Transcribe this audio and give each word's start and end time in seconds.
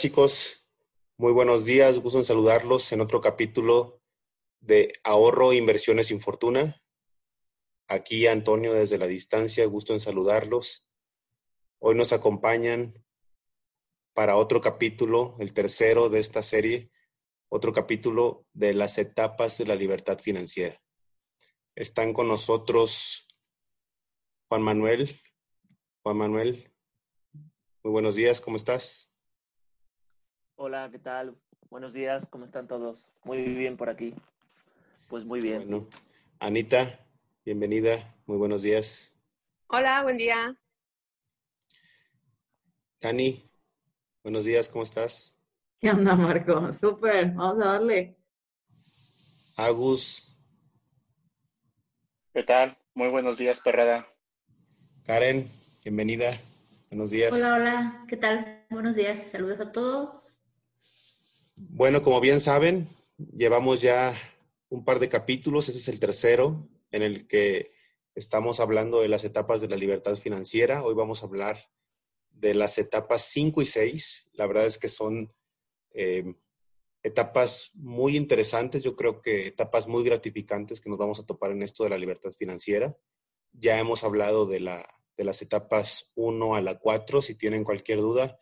chicos, 0.00 0.66
muy 1.18 1.30
buenos 1.30 1.66
días, 1.66 1.98
gusto 1.98 2.16
en 2.16 2.24
saludarlos 2.24 2.90
en 2.92 3.02
otro 3.02 3.20
capítulo 3.20 4.00
de 4.58 4.94
Ahorro 5.04 5.52
Inversiones 5.52 6.06
sin 6.06 6.22
Fortuna. 6.22 6.82
Aquí 7.86 8.26
Antonio 8.26 8.72
desde 8.72 8.96
la 8.96 9.06
distancia, 9.06 9.66
gusto 9.66 9.92
en 9.92 10.00
saludarlos. 10.00 10.86
Hoy 11.80 11.96
nos 11.96 12.14
acompañan 12.14 12.94
para 14.14 14.36
otro 14.36 14.62
capítulo, 14.62 15.36
el 15.38 15.52
tercero 15.52 16.08
de 16.08 16.20
esta 16.20 16.42
serie, 16.42 16.90
otro 17.50 17.74
capítulo 17.74 18.46
de 18.54 18.72
las 18.72 18.96
etapas 18.96 19.58
de 19.58 19.66
la 19.66 19.74
libertad 19.74 20.18
financiera. 20.18 20.82
Están 21.74 22.14
con 22.14 22.26
nosotros 22.26 23.26
Juan 24.48 24.62
Manuel. 24.62 25.20
Juan 26.02 26.16
Manuel, 26.16 26.72
muy 27.82 27.92
buenos 27.92 28.14
días, 28.14 28.40
¿cómo 28.40 28.56
estás? 28.56 29.09
Hola, 30.62 30.90
¿qué 30.92 30.98
tal? 30.98 31.34
Buenos 31.70 31.94
días, 31.94 32.28
¿cómo 32.28 32.44
están 32.44 32.68
todos? 32.68 33.14
Muy 33.24 33.42
bien 33.42 33.78
por 33.78 33.88
aquí. 33.88 34.14
Pues 35.08 35.24
muy 35.24 35.40
bien. 35.40 35.66
Bueno, 35.66 35.88
Anita, 36.38 37.00
bienvenida, 37.46 38.14
muy 38.26 38.36
buenos 38.36 38.60
días. 38.60 39.14
Hola, 39.68 40.02
buen 40.02 40.18
día. 40.18 40.54
Dani, 43.00 43.42
buenos 44.22 44.44
días, 44.44 44.68
¿cómo 44.68 44.84
estás? 44.84 45.34
¿Qué 45.80 45.90
onda, 45.90 46.14
Marco? 46.14 46.70
Súper, 46.74 47.30
vamos 47.30 47.58
a 47.60 47.64
darle. 47.64 48.18
Agus. 49.56 50.36
¿Qué 52.34 52.42
tal? 52.42 52.76
Muy 52.92 53.08
buenos 53.08 53.38
días, 53.38 53.62
Perrada. 53.62 54.06
Karen, 55.06 55.48
bienvenida. 55.84 56.38
Buenos 56.90 57.08
días. 57.08 57.32
Hola, 57.32 57.54
hola, 57.54 58.04
¿qué 58.06 58.18
tal? 58.18 58.66
Buenos 58.68 58.94
días, 58.94 59.22
saludos 59.22 59.58
a 59.60 59.72
todos. 59.72 60.29
Bueno, 61.68 62.02
como 62.02 62.22
bien 62.22 62.40
saben, 62.40 62.88
llevamos 63.36 63.82
ya 63.82 64.16
un 64.70 64.82
par 64.82 64.98
de 64.98 65.10
capítulos, 65.10 65.68
ese 65.68 65.78
es 65.78 65.88
el 65.88 66.00
tercero, 66.00 66.66
en 66.90 67.02
el 67.02 67.26
que 67.26 67.72
estamos 68.14 68.60
hablando 68.60 69.02
de 69.02 69.08
las 69.08 69.24
etapas 69.24 69.60
de 69.60 69.68
la 69.68 69.76
libertad 69.76 70.16
financiera. 70.16 70.82
Hoy 70.82 70.94
vamos 70.94 71.22
a 71.22 71.26
hablar 71.26 71.70
de 72.30 72.54
las 72.54 72.78
etapas 72.78 73.24
5 73.24 73.60
y 73.60 73.66
6. 73.66 74.30
La 74.32 74.46
verdad 74.46 74.64
es 74.64 74.78
que 74.78 74.88
son 74.88 75.34
eh, 75.92 76.32
etapas 77.02 77.72
muy 77.74 78.16
interesantes, 78.16 78.82
yo 78.82 78.96
creo 78.96 79.20
que 79.20 79.48
etapas 79.48 79.86
muy 79.86 80.02
gratificantes 80.02 80.80
que 80.80 80.88
nos 80.88 80.98
vamos 80.98 81.20
a 81.20 81.26
topar 81.26 81.50
en 81.50 81.62
esto 81.62 81.84
de 81.84 81.90
la 81.90 81.98
libertad 81.98 82.30
financiera. 82.30 82.96
Ya 83.52 83.78
hemos 83.78 84.02
hablado 84.02 84.46
de, 84.46 84.60
la, 84.60 84.88
de 85.14 85.24
las 85.24 85.42
etapas 85.42 86.10
1 86.14 86.54
a 86.54 86.62
la 86.62 86.78
4. 86.78 87.20
Si 87.20 87.34
tienen 87.34 87.64
cualquier 87.64 87.98
duda, 87.98 88.40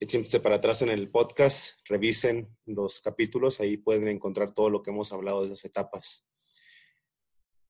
échense 0.00 0.40
para 0.40 0.56
atrás 0.56 0.82
en 0.82 0.90
el 0.90 1.10
podcast, 1.10 1.78
revisen 1.86 2.56
los 2.66 3.00
capítulos, 3.00 3.60
ahí 3.60 3.76
pueden 3.76 4.08
encontrar 4.08 4.52
todo 4.52 4.70
lo 4.70 4.82
que 4.82 4.90
hemos 4.90 5.12
hablado 5.12 5.40
de 5.40 5.52
esas 5.52 5.64
etapas. 5.64 6.24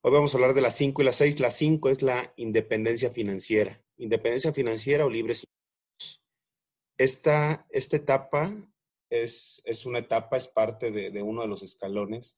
Hoy 0.01 0.11
vamos 0.11 0.33
a 0.33 0.37
hablar 0.37 0.53
de 0.53 0.61
las 0.61 0.75
5 0.75 1.01
y 1.01 1.05
las 1.05 1.15
6. 1.15 1.39
La 1.39 1.49
5 1.49 1.89
es 1.89 2.01
la 2.03 2.31
independencia 2.35 3.09
financiera. 3.09 3.81
Independencia 3.97 4.53
financiera 4.53 5.03
o 5.03 5.09
libres. 5.09 5.47
Esta, 6.97 7.65
esta 7.71 7.95
etapa 7.97 8.53
es, 9.09 9.61
es, 9.65 9.85
una 9.85 9.99
etapa, 9.99 10.37
es 10.37 10.47
parte 10.47 10.91
de, 10.91 11.09
de, 11.09 11.21
uno 11.23 11.41
de 11.41 11.47
los 11.47 11.63
escalones 11.63 12.37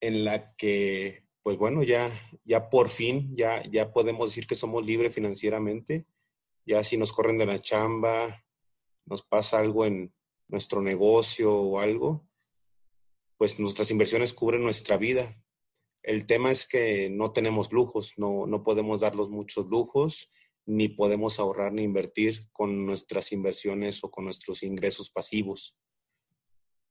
en 0.00 0.24
la 0.24 0.54
que, 0.56 1.26
pues 1.42 1.56
bueno, 1.58 1.82
ya, 1.84 2.10
ya 2.44 2.68
por 2.70 2.88
fin, 2.88 3.36
ya, 3.36 3.62
ya 3.70 3.92
podemos 3.92 4.30
decir 4.30 4.46
que 4.48 4.56
somos 4.56 4.84
libres 4.84 5.14
financieramente. 5.14 6.06
Ya 6.66 6.82
si 6.82 6.96
nos 6.96 7.12
corren 7.12 7.38
de 7.38 7.46
la 7.46 7.60
chamba, 7.60 8.44
nos 9.10 9.22
pasa 9.24 9.58
algo 9.58 9.84
en 9.84 10.14
nuestro 10.48 10.80
negocio 10.80 11.54
o 11.54 11.80
algo, 11.80 12.26
pues 13.36 13.58
nuestras 13.58 13.90
inversiones 13.90 14.32
cubren 14.32 14.62
nuestra 14.62 14.96
vida. 14.96 15.36
El 16.02 16.26
tema 16.26 16.50
es 16.50 16.66
que 16.66 17.10
no 17.10 17.32
tenemos 17.32 17.72
lujos, 17.72 18.14
no, 18.16 18.46
no 18.46 18.62
podemos 18.62 19.00
darlos 19.00 19.28
muchos 19.28 19.66
lujos, 19.66 20.30
ni 20.64 20.88
podemos 20.88 21.40
ahorrar 21.40 21.72
ni 21.72 21.82
invertir 21.82 22.48
con 22.52 22.86
nuestras 22.86 23.32
inversiones 23.32 24.02
o 24.04 24.10
con 24.10 24.24
nuestros 24.24 24.62
ingresos 24.62 25.10
pasivos. 25.10 25.76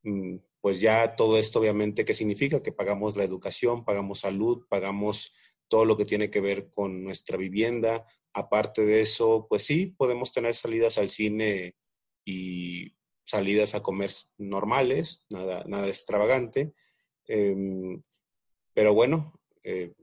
Mm, 0.02 0.36
pues 0.60 0.80
ya 0.80 1.16
todo 1.16 1.38
esto 1.38 1.60
obviamente, 1.60 2.04
¿qué 2.04 2.14
significa? 2.14 2.62
Que 2.62 2.72
pagamos 2.72 3.16
la 3.16 3.24
educación, 3.24 3.84
pagamos 3.84 4.20
salud, 4.20 4.66
pagamos 4.68 5.32
todo 5.68 5.84
lo 5.84 5.96
que 5.96 6.04
tiene 6.04 6.30
que 6.30 6.40
ver 6.40 6.70
con 6.70 7.02
nuestra 7.02 7.36
vivienda. 7.36 8.06
Aparte 8.34 8.84
de 8.84 9.00
eso, 9.00 9.46
pues 9.48 9.64
sí, 9.64 9.86
podemos 9.86 10.32
tener 10.32 10.54
salidas 10.54 10.98
al 10.98 11.08
cine 11.08 11.76
y 12.24 12.96
salidas 13.24 13.74
a 13.74 13.82
comer 13.82 14.10
normales, 14.38 15.24
nada, 15.28 15.64
nada 15.66 15.86
extravagante. 15.86 16.74
Eh, 17.28 18.00
pero 18.74 18.94
bueno, 18.94 19.40
eh, 19.62 19.94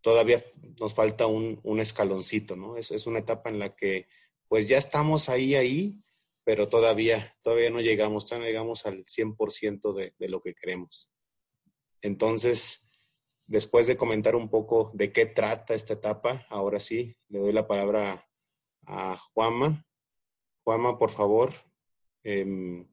todavía 0.00 0.42
nos 0.78 0.94
falta 0.94 1.26
un, 1.26 1.60
un 1.64 1.80
escaloncito, 1.80 2.56
¿no? 2.56 2.76
Es, 2.76 2.90
es, 2.90 3.06
una 3.06 3.18
etapa 3.18 3.50
en 3.50 3.58
la 3.58 3.74
que 3.74 4.06
pues 4.48 4.68
ya 4.68 4.78
estamos 4.78 5.28
ahí, 5.28 5.54
ahí, 5.54 5.98
pero 6.44 6.68
todavía, 6.68 7.36
todavía 7.42 7.70
no 7.70 7.80
llegamos, 7.80 8.24
todavía 8.24 8.46
no 8.46 8.50
llegamos 8.50 8.86
al 8.86 9.04
100% 9.04 9.92
de, 9.94 10.14
de 10.16 10.28
lo 10.28 10.40
que 10.40 10.54
queremos. 10.54 11.10
Entonces, 12.02 12.86
después 13.46 13.86
de 13.86 13.96
comentar 13.96 14.36
un 14.36 14.48
poco 14.48 14.92
de 14.94 15.12
qué 15.12 15.26
trata 15.26 15.74
esta 15.74 15.94
etapa, 15.94 16.46
ahora 16.50 16.78
sí, 16.78 17.16
le 17.28 17.40
doy 17.40 17.52
la 17.52 17.66
palabra 17.66 18.28
a 18.86 19.16
Juama. 19.16 19.84
Juama, 20.66 20.98
por 20.98 21.10
favor, 21.10 21.52
eh, 22.24 22.84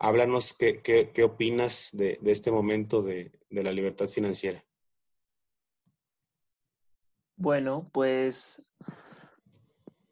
háblanos 0.00 0.52
qué, 0.52 1.22
opinas 1.22 1.90
de, 1.92 2.18
este 2.24 2.50
momento 2.50 3.02
de, 3.02 3.30
la 3.50 3.70
libertad 3.70 4.08
financiera. 4.08 4.64
Bueno, 7.36 7.88
pues 7.92 8.64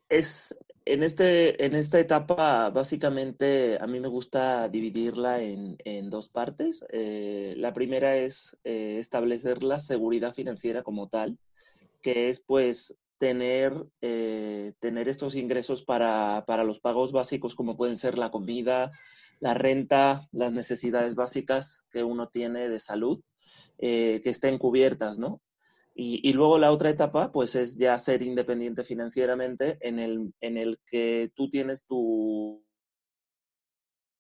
es 0.08 0.56
en, 0.84 1.02
este, 1.02 1.66
en 1.66 1.74
esta 1.74 1.98
etapa 1.98 2.70
básicamente 2.70 3.78
a 3.80 3.88
mí 3.88 3.98
me 3.98 4.06
gusta 4.06 4.68
dividirla 4.68 5.42
en, 5.42 5.76
en 5.84 6.08
dos 6.08 6.28
partes. 6.28 6.86
Eh, 6.90 7.54
la 7.56 7.72
primera 7.72 8.16
es 8.16 8.56
eh, 8.62 8.98
establecer 9.00 9.64
la 9.64 9.80
seguridad 9.80 10.32
financiera 10.32 10.84
como 10.84 11.08
tal, 11.08 11.36
que 12.00 12.28
es 12.28 12.38
pues 12.38 12.96
tener, 13.18 13.72
eh, 14.00 14.74
tener 14.80 15.08
estos 15.08 15.34
ingresos 15.34 15.84
para, 15.84 16.44
para, 16.46 16.64
los 16.64 16.80
pagos 16.80 17.12
básicos 17.12 17.54
como 17.54 17.76
pueden 17.76 17.96
ser 17.96 18.18
la 18.18 18.30
comida, 18.30 18.92
la 19.40 19.54
renta, 19.54 20.28
las 20.32 20.52
necesidades 20.52 21.14
básicas 21.14 21.86
que 21.90 22.04
uno 22.04 22.28
tiene 22.28 22.68
de 22.68 22.78
salud, 22.78 23.22
eh, 23.78 24.20
que 24.22 24.30
estén 24.30 24.58
cubiertas, 24.58 25.18
¿no? 25.18 25.40
Y, 25.94 26.28
y, 26.28 26.34
luego 26.34 26.58
la 26.58 26.72
otra 26.72 26.90
etapa, 26.90 27.32
pues 27.32 27.54
es 27.54 27.78
ya 27.78 27.98
ser 27.98 28.22
independiente 28.22 28.84
financieramente 28.84 29.78
en 29.80 29.98
el, 29.98 30.34
en 30.40 30.58
el 30.58 30.78
que 30.86 31.32
tú 31.34 31.48
tienes 31.48 31.86
tu... 31.86 32.62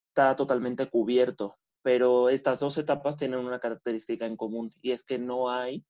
está 0.08 0.34
totalmente 0.36 0.86
cubierto. 0.86 1.54
Pero 1.82 2.30
estas 2.30 2.60
dos 2.60 2.78
etapas 2.78 3.16
tienen 3.16 3.40
una 3.40 3.60
característica 3.60 4.26
en 4.26 4.36
común 4.36 4.74
y 4.80 4.92
es 4.92 5.04
que 5.04 5.18
no 5.18 5.50
hay 5.50 5.84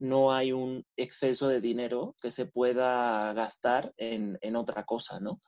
no 0.00 0.32
hay 0.32 0.52
un 0.52 0.84
exceso 0.96 1.46
de 1.46 1.60
dinero 1.60 2.16
que 2.20 2.30
se 2.30 2.46
pueda 2.46 3.32
gastar 3.34 3.92
en, 3.96 4.38
en 4.40 4.56
otra 4.56 4.84
cosa, 4.84 5.20
¿no? 5.20 5.40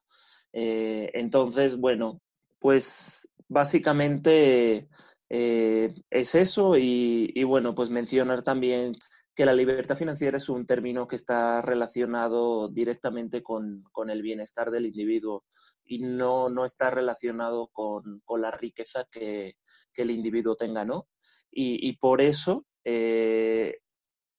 Eh, 0.52 1.10
entonces, 1.14 1.78
bueno, 1.78 2.20
pues 2.60 3.28
básicamente 3.48 4.88
eh, 5.30 5.88
es 6.10 6.34
eso 6.34 6.76
y, 6.76 7.32
y, 7.34 7.44
bueno, 7.44 7.74
pues 7.74 7.90
mencionar 7.90 8.42
también 8.42 8.94
que 9.34 9.46
la 9.46 9.54
libertad 9.54 9.96
financiera 9.96 10.36
es 10.36 10.50
un 10.50 10.66
término 10.66 11.08
que 11.08 11.16
está 11.16 11.62
relacionado 11.62 12.68
directamente 12.68 13.42
con, 13.42 13.82
con 13.90 14.10
el 14.10 14.20
bienestar 14.20 14.70
del 14.70 14.84
individuo 14.84 15.44
y 15.84 16.00
no, 16.00 16.50
no 16.50 16.66
está 16.66 16.90
relacionado 16.90 17.68
con, 17.72 18.20
con 18.26 18.42
la 18.42 18.50
riqueza 18.50 19.06
que, 19.10 19.56
que, 19.94 20.02
el 20.02 20.10
individuo 20.10 20.54
tenga, 20.54 20.84
¿no? 20.84 21.08
Y, 21.50 21.88
y 21.88 21.94
por 21.96 22.20
eso 22.20 22.66
eh, 22.84 23.78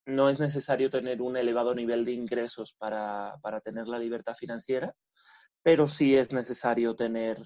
no 0.05 0.29
es 0.29 0.39
necesario 0.39 0.89
tener 0.89 1.21
un 1.21 1.37
elevado 1.37 1.73
nivel 1.75 2.03
de 2.05 2.11
ingresos 2.11 2.73
para, 2.73 3.37
para, 3.41 3.61
tener 3.61 3.87
la 3.87 3.99
libertad 3.99 4.35
financiera, 4.35 4.93
pero 5.61 5.87
sí 5.87 6.15
es 6.15 6.33
necesario 6.33 6.95
tener 6.95 7.37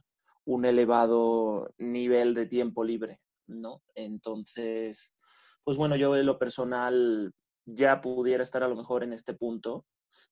un 0.45 0.65
elevado 0.65 1.69
nivel 1.77 2.33
de 2.33 2.45
tiempo 2.45 2.83
libre, 2.83 3.19
¿no? 3.47 3.83
Entonces, 3.95 5.15
pues 5.63 5.77
bueno, 5.77 5.95
yo 5.95 6.15
en 6.15 6.25
lo 6.25 6.39
personal 6.39 7.33
ya 7.65 8.01
pudiera 8.01 8.43
estar 8.43 8.63
a 8.63 8.67
lo 8.67 8.75
mejor 8.75 9.03
en 9.03 9.13
este 9.13 9.33
punto, 9.33 9.85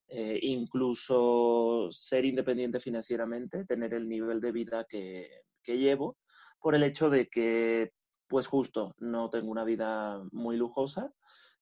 eh, 0.07 0.39
incluso 0.41 1.89
ser 1.91 2.25
independiente 2.25 2.79
financieramente, 2.79 3.65
tener 3.65 3.93
el 3.93 4.07
nivel 4.07 4.39
de 4.39 4.51
vida 4.51 4.85
que, 4.87 5.29
que 5.61 5.77
llevo, 5.77 6.17
por 6.59 6.75
el 6.75 6.83
hecho 6.83 7.09
de 7.09 7.27
que, 7.27 7.91
pues 8.27 8.47
justo, 8.47 8.93
no 8.99 9.29
tengo 9.29 9.51
una 9.51 9.63
vida 9.63 10.23
muy 10.31 10.57
lujosa, 10.57 11.11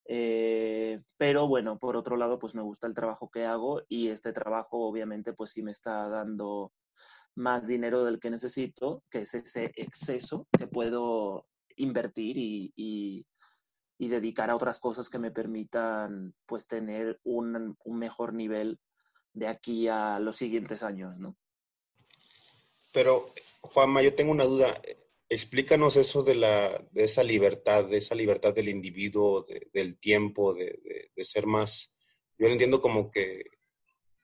eh, 0.05 1.01
pero 1.17 1.47
bueno, 1.47 1.77
por 1.79 1.95
otro 1.97 2.17
lado, 2.17 2.39
pues 2.39 2.55
me 2.55 2.61
gusta 2.61 2.87
el 2.87 2.93
trabajo 2.93 3.29
que 3.29 3.45
hago 3.45 3.81
y 3.87 4.09
este 4.09 4.33
trabajo 4.33 4.87
obviamente 4.87 5.33
pues 5.33 5.51
sí 5.51 5.63
me 5.63 5.71
está 5.71 6.09
dando 6.09 6.73
más 7.35 7.67
dinero 7.67 8.03
del 8.03 8.19
que 8.19 8.29
necesito, 8.29 9.03
que 9.09 9.21
es 9.21 9.33
ese 9.33 9.71
exceso 9.75 10.47
que 10.57 10.67
puedo 10.67 11.47
invertir 11.75 12.37
y, 12.37 12.73
y, 12.75 13.25
dedicar 13.97 14.49
a 14.49 14.55
otras 14.57 14.79
cosas 14.79 15.07
que 15.07 15.17
me 15.17 15.31
permitan 15.31 16.35
pues 16.45 16.67
tener 16.67 17.21
un, 17.23 17.77
un, 17.85 17.97
mejor 17.97 18.33
nivel 18.33 18.77
de 19.31 19.47
aquí 19.47 19.87
a 19.87 20.19
los 20.19 20.35
siguientes 20.35 20.83
años, 20.83 21.19
¿no? 21.19 21.37
Pero, 22.91 23.31
Juanma, 23.61 24.01
yo 24.01 24.13
tengo 24.13 24.33
una 24.33 24.43
duda. 24.43 24.73
Explícanos 25.33 25.95
eso 25.95 26.21
de, 26.21 26.35
la, 26.35 26.87
de 26.91 27.05
esa 27.05 27.23
libertad, 27.23 27.85
de 27.85 27.97
esa 27.97 28.13
libertad 28.13 28.53
del 28.53 28.69
individuo, 28.69 29.43
del 29.73 29.97
tiempo, 29.97 30.53
de, 30.53 31.11
ser 31.23 31.47
más... 31.47 31.91
Yo 32.37 32.45
lo 32.45 32.53
entiendo 32.53 32.79
como 32.79 33.09
que 33.09 33.45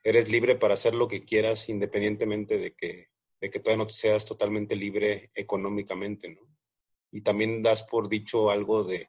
eres 0.04 0.28
libre 0.28 0.54
para 0.54 0.74
hacer 0.74 0.94
lo 0.94 1.08
que 1.08 1.24
quieras 1.24 1.68
independientemente 1.68 2.58
de 2.58 2.74
que, 2.76 3.08
de 3.40 3.50
que 3.50 3.58
todavía 3.58 3.84
no 3.84 3.90
seas 3.90 4.24
totalmente 4.24 4.76
libre 4.76 5.32
económicamente, 5.34 6.28
¿no? 6.28 6.42
Y 7.10 7.22
también 7.22 7.60
das 7.60 7.82
por 7.82 8.08
dicho 8.08 8.48
algo 8.48 8.84
de, 8.84 9.08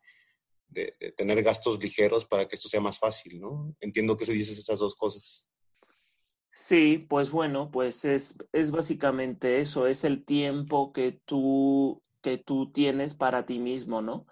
de, 0.69 1.13
tener 1.15 1.43
gastos 1.43 1.79
ligeros 1.79 2.25
para 2.25 2.47
que 2.47 2.55
esto 2.55 2.67
sea 2.67 2.81
más 2.81 2.97
fácil, 2.97 3.39
¿no? 3.39 3.75
Entiendo 3.79 4.17
que 4.17 4.25
se 4.25 4.33
dices 4.33 4.57
esas 4.57 4.79
dos 4.79 4.95
cosas. 4.95 5.47
Sí, 6.53 7.05
pues 7.09 7.31
bueno, 7.31 7.71
pues 7.71 8.03
es, 8.05 8.37
es 8.51 8.71
básicamente 8.71 9.59
eso, 9.59 9.87
es 9.87 10.03
el 10.03 10.25
tiempo 10.25 10.91
que 10.91 11.13
tú, 11.25 12.01
que 12.21 12.37
tú 12.37 12.71
tienes 12.71 13.13
para 13.13 13.45
ti 13.45 13.57
mismo, 13.59 14.01
¿no? 14.01 14.27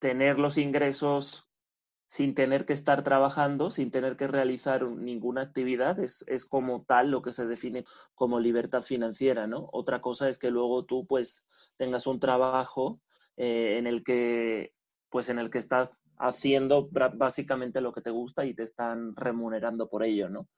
Tener 0.00 0.38
los 0.38 0.58
ingresos 0.58 1.50
sin 2.06 2.34
tener 2.34 2.66
que 2.66 2.72
estar 2.74 3.02
trabajando, 3.04 3.70
sin 3.72 3.90
tener 3.90 4.16
que 4.16 4.28
realizar 4.28 4.84
ninguna 4.88 5.42
actividad, 5.42 5.98
es, 6.00 6.24
es, 6.28 6.46
como 6.46 6.84
tal 6.84 7.10
lo 7.10 7.22
que 7.22 7.32
se 7.32 7.46
define 7.46 7.84
como 8.14 8.40
libertad 8.40 8.82
financiera, 8.82 9.46
¿no? 9.48 9.68
Otra 9.72 10.00
cosa 10.00 10.28
es 10.28 10.38
que 10.38 10.50
luego 10.50 10.84
tú 10.84 11.06
pues 11.06 11.48
tengas 11.76 12.06
un 12.06 12.20
trabajo 12.20 13.00
eh, 13.36 13.78
en 13.78 13.86
el 13.88 14.04
que 14.04 14.74
pues 15.10 15.28
en 15.28 15.38
el 15.38 15.50
que 15.50 15.58
estás 15.58 16.00
haciendo 16.18 16.88
básicamente 17.14 17.80
lo 17.80 17.92
que 17.92 18.00
te 18.02 18.10
gusta 18.10 18.44
y 18.44 18.54
te 18.54 18.64
están 18.64 19.14
remunerando 19.16 19.88
por 19.88 20.04
ello, 20.04 20.28
¿no? 20.28 20.48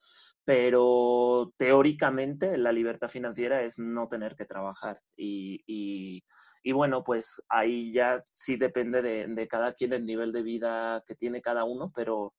Pero 0.47 1.53
teóricamente 1.59 2.57
la 2.57 2.73
libertad 2.73 3.09
financiera 3.09 3.63
es 3.63 3.79
no 3.79 4.09
tener 4.09 4.37
que 4.37 4.47
trabajar 4.47 5.01
y, 5.17 6.23
y, 6.65 6.73
bueno, 6.73 7.05
pues 7.05 7.43
ahí 7.49 7.93
ya 7.93 8.23
sí 8.31 8.57
depende 8.57 9.03
de, 9.03 9.27
de, 9.27 9.49
cada 9.49 9.73
quien 9.73 9.93
el 9.93 10.07
nivel 10.07 10.33
de 10.33 10.43
vida 10.43 11.03
que 11.07 11.17
tiene 11.17 11.43
cada 11.43 11.65
uno, 11.65 11.91
pero, 11.95 12.33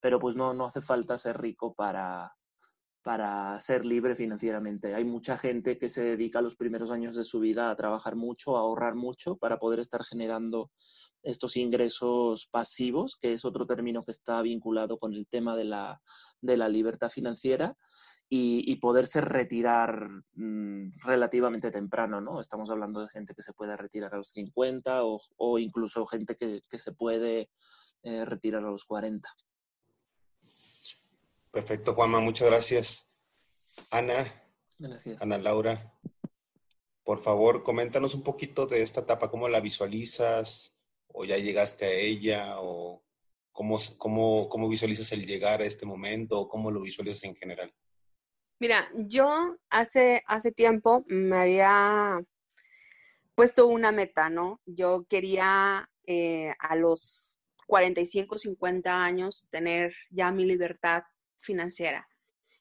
pero 0.00 0.18
pues 0.18 0.36
no, 0.36 0.54
no 0.54 0.66
hace 0.66 0.80
falta 0.80 1.18
ser 1.18 1.38
rico 1.38 1.74
para, 1.74 2.32
para 3.04 3.60
ser 3.60 3.84
libre 3.84 4.16
financieramente. 4.16 4.94
Hay 4.94 5.04
mucha 5.04 5.36
gente 5.36 5.76
que 5.78 5.90
se 5.90 6.02
dedica 6.02 6.40
los 6.40 6.56
primeros 6.56 6.90
años 6.90 7.14
de 7.14 7.24
su 7.24 7.38
vida 7.38 7.70
a 7.70 7.76
trabajar 7.76 8.16
mucho, 8.16 8.56
a 8.56 8.60
ahorrar 8.60 8.94
mucho 8.94 9.36
para 9.36 9.58
poder 9.58 9.80
estar 9.80 10.02
generando 10.04 10.70
estos 11.24 11.56
ingresos 11.56 12.46
pasivos, 12.50 13.16
que 13.16 13.32
es 13.32 13.44
otro 13.44 13.66
término 13.66 14.04
que 14.04 14.12
está 14.12 14.40
vinculado 14.42 14.98
con 14.98 15.14
el 15.14 15.26
tema 15.26 15.56
de 15.56 15.64
la, 15.64 16.00
de 16.40 16.56
la 16.56 16.68
libertad 16.68 17.08
financiera 17.08 17.76
y, 18.28 18.76
poderse 18.76 19.20
retirar 19.20 20.08
mm, 20.34 20.96
relativamente 21.04 21.70
temprano, 21.70 22.20
¿no? 22.20 22.40
Estamos 22.40 22.68
hablando 22.70 23.00
de 23.00 23.08
gente 23.08 23.34
que 23.34 23.42
se 23.42 23.52
puede 23.52 23.76
retirar 23.76 24.12
a 24.12 24.16
los 24.16 24.30
50 24.30 25.04
o, 25.04 25.20
o 25.36 25.58
incluso 25.58 26.04
gente 26.06 26.34
que, 26.34 26.62
que 26.68 26.78
se 26.78 26.92
puede 26.92 27.50
eh, 28.02 28.24
retirar 28.24 28.64
a 28.64 28.70
los 28.70 28.84
40. 28.84 29.28
Perfecto, 31.50 31.94
Juanma, 31.94 32.18
muchas 32.20 32.48
gracias. 32.48 33.08
Ana, 33.90 34.32
gracias. 34.78 35.22
Ana 35.22 35.38
Laura, 35.38 35.94
por 37.04 37.20
favor, 37.20 37.62
coméntanos 37.62 38.14
un 38.14 38.22
poquito 38.22 38.66
de 38.66 38.82
esta 38.82 39.02
etapa, 39.02 39.30
cómo 39.30 39.48
la 39.48 39.60
visualizas, 39.60 40.73
o 41.14 41.24
ya 41.24 41.38
llegaste 41.38 41.84
a 41.84 41.92
ella, 41.92 42.60
o 42.60 43.02
cómo, 43.52 43.78
cómo, 43.98 44.48
cómo 44.48 44.68
visualizas 44.68 45.12
el 45.12 45.24
llegar 45.24 45.62
a 45.62 45.64
este 45.64 45.86
momento, 45.86 46.40
o 46.40 46.48
cómo 46.48 46.70
lo 46.70 46.82
visualizas 46.82 47.22
en 47.24 47.36
general. 47.36 47.72
Mira, 48.58 48.88
yo 48.94 49.56
hace, 49.70 50.22
hace 50.26 50.50
tiempo 50.50 51.04
me 51.06 51.38
había 51.38 52.20
puesto 53.36 53.68
una 53.68 53.92
meta, 53.92 54.28
¿no? 54.28 54.60
Yo 54.66 55.06
quería 55.08 55.88
eh, 56.06 56.52
a 56.58 56.74
los 56.74 57.36
45, 57.68 58.36
50 58.36 59.04
años 59.04 59.46
tener 59.50 59.94
ya 60.10 60.32
mi 60.32 60.44
libertad 60.44 61.04
financiera. 61.36 62.08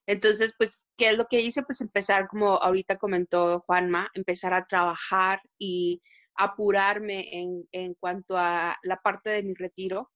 Entonces, 0.06 0.54
pues, 0.58 0.86
¿qué 0.96 1.10
es 1.10 1.18
lo 1.18 1.26
que 1.26 1.42
hice? 1.42 1.64
Pues 1.64 1.82
empezar, 1.82 2.28
como 2.28 2.56
ahorita 2.56 2.98
comentó 2.98 3.62
Juanma, 3.62 4.12
empezar 4.14 4.54
a 4.54 4.68
trabajar 4.68 5.42
y 5.58 6.02
apurarme 6.36 7.30
en, 7.40 7.68
en 7.72 7.94
cuanto 7.96 8.38
a 8.38 8.78
la 8.84 8.98
parte 8.98 9.30
de 9.30 9.44
mi 9.44 9.54
retiro, 9.54 10.12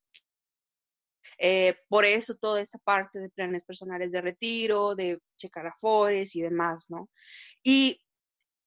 eh, 1.37 1.75
por 1.87 2.05
eso 2.05 2.35
toda 2.35 2.61
esta 2.61 2.79
parte 2.79 3.19
de 3.19 3.29
planes 3.29 3.63
personales 3.63 4.11
de 4.11 4.21
retiro, 4.21 4.95
de 4.95 5.19
checar 5.37 5.67
afores 5.67 6.35
y 6.35 6.41
demás, 6.41 6.89
¿no? 6.89 7.09
Y 7.63 8.01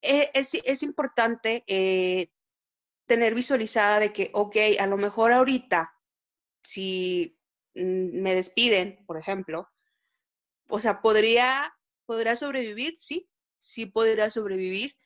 eh, 0.02 0.30
es, 0.34 0.54
es, 0.54 0.82
importante 0.82 1.64
eh, 1.66 2.30
tener 3.06 3.34
visualizada 3.34 4.00
de 4.00 4.12
que, 4.12 4.30
ok, 4.34 4.56
a 4.78 4.86
lo 4.86 4.96
mejor 4.98 5.32
ahorita, 5.32 5.92
si 6.62 7.38
mm, 7.74 8.22
me 8.22 8.34
despiden, 8.34 9.04
por 9.06 9.18
ejemplo, 9.18 9.68
o 10.68 10.80
sea, 10.80 11.00
podría, 11.02 11.74
podría 12.06 12.36
sobrevivir, 12.36 12.94
sí, 12.98 13.28
sí 13.58 13.86
podría 13.86 14.30
sobrevivir. 14.30 14.96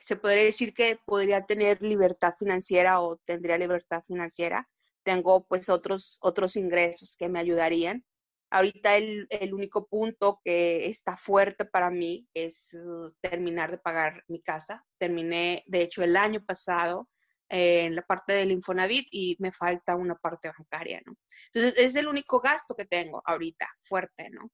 Se 0.00 0.16
podría 0.16 0.44
decir 0.44 0.74
que 0.74 0.98
podría 1.04 1.46
tener 1.46 1.82
libertad 1.82 2.34
financiera 2.38 3.00
o 3.00 3.18
tendría 3.18 3.58
libertad 3.58 4.02
financiera, 4.06 4.68
tengo 5.02 5.44
pues 5.44 5.68
otros, 5.68 6.18
otros 6.20 6.56
ingresos 6.56 7.16
que 7.16 7.28
me 7.28 7.38
ayudarían. 7.38 8.04
Ahorita 8.50 8.96
el, 8.96 9.26
el, 9.30 9.54
único 9.54 9.86
punto 9.86 10.40
que 10.44 10.88
está 10.88 11.16
fuerte 11.16 11.64
para 11.64 11.90
mí 11.90 12.26
es 12.34 12.74
uh, 12.74 13.06
terminar 13.20 13.70
de 13.70 13.78
pagar 13.78 14.24
mi 14.26 14.42
casa. 14.42 14.84
Terminé, 14.98 15.62
de 15.66 15.82
hecho, 15.82 16.02
el 16.02 16.16
año 16.16 16.44
pasado 16.44 17.08
eh, 17.50 17.80
en 17.80 17.96
la 17.96 18.02
parte 18.02 18.32
del 18.32 18.52
Infonavit 18.52 19.08
y 19.10 19.36
me 19.40 19.50
falta 19.50 19.96
una 19.96 20.14
parte 20.14 20.52
bancaria, 20.56 21.02
¿no? 21.04 21.16
Entonces, 21.52 21.84
es 21.84 21.96
el 21.96 22.06
único 22.06 22.40
gasto 22.40 22.76
que 22.76 22.84
tengo 22.84 23.22
ahorita, 23.24 23.68
fuerte, 23.80 24.30
¿no? 24.30 24.52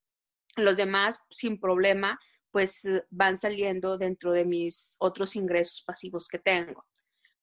Los 0.56 0.78
demás, 0.78 1.20
sin 1.28 1.60
problema, 1.60 2.18
pues 2.56 2.88
van 3.10 3.36
saliendo 3.36 3.98
dentro 3.98 4.32
de 4.32 4.46
mis 4.46 4.96
otros 4.98 5.36
ingresos 5.36 5.82
pasivos 5.82 6.26
que 6.26 6.38
tengo. 6.38 6.86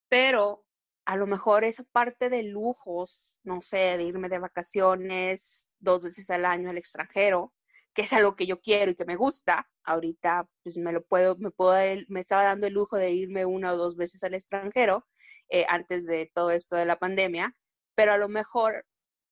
Pero 0.10 0.66
a 1.06 1.18
lo 1.18 1.28
mejor 1.28 1.64
esa 1.64 1.84
parte 1.84 2.32
de 2.32 2.42
lujos, 2.42 3.38
no 3.44 3.62
sé, 3.62 3.96
de 3.96 4.06
irme 4.06 4.28
de 4.28 4.40
vacaciones 4.40 5.76
dos 5.78 6.02
veces 6.02 6.32
al 6.32 6.46
año 6.46 6.72
al 6.72 6.80
extranjero, 6.80 7.54
que 7.94 8.02
es 8.02 8.14
algo 8.14 8.36
que 8.36 8.48
yo 8.48 8.60
quiero 8.60 8.90
y 8.90 8.96
que 8.96 9.06
me 9.06 9.16
gusta, 9.16 9.70
ahorita 9.84 10.50
pues 10.64 10.80
me 10.80 10.92
lo 10.92 11.04
puedo, 11.06 11.36
me 11.38 11.52
puedo, 11.52 11.76
me 12.08 12.22
estaba 12.22 12.46
dando 12.46 12.66
el 12.66 12.74
lujo 12.74 12.98
de 12.98 13.12
irme 13.12 13.46
una 13.46 13.74
o 13.74 13.78
dos 13.78 13.96
veces 13.96 14.24
al 14.24 14.34
extranjero 14.34 15.06
eh, 15.48 15.68
antes 15.70 16.08
de 16.08 16.32
todo 16.34 16.50
esto 16.50 16.76
de 16.76 16.88
la 16.88 16.98
pandemia, 16.98 17.56
pero 17.94 18.14
a 18.14 18.18
lo 18.18 18.30
mejor 18.30 18.84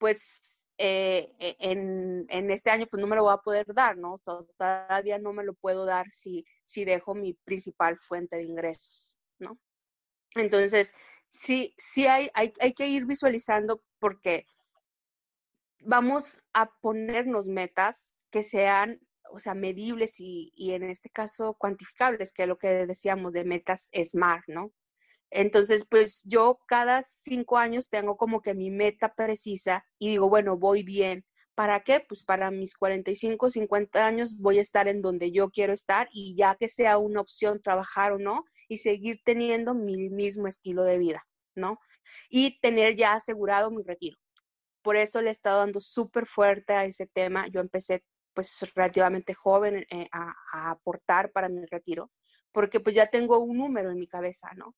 pues 0.02 0.66
eh, 0.80 1.32
e, 1.38 1.56
en, 1.60 2.26
en, 2.30 2.50
este 2.50 2.72
año 2.72 2.88
pues 2.88 3.00
no 3.00 3.06
me 3.06 3.16
lo 3.16 3.22
voy 3.22 3.34
a 3.36 3.38
poder 3.38 3.68
dar, 3.68 4.00
¿no? 4.00 4.20
Todavía 4.58 5.20
no 5.20 5.32
me 5.32 5.44
lo 5.44 5.54
puedo 5.54 5.86
dar 5.86 6.10
si, 6.10 6.44
si 6.66 6.86
dejo 6.86 7.14
mi 7.14 7.36
principal 7.36 8.00
fuente 8.00 8.38
de 8.38 8.46
ingresos, 8.46 9.16
¿no? 9.38 9.60
Entonces, 10.34 10.96
sí, 11.30 11.76
sí 11.78 12.08
hay, 12.08 12.32
hay, 12.34 12.52
hay 12.62 12.74
que 12.74 12.88
ir 12.88 13.06
visualizando 13.06 13.84
porque 14.00 14.48
vamos 15.82 16.42
a 16.54 16.72
ponernos 16.82 17.48
metas 17.48 18.26
que 18.32 18.42
sean, 18.42 19.00
o 19.30 19.38
sea, 19.38 19.54
medibles 19.54 20.20
y, 20.20 20.52
y, 20.56 20.72
en 20.72 20.90
este 20.90 21.12
caso 21.12 21.54
cuantificables, 21.54 22.34
que 22.34 22.42
es 22.42 22.48
lo 22.48 22.58
que 22.58 22.88
decíamos 22.88 23.34
de 23.34 23.46
metas 23.46 23.92
SMART, 23.94 24.46
¿no? 24.48 24.72
Entonces, 25.32 25.86
pues 25.90 26.22
yo 26.26 26.60
cada 26.68 27.02
cinco 27.02 27.58
años 27.58 27.90
tengo 27.90 28.18
como 28.18 28.42
que 28.42 28.54
mi 28.54 28.70
meta 28.70 29.14
precisa 29.16 29.86
y 29.98 30.10
digo, 30.10 30.30
bueno, 30.30 30.58
voy 30.58 30.84
bien. 30.84 31.26
¿Para 31.56 31.82
qué? 31.82 32.02
Pues 32.08 32.24
para 32.24 32.52
mis 32.52 32.76
45, 32.76 33.50
50 33.50 34.06
años 34.06 34.38
voy 34.38 34.60
a 34.60 34.62
estar 34.62 34.88
en 34.88 35.02
donde 35.02 35.32
yo 35.32 35.50
quiero 35.50 35.74
estar 35.74 36.08
y 36.12 36.36
ya 36.36 36.56
que 36.56 36.70
sea 36.70 36.98
una 36.98 37.22
opción 37.22 37.62
trabajar 37.62 38.14
o 38.14 38.20
no, 38.20 38.46
y 38.68 38.78
seguir 38.78 39.22
teniendo 39.24 39.74
mi 39.74 40.10
mismo 40.10 40.48
estilo 40.48 40.84
de 40.84 40.98
vida, 40.98 41.28
¿no? 41.56 41.80
Y 42.30 42.60
tener 42.62 42.96
ya 42.96 43.14
asegurado 43.14 43.70
mi 43.72 43.84
retiro. 43.84 44.18
Por 44.82 44.96
eso 44.96 45.22
le 45.22 45.30
he 45.30 45.32
estado 45.32 45.60
dando 45.60 45.82
súper 45.82 46.26
fuerte 46.26 46.74
a 46.74 46.86
ese 46.86 47.08
tema. 47.08 47.48
Yo 47.50 47.62
empecé 47.62 48.04
pues 48.34 48.60
relativamente 48.76 49.34
joven 49.34 49.86
eh, 49.92 50.08
a, 50.12 50.34
a, 50.54 50.72
aportar 50.72 51.32
para 51.32 51.50
mi 51.50 51.66
retiro, 51.66 52.12
porque 52.52 52.80
pues 52.80 52.96
ya 52.96 53.08
tengo 53.08 53.40
un 53.40 53.58
número 53.58 53.92
en 53.92 53.98
mi 53.98 54.08
cabeza, 54.08 54.50
¿no? 54.56 54.74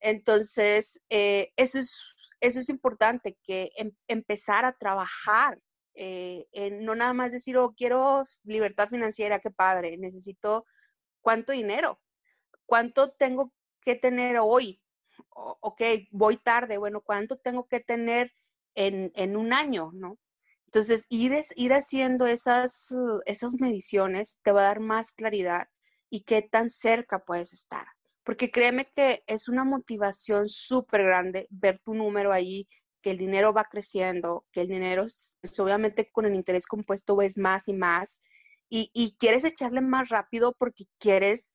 Entonces, 0.00 1.00
eh, 1.08 1.52
eso, 1.56 1.78
es, 1.78 2.16
eso 2.40 2.60
es 2.60 2.68
importante, 2.68 3.36
que 3.42 3.70
em, 3.76 3.92
empezar 4.08 4.64
a 4.64 4.72
trabajar, 4.76 5.58
eh, 5.94 6.46
en 6.52 6.84
no 6.84 6.94
nada 6.94 7.14
más 7.14 7.32
decir, 7.32 7.56
oh, 7.58 7.74
quiero 7.76 8.22
libertad 8.44 8.88
financiera, 8.88 9.40
qué 9.40 9.50
padre, 9.50 9.96
necesito 9.98 10.66
¿cuánto 11.22 11.52
dinero? 11.52 12.00
¿Cuánto 12.66 13.12
tengo 13.12 13.52
que 13.82 13.96
tener 13.96 14.38
hoy? 14.38 14.80
ok, 15.30 15.82
voy 16.10 16.36
tarde, 16.36 16.78
bueno, 16.78 17.00
¿cuánto 17.00 17.36
tengo 17.38 17.66
que 17.66 17.80
tener 17.80 18.32
en, 18.74 19.12
en 19.14 19.36
un 19.36 19.52
año, 19.52 19.90
no? 19.92 20.18
Entonces, 20.66 21.06
ir, 21.08 21.32
ir 21.56 21.72
haciendo 21.72 22.26
esas, 22.26 22.94
esas 23.24 23.54
mediciones 23.60 24.38
te 24.42 24.52
va 24.52 24.60
a 24.62 24.64
dar 24.64 24.80
más 24.80 25.12
claridad 25.12 25.68
y 26.10 26.24
qué 26.24 26.42
tan 26.42 26.68
cerca 26.68 27.20
puedes 27.20 27.52
estar. 27.52 27.86
Porque 28.26 28.50
créeme 28.50 28.90
que 28.92 29.22
es 29.28 29.48
una 29.48 29.62
motivación 29.62 30.48
súper 30.48 31.04
grande 31.04 31.46
ver 31.48 31.78
tu 31.78 31.94
número 31.94 32.32
ahí, 32.32 32.68
que 33.00 33.12
el 33.12 33.18
dinero 33.18 33.52
va 33.52 33.66
creciendo, 33.70 34.44
que 34.50 34.62
el 34.62 34.68
dinero, 34.68 35.04
pues, 35.40 35.60
obviamente 35.60 36.10
con 36.10 36.24
el 36.24 36.34
interés 36.34 36.66
compuesto 36.66 37.14
ves 37.14 37.38
más 37.38 37.68
y 37.68 37.72
más, 37.72 38.20
y, 38.68 39.16
quieres 39.20 39.44
echarle 39.44 39.80
más 39.80 40.08
rápido 40.08 40.52
porque 40.58 40.86
quieres 40.98 41.54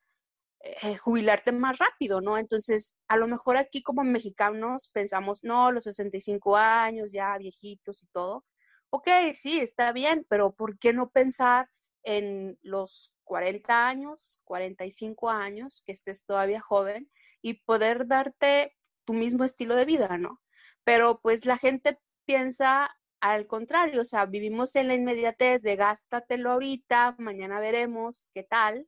eh, 0.62 0.96
jubilarte 0.96 1.52
más 1.52 1.78
rápido, 1.78 2.22
¿no? 2.22 2.38
Entonces, 2.38 2.98
a 3.10 3.18
lo 3.18 3.28
mejor 3.28 3.58
aquí 3.58 3.84
como 3.84 4.04
mexicanos 4.06 4.90
pensamos, 4.94 5.44
no, 5.44 5.74
los 5.74 5.84
65 5.84 6.56
años, 6.56 7.12
ya 7.12 7.38
viejitos 7.38 8.02
y 8.04 8.08
todo. 8.14 8.46
Ok, 8.92 9.10
sí, 9.34 9.60
está 9.60 9.92
bien, 9.92 10.26
pero 10.30 10.54
¿por 10.54 10.80
qué 10.80 10.94
no 10.94 11.10
pensar 11.10 11.68
en 12.04 12.58
los 12.62 13.14
40 13.24 13.88
años, 13.88 14.42
45 14.44 15.30
años, 15.30 15.84
que 15.86 15.92
estés 15.92 16.24
todavía 16.26 16.62
joven 16.62 17.10
y 17.42 17.56
poder 17.56 18.08
darte 18.08 18.76
tu 19.06 19.14
mismo 19.14 19.44
estilo 19.44 19.76
de 19.76 19.86
vida, 19.86 20.18
¿no? 20.18 20.42
Pero 20.84 21.20
pues 21.22 21.46
la 21.46 21.58
gente 21.58 22.00
piensa 22.26 22.96
al 23.20 23.46
contrario, 23.48 24.02
o 24.02 24.06
sea, 24.06 24.26
vivimos 24.26 24.76
en 24.76 24.88
la 24.88 24.96
inmediatez 24.96 25.62
de 25.62 25.76
gástatelo 25.76 26.52
ahorita, 26.52 27.16
mañana 27.20 27.60
veremos 27.60 28.32
qué 28.34 28.44
tal, 28.44 28.88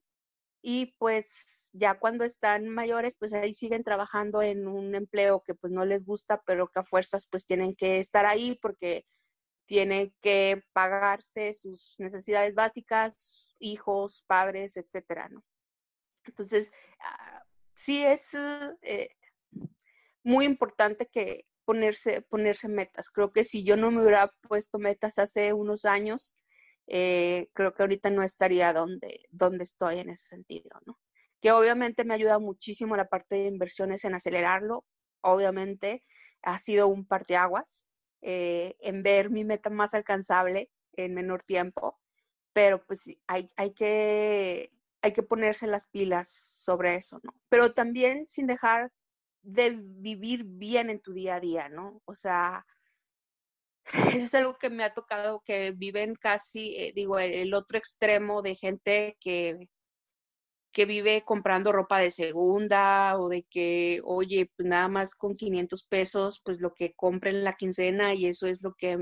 y 0.65 0.95
pues 0.97 1.69
ya 1.73 1.99
cuando 1.99 2.23
están 2.23 2.69
mayores, 2.69 3.15
pues 3.19 3.33
ahí 3.33 3.53
siguen 3.53 3.83
trabajando 3.83 4.41
en 4.41 4.65
un 4.65 4.95
empleo 4.95 5.43
que 5.45 5.53
pues 5.53 5.73
no 5.73 5.85
les 5.85 6.05
gusta, 6.05 6.41
pero 6.45 6.67
que 6.67 6.79
a 6.79 6.83
fuerzas 6.83 7.27
pues 7.29 7.45
tienen 7.45 7.75
que 7.75 7.99
estar 7.99 8.25
ahí 8.25 8.57
porque 8.61 9.05
tienen 9.65 10.13
que 10.21 10.63
pagarse 10.73 11.53
sus 11.53 11.95
necesidades 11.99 12.55
básicas, 12.55 13.55
hijos, 13.59 14.23
padres, 14.27 14.77
etcétera, 14.77 15.29
¿no? 15.29 15.43
Entonces, 16.25 16.71
ah, 16.99 17.43
sí 17.73 18.03
es 18.05 18.33
eh, 18.81 19.09
muy 20.23 20.45
importante 20.45 21.07
que 21.07 21.45
ponerse, 21.65 22.21
ponerse 22.21 22.67
metas. 22.67 23.09
Creo 23.09 23.31
que 23.31 23.43
si 23.43 23.63
yo 23.63 23.77
no 23.77 23.91
me 23.91 24.01
hubiera 24.01 24.31
puesto 24.47 24.79
metas 24.79 25.19
hace 25.19 25.53
unos 25.53 25.85
años, 25.85 26.35
eh, 26.87 27.47
creo 27.53 27.73
que 27.73 27.83
ahorita 27.83 28.09
no 28.09 28.23
estaría 28.23 28.73
donde, 28.73 29.21
donde 29.31 29.63
estoy 29.63 29.99
en 29.99 30.09
ese 30.09 30.27
sentido, 30.27 30.79
¿no? 30.85 30.99
Que 31.41 31.51
obviamente 31.51 32.05
me 32.05 32.13
ayuda 32.13 32.39
muchísimo 32.39 32.95
la 32.95 33.07
parte 33.07 33.35
de 33.35 33.45
inversiones 33.47 34.05
en 34.05 34.15
acelerarlo, 34.15 34.85
obviamente 35.21 36.03
ha 36.41 36.59
sido 36.59 36.87
un 36.87 37.05
parteaguas 37.05 37.87
eh, 38.23 38.75
en 38.79 39.03
ver 39.03 39.29
mi 39.29 39.43
meta 39.43 39.69
más 39.69 39.93
alcanzable 39.93 40.69
en 40.93 41.13
menor 41.13 41.43
tiempo, 41.43 41.99
pero 42.53 42.85
pues 42.85 43.09
hay, 43.27 43.47
hay, 43.57 43.73
que, 43.73 44.71
hay 45.01 45.13
que 45.13 45.23
ponerse 45.23 45.67
las 45.67 45.87
pilas 45.87 46.29
sobre 46.29 46.95
eso, 46.95 47.19
¿no? 47.23 47.33
Pero 47.49 47.73
también 47.73 48.25
sin 48.27 48.47
dejar 48.47 48.91
de 49.41 49.77
vivir 49.81 50.45
bien 50.45 50.89
en 50.89 51.01
tu 51.01 51.11
día 51.11 51.35
a 51.35 51.39
día, 51.39 51.67
¿no? 51.67 52.01
O 52.05 52.13
sea, 52.13 52.65
eso 54.17 54.25
es 54.25 54.33
algo 54.33 54.57
que 54.57 54.69
me 54.69 54.85
ha 54.85 54.93
tocado, 54.93 55.41
que 55.45 55.71
viven 55.71 56.15
casi, 56.15 56.75
eh, 56.77 56.93
digo, 56.95 57.19
el 57.19 57.53
otro 57.53 57.77
extremo 57.77 58.41
de 58.41 58.55
gente 58.55 59.17
que, 59.19 59.67
que 60.73 60.85
vive 60.85 61.23
comprando 61.23 61.71
ropa 61.71 61.99
de 61.99 62.11
segunda 62.11 63.17
o 63.19 63.29
de 63.29 63.43
que, 63.43 64.01
oye, 64.03 64.51
pues 64.55 64.67
nada 64.67 64.89
más 64.89 65.15
con 65.15 65.35
500 65.35 65.83
pesos, 65.83 66.41
pues 66.43 66.59
lo 66.59 66.73
que 66.73 66.93
compre 66.93 67.29
en 67.29 67.43
la 67.43 67.53
quincena 67.53 68.13
y 68.15 68.25
eso 68.25 68.47
es 68.47 68.63
lo 68.63 68.73
que 68.73 68.97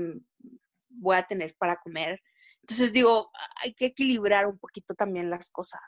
voy 0.90 1.16
a 1.16 1.26
tener 1.26 1.56
para 1.56 1.76
comer. 1.76 2.20
Entonces 2.60 2.92
digo, 2.92 3.30
hay 3.62 3.72
que 3.72 3.86
equilibrar 3.86 4.46
un 4.46 4.58
poquito 4.58 4.94
también 4.94 5.30
las 5.30 5.50
cosas. 5.50 5.80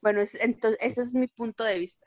Bueno, 0.00 0.22
entonces, 0.40 0.78
ese 0.82 1.00
es 1.00 1.14
mi 1.14 1.26
punto 1.28 1.64
de 1.64 1.78
vista. 1.78 2.06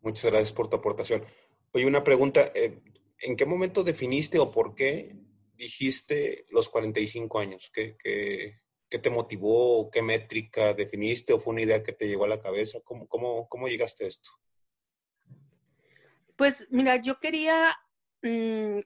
Muchas 0.00 0.30
gracias 0.30 0.52
por 0.52 0.68
tu 0.68 0.76
aportación. 0.76 1.24
Oye, 1.72 1.86
una 1.86 2.02
pregunta, 2.02 2.50
eh, 2.54 2.82
¿en 3.20 3.36
qué 3.36 3.46
momento 3.46 3.84
definiste 3.84 4.40
o 4.40 4.50
por 4.50 4.74
qué 4.74 5.16
dijiste 5.54 6.46
los 6.50 6.68
45 6.68 7.38
años? 7.38 7.70
¿Qué, 7.72 7.96
qué, 7.96 8.60
te 8.96 9.10
motivó? 9.10 9.90
¿Qué 9.90 10.00
métrica 10.00 10.72
definiste 10.72 11.32
o 11.34 11.38
fue 11.38 11.52
una 11.52 11.62
idea 11.62 11.82
que 11.82 11.92
te 11.92 12.08
llegó 12.08 12.24
a 12.24 12.28
la 12.28 12.40
cabeza? 12.40 12.78
¿Cómo, 12.82 13.06
cómo, 13.06 13.48
cómo 13.48 13.68
llegaste 13.68 14.04
a 14.04 14.08
esto? 14.08 14.30
Pues 16.36 16.68
mira, 16.70 16.96
yo 16.96 17.18
quería 17.18 17.76
mm, 18.22 18.78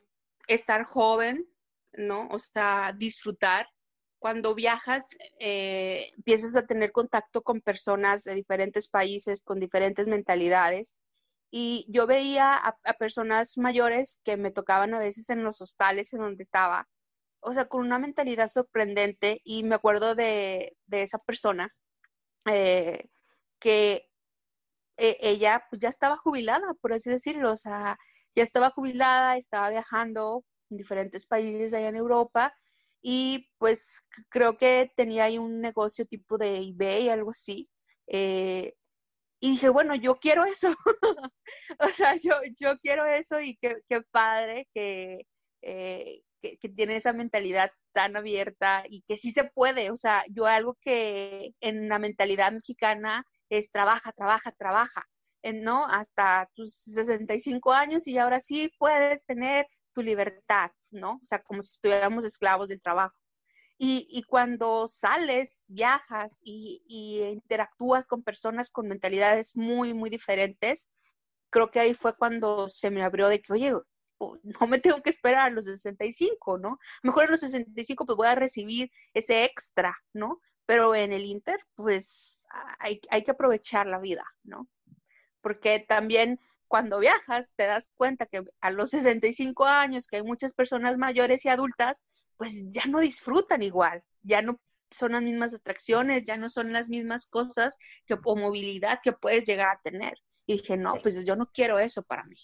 estar 0.48 0.82
joven, 0.84 1.46
¿no? 1.92 2.28
O 2.30 2.38
sea, 2.38 2.92
disfrutar. 2.96 3.68
Cuando 4.18 4.54
viajas, 4.54 5.04
eh, 5.38 6.10
empiezas 6.16 6.56
a 6.56 6.66
tener 6.66 6.92
contacto 6.92 7.42
con 7.42 7.60
personas 7.60 8.24
de 8.24 8.34
diferentes 8.34 8.88
países, 8.88 9.42
con 9.42 9.60
diferentes 9.60 10.08
mentalidades 10.08 10.98
y 11.54 11.84
yo 11.88 12.06
veía 12.06 12.54
a, 12.54 12.94
personas 12.94 13.58
mayores 13.58 14.22
que 14.24 14.38
me 14.38 14.50
tocaban 14.50 14.94
a 14.94 14.98
veces 14.98 15.28
en 15.28 15.44
los 15.44 15.60
hostales 15.60 16.12
en 16.14 16.20
donde 16.20 16.42
estaba, 16.42 16.88
o 17.42 17.52
sea, 17.52 17.66
con 17.66 17.84
una 17.86 17.98
mentalidad 17.98 18.48
sorprendente 18.48 19.40
y 19.44 19.64
me 19.64 19.74
acuerdo 19.74 20.14
de, 20.14 20.76
esa 20.90 21.18
persona 21.18 21.74
eh, 22.46 23.08
que 23.60 24.08
e, 24.96 25.16
ella 25.20 25.66
pues 25.70 25.80
ya 25.80 25.88
estaba 25.88 26.16
jubilada, 26.16 26.74
por 26.80 26.92
así 26.92 27.10
decirlo, 27.10 27.52
o 27.52 27.56
sea, 27.56 27.98
ya 28.34 28.42
estaba 28.42 28.70
jubilada, 28.70 29.36
estaba 29.36 29.70
viajando 29.70 30.44
en 30.70 30.76
diferentes 30.78 31.26
países 31.26 31.74
allá 31.74 31.88
en 31.88 31.96
Europa 31.96 32.54
y 33.02 33.50
pues 33.58 34.02
creo 34.28 34.56
que 34.56 34.92
tenía 34.96 35.24
ahí 35.24 35.38
un 35.38 35.60
negocio 35.60 36.06
tipo 36.06 36.38
de 36.38 36.58
eBay, 36.68 37.08
algo 37.08 37.32
así. 37.32 37.68
Eh, 38.06 38.74
y 39.40 39.52
dije, 39.52 39.68
bueno, 39.70 39.94
yo 39.96 40.18
quiero 40.20 40.44
eso. 40.44 40.68
o 41.80 41.88
sea, 41.88 42.16
yo, 42.16 42.34
yo 42.58 42.78
quiero 42.78 43.04
eso 43.06 43.40
y 43.40 43.56
qué, 43.56 43.82
padre 44.12 44.68
eh, 44.74 46.22
que, 46.42 46.58
tiene 46.68 46.96
esa 46.96 47.12
mentalidad 47.12 47.70
tan 47.92 48.16
abierta 48.16 48.84
y 48.88 49.02
que 49.02 49.16
sí 49.16 49.30
se 49.30 49.44
puede. 49.44 49.90
O 49.90 49.96
sea, 49.96 50.24
yo 50.28 50.46
algo 50.46 50.76
que 50.80 51.54
en 51.60 51.88
la 51.88 51.98
mentalidad 51.98 52.52
mexicana 52.52 53.26
es 53.48 53.70
trabaja, 53.70 54.12
trabaja, 54.12 54.52
trabaja. 54.52 55.04
¿no? 55.42 55.86
Hasta 55.86 56.48
tus 56.54 56.72
65 56.74 57.72
años 57.72 58.06
y 58.06 58.18
ahora 58.18 58.40
sí 58.40 58.70
puedes 58.78 59.24
tener 59.24 59.66
tu 59.92 60.02
libertad, 60.02 60.70
¿no? 60.90 61.14
O 61.14 61.24
sea, 61.24 61.42
como 61.42 61.62
si 61.62 61.72
estuviéramos 61.72 62.24
esclavos 62.24 62.68
del 62.68 62.80
trabajo. 62.80 63.16
Y, 63.84 64.22
cuando 64.28 64.86
sales, 64.86 65.64
viajas 65.68 66.40
y, 66.44 66.80
interactúas 67.32 68.06
con 68.06 68.22
personas 68.22 68.70
con 68.70 68.86
mentalidades 68.86 69.56
muy, 69.56 69.92
muy 69.92 70.08
diferentes, 70.08 70.88
creo 71.50 71.70
que 71.72 71.80
ahí 71.80 71.94
fue 71.94 72.16
cuando 72.16 72.68
se 72.68 72.92
me 72.92 73.02
abrió 73.02 73.26
de 73.26 73.40
que, 73.40 73.52
oye, 73.52 73.72
no 74.42 74.66
me 74.66 74.78
tengo 74.78 75.02
que 75.02 75.10
esperar 75.10 75.46
a 75.46 75.50
los 75.50 75.66
65, 75.66 76.58
¿no? 76.58 76.78
Mejor 77.02 77.24
en 77.24 77.30
los 77.32 77.40
65 77.40 78.06
pues 78.06 78.16
voy 78.16 78.28
a 78.28 78.34
recibir 78.34 78.90
ese 79.14 79.44
extra, 79.44 79.94
¿no? 80.12 80.40
Pero 80.66 80.94
en 80.94 81.12
el 81.12 81.24
Inter, 81.24 81.60
pues 81.74 82.46
hay, 82.78 83.00
hay 83.10 83.22
que 83.24 83.32
aprovechar 83.32 83.86
la 83.86 83.98
vida, 83.98 84.24
¿no? 84.44 84.68
Porque 85.40 85.80
también 85.80 86.40
cuando 86.68 87.00
viajas 87.00 87.54
te 87.56 87.66
das 87.66 87.90
cuenta 87.96 88.26
que 88.26 88.44
a 88.60 88.70
los 88.70 88.90
65 88.90 89.66
años, 89.66 90.06
que 90.06 90.16
hay 90.16 90.22
muchas 90.22 90.54
personas 90.54 90.96
mayores 90.96 91.44
y 91.44 91.48
adultas, 91.48 92.02
pues 92.36 92.70
ya 92.70 92.86
no 92.86 93.00
disfrutan 93.00 93.62
igual, 93.62 94.02
ya 94.22 94.40
no 94.42 94.58
son 94.90 95.12
las 95.12 95.22
mismas 95.22 95.54
atracciones, 95.54 96.24
ya 96.24 96.36
no 96.36 96.50
son 96.50 96.72
las 96.72 96.88
mismas 96.88 97.26
cosas 97.26 97.74
que, 98.06 98.14
o 98.24 98.36
movilidad 98.36 99.00
que 99.02 99.12
puedes 99.12 99.44
llegar 99.44 99.76
a 99.76 99.80
tener. 99.82 100.14
Y 100.46 100.54
dije, 100.54 100.76
no, 100.76 100.94
pues 101.02 101.26
yo 101.26 101.36
no 101.36 101.46
quiero 101.46 101.78
eso 101.78 102.02
para 102.02 102.24
mí. 102.24 102.36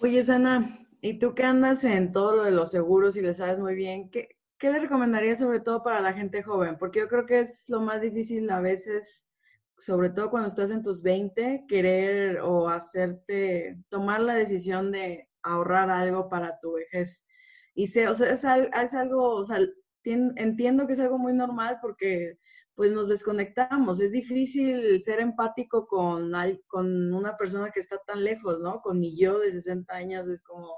Oye, 0.00 0.24
Sana, 0.24 0.78
¿y 1.00 1.18
tú 1.18 1.34
qué 1.34 1.44
andas 1.44 1.84
en 1.84 2.12
todo 2.12 2.36
lo 2.36 2.44
de 2.44 2.50
los 2.52 2.70
seguros 2.70 3.16
y 3.16 3.22
le 3.22 3.34
sabes 3.34 3.58
muy 3.58 3.74
bien? 3.74 4.10
¿Qué, 4.10 4.28
¿Qué 4.58 4.70
le 4.70 4.78
recomendarías 4.78 5.38
sobre 5.38 5.60
todo 5.60 5.82
para 5.82 6.00
la 6.00 6.12
gente 6.14 6.42
joven? 6.42 6.78
Porque 6.78 7.00
yo 7.00 7.08
creo 7.08 7.26
que 7.26 7.40
es 7.40 7.68
lo 7.68 7.80
más 7.80 8.00
difícil 8.00 8.48
a 8.50 8.60
veces, 8.60 9.28
sobre 9.76 10.10
todo 10.10 10.30
cuando 10.30 10.48
estás 10.48 10.70
en 10.70 10.82
tus 10.82 11.02
20, 11.02 11.66
querer 11.68 12.40
o 12.40 12.68
hacerte, 12.68 13.78
tomar 13.90 14.20
la 14.20 14.34
decisión 14.34 14.90
de 14.90 15.28
ahorrar 15.42 15.90
algo 15.90 16.28
para 16.28 16.58
tu 16.60 16.74
vejez. 16.74 17.26
Y 17.74 17.88
se, 17.88 18.08
o 18.08 18.14
sea, 18.14 18.32
es, 18.32 18.44
es 18.44 18.94
algo, 18.94 19.36
o 19.36 19.44
sea, 19.44 19.58
entiendo 20.02 20.86
que 20.86 20.94
es 20.94 21.00
algo 21.00 21.18
muy 21.18 21.34
normal 21.34 21.78
porque 21.82 22.38
pues 22.78 22.92
nos 22.92 23.08
desconectamos. 23.08 24.00
Es 24.00 24.12
difícil 24.12 25.00
ser 25.00 25.18
empático 25.18 25.88
con, 25.88 26.30
con 26.68 27.12
una 27.12 27.36
persona 27.36 27.72
que 27.72 27.80
está 27.80 27.98
tan 28.06 28.22
lejos, 28.22 28.60
¿no? 28.60 28.80
Con 28.82 29.00
mi 29.00 29.18
yo 29.18 29.40
de 29.40 29.50
60 29.50 29.92
años 29.92 30.28
es 30.28 30.44
como, 30.44 30.76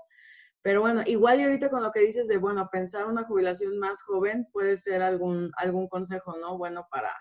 Pero 0.63 0.81
bueno, 0.81 1.03
igual 1.05 1.41
y 1.41 1.45
ahorita 1.45 1.69
con 1.69 1.83
lo 1.83 1.93
que 1.93 2.01
dices 2.01 2.27
de, 2.27 2.39
bueno, 2.39 2.71
pensar 2.73 3.05
una 3.05 3.25
jubilación 3.25 3.79
más 3.79 4.01
joven 4.01 4.49
puede 4.51 4.79
ser 4.79 5.03
algún, 5.03 5.53
algún 5.59 5.89
consejo, 5.89 6.39
¿no? 6.39 6.57
Bueno, 6.57 6.89
para 6.91 7.15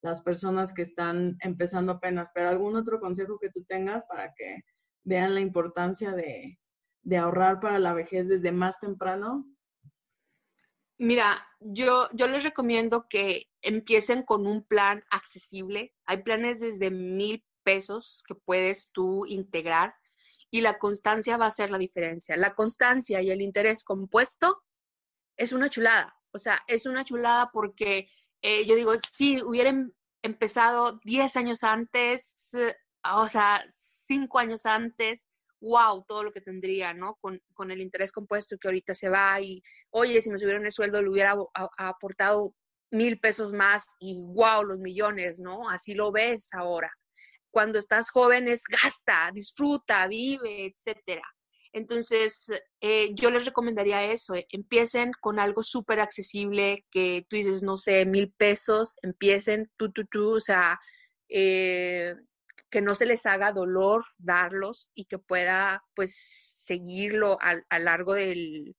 las 0.00 0.22
personas 0.22 0.72
que 0.72 0.80
están 0.80 1.36
empezando 1.40 1.92
apenas, 1.92 2.30
pero 2.32 2.48
algún 2.48 2.74
otro 2.74 3.00
consejo 3.00 3.38
que 3.38 3.50
tú 3.50 3.64
tengas 3.64 4.06
para 4.06 4.32
que 4.32 4.62
vean 5.04 5.34
la 5.34 5.42
importancia 5.42 6.12
de, 6.12 6.58
de 7.02 7.16
ahorrar 7.18 7.60
para 7.60 7.78
la 7.78 7.92
vejez 7.92 8.28
desde 8.28 8.50
más 8.50 8.80
temprano. 8.80 9.44
Mira, 10.96 11.46
yo, 11.60 12.08
yo 12.14 12.28
les 12.28 12.44
recomiendo 12.44 13.08
que 13.10 13.51
empiecen 13.62 14.22
con 14.22 14.46
un 14.46 14.64
plan 14.64 15.02
accesible. 15.10 15.94
Hay 16.04 16.22
planes 16.22 16.60
desde 16.60 16.90
mil 16.90 17.44
pesos 17.62 18.22
que 18.26 18.34
puedes 18.34 18.92
tú 18.92 19.24
integrar 19.26 19.94
y 20.50 20.60
la 20.60 20.78
constancia 20.78 21.36
va 21.36 21.46
a 21.46 21.50
ser 21.50 21.70
la 21.70 21.78
diferencia. 21.78 22.36
La 22.36 22.54
constancia 22.54 23.22
y 23.22 23.30
el 23.30 23.40
interés 23.40 23.84
compuesto 23.84 24.62
es 25.36 25.52
una 25.52 25.70
chulada. 25.70 26.14
O 26.32 26.38
sea, 26.38 26.62
es 26.66 26.86
una 26.86 27.04
chulada 27.04 27.50
porque 27.52 28.08
eh, 28.42 28.66
yo 28.66 28.74
digo, 28.74 28.92
si 29.12 29.42
hubieran 29.42 29.94
empezado 30.22 31.00
10 31.04 31.36
años 31.36 31.64
antes, 31.64 32.50
o 33.04 33.28
sea, 33.28 33.64
5 33.70 34.38
años 34.38 34.66
antes, 34.66 35.28
wow, 35.60 36.04
todo 36.06 36.24
lo 36.24 36.32
que 36.32 36.40
tendría, 36.40 36.92
¿no? 36.92 37.14
Con, 37.20 37.40
con, 37.54 37.70
el 37.70 37.80
interés 37.80 38.12
compuesto 38.12 38.58
que 38.58 38.68
ahorita 38.68 38.94
se 38.94 39.08
va 39.08 39.40
y, 39.40 39.62
oye, 39.90 40.20
si 40.20 40.30
me 40.30 40.38
subieran 40.38 40.64
el 40.66 40.72
sueldo, 40.72 41.00
le 41.00 41.08
hubiera 41.08 41.36
aportado 41.78 42.54
mil 42.92 43.18
pesos 43.18 43.52
más 43.52 43.86
y 43.98 44.26
wow, 44.28 44.62
los 44.62 44.78
millones, 44.78 45.40
¿no? 45.40 45.68
Así 45.68 45.94
lo 45.94 46.12
ves 46.12 46.54
ahora 46.54 46.92
cuando 47.52 47.78
estás 47.78 48.10
joven 48.10 48.48
es 48.48 48.64
gasta, 48.64 49.30
disfruta, 49.32 50.08
vive, 50.08 50.66
etcétera. 50.66 51.22
Entonces, 51.72 52.52
eh, 52.80 53.14
yo 53.14 53.30
les 53.30 53.44
recomendaría 53.46 54.04
eso, 54.04 54.34
eh, 54.34 54.46
empiecen 54.50 55.12
con 55.20 55.38
algo 55.38 55.62
súper 55.62 56.00
accesible, 56.00 56.84
que 56.90 57.24
tú 57.28 57.36
dices, 57.36 57.62
no 57.62 57.76
sé, 57.76 58.04
mil 58.04 58.32
pesos, 58.32 58.96
empiecen 59.02 59.70
tú, 59.76 59.90
tú, 59.92 60.04
tú, 60.04 60.36
o 60.36 60.40
sea, 60.40 60.78
eh, 61.28 62.14
que 62.70 62.82
no 62.82 62.94
se 62.94 63.06
les 63.06 63.24
haga 63.26 63.52
dolor 63.52 64.04
darlos 64.18 64.90
y 64.94 65.04
que 65.06 65.18
pueda, 65.18 65.82
pues, 65.94 66.14
seguirlo 66.14 67.38
a, 67.40 67.54
a 67.70 67.78
largo 67.78 68.14
del, 68.14 68.76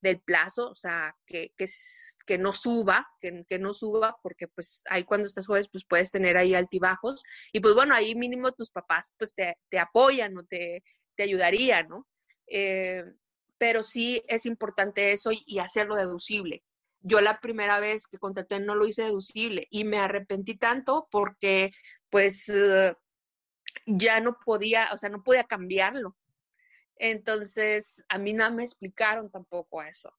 del 0.00 0.20
plazo, 0.20 0.70
o 0.70 0.74
sea, 0.74 1.14
que, 1.26 1.52
que, 1.56 2.38
no 2.38 2.52
suba, 2.52 3.06
que, 3.20 3.44
que, 3.46 3.58
no 3.58 3.74
suba, 3.74 4.16
porque 4.22 4.48
pues 4.48 4.82
ahí 4.88 5.04
cuando 5.04 5.26
estás 5.26 5.46
joven, 5.46 5.64
pues 5.70 5.84
puedes 5.84 6.10
tener 6.10 6.36
ahí 6.36 6.54
altibajos, 6.54 7.22
y 7.52 7.60
pues 7.60 7.74
bueno, 7.74 7.94
ahí 7.94 8.14
mínimo 8.14 8.52
tus 8.52 8.70
papás 8.70 9.12
pues 9.18 9.34
te, 9.34 9.56
te 9.68 9.78
apoyan 9.78 10.36
o 10.38 10.44
te, 10.44 10.82
te 11.16 11.24
ayudarían, 11.24 11.88
¿no? 11.88 12.06
Eh, 12.46 13.04
pero 13.58 13.82
sí 13.82 14.22
es 14.26 14.46
importante 14.46 15.12
eso 15.12 15.30
y, 15.32 15.58
hacerlo 15.58 15.94
deducible. 15.94 16.64
Yo 17.02 17.20
la 17.20 17.40
primera 17.40 17.78
vez 17.78 18.08
que 18.08 18.18
contraté 18.18 18.58
no 18.58 18.74
lo 18.74 18.86
hice 18.86 19.02
deducible 19.02 19.66
y 19.70 19.84
me 19.84 19.98
arrepentí 19.98 20.56
tanto 20.56 21.08
porque 21.10 21.70
pues 22.08 22.48
uh, 22.48 22.94
ya 23.86 24.20
no 24.20 24.38
podía, 24.44 24.88
o 24.92 24.96
sea, 24.96 25.10
no 25.10 25.22
podía 25.22 25.44
cambiarlo. 25.44 26.16
Entonces, 27.02 28.04
a 28.10 28.18
mí 28.18 28.34
no 28.34 28.52
me 28.52 28.62
explicaron 28.62 29.30
tampoco 29.30 29.82
eso. 29.82 30.12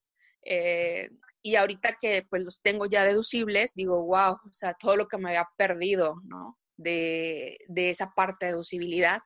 Eh, 0.43 1.09
y 1.43 1.55
ahorita 1.55 1.97
que 2.01 2.25
pues 2.27 2.43
los 2.43 2.59
tengo 2.61 2.87
ya 2.87 3.05
deducibles, 3.05 3.75
digo, 3.75 4.03
wow, 4.03 4.33
o 4.33 4.51
sea, 4.51 4.73
todo 4.73 4.97
lo 4.97 5.07
que 5.07 5.19
me 5.19 5.29
había 5.29 5.47
perdido, 5.55 6.15
¿no? 6.23 6.57
De, 6.77 7.59
de 7.67 7.91
esa 7.91 8.11
parte 8.15 8.47
de 8.47 8.53
deducibilidad. 8.53 9.19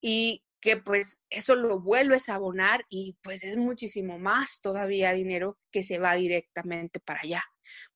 Y 0.00 0.42
que 0.62 0.78
pues 0.78 1.22
eso 1.28 1.54
lo 1.54 1.80
vuelves 1.80 2.30
a 2.30 2.36
abonar 2.36 2.86
y 2.88 3.18
pues 3.22 3.44
es 3.44 3.58
muchísimo 3.58 4.18
más 4.18 4.62
todavía 4.62 5.12
dinero 5.12 5.58
que 5.70 5.84
se 5.84 5.98
va 5.98 6.14
directamente 6.14 6.98
para 6.98 7.20
allá. 7.20 7.42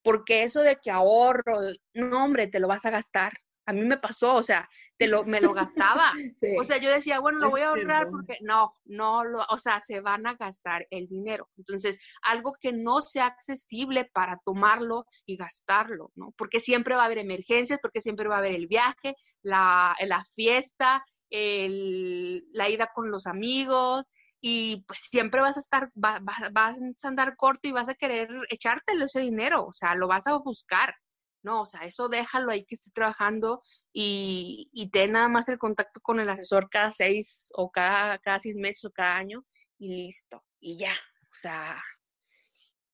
Porque 0.03 0.43
eso 0.43 0.61
de 0.61 0.75
que 0.75 0.91
ahorro, 0.91 1.59
no 1.95 2.23
hombre, 2.23 2.47
te 2.47 2.59
lo 2.59 2.67
vas 2.67 2.85
a 2.85 2.91
gastar, 2.91 3.33
a 3.65 3.73
mí 3.73 3.83
me 3.83 3.97
pasó, 3.97 4.35
o 4.35 4.43
sea, 4.43 4.67
te 4.97 5.07
lo, 5.07 5.23
me 5.23 5.41
lo 5.41 5.53
gastaba. 5.53 6.11
O 6.59 6.63
sea, 6.63 6.77
yo 6.77 6.89
decía, 6.89 7.19
bueno, 7.19 7.39
lo 7.39 7.49
voy 7.49 7.61
a 7.61 7.69
ahorrar 7.69 8.09
porque 8.09 8.37
no, 8.41 8.73
no, 8.85 9.23
lo, 9.23 9.45
o 9.49 9.59
sea, 9.59 9.79
se 9.79 10.01
van 10.01 10.27
a 10.27 10.35
gastar 10.35 10.87
el 10.89 11.07
dinero. 11.07 11.49
Entonces, 11.57 11.99
algo 12.21 12.53
que 12.59 12.73
no 12.73 13.01
sea 13.01 13.27
accesible 13.27 14.09
para 14.13 14.39
tomarlo 14.45 15.05
y 15.25 15.37
gastarlo, 15.37 16.11
¿no? 16.15 16.33
Porque 16.37 16.59
siempre 16.59 16.95
va 16.95 17.03
a 17.03 17.05
haber 17.05 17.19
emergencias, 17.19 17.79
porque 17.81 18.01
siempre 18.01 18.27
va 18.27 18.35
a 18.35 18.39
haber 18.39 18.55
el 18.55 18.67
viaje, 18.67 19.15
la, 19.41 19.95
la 20.01 20.23
fiesta, 20.25 21.03
el, 21.29 22.45
la 22.51 22.69
ida 22.69 22.89
con 22.93 23.11
los 23.11 23.27
amigos, 23.27 24.11
y 24.41 24.83
pues 24.87 25.01
siempre 25.09 25.39
vas 25.39 25.57
a 25.57 25.59
estar, 25.59 25.91
vas 25.93 27.03
a 27.03 27.07
andar 27.07 27.35
corto 27.37 27.67
y 27.67 27.71
vas 27.71 27.89
a 27.89 27.93
querer 27.93 28.29
echártelo 28.49 29.05
ese 29.05 29.21
dinero, 29.21 29.65
o 29.65 29.71
sea, 29.71 29.95
lo 29.95 30.07
vas 30.07 30.25
a 30.25 30.37
buscar. 30.37 30.95
No, 31.43 31.61
o 31.61 31.65
sea, 31.65 31.81
eso 31.81 32.07
déjalo 32.07 32.51
ahí 32.51 32.63
que 32.65 32.75
esté 32.75 32.91
trabajando 32.91 33.63
y, 33.91 34.69
y 34.73 34.89
ten 34.89 35.13
nada 35.13 35.27
más 35.27 35.49
el 35.49 35.57
contacto 35.57 35.99
con 36.01 36.19
el 36.19 36.29
asesor 36.29 36.69
cada 36.69 36.91
seis 36.91 37.49
o 37.55 37.71
cada, 37.71 38.19
cada 38.19 38.39
seis 38.39 38.55
meses 38.55 38.85
o 38.85 38.91
cada 38.91 39.15
año 39.15 39.45
y 39.77 39.95
listo. 39.95 40.43
Y 40.59 40.77
ya, 40.77 40.93
o 40.93 41.33
sea, 41.33 41.81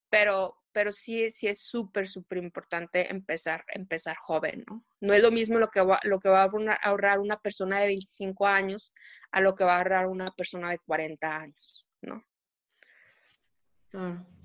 pero, 0.10 0.56
pero 0.72 0.92
sí, 0.92 1.30
sí 1.30 1.48
es 1.48 1.62
súper, 1.62 2.08
súper 2.08 2.38
importante 2.38 3.12
empezar, 3.12 3.66
empezar 3.68 4.16
joven, 4.16 4.64
¿no? 4.68 4.86
No 5.02 5.14
es 5.14 5.22
lo 5.22 5.32
mismo 5.32 5.60
lo 5.60 5.70
que 5.70 5.82
va, 5.82 6.00
lo 6.04 6.20
que 6.20 6.30
va 6.30 6.44
a 6.44 6.50
ahorrar 6.84 7.20
una 7.20 7.38
persona 7.40 7.80
de 7.80 7.88
25 7.88 8.48
años 8.48 8.94
a 9.32 9.42
lo 9.42 9.56
que 9.56 9.64
va 9.64 9.76
a 9.76 9.78
ahorrar 9.80 10.08
una 10.08 10.28
persona 10.28 10.70
de 10.70 10.80
40 10.80 11.36
años, 11.36 11.90
¿no? 12.02 12.24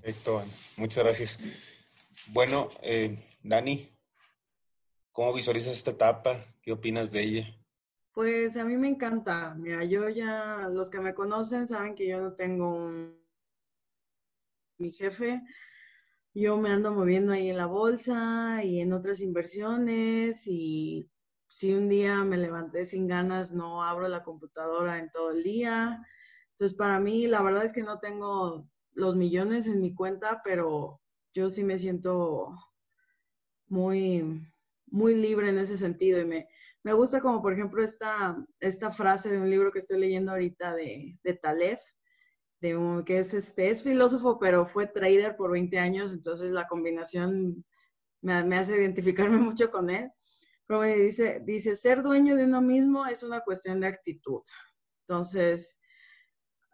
Perfecto, 0.01 0.43
muchas 0.77 1.03
gracias. 1.03 1.39
Bueno, 2.27 2.69
eh, 2.81 3.17
Dani, 3.43 3.92
¿Cómo 5.13 5.31
visualizas 5.31 5.75
esta 5.75 5.91
etapa? 5.91 6.43
¿Qué 6.63 6.71
opinas 6.71 7.11
de 7.11 7.21
ella? 7.21 7.57
Pues 8.13 8.57
a 8.57 8.65
mí 8.65 8.77
me 8.77 8.87
encanta. 8.87 9.53
Mira, 9.53 9.85
yo 9.85 10.09
ya, 10.09 10.67
los 10.71 10.89
que 10.89 10.99
me 10.99 11.13
conocen 11.13 11.67
saben 11.67 11.93
que 11.93 12.07
yo 12.07 12.19
no 12.19 12.33
tengo 12.33 12.73
un... 12.73 13.23
mi 14.79 14.91
jefe. 14.91 15.43
Yo 16.33 16.57
me 16.57 16.71
ando 16.71 16.91
moviendo 16.91 17.31
ahí 17.31 17.51
en 17.51 17.57
la 17.57 17.67
bolsa 17.67 18.63
y 18.63 18.79
en 18.79 18.91
otras 18.91 19.21
inversiones 19.21 20.47
y 20.47 21.07
si 21.47 21.75
un 21.75 21.89
día 21.89 22.23
me 22.23 22.37
levanté 22.37 22.83
sin 22.83 23.07
ganas, 23.07 23.53
no 23.53 23.83
abro 23.83 24.07
la 24.07 24.23
computadora 24.23 24.97
en 24.97 25.11
todo 25.11 25.29
el 25.29 25.43
día. 25.43 26.03
Entonces, 26.49 26.75
para 26.75 26.99
mí, 26.99 27.27
la 27.27 27.43
verdad 27.43 27.65
es 27.65 27.73
que 27.73 27.83
no 27.83 27.99
tengo 27.99 28.67
los 28.93 29.15
millones 29.15 29.67
en 29.67 29.79
mi 29.79 29.93
cuenta, 29.93 30.41
pero 30.43 31.01
yo 31.35 31.51
sí 31.51 31.63
me 31.63 31.77
siento 31.77 32.55
muy, 33.67 34.41
muy 34.93 35.15
libre 35.15 35.49
en 35.49 35.57
ese 35.57 35.75
sentido 35.75 36.21
y 36.21 36.25
me, 36.25 36.47
me 36.83 36.93
gusta 36.93 37.19
como 37.19 37.41
por 37.41 37.53
ejemplo 37.53 37.83
esta, 37.83 38.37
esta 38.59 38.91
frase 38.91 39.31
de 39.31 39.39
un 39.39 39.49
libro 39.49 39.71
que 39.71 39.79
estoy 39.79 39.99
leyendo 39.99 40.31
ahorita 40.31 40.75
de, 40.75 41.17
de 41.23 41.33
Taleb, 41.33 41.79
de 42.61 43.03
que 43.05 43.19
es, 43.19 43.33
este, 43.33 43.71
es 43.71 43.81
filósofo 43.81 44.37
pero 44.39 44.67
fue 44.67 44.85
trader 44.85 45.35
por 45.35 45.51
20 45.51 45.79
años, 45.79 46.13
entonces 46.13 46.51
la 46.51 46.67
combinación 46.67 47.65
me, 48.21 48.43
me 48.43 48.57
hace 48.57 48.77
identificarme 48.77 49.37
mucho 49.39 49.71
con 49.71 49.89
él. 49.89 50.11
Pero 50.65 50.81
me 50.81 50.95
dice, 50.95 51.41
dice, 51.43 51.75
ser 51.75 52.03
dueño 52.03 52.35
de 52.37 52.45
uno 52.45 52.61
mismo 52.61 53.05
es 53.05 53.23
una 53.23 53.41
cuestión 53.41 53.81
de 53.81 53.87
actitud. 53.87 54.41
Entonces, 55.01 55.77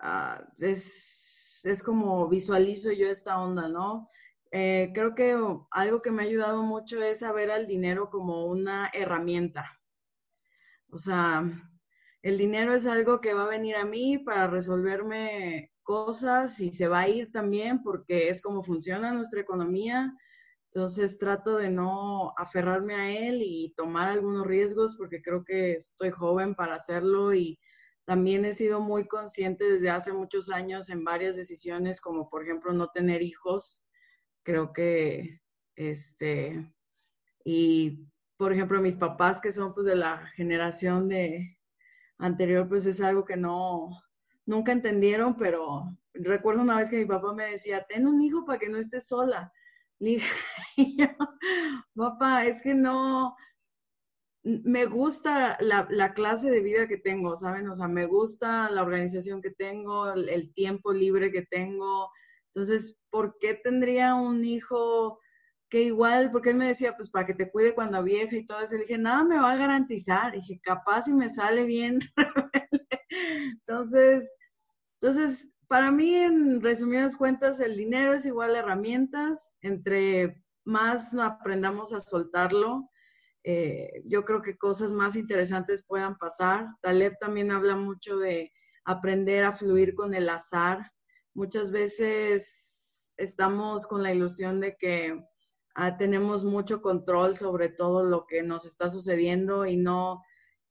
uh, 0.04 0.44
es, 0.60 1.62
es 1.64 1.82
como 1.82 2.28
visualizo 2.28 2.92
yo 2.92 3.10
esta 3.10 3.40
onda, 3.42 3.68
¿no? 3.68 4.08
Eh, 4.52 4.92
creo 4.94 5.14
que 5.16 5.38
algo 5.72 6.02
que 6.02 6.12
me 6.12 6.24
ha 6.24 6.26
ayudado 6.26 6.64
mucho 6.64 7.02
es 7.04 7.20
saber 7.20 7.52
al 7.52 7.68
dinero 7.68 8.10
como 8.10 8.46
una 8.46 8.90
herramienta. 8.94 9.80
O 10.92 10.98
sea, 10.98 11.44
el 12.24 12.38
dinero 12.38 12.74
es 12.74 12.86
algo 12.88 13.22
que 13.22 13.34
va 13.34 13.44
a 13.44 13.50
venir 13.50 13.76
a 13.76 13.86
mí 13.86 14.18
para 14.18 14.48
resolverme 14.48 15.72
cosas 15.84 16.60
y 16.60 16.74
se 16.74 16.88
va 16.88 17.02
a 17.02 17.08
ir 17.10 17.32
también 17.32 17.84
porque 17.84 18.30
es 18.30 18.42
como 18.42 18.64
funciona 18.64 19.12
nuestra 19.12 19.42
economía. 19.42 20.14
Entonces 20.72 21.18
trato 21.18 21.58
de 21.58 21.70
no 21.70 22.34
aferrarme 22.38 22.96
a 22.96 23.12
él 23.12 23.42
y 23.44 23.74
tomar 23.76 24.08
algunos 24.08 24.46
riesgos 24.46 24.96
porque 24.98 25.22
creo 25.22 25.44
que 25.44 25.74
estoy 25.74 26.12
joven 26.12 26.56
para 26.56 26.76
hacerlo 26.76 27.34
y 27.34 27.60
también 28.06 28.46
he 28.46 28.54
sido 28.54 28.80
muy 28.80 29.08
consciente 29.08 29.66
desde 29.66 29.90
hace 29.90 30.14
muchos 30.14 30.50
años 30.50 30.90
en 30.90 31.04
varias 31.04 31.36
decisiones 31.36 32.02
como 32.02 32.30
por 32.30 32.44
ejemplo 32.44 32.74
no 32.74 32.90
tener 32.90 33.22
hijos 33.22 33.79
creo 34.50 34.74
que, 34.74 35.42
este, 35.76 36.74
y 37.46 38.08
por 38.36 38.52
ejemplo, 38.52 38.82
mis 38.82 38.96
papás 38.98 39.40
que 39.40 39.52
son 39.52 39.76
pues 39.76 39.86
de 39.86 39.96
la 39.96 40.26
generación 40.36 41.08
de 41.08 41.60
anterior, 42.18 42.68
pues 42.68 42.88
es 42.88 43.00
algo 43.00 43.26
que 43.26 43.38
no, 43.38 43.92
nunca 44.48 44.72
entendieron, 44.72 45.36
pero 45.36 45.84
recuerdo 46.16 46.64
una 46.64 46.78
vez 46.78 46.90
que 46.90 46.98
mi 46.98 47.06
papá 47.06 47.32
me 47.32 47.52
decía, 47.52 47.86
ten 47.88 48.08
un 48.08 48.24
hijo 48.24 48.44
para 48.44 48.58
que 48.58 48.70
no 48.70 48.80
estés 48.80 49.08
sola. 49.08 49.54
Y 50.78 50.98
yo, 50.98 51.08
papá, 51.94 52.46
es 52.46 52.62
que 52.62 52.74
no, 52.74 53.36
me 54.44 54.86
gusta 54.86 55.58
la, 55.60 56.14
clase 56.14 56.50
de 56.50 56.64
vida 56.64 56.88
que 56.88 56.98
tengo, 56.98 57.36
¿saben? 57.36 57.68
O 57.70 57.76
sea, 57.76 57.88
me 57.88 58.06
gusta 58.06 58.72
la 58.72 58.82
organización 58.82 59.42
que 59.42 59.52
tengo, 59.52 60.12
el, 60.14 60.54
tiempo 60.54 60.94
libre 60.94 61.32
que 61.32 61.44
tengo. 61.44 62.10
Entonces, 62.48 62.99
¿por 63.10 63.38
qué 63.40 63.54
tendría 63.54 64.16
un 64.16 64.44
hijo 64.44 65.20
que 65.70 65.84
igual, 65.84 66.32
porque 66.32 66.50
él 66.50 66.56
me 66.58 66.68
decía, 66.68 66.96
pues 66.96 67.10
para 67.10 67.26
que 67.26 67.36
te 67.36 67.52
cuide 67.52 67.76
cuando 67.76 68.04
vieja 68.04 68.36
y 68.36 68.46
todo 68.46 68.62
eso? 68.62 68.76
Le 68.76 68.82
dije, 68.82 68.98
nada 68.98 69.24
me 69.24 69.38
va 69.38 69.52
a 69.54 69.58
garantizar. 69.58 70.34
dije, 70.34 70.60
capaz 70.64 71.04
si 71.04 71.14
me 71.14 71.30
sale 71.30 71.66
bien. 71.66 72.00
entonces, 73.10 74.34
entonces, 75.02 75.52
para 75.68 75.92
mí, 75.92 76.16
en 76.16 76.62
resumidas 76.62 77.16
cuentas, 77.16 77.60
el 77.60 77.78
dinero 77.78 78.14
es 78.14 78.26
igual 78.26 78.56
a 78.56 78.60
herramientas. 78.60 79.56
Entre 79.62 80.44
más 80.66 81.14
aprendamos 81.14 81.94
a 81.94 82.00
soltarlo, 82.00 82.90
eh, 83.44 84.02
yo 84.06 84.26
creo 84.26 84.42
que 84.42 84.58
cosas 84.58 84.92
más 84.92 85.16
interesantes 85.16 85.84
puedan 85.86 86.18
pasar. 86.18 86.68
Taleb 86.82 87.18
también 87.20 87.52
habla 87.52 87.76
mucho 87.76 88.18
de 88.18 88.52
aprender 88.84 89.44
a 89.44 89.54
fluir 89.54 89.94
con 89.96 90.14
el 90.14 90.30
azar. 90.30 90.92
Muchas 91.34 91.72
veces 91.72 92.69
estamos 93.20 93.86
con 93.86 94.02
la 94.02 94.14
ilusión 94.14 94.60
de 94.60 94.76
que 94.78 95.24
ah, 95.76 95.98
tenemos 95.98 96.44
mucho 96.44 96.82
control 96.82 97.36
sobre 97.36 97.70
todo 97.70 98.04
lo 98.04 98.26
que 98.26 98.42
nos 98.42 98.66
está 98.66 98.90
sucediendo 98.90 99.66
y 99.66 99.76
no, 99.76 100.24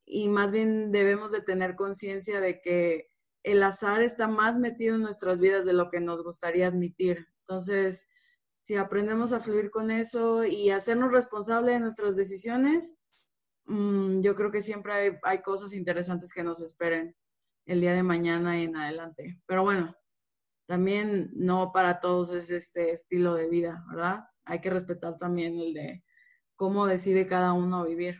y 0.04 0.28
más 0.28 0.50
bien 0.50 0.90
debemos 0.90 1.30
de 1.30 1.42
tener 1.42 1.76
conciencia 1.76 2.40
de 2.40 2.60
que 2.60 3.08
el 3.42 3.62
azar 3.62 4.02
está 4.02 4.26
más 4.26 4.58
metido 4.58 4.96
en 4.96 5.02
nuestras 5.02 5.40
vidas 5.40 5.64
de 5.64 5.72
lo 5.72 5.90
que 5.90 6.00
nos 6.00 6.22
gustaría 6.22 6.66
admitir. 6.66 7.28
Entonces, 7.40 8.08
si 8.62 8.76
aprendemos 8.76 9.32
a 9.32 9.40
fluir 9.40 9.70
con 9.70 9.90
eso 9.90 10.44
y 10.44 10.70
hacernos 10.70 11.12
responsables 11.12 11.74
de 11.74 11.80
nuestras 11.80 12.16
decisiones, 12.16 12.92
mm, 13.66 14.20
yo 14.20 14.34
creo 14.34 14.50
que 14.50 14.62
siempre 14.62 15.18
hay, 15.22 15.42
cosas 15.42 15.72
interesantes 15.72 16.32
que 16.32 16.42
nos 16.42 16.60
esperen 16.60 17.14
el 17.66 17.80
día 17.80 17.94
de 17.94 18.02
mañana 18.02 18.58
y 18.58 18.64
en 18.64 18.76
adelante. 18.76 19.40
Pero 19.46 19.62
bueno, 19.62 19.94
también 20.68 21.30
no 21.32 21.72
para 21.72 21.98
todos 21.98 22.30
es 22.30 22.50
este 22.50 22.92
estilo 22.92 23.34
de 23.34 23.48
vida, 23.48 23.82
¿verdad? 23.88 24.24
Hay 24.44 24.60
que 24.60 24.68
respetar 24.68 25.16
también 25.18 25.58
el 25.58 25.72
de 25.72 26.04
cómo 26.56 26.86
decide 26.86 27.26
cada 27.26 27.54
uno 27.54 27.86
vivir. 27.86 28.18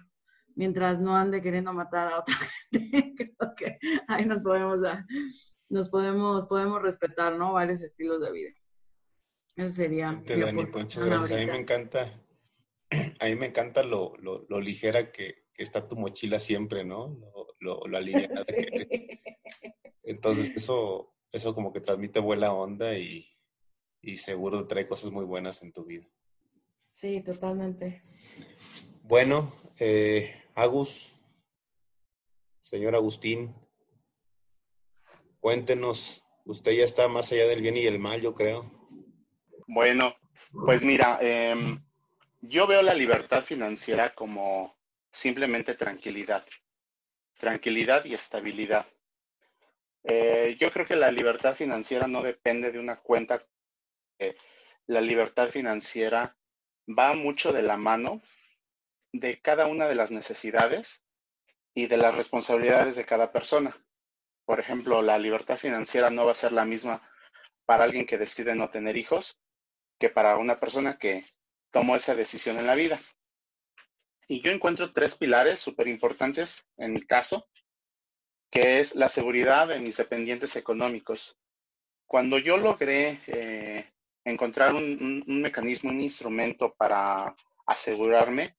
Mientras 0.55 0.99
no 0.99 1.15
ande 1.15 1.43
queriendo 1.43 1.75
matar 1.75 2.11
a 2.11 2.21
otra 2.21 2.35
gente, 2.71 3.15
creo 3.17 3.55
que 3.55 3.79
ahí 4.09 4.25
nos 4.25 4.41
podemos 4.41 4.81
dar, 4.81 5.05
nos 5.69 5.91
podemos, 5.91 6.47
podemos 6.47 6.81
respetar, 6.81 7.37
¿no? 7.37 7.53
Varios 7.53 7.83
estilos 7.83 8.23
de 8.23 8.33
vida. 8.33 8.51
Eso 9.55 9.75
sería. 9.75 10.23
Dani, 10.27 10.67
Poncho, 10.67 11.03
A 11.03 11.27
mí 11.27 11.47
me 11.47 11.57
encanta, 11.57 12.25
a 13.21 13.27
mí 13.27 13.35
me 13.35 13.47
encanta 13.47 13.83
lo, 13.83 14.17
lo, 14.17 14.61
ligera 14.61 15.13
que, 15.13 15.45
está 15.55 15.87
tu 15.87 15.97
mochila 15.97 16.41
siempre, 16.41 16.83
¿no? 16.83 17.21
Lo, 17.61 17.87
lo, 17.87 17.97
aliviada 17.99 18.45
que 18.47 19.21
Entonces, 20.03 20.51
eso, 20.57 21.18
eso 21.33 21.55
como 21.55 21.73
que 21.73 21.81
transmite 21.81 22.21
buena 22.21 22.53
onda 22.53 22.97
y, 22.97 23.27
y 24.01 24.17
seguro 24.17 24.67
trae 24.67 24.87
cosas 24.87 25.11
muy 25.11 25.25
buenas 25.25 25.63
en 25.63 25.73
tu 25.73 25.85
vida. 25.85 26.07
Sí, 26.93 27.23
totalmente. 27.23 28.03
Bueno, 29.03 29.53
eh, 29.79 30.35
Agus, 30.55 31.21
señor 32.61 32.95
Agustín, 32.95 33.55
cuéntenos, 35.41 36.25
usted 36.45 36.73
ya 36.73 36.85
está 36.85 37.09
más 37.09 37.31
allá 37.33 37.47
del 37.47 37.63
bien 37.63 37.77
y 37.77 37.87
el 37.87 37.99
mal, 37.99 38.21
yo 38.21 38.35
creo. 38.35 38.71
Bueno, 39.67 40.15
pues 40.67 40.83
mira, 40.83 41.19
em, 41.21 41.81
yo 42.41 42.67
veo 42.67 42.83
la 42.83 42.95
libertad 42.95 43.45
financiera 43.45 44.15
como 44.15 44.77
simplemente 45.11 45.75
tranquilidad, 45.75 46.45
tranquilidad 47.39 48.05
y 48.05 48.15
estabilidad. 48.15 48.87
Eh, 50.05 50.57
yo 50.59 50.71
creo 50.71 50.87
que 50.87 50.97
la 50.97 51.11
libertad 51.11 51.55
financiera 51.55 52.07
no 52.07 52.23
depende 52.23 52.73
de 52.73 52.79
una 52.79 52.97
cuenta. 52.97 53.45
la 54.87 55.01
libertad 55.01 55.51
financiera 55.51 56.37
va 56.89 57.15
mucho 57.15 57.53
de 57.53 57.63
la 57.63 57.77
mano 57.77 58.21
de 59.13 59.41
cada 59.41 59.67
una 59.67 59.89
de 59.89 59.95
las 59.95 60.11
necesidades 60.11 61.05
y 61.75 61.87
de 61.87 61.97
las 61.97 62.17
responsabilidades 62.17 62.97
de 62.97 63.05
cada 63.05 63.33
persona. 63.33 63.77
Por 64.45 64.61
ejemplo, 64.61 65.03
la 65.03 65.19
libertad 65.19 65.57
financiera 65.57 66.11
no 66.11 66.25
va 66.25 66.33
a 66.33 66.37
ser 66.37 66.53
la 66.53 66.65
misma 66.65 67.03
para 67.67 67.85
alguien 67.85 68.07
que 68.07 68.19
decide 68.19 68.55
no 68.55 68.71
tener 68.71 68.97
hijos 68.97 69.39
que 69.99 70.09
para 70.09 70.39
una 70.39 70.59
persona 70.59 70.97
que 70.97 71.23
tomó 71.71 71.97
esa 71.97 72.15
decisión 72.15 72.59
en 72.59 72.67
la 72.67 72.75
vida. 72.75 72.99
Y 74.27 74.41
yo 74.41 74.51
encuentro 74.53 74.93
tres 74.93 75.17
pilares 75.17 75.61
súper 75.61 75.89
importantes 75.89 76.69
en 76.77 76.95
mi 76.95 77.03
caso, 77.03 77.49
que 78.51 78.81
es 78.81 78.95
la 78.95 79.09
seguridad 79.09 79.69
de 79.69 79.81
mis 79.81 79.97
dependientes 79.97 80.57
económicos. 80.57 81.39
Cuando 82.07 82.39
yo 82.39 82.57
logré 82.57 83.19
eh, 83.27 83.91
encontrar 84.25 84.75
un, 84.75 85.25
mecanismo, 85.27 85.91
un 85.91 86.01
instrumento 86.01 86.75
para 86.77 87.35
asegurarme, 87.67 88.57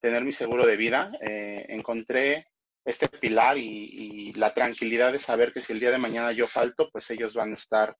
tener 0.00 0.24
mi 0.24 0.32
seguro 0.32 0.66
de 0.66 0.76
vida, 0.76 1.12
eh, 1.20 1.66
encontré 1.68 2.48
este 2.84 3.08
pilar 3.08 3.58
y, 3.58 4.32
la 4.34 4.54
tranquilidad 4.54 5.12
de 5.12 5.18
saber 5.18 5.52
que 5.52 5.60
si 5.60 5.72
el 5.72 5.80
día 5.80 5.90
de 5.90 5.98
mañana 5.98 6.32
yo 6.32 6.46
falto, 6.46 6.88
pues 6.90 7.10
ellos 7.10 7.34
van 7.34 7.50
a 7.50 7.54
estar, 7.54 7.96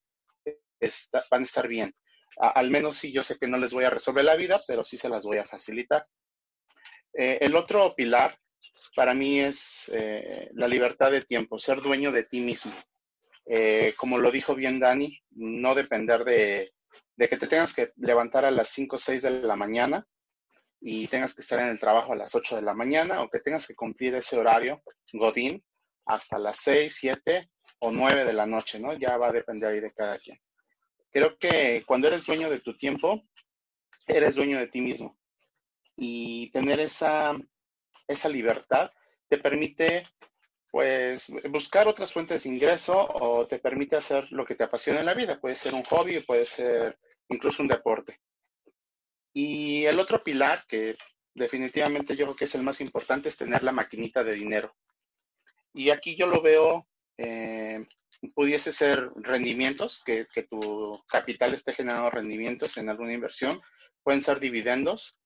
van 1.30 1.40
a 1.40 1.44
estar 1.44 1.66
bien 1.66 1.94
al 2.36 2.70
menos 2.70 2.96
sí, 2.96 3.12
yo 3.12 3.22
sé 3.22 3.38
que 3.38 3.46
no 3.46 3.56
les 3.56 3.72
voy 3.72 3.84
a 3.84 3.90
resolver 3.90 4.24
la 4.24 4.36
vida, 4.36 4.60
pero 4.66 4.84
sí 4.84 4.98
se 4.98 5.08
las 5.08 5.24
voy 5.24 5.38
a 5.38 5.44
facilitar. 5.44 6.06
Eh, 7.12 7.38
el 7.40 7.56
otro 7.56 7.94
pilar 7.94 8.38
para 8.94 9.14
mí 9.14 9.40
es 9.40 9.90
eh, 9.92 10.50
la 10.54 10.68
libertad 10.68 11.10
de 11.10 11.22
tiempo, 11.22 11.58
ser 11.58 11.80
dueño 11.80 12.12
de 12.12 12.24
ti 12.24 12.40
mismo. 12.40 12.72
Eh, 13.46 13.94
como 13.96 14.18
lo 14.18 14.30
dijo 14.30 14.54
bien 14.54 14.80
Dani, 14.80 15.18
no 15.30 15.74
depender 15.74 16.24
de, 16.24 16.72
de, 17.16 17.28
que 17.28 17.36
te 17.36 17.46
tengas 17.46 17.72
que 17.72 17.92
levantar 17.96 18.44
a 18.44 18.50
las 18.50 18.68
5 18.70 18.96
o 18.96 18.98
6 18.98 19.22
de 19.22 19.30
la 19.42 19.56
mañana 19.56 20.06
y 20.80 21.06
tengas 21.08 21.34
que 21.34 21.42
estar 21.42 21.60
en 21.60 21.68
el 21.68 21.80
trabajo 21.80 22.12
a 22.12 22.16
las 22.16 22.34
8 22.34 22.56
de 22.56 22.62
la 22.62 22.74
mañana 22.74 23.22
o 23.22 23.30
que 23.30 23.40
tengas 23.40 23.66
que 23.66 23.74
cumplir 23.74 24.14
ese 24.14 24.36
horario, 24.36 24.82
Godín, 25.12 25.64
hasta 26.06 26.38
las 26.38 26.58
6, 26.60 26.94
7 26.94 27.50
o 27.80 27.90
9 27.90 28.24
de 28.24 28.32
la 28.32 28.46
noche, 28.46 28.78
¿no? 28.78 28.92
Ya 28.94 29.16
va 29.16 29.28
a 29.28 29.32
depender 29.32 29.72
ahí 29.72 29.80
de 29.80 29.92
cada 29.92 30.18
quien. 30.18 30.38
Creo 31.10 31.38
que 31.38 31.82
cuando 31.86 32.08
eres 32.08 32.26
dueño 32.26 32.50
de 32.50 32.60
tu 32.60 32.76
tiempo, 32.76 33.22
eres 34.06 34.34
dueño 34.34 34.58
de 34.58 34.68
ti 34.68 34.80
mismo. 34.80 35.18
Y 35.96 36.50
tener 36.50 36.80
esa, 36.80 37.36
esa 38.06 38.28
libertad 38.28 38.90
te 39.28 39.38
permite 39.38 40.04
pues 40.70 41.32
buscar 41.50 41.88
otras 41.88 42.12
fuentes 42.12 42.42
de 42.42 42.50
ingreso 42.50 42.98
o 42.98 43.46
te 43.46 43.58
permite 43.58 43.96
hacer 43.96 44.30
lo 44.32 44.44
que 44.44 44.54
te 44.54 44.64
apasiona 44.64 45.00
en 45.00 45.06
la 45.06 45.14
vida. 45.14 45.40
Puede 45.40 45.56
ser 45.56 45.74
un 45.74 45.84
hobby, 45.84 46.20
puede 46.20 46.44
ser 46.44 46.98
incluso 47.28 47.62
un 47.62 47.68
deporte. 47.68 48.20
Y 49.32 49.84
el 49.84 49.98
otro 49.98 50.22
pilar 50.22 50.64
que 50.66 50.96
definitivamente 51.34 52.16
yo 52.16 52.26
creo 52.26 52.36
que 52.36 52.44
es 52.44 52.54
el 52.54 52.62
más 52.62 52.80
importante 52.80 53.28
es 53.28 53.36
tener 53.36 53.62
la 53.62 53.72
maquinita 53.72 54.22
de 54.22 54.34
dinero. 54.34 54.74
Y 55.72 55.90
aquí 55.90 56.16
yo 56.16 56.26
lo 56.26 56.42
veo 56.42 56.86
eh, 57.18 57.86
pudiese 58.34 58.72
ser 58.72 59.10
rendimientos, 59.16 60.02
que, 60.04 60.26
tu 60.48 61.02
capital 61.08 61.54
esté 61.54 61.72
generando 61.72 62.10
rendimientos 62.10 62.76
en 62.76 62.88
alguna 62.88 63.12
inversión, 63.12 63.60
pueden 64.02 64.22
ser 64.22 64.40
dividendos, 64.40 65.18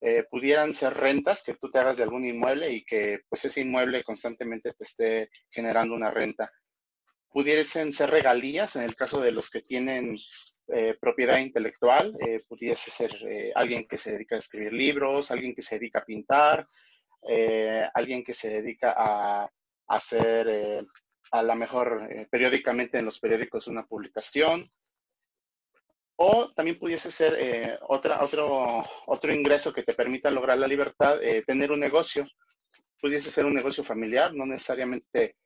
eh, 0.00 0.24
pudieran 0.30 0.74
ser 0.74 0.94
rentas 0.94 1.42
que 1.42 1.54
tú 1.54 1.70
te 1.70 1.78
hagas 1.78 1.96
de 1.96 2.04
algún 2.04 2.24
inmueble 2.24 2.72
y 2.72 2.84
que 2.84 3.20
pues 3.28 3.44
ese 3.44 3.60
inmueble 3.60 4.02
constantemente 4.02 4.72
te 4.72 4.84
esté 4.84 5.30
generando 5.50 5.94
una 5.94 6.10
renta. 6.10 6.50
Pudiesen 7.28 7.92
ser 7.92 8.10
regalías 8.10 8.76
en 8.76 8.82
el 8.82 8.96
caso 8.96 9.20
de 9.20 9.32
los 9.32 9.50
que 9.50 9.62
tienen 9.62 10.16
eh, 10.68 10.96
propiedad 11.00 11.38
intelectual, 11.38 12.16
eh, 12.26 12.38
pudiese 12.48 12.90
ser 12.90 13.12
alguien 13.54 13.86
que 13.86 13.98
se 13.98 14.12
dedica 14.12 14.36
a 14.36 14.40
escribir 14.40 14.72
libros, 14.72 15.30
alguien 15.30 15.54
que 15.54 15.62
se 15.62 15.78
dedica 15.78 16.00
a 16.00 16.04
pintar, 16.04 16.66
alguien 17.94 18.24
que 18.24 18.32
se 18.32 18.48
dedica 18.48 18.94
a, 18.96 19.42
a 19.44 19.50
hacer 19.86 20.82
a 21.32 21.42
lo 21.42 21.54
mejor 21.54 22.08
eh, 22.10 22.26
periódicamente 22.30 22.98
en 22.98 23.04
los 23.04 23.20
periódicos 23.20 23.68
una 23.68 23.86
publicación. 23.86 24.68
O 26.22 26.52
también 26.52 26.78
pudiese 26.78 27.10
ser 27.10 27.34
eh, 27.38 27.78
otro, 27.88 28.84
otro 29.06 29.32
ingreso 29.32 29.72
que 29.72 29.82
te 29.82 29.94
permita 29.94 30.30
lograr 30.30 30.58
la 30.58 30.66
libertad, 30.66 31.22
eh, 31.22 31.42
tener 31.46 31.72
un 31.72 31.80
negocio. 31.80 32.28
Pudiese 33.00 33.30
ser 33.30 33.46
un 33.46 33.54
negocio 33.54 33.82
familiar, 33.82 34.34
no 34.34 34.44
necesariamente 34.44 35.36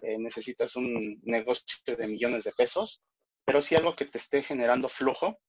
necesitas 0.00 0.76
un 0.76 1.18
negocio 1.24 1.96
de 1.96 2.06
millones 2.06 2.44
de 2.44 2.52
pesos, 2.52 3.02
pero 3.44 3.60
sí 3.60 3.74
algo 3.74 3.96
que 3.96 4.04
te 4.04 4.18
esté 4.18 4.42
generando 4.42 4.88
flujo, 4.88 5.40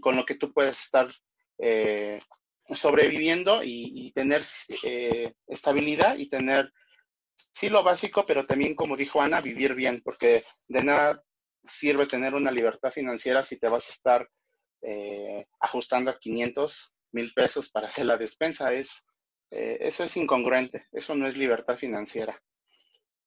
con 0.00 0.16
lo 0.16 0.26
que 0.26 0.34
tú 0.34 0.52
puedes 0.52 0.78
estar 0.80 1.08
sobreviviendo 2.74 3.62
y, 3.62 3.92
y 3.94 4.12
tener 4.12 4.42
estabilidad 5.46 6.18
y 6.18 6.28
tener 6.28 6.70
sí 7.52 7.70
lo 7.70 7.82
básico, 7.82 8.26
pero 8.26 8.44
también, 8.44 8.74
como 8.74 8.96
dijo 8.96 9.22
Ana, 9.22 9.40
vivir 9.40 9.74
bien, 9.74 10.02
porque 10.04 10.42
de 10.68 10.82
nada 10.82 11.22
sirve 11.64 12.06
tener 12.06 12.34
una 12.34 12.50
libertad 12.50 12.90
financiera 12.90 13.42
si 13.42 13.58
te 13.58 13.68
vas 13.68 13.88
a 13.88 13.92
estar 13.92 14.28
eh, 14.82 15.46
ajustando 15.60 16.10
a 16.10 16.18
500 16.18 16.94
mil 17.12 17.32
pesos 17.34 17.70
para 17.70 17.88
hacer 17.88 18.06
la 18.06 18.16
despensa. 18.16 18.72
Es 18.72 19.04
Eh, 19.52 19.78
eso 19.80 20.04
es 20.04 20.16
incongruente, 20.16 20.86
eso 20.92 21.14
no 21.16 21.26
es 21.26 21.36
libertad 21.36 21.76
financiera. 21.76 22.40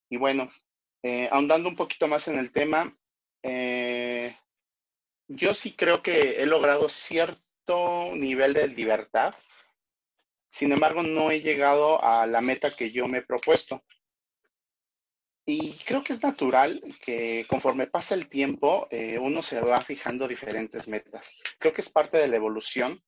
Y 0.10 0.16
bueno, 0.18 0.50
eh, 1.04 1.28
ahondando 1.30 1.68
un 1.68 1.76
poquito 1.76 2.08
más 2.08 2.30
en 2.30 2.40
el 2.40 2.50
tema, 2.52 2.98
yo 5.28 5.54
sí 5.54 5.76
creo 5.76 6.02
que 6.02 6.42
he 6.42 6.46
logrado 6.46 6.88
cierto 6.88 8.12
nivel 8.16 8.54
de 8.54 8.68
libertad. 8.70 9.36
Sin 10.50 10.72
embargo, 10.72 11.04
no 11.04 11.30
he 11.30 11.42
llegado 11.42 12.02
a 12.02 12.26
la 12.26 12.40
meta 12.40 12.74
que 12.74 12.92
yo 12.92 13.08
me 13.08 13.18
he 13.18 13.24
propuesto. 13.24 13.84
Y 15.46 15.74
creo 15.86 16.04
que 16.04 16.14
es 16.14 16.24
natural 16.24 16.82
que 17.04 17.46
conforme 17.50 17.88
pasa 17.88 18.16
el 18.16 18.30
tiempo, 18.30 18.88
eh, 18.90 19.18
uno 19.20 19.42
se 19.42 19.60
va 19.60 19.82
fijando 19.82 20.28
diferentes 20.28 20.88
metas. 20.88 21.32
Creo 21.60 21.74
que 21.74 21.82
es 21.82 21.90
parte 21.90 22.18
de 22.18 22.28
la 22.28 22.38
evolución 22.38 23.04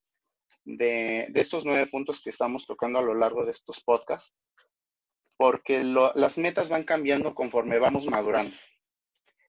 de, 0.64 1.30
estos 1.34 1.64
nueve 1.64 1.86
puntos 1.86 2.20
que 2.20 2.30
estamos 2.30 2.66
tocando 2.66 2.98
a 2.98 3.02
lo 3.02 3.14
largo 3.14 3.44
de 3.44 3.52
estos 3.52 3.80
podcasts, 3.80 4.34
porque 5.38 5.82
las 5.82 6.38
metas 6.38 6.68
van 6.68 6.84
cambiando 6.84 7.34
conforme 7.34 7.78
vamos 7.78 8.06
madurando 8.06 8.54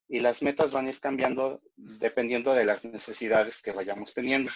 y 0.10 0.20
las 0.20 0.42
metas 0.42 0.72
van 0.72 0.88
a 0.88 0.90
ir 0.90 1.00
cambiando 1.00 1.62
dependiendo 1.76 2.54
de 2.54 2.66
las 2.66 2.86
necesidades 2.86 3.62
que 3.62 3.72
vayamos 3.72 4.14
teniendo. 4.14 4.52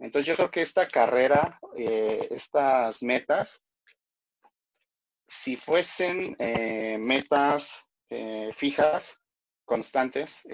Entonces 0.00 0.26
yo 0.26 0.36
creo 0.36 0.50
que 0.50 0.62
esta 0.62 0.88
carrera, 0.88 1.60
eh, 1.76 2.28
estas 2.30 3.02
metas, 3.02 3.62
si 5.28 5.56
fuesen 5.56 6.34
eh, 6.38 6.98
metas 6.98 7.86
eh, 8.10 8.50
fijas, 8.54 9.18
constantes, 9.64 10.48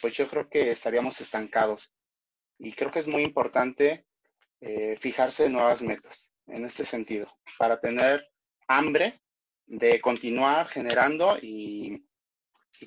pues 0.00 0.14
yo 0.14 0.28
creo 0.28 0.48
que 0.48 0.72
estaríamos 0.72 1.20
estancados. 1.20 1.94
Y 2.58 2.72
creo 2.72 2.90
que 2.90 2.98
es 2.98 3.06
muy 3.06 3.22
importante 3.22 4.06
fijarse 4.98 5.48
nuevas 5.48 5.82
metas 5.82 6.32
en 6.48 6.64
este 6.64 6.84
sentido, 6.84 7.32
para 7.58 7.78
tener 7.78 8.26
hambre 8.66 9.22
de 9.66 10.00
continuar 10.00 10.66
generando 10.66 11.38
y 11.40 12.04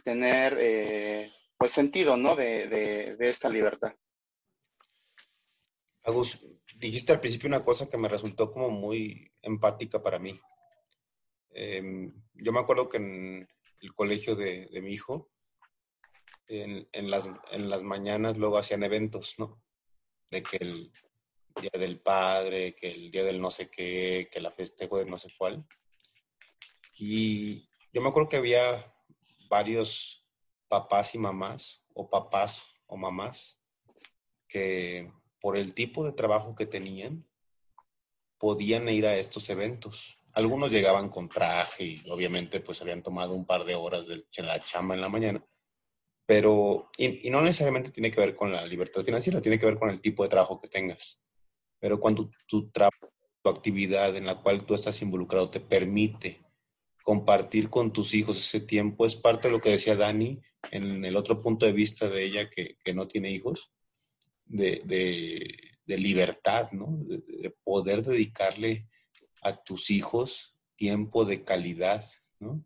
tener 0.04 0.58
eh, 0.60 1.32
pues 1.58 1.72
sentido, 1.72 2.16
¿no? 2.16 2.36
De, 2.36 2.68
de, 2.68 3.30
esta 3.30 3.50
libertad. 3.50 3.94
Agus, 6.04 6.40
dijiste 6.76 7.12
al 7.12 7.20
principio 7.20 7.48
una 7.48 7.64
cosa 7.64 7.90
que 7.90 7.98
me 7.98 8.08
resultó 8.08 8.52
como 8.52 8.70
muy 8.70 9.32
empática 9.42 10.02
para 10.02 10.20
mí. 10.20 10.40
Em, 11.52 12.14
yo 12.36 12.52
me 12.52 12.60
acuerdo 12.60 12.90
que 12.90 12.98
en 12.98 13.48
el 13.82 13.94
colegio 13.94 14.36
de, 14.36 14.68
de 14.68 14.82
mi 14.82 14.92
hijo, 14.94 15.30
en, 16.48 16.88
en, 16.92 17.12
las, 17.12 17.30
en 17.52 17.70
las 17.70 17.82
mañanas 17.82 18.38
luego 18.38 18.58
hacían 18.58 18.84
eventos, 18.84 19.36
¿no? 19.38 19.62
De 20.30 20.44
que 20.44 20.58
el 20.58 20.92
día 21.62 21.72
del 21.74 22.00
padre, 22.00 22.76
que 22.76 22.92
el 22.92 23.12
día 23.12 23.24
del 23.24 23.42
no 23.42 23.52
sé 23.52 23.70
qué, 23.70 24.30
que 24.32 24.42
la 24.42 24.52
festejo 24.52 24.98
de 24.98 25.06
no 25.06 25.18
sé 25.18 25.30
cuál. 25.38 25.66
Y 26.98 27.70
yo 27.94 28.02
me 28.02 28.10
acuerdo 28.10 28.30
que 28.30 28.38
había 28.38 28.94
varios 29.50 30.26
papás 30.68 31.16
y 31.16 31.18
mamás, 31.18 31.84
o 31.94 32.10
papás 32.10 32.64
o 32.88 32.98
mamás, 32.98 33.60
que 34.48 35.12
por 35.40 35.58
el 35.58 35.74
tipo 35.74 36.06
de 36.06 36.12
trabajo 36.12 36.56
que 36.56 36.66
tenían, 36.66 37.28
podían 38.38 38.88
ir 38.90 39.06
a 39.06 39.18
estos 39.18 39.50
eventos. 39.50 40.19
Algunos 40.40 40.72
llegaban 40.72 41.10
con 41.10 41.28
traje 41.28 41.84
y 41.84 42.10
obviamente 42.10 42.62
pues 42.62 42.82
habían 42.82 43.04
tomado 43.04 43.34
un 43.34 43.46
par 43.46 43.66
de 43.66 43.76
horas 43.76 44.08
de 44.08 44.24
la 44.38 44.64
chamba 44.64 44.96
en 44.96 45.02
la 45.02 45.10
mañana, 45.10 45.44
pero, 46.30 46.92
y, 46.96 47.28
no 47.32 47.42
necesariamente 47.42 47.90
tiene 47.90 48.12
que 48.12 48.22
ver 48.22 48.36
con 48.36 48.52
la 48.52 48.64
libertad 48.64 49.02
financiera, 49.02 49.42
tiene 49.42 49.58
que 49.58 49.66
ver 49.66 49.80
con 49.80 49.90
el 49.90 50.00
tipo 50.00 50.22
de 50.22 50.30
trabajo 50.30 50.62
que 50.62 50.68
tengas. 50.68 51.20
Pero 51.80 52.00
cuando 52.00 52.30
tu 52.48 52.70
trabajo, 52.70 53.12
tu 53.42 53.50
actividad 53.50 54.16
en 54.16 54.28
la 54.28 54.40
cual 54.40 54.64
tú 54.64 54.76
estás 54.76 55.02
involucrado 55.02 55.50
te 55.50 55.60
permite 55.60 56.40
compartir 57.04 57.72
con 57.72 57.92
tus 57.92 58.14
hijos 58.14 58.38
ese 58.38 58.60
tiempo. 58.60 59.08
Es 59.08 59.16
parte 59.16 59.48
de 59.48 59.54
lo 59.54 59.60
que 59.60 59.72
decía 59.72 59.96
Dani 59.96 60.40
en 60.70 61.04
el 61.04 61.16
otro 61.16 61.42
punto 61.42 61.66
de 61.66 61.72
vista 61.72 62.08
de 62.08 62.24
ella 62.24 62.48
que, 62.48 62.78
no 62.94 63.08
tiene 63.08 63.32
hijos, 63.32 63.72
de, 64.46 64.84
libertad, 65.88 66.72
¿no? 66.74 66.96
De, 67.06 67.50
poder 67.64 68.04
dedicarle 68.04 68.88
a 69.42 69.56
tus 69.64 69.90
hijos 69.90 70.56
tiempo 70.76 71.26
de 71.26 71.44
calidad, 71.44 72.06
¿no? 72.40 72.64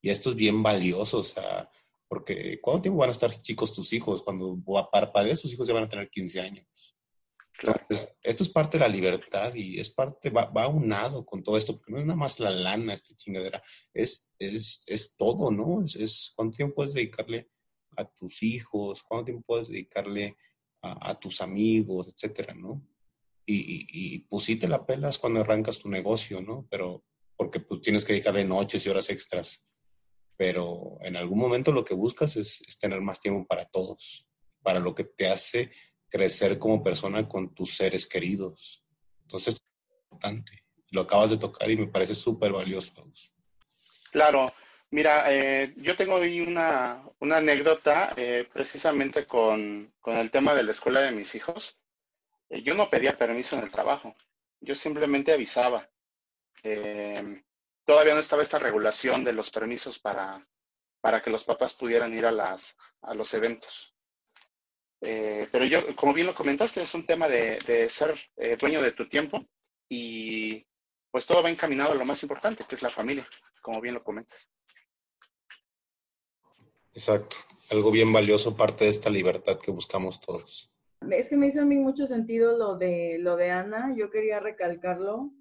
Y 0.00 0.10
esto 0.10 0.30
es 0.30 0.36
bien 0.36 0.62
valioso, 0.62 1.18
o 1.18 1.22
sea, 1.22 1.70
porque 2.08 2.60
¿cuánto 2.60 2.82
tiempo 2.82 3.00
van 3.00 3.08
a 3.08 3.12
estar 3.12 3.30
chicos 3.42 3.72
tus 3.72 3.92
hijos? 3.92 4.22
Cuando 4.22 4.58
parpadees, 4.92 5.40
sus 5.40 5.52
hijos 5.52 5.66
ya 5.66 5.74
van 5.74 5.84
a 5.84 5.88
tener 5.88 6.08
15 6.10 6.40
años. 6.40 6.66
Entonces, 7.60 8.16
esto 8.22 8.44
es 8.44 8.50
parte 8.50 8.78
de 8.78 8.84
la 8.84 8.88
libertad 8.88 9.54
y 9.54 9.80
es 9.80 9.90
parte, 9.90 10.30
va, 10.30 10.44
va 10.44 10.68
unado 10.68 11.26
con 11.26 11.42
todo 11.42 11.56
esto, 11.56 11.76
porque 11.76 11.92
no 11.92 11.98
es 11.98 12.04
nada 12.04 12.16
más 12.16 12.38
la 12.38 12.50
lana, 12.50 12.94
esta 12.94 13.16
chingadera, 13.16 13.60
es, 13.92 14.30
es, 14.38 14.84
es 14.86 15.16
todo, 15.16 15.50
¿no? 15.50 15.82
Es, 15.84 15.96
es, 15.96 16.32
cuánto 16.36 16.56
tiempo 16.56 16.76
puedes 16.76 16.92
dedicarle 16.92 17.50
a 17.96 18.04
tus 18.04 18.42
hijos, 18.44 19.02
cuánto 19.02 19.26
tiempo 19.26 19.44
puedes 19.44 19.68
dedicarle 19.68 20.36
a, 20.80 21.18
tus 21.18 21.40
amigos, 21.40 22.08
etcétera, 22.08 22.54
¿no? 22.54 22.80
Y, 23.50 23.86
y, 23.90 24.18
pues 24.20 24.46
la 24.68 24.84
pelas 24.84 25.18
cuando 25.18 25.40
arrancas 25.40 25.78
tu 25.78 25.88
negocio, 25.88 26.42
¿no? 26.42 26.66
Pero 26.70 27.02
porque 27.34 27.60
pues 27.60 27.80
tienes 27.80 28.04
que 28.04 28.12
dedicarle 28.12 28.44
noches 28.44 28.84
y 28.84 28.90
horas 28.90 29.08
extras. 29.08 29.64
Pero 30.36 30.98
en 31.00 31.16
algún 31.16 31.38
momento 31.38 31.72
lo 31.72 31.82
que 31.82 31.94
buscas 31.94 32.36
es, 32.36 32.60
es 32.68 32.78
tener 32.78 33.00
más 33.00 33.20
tiempo 33.20 33.46
para 33.46 33.64
todos, 33.64 34.26
para 34.62 34.80
lo 34.80 34.94
que 34.94 35.04
te 35.04 35.28
hace 35.28 35.70
crecer 36.10 36.58
como 36.58 36.82
persona 36.82 37.26
con 37.26 37.54
tus 37.54 37.74
seres 37.74 38.06
queridos. 38.06 38.84
Entonces, 39.22 39.54
es 39.54 39.62
importante. 40.04 40.64
Lo 40.90 41.02
acabas 41.02 41.30
de 41.30 41.38
tocar 41.38 41.70
y 41.70 41.76
me 41.76 41.86
parece 41.86 42.14
súper 42.14 42.52
valioso. 42.52 42.92
Claro. 44.10 44.52
Mira, 44.90 45.24
eh, 45.28 45.74
yo 45.76 45.96
tengo 45.96 46.16
ahí 46.16 46.40
una, 46.40 47.02
una 47.20 47.36
anécdota 47.36 48.14
eh, 48.16 48.48
precisamente 48.50 49.26
con, 49.26 49.92
con, 50.00 50.16
el 50.16 50.30
tema 50.30 50.54
de 50.54 50.62
la 50.62 50.72
escuela 50.72 51.02
de 51.02 51.12
mis 51.12 51.34
hijos. 51.34 51.78
Eh, 52.50 52.62
yo 52.62 52.74
no 52.74 52.88
pedía 52.88 53.16
permiso 53.16 53.56
en 53.56 53.62
el 53.62 53.70
trabajo, 53.70 54.14
yo 54.60 54.74
simplemente 54.74 55.32
avisaba. 55.32 55.88
todavía 57.84 58.14
no 58.14 58.20
estaba 58.20 58.42
esta 58.42 58.58
regulación 58.58 59.24
de 59.24 59.32
los 59.32 59.50
permisos 59.50 59.98
para, 59.98 60.46
para 61.00 61.22
que 61.22 61.30
los 61.30 61.44
papás 61.44 61.74
pudieran 61.74 62.16
ir 62.16 62.26
a, 62.26 62.32
las, 62.32 62.76
a 63.02 63.14
los 63.14 63.32
eventos. 63.34 63.94
Eh, 65.00 65.48
pero 65.52 65.64
yo, 65.64 65.94
como 65.94 66.12
bien 66.12 66.26
lo 66.26 66.34
comentaste, 66.34 66.82
es 66.82 66.94
un 66.94 67.06
tema 67.06 67.28
de, 67.28 67.88
ser 67.88 68.18
eh, 68.36 68.56
dueño 68.56 68.82
de 68.82 68.92
tu 68.92 69.08
tiempo 69.08 69.44
y 69.88 70.66
pues 71.10 71.24
todo 71.24 71.42
va 71.42 71.50
encaminado 71.50 71.92
a 71.92 71.94
lo 71.94 72.04
más 72.04 72.22
importante, 72.22 72.64
que 72.64 72.74
es 72.74 72.82
la 72.82 72.90
familia, 72.90 73.26
como 73.62 73.80
bien 73.80 73.94
lo 73.94 74.02
comentas. 74.02 74.50
Exacto, 76.92 77.36
algo 77.70 77.90
bien 77.90 78.12
valioso, 78.12 78.56
parte 78.56 78.84
de 78.84 78.90
esta 78.90 79.08
libertad 79.08 79.58
que 79.58 79.70
buscamos 79.70 80.20
todos. 80.20 80.70
Es 81.10 81.28
que 81.28 81.36
me 81.36 81.46
hizo 81.46 81.62
a 81.62 81.64
mí 81.64 81.76
mucho 81.78 82.06
sentido 82.06 82.58
lo 82.58 82.76
de, 82.76 83.18
lo 83.20 83.36
de 83.36 83.50
Ana, 83.50 83.94
yo 83.96 84.10
quería 84.10 84.40
recalcarlo, 84.40 85.32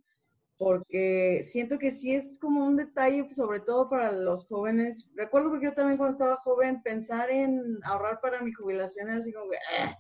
porque 0.57 1.41
siento 1.43 1.77
que 1.77 1.91
sí 1.91 2.13
es 2.13 2.39
como 2.39 2.65
un 2.65 2.77
detalle, 2.77 3.31
sobre 3.31 3.59
todo 3.59 3.89
para 3.89 4.11
los 4.11 4.47
jóvenes. 4.47 5.09
Recuerdo 5.15 5.49
porque 5.49 5.65
yo 5.65 5.73
también 5.73 5.97
cuando 5.97 6.13
estaba 6.13 6.37
joven, 6.37 6.81
pensar 6.81 7.29
en 7.29 7.79
ahorrar 7.83 8.19
para 8.21 8.41
mi 8.41 8.53
jubilación 8.53 9.09
era 9.09 9.19
así 9.19 9.31
como, 9.33 9.51
¡ah! 9.71 9.97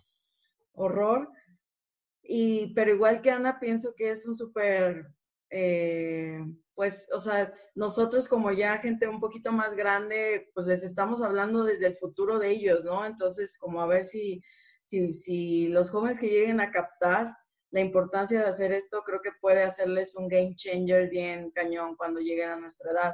horror. 0.73 1.29
Y, 2.23 2.73
pero 2.73 2.93
igual 2.93 3.21
que 3.21 3.31
Ana, 3.31 3.59
pienso 3.59 3.93
que 3.95 4.11
es 4.11 4.27
un 4.27 4.35
súper, 4.35 5.07
eh, 5.49 6.39
pues, 6.75 7.09
o 7.13 7.19
sea, 7.19 7.53
nosotros 7.75 8.27
como 8.27 8.51
ya 8.51 8.77
gente 8.77 9.07
un 9.07 9.19
poquito 9.19 9.51
más 9.51 9.75
grande, 9.75 10.49
pues 10.53 10.67
les 10.67 10.83
estamos 10.83 11.21
hablando 11.21 11.63
desde 11.63 11.87
el 11.87 11.95
futuro 11.95 12.39
de 12.39 12.49
ellos, 12.51 12.83
¿no? 12.85 13.05
Entonces, 13.05 13.57
como 13.57 13.81
a 13.81 13.87
ver 13.87 14.05
si, 14.05 14.41
si, 14.87 15.67
los 15.67 15.89
jóvenes 15.89 16.19
que 16.19 16.29
lleguen 16.29 16.61
a 16.61 16.71
captar 16.71 17.35
la 17.71 17.81
importancia 17.81 18.39
de 18.39 18.47
hacer 18.47 18.71
esto 18.71 19.03
creo 19.03 19.21
que 19.21 19.31
puede 19.41 19.63
hacerles 19.63 20.15
un 20.15 20.29
game 20.29 20.55
changer 20.55 21.09
bien 21.09 21.51
cañón 21.51 21.95
cuando 21.97 22.21
lleguen 22.21 22.49
a 22.49 22.55
nuestra 22.55 22.91
edad. 22.91 23.13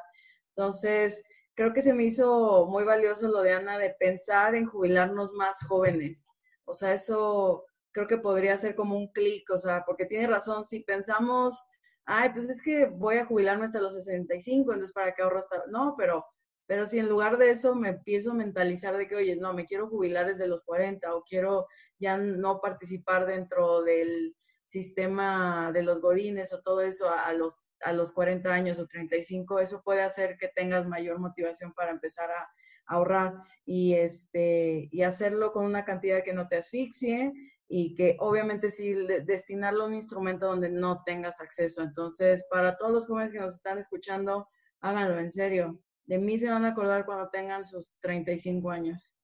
Entonces, 0.55 1.23
creo 1.55 1.73
que 1.73 1.81
se 1.81 1.93
me 1.93 2.03
hizo 2.03 2.67
muy 2.67 2.83
valioso 2.83 3.27
lo 3.27 3.41
de 3.41 3.53
Ana 3.53 3.79
de 3.79 3.95
pensar 3.99 4.53
en 4.53 4.67
jubilarnos 4.67 5.33
más 5.33 5.65
jóvenes. 5.67 6.27
O 6.65 6.73
sea, 6.73 6.93
eso 6.93 7.65
creo 7.91 8.07
que 8.07 8.17
podría 8.17 8.57
ser 8.57 8.75
como 8.75 8.95
un 8.95 9.11
clic, 9.11 9.49
o 9.51 9.57
sea, 9.57 9.83
porque 9.85 10.05
tiene 10.05 10.27
razón, 10.27 10.63
si 10.63 10.81
pensamos, 10.81 11.63
ay, 12.05 12.29
pues 12.33 12.49
es 12.49 12.61
que 12.61 12.85
voy 12.85 13.17
a 13.17 13.25
jubilarme 13.25 13.65
hasta 13.65 13.81
los 13.81 13.95
65, 13.95 14.73
entonces 14.73 14.93
para 14.93 15.13
qué 15.13 15.23
ahorro 15.23 15.39
hasta... 15.39 15.63
No, 15.67 15.95
pero, 15.97 16.25
pero 16.65 16.85
si 16.85 16.99
en 16.99 17.09
lugar 17.09 17.37
de 17.37 17.51
eso 17.51 17.75
me 17.75 17.89
empiezo 17.89 18.31
a 18.31 18.35
mentalizar 18.35 18.97
de 18.97 19.07
que, 19.07 19.15
oye, 19.15 19.35
no, 19.35 19.53
me 19.53 19.65
quiero 19.65 19.89
jubilar 19.89 20.27
desde 20.27 20.47
los 20.47 20.63
40 20.63 21.15
o 21.15 21.23
quiero 21.23 21.67
ya 21.99 22.17
no 22.17 22.61
participar 22.61 23.25
dentro 23.25 23.81
del 23.81 24.35
sistema 24.65 25.71
de 25.73 25.83
los 25.83 26.01
godines 26.01 26.53
o 26.53 26.61
todo 26.61 26.81
eso 26.81 27.09
a, 27.11 27.31
los, 27.33 27.63
a 27.81 27.91
los 27.93 28.11
40 28.11 28.51
años 28.51 28.79
o 28.79 28.87
35, 28.87 29.59
eso 29.59 29.81
puede 29.83 30.01
hacer 30.01 30.37
que 30.37 30.47
tengas 30.47 30.87
mayor 30.87 31.19
motivación 31.19 31.73
para 31.73 31.91
empezar 31.91 32.31
a, 32.31 32.47
ahorrar 32.85 33.35
y, 33.65 33.93
este, 33.93 34.89
y 34.91 35.03
hacerlo 35.03 35.51
con 35.51 35.65
una 35.65 35.85
cantidad 35.85 36.23
que 36.23 36.33
no 36.33 36.47
te 36.47 36.57
asfixie 36.57 37.31
y 37.67 37.95
que 37.95 38.17
obviamente 38.19 38.69
sí 38.69 38.93
destinarlo 39.25 39.83
a 39.83 39.87
un 39.87 39.95
instrumento 39.95 40.47
donde 40.47 40.69
no 40.69 41.01
tengas 41.05 41.41
acceso. 41.41 41.81
Entonces, 41.81 42.45
para 42.49 42.77
todos 42.77 42.91
los 42.91 43.07
jóvenes 43.07 43.31
que 43.31 43.39
nos 43.39 43.55
están 43.55 43.77
escuchando, 43.79 44.47
háganlo 44.81 45.19
en 45.19 45.31
serio. 45.31 45.79
De 46.05 46.17
mí 46.17 46.37
se 46.37 46.49
van 46.49 46.65
a 46.65 46.69
acordar 46.69 47.05
cuando 47.05 47.29
tengan 47.29 47.63
sus 47.63 47.97
35 47.99 48.71
años. 48.71 49.15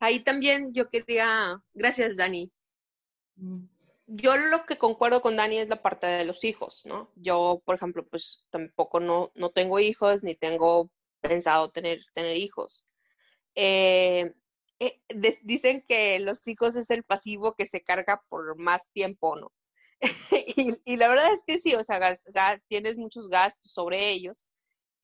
Ahí 0.00 0.20
también 0.20 0.72
yo 0.72 0.88
quería, 0.88 1.62
gracias 1.72 2.16
Dani. 2.16 2.52
Mm. 3.36 3.64
Yo 4.06 4.36
lo 4.36 4.66
que 4.66 4.76
concuerdo 4.76 5.22
con 5.22 5.36
Dani 5.36 5.58
es 5.58 5.68
la 5.68 5.80
parte 5.80 6.06
de 6.06 6.26
los 6.26 6.44
hijos, 6.44 6.84
¿no? 6.84 7.10
Yo, 7.16 7.62
por 7.64 7.76
ejemplo, 7.76 8.06
pues 8.06 8.46
tampoco 8.50 9.00
no, 9.00 9.32
no 9.34 9.50
tengo 9.50 9.80
hijos 9.80 10.22
ni 10.22 10.34
tengo 10.34 10.90
pensado 11.22 11.70
tener, 11.70 12.04
tener 12.12 12.36
hijos. 12.36 12.86
Eh, 13.54 14.34
eh, 14.78 15.00
dicen 15.42 15.82
que 15.88 16.18
los 16.18 16.46
hijos 16.48 16.76
es 16.76 16.90
el 16.90 17.02
pasivo 17.02 17.54
que 17.54 17.64
se 17.64 17.82
carga 17.82 18.22
por 18.28 18.58
más 18.58 18.90
tiempo, 18.90 19.36
¿no? 19.36 19.52
y, 20.84 20.96
la 20.96 21.08
verdad 21.08 21.32
es 21.32 21.42
que 21.46 21.58
sí, 21.58 21.74
o 21.74 21.84
sea, 21.84 22.16
tienes 22.68 22.96
muchos 22.96 23.28
gastos 23.28 23.72
sobre 23.72 24.10
ellos. 24.10 24.50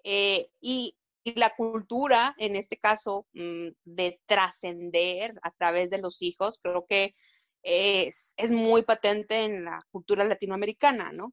Eh, 0.05 0.49
y, 0.61 0.97
la 1.37 1.51
cultura, 1.55 2.35
en 2.39 2.57
este 2.57 2.79
caso, 2.79 3.27
mm, 3.35 3.69
de 3.85 4.21
trascender 4.27 5.35
a 5.43 5.51
través 5.53 5.91
de 5.91 5.99
los 5.99 6.23
hijos, 6.23 6.59
creo 6.63 6.87
que 6.87 7.15
es, 7.63 8.35
es 8.37 8.51
muy 8.51 8.83
patente 8.83 9.37
en 9.45 9.65
la 9.65 9.87
cultura 9.93 10.25
latinoamericana, 10.25 11.13
¿no? 11.13 11.33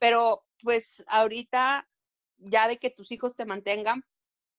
Pero 0.00 0.44
pues 0.62 1.04
ahorita, 1.08 1.86
ya 2.38 2.66
de 2.66 2.78
que 2.78 2.90
tus 2.90 3.12
hijos 3.12 3.36
te 3.36 3.44
mantengan, 3.44 4.04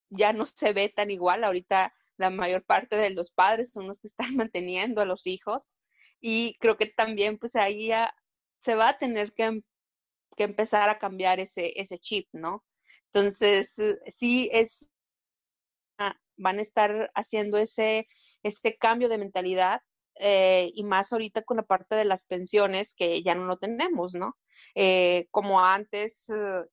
ya 0.10 0.34
no 0.34 0.46
se 0.46 0.74
ve 0.74 0.90
tan 0.90 1.12
igual. 1.12 1.44
Ahorita 1.44 1.94
la 2.18 2.30
mayor 2.30 2.64
parte 2.64 2.98
de 2.98 3.10
los 3.12 3.32
padres 3.32 3.72
son 3.72 3.88
los 3.88 4.00
que 4.00 4.08
están 4.08 4.36
manteniendo 4.50 5.02
a 5.02 5.06
los 5.06 5.28
hijos 5.28 5.64
y 6.20 6.56
creo 6.60 6.78
que 6.78 6.88
también 6.88 7.38
pues 7.38 7.56
ahí 7.56 7.92
se 8.62 8.76
va 8.76 8.89
a 8.89 8.98
tener 8.98 9.34
que, 9.34 9.62
que 10.36 10.43
empezar 10.43 10.89
a 10.89 11.00
cambiar 11.00 11.39
ese, 11.39 11.74
ese 11.80 12.00
chip, 12.00 12.28
¿no? 12.34 12.63
Entonces, 13.08 13.78
eh, 13.80 13.98
sí 14.08 14.50
es, 14.54 14.89
ah, 15.98 16.15
van 16.38 16.60
a 16.60 16.62
estar 16.62 17.12
haciendo 17.15 17.58
ese, 17.58 18.08
este 18.43 18.78
cambio 18.78 19.10
de 19.10 19.17
mentalidad 19.17 19.82
eh, 20.20 20.72
y 20.74 20.84
más 20.84 21.12
ahorita 21.13 21.43
con 21.43 21.58
la 21.58 21.63
parte 21.63 21.96
de 21.96 22.06
las 22.06 22.26
pensiones 22.26 22.96
que 22.96 23.24
ya 23.24 23.36
no 23.36 23.46
lo 23.46 23.58
tenemos, 23.58 24.15
¿no? 24.15 24.36
Eh, 24.76 25.28
como 25.32 25.62
antes 25.63 26.28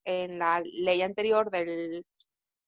en 0.04 0.38
la 0.38 0.62
ley 0.64 1.02
anterior 1.02 1.50
del 1.50 2.04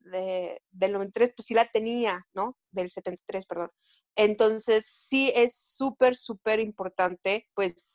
de, 0.01 0.63
del 0.71 0.93
93, 0.93 1.33
pues 1.37 1.47
sí 1.47 1.55
la 1.55 1.69
tenía, 1.71 2.27
¿no? 2.35 2.57
Del 2.71 2.91
73, 2.91 3.47
perdón. 3.47 3.71
Entonces, 4.17 4.87
sí 4.87 5.31
es 5.35 5.55
súper, 5.55 6.17
súper 6.17 6.59
importante, 6.59 7.47
pues, 7.55 7.93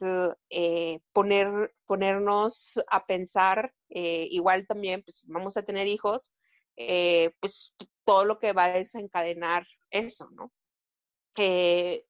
eh, 0.52 1.00
poner, 1.14 1.74
ponernos 1.88 2.80
a 2.88 3.06
pensar, 3.08 3.74
eh, 3.90 4.28
igual 4.30 4.68
también, 4.68 5.02
pues, 5.02 5.24
vamos 5.26 5.58
a 5.58 5.64
tener 5.64 5.88
hijos, 5.88 6.32
eh, 6.78 7.32
pues, 7.40 7.74
todo 8.06 8.26
lo 8.26 8.38
que 8.38 8.54
va 8.54 8.66
a 8.66 8.74
desencadenar 8.74 9.66
eso, 9.90 10.30
¿no? 10.32 10.52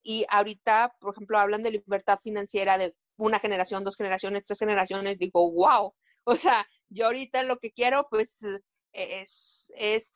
y 0.03 0.25
ahorita, 0.29 0.95
por 0.99 1.13
ejemplo, 1.13 1.37
hablan 1.39 1.63
de 1.63 1.71
libertad 1.71 2.19
financiera 2.21 2.77
de 2.77 2.93
una 3.17 3.39
generación, 3.39 3.83
dos 3.83 3.95
generaciones, 3.95 4.43
tres 4.43 4.59
generaciones, 4.59 5.19
digo, 5.19 5.51
wow, 5.53 5.93
o 6.25 6.35
sea, 6.35 6.67
yo 6.89 7.05
ahorita 7.05 7.43
lo 7.43 7.57
que 7.57 7.71
quiero, 7.71 8.07
pues, 8.09 8.43
es, 8.91 9.71
es 9.77 10.13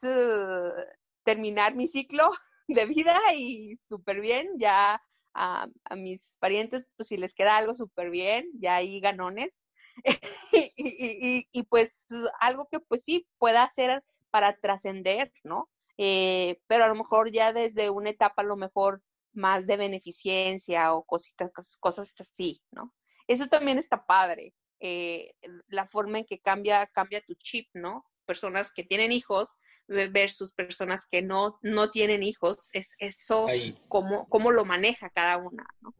terminar 1.23 1.75
mi 1.75 1.87
ciclo 1.87 2.29
de 2.67 2.85
vida 2.85 3.19
y 3.35 3.75
súper 3.77 4.21
bien, 4.21 4.49
ya 4.57 5.01
a, 5.33 5.67
mis 5.95 6.37
parientes, 6.39 6.85
pues 6.95 7.09
si 7.09 7.17
les 7.17 7.33
queda 7.33 7.57
algo 7.57 7.75
súper 7.75 8.09
bien, 8.09 8.49
ya 8.59 8.75
hay 8.77 8.99
ganones. 8.99 9.63
y, 10.51 11.47
y, 11.51 11.63
pues 11.63 12.07
algo 12.39 12.67
que 12.69 12.79
pues 12.81 13.03
sí 13.03 13.27
pueda 13.37 13.63
hacer 13.63 14.03
para 14.29 14.57
trascender, 14.57 15.31
¿no? 15.43 15.69
Eh, 15.97 16.59
pero 16.67 16.83
a 16.83 16.87
lo 16.89 16.95
mejor 16.95 17.31
ya 17.31 17.53
desde 17.53 17.89
una 17.89 18.09
etapa 18.09 18.41
a 18.41 18.45
lo 18.45 18.57
mejor 18.57 19.01
más 19.33 19.65
de 19.67 19.77
beneficencia 19.77 20.93
o 20.93 21.05
cositas, 21.05 21.51
cosas 21.79 22.13
así, 22.19 22.61
¿no? 22.71 22.93
Eso 23.27 23.47
también 23.47 23.77
está 23.77 24.05
padre, 24.05 24.53
eh, 24.79 25.33
la 25.67 25.85
forma 25.85 26.19
en 26.19 26.25
que 26.25 26.39
cambia, 26.39 26.85
cambia 26.87 27.21
tu 27.21 27.33
chip, 27.35 27.69
¿no? 27.73 28.05
personas 28.25 28.71
que 28.71 28.83
tienen 28.83 29.11
hijos 29.11 29.57
versus 29.87 30.51
personas 30.51 31.05
que 31.09 31.21
no, 31.21 31.59
no 31.61 31.91
tienen 31.91 32.23
hijos, 32.23 32.69
es 32.73 32.95
eso, 32.99 33.47
cómo, 33.87 34.27
cómo, 34.29 34.51
lo 34.51 34.65
maneja 34.65 35.09
cada 35.09 35.37
una, 35.37 35.65
¿no? 35.81 35.93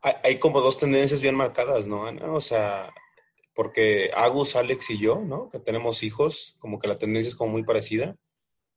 Hay, 0.00 0.40
como 0.40 0.60
dos 0.60 0.78
tendencias 0.78 1.22
bien 1.22 1.36
marcadas, 1.36 1.86
¿no, 1.86 2.06
Ana? 2.06 2.32
O 2.32 2.40
sea, 2.40 2.92
porque 3.54 4.10
Agus, 4.14 4.56
Alex 4.56 4.90
y 4.90 4.98
yo, 4.98 5.20
¿no? 5.20 5.48
Que 5.48 5.60
tenemos 5.60 6.02
hijos, 6.02 6.56
como 6.58 6.80
que 6.80 6.88
la 6.88 6.98
tendencia 6.98 7.28
es 7.28 7.36
como 7.36 7.52
muy 7.52 7.62
parecida. 7.62 8.16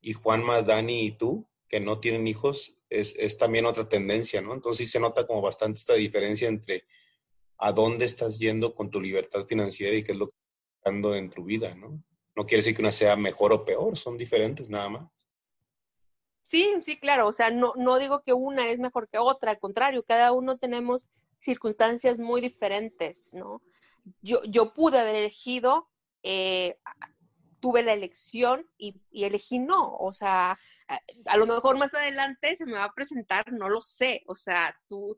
Y 0.00 0.12
Juanma, 0.12 0.62
Dani 0.62 1.04
y 1.04 1.16
tú, 1.16 1.48
que 1.68 1.80
no 1.80 1.98
tienen 1.98 2.28
hijos, 2.28 2.78
es, 2.90 3.12
es 3.18 3.38
también 3.38 3.66
otra 3.66 3.88
tendencia, 3.88 4.40
¿no? 4.40 4.54
Entonces 4.54 4.86
sí 4.86 4.92
se 4.92 5.00
nota 5.00 5.26
como 5.26 5.42
bastante 5.42 5.80
esta 5.80 5.94
diferencia 5.94 6.46
entre 6.46 6.84
a 7.58 7.72
dónde 7.72 8.04
estás 8.04 8.38
yendo 8.38 8.74
con 8.74 8.90
tu 8.90 9.00
libertad 9.00 9.46
financiera 9.46 9.96
y 9.96 10.04
qué 10.04 10.12
es 10.12 10.18
lo 10.18 10.28
que 10.28 10.36
estás 10.36 10.92
dando 10.92 11.16
en 11.16 11.30
tu 11.30 11.42
vida, 11.44 11.74
¿no? 11.74 12.00
No 12.36 12.44
quiere 12.44 12.58
decir 12.58 12.76
que 12.76 12.82
una 12.82 12.92
sea 12.92 13.16
mejor 13.16 13.52
o 13.52 13.64
peor, 13.64 13.96
son 13.96 14.18
diferentes 14.18 14.68
nada 14.68 14.88
más. 14.90 15.10
Sí, 16.42 16.74
sí, 16.82 17.00
claro, 17.00 17.26
o 17.26 17.32
sea, 17.32 17.50
no, 17.50 17.72
no 17.76 17.98
digo 17.98 18.22
que 18.22 18.32
una 18.32 18.68
es 18.68 18.78
mejor 18.78 19.08
que 19.08 19.18
otra, 19.18 19.50
al 19.50 19.58
contrario, 19.58 20.04
cada 20.04 20.30
uno 20.32 20.58
tenemos 20.58 21.06
circunstancias 21.40 22.18
muy 22.18 22.40
diferentes, 22.40 23.34
¿no? 23.34 23.62
Yo, 24.20 24.44
yo 24.44 24.72
pude 24.72 25.00
haber 25.00 25.16
elegido, 25.16 25.88
eh, 26.22 26.78
tuve 27.58 27.82
la 27.82 27.94
elección 27.94 28.68
y, 28.78 29.00
elegí 29.12 29.58
no, 29.58 29.96
o 29.96 30.12
sea, 30.12 30.56
a, 30.86 31.00
a, 31.26 31.36
lo 31.36 31.46
mejor 31.46 31.78
más 31.78 31.94
adelante 31.94 32.54
se 32.54 32.66
me 32.66 32.74
va 32.74 32.84
a 32.84 32.94
presentar, 32.94 33.52
no 33.52 33.68
lo 33.68 33.80
sé, 33.80 34.22
o 34.28 34.36
sea, 34.36 34.78
tú, 34.86 35.16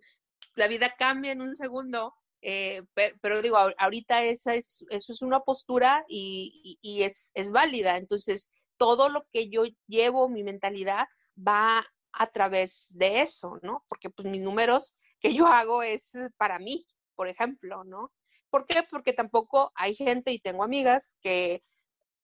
la 0.55 0.67
vida 0.67 0.95
cambia 0.97 1.33
en 1.33 1.43
un 1.43 1.57
segundo 1.57 2.15
eh, 2.41 2.83
pero, 3.21 3.43
digo, 3.43 3.57
ahorita 3.79 4.25
esa 4.25 4.55
es, 4.55 4.85
eso 4.91 5.13
es 5.13 5.23
una 5.23 5.41
postura 5.41 6.05
y, 6.09 6.79
es, 7.03 7.33
válida. 7.51 7.97
Entonces, 7.97 8.53
todo 8.77 9.09
lo 9.09 9.27
que 9.33 9.49
yo 9.49 9.65
llevo, 9.87 10.29
mi 10.29 10.45
mentalidad, 10.45 11.07
va 11.37 11.87
a 12.13 12.27
través 12.29 12.97
de 12.97 13.23
eso, 13.23 13.59
¿no? 13.63 13.85
Porque 13.89 14.11
pues 14.11 14.27
mis 14.29 14.43
números 14.43 14.95
que 15.21 15.35
yo 15.35 15.47
hago 15.47 15.83
es 15.83 16.13
para 16.37 16.59
mí, 16.59 16.87
por 17.15 17.29
ejemplo, 17.29 17.85
¿no? 17.85 18.13
¿Por 18.51 18.67
qué? 18.67 18.83
Porque 18.89 19.13
tampoco 19.13 19.73
hay 19.75 19.95
gente 19.95 20.33
y 20.33 20.39
tengo 20.39 20.65
amigas 20.65 21.19
que, 21.21 21.63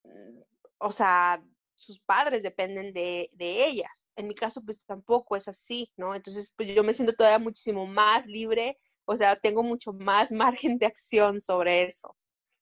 mm, 0.04 0.40
o 0.78 0.92
sea, 0.92 1.42
sus 1.74 2.00
padres 2.00 2.42
dependen 2.42 2.92
de, 2.92 3.30
de 3.32 3.66
ellas. 3.66 3.90
En 4.16 4.28
mi 4.28 4.34
caso, 4.34 4.62
pues 4.64 4.84
tampoco 4.86 5.36
es 5.36 5.48
así, 5.48 5.90
¿no? 5.96 6.14
Entonces, 6.14 6.52
pues 6.56 6.68
yo 6.74 6.84
me 6.84 6.94
siento 6.94 7.14
todavía 7.14 7.38
muchísimo 7.38 7.86
más 7.86 8.26
libre 8.26 8.78
o 9.04 9.16
sea, 9.16 9.36
tengo 9.36 9.62
mucho 9.62 9.92
más 9.92 10.30
margen 10.32 10.78
de 10.78 10.86
acción 10.86 11.40
sobre 11.40 11.84
eso. 11.84 12.16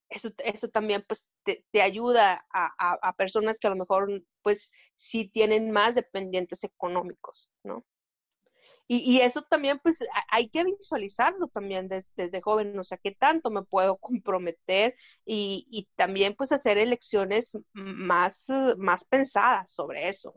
Eso, 0.08 0.28
eso 0.44 0.68
también 0.68 1.02
pues 1.08 1.32
te, 1.42 1.80
ayuda 1.80 2.44
a, 2.52 2.98
a, 3.00 3.12
personas 3.14 3.56
que 3.56 3.66
a 3.66 3.70
lo 3.70 3.76
mejor 3.76 4.22
pues 4.42 4.70
sí 4.94 5.26
tienen 5.26 5.70
más 5.70 5.94
dependientes 5.94 6.64
económicos, 6.64 7.48
¿no? 7.64 7.86
Y, 8.88 9.10
y 9.10 9.20
eso 9.22 9.40
también 9.40 9.78
pues 9.82 10.04
hay 10.28 10.50
que 10.50 10.64
visualizarlo 10.64 11.48
también 11.48 11.88
desde, 11.88 12.24
desde 12.24 12.42
joven, 12.42 12.78
o 12.78 12.84
sea, 12.84 12.98
qué 12.98 13.12
tanto 13.12 13.50
me 13.50 13.62
puedo 13.62 13.96
comprometer 13.98 14.96
y, 15.24 15.64
y 15.70 15.88
también 15.96 16.34
pues 16.34 16.52
hacer 16.52 16.76
elecciones 16.76 17.58
más, 17.72 18.48
más 18.76 19.04
pensadas 19.04 19.72
sobre 19.72 20.10
eso. 20.10 20.34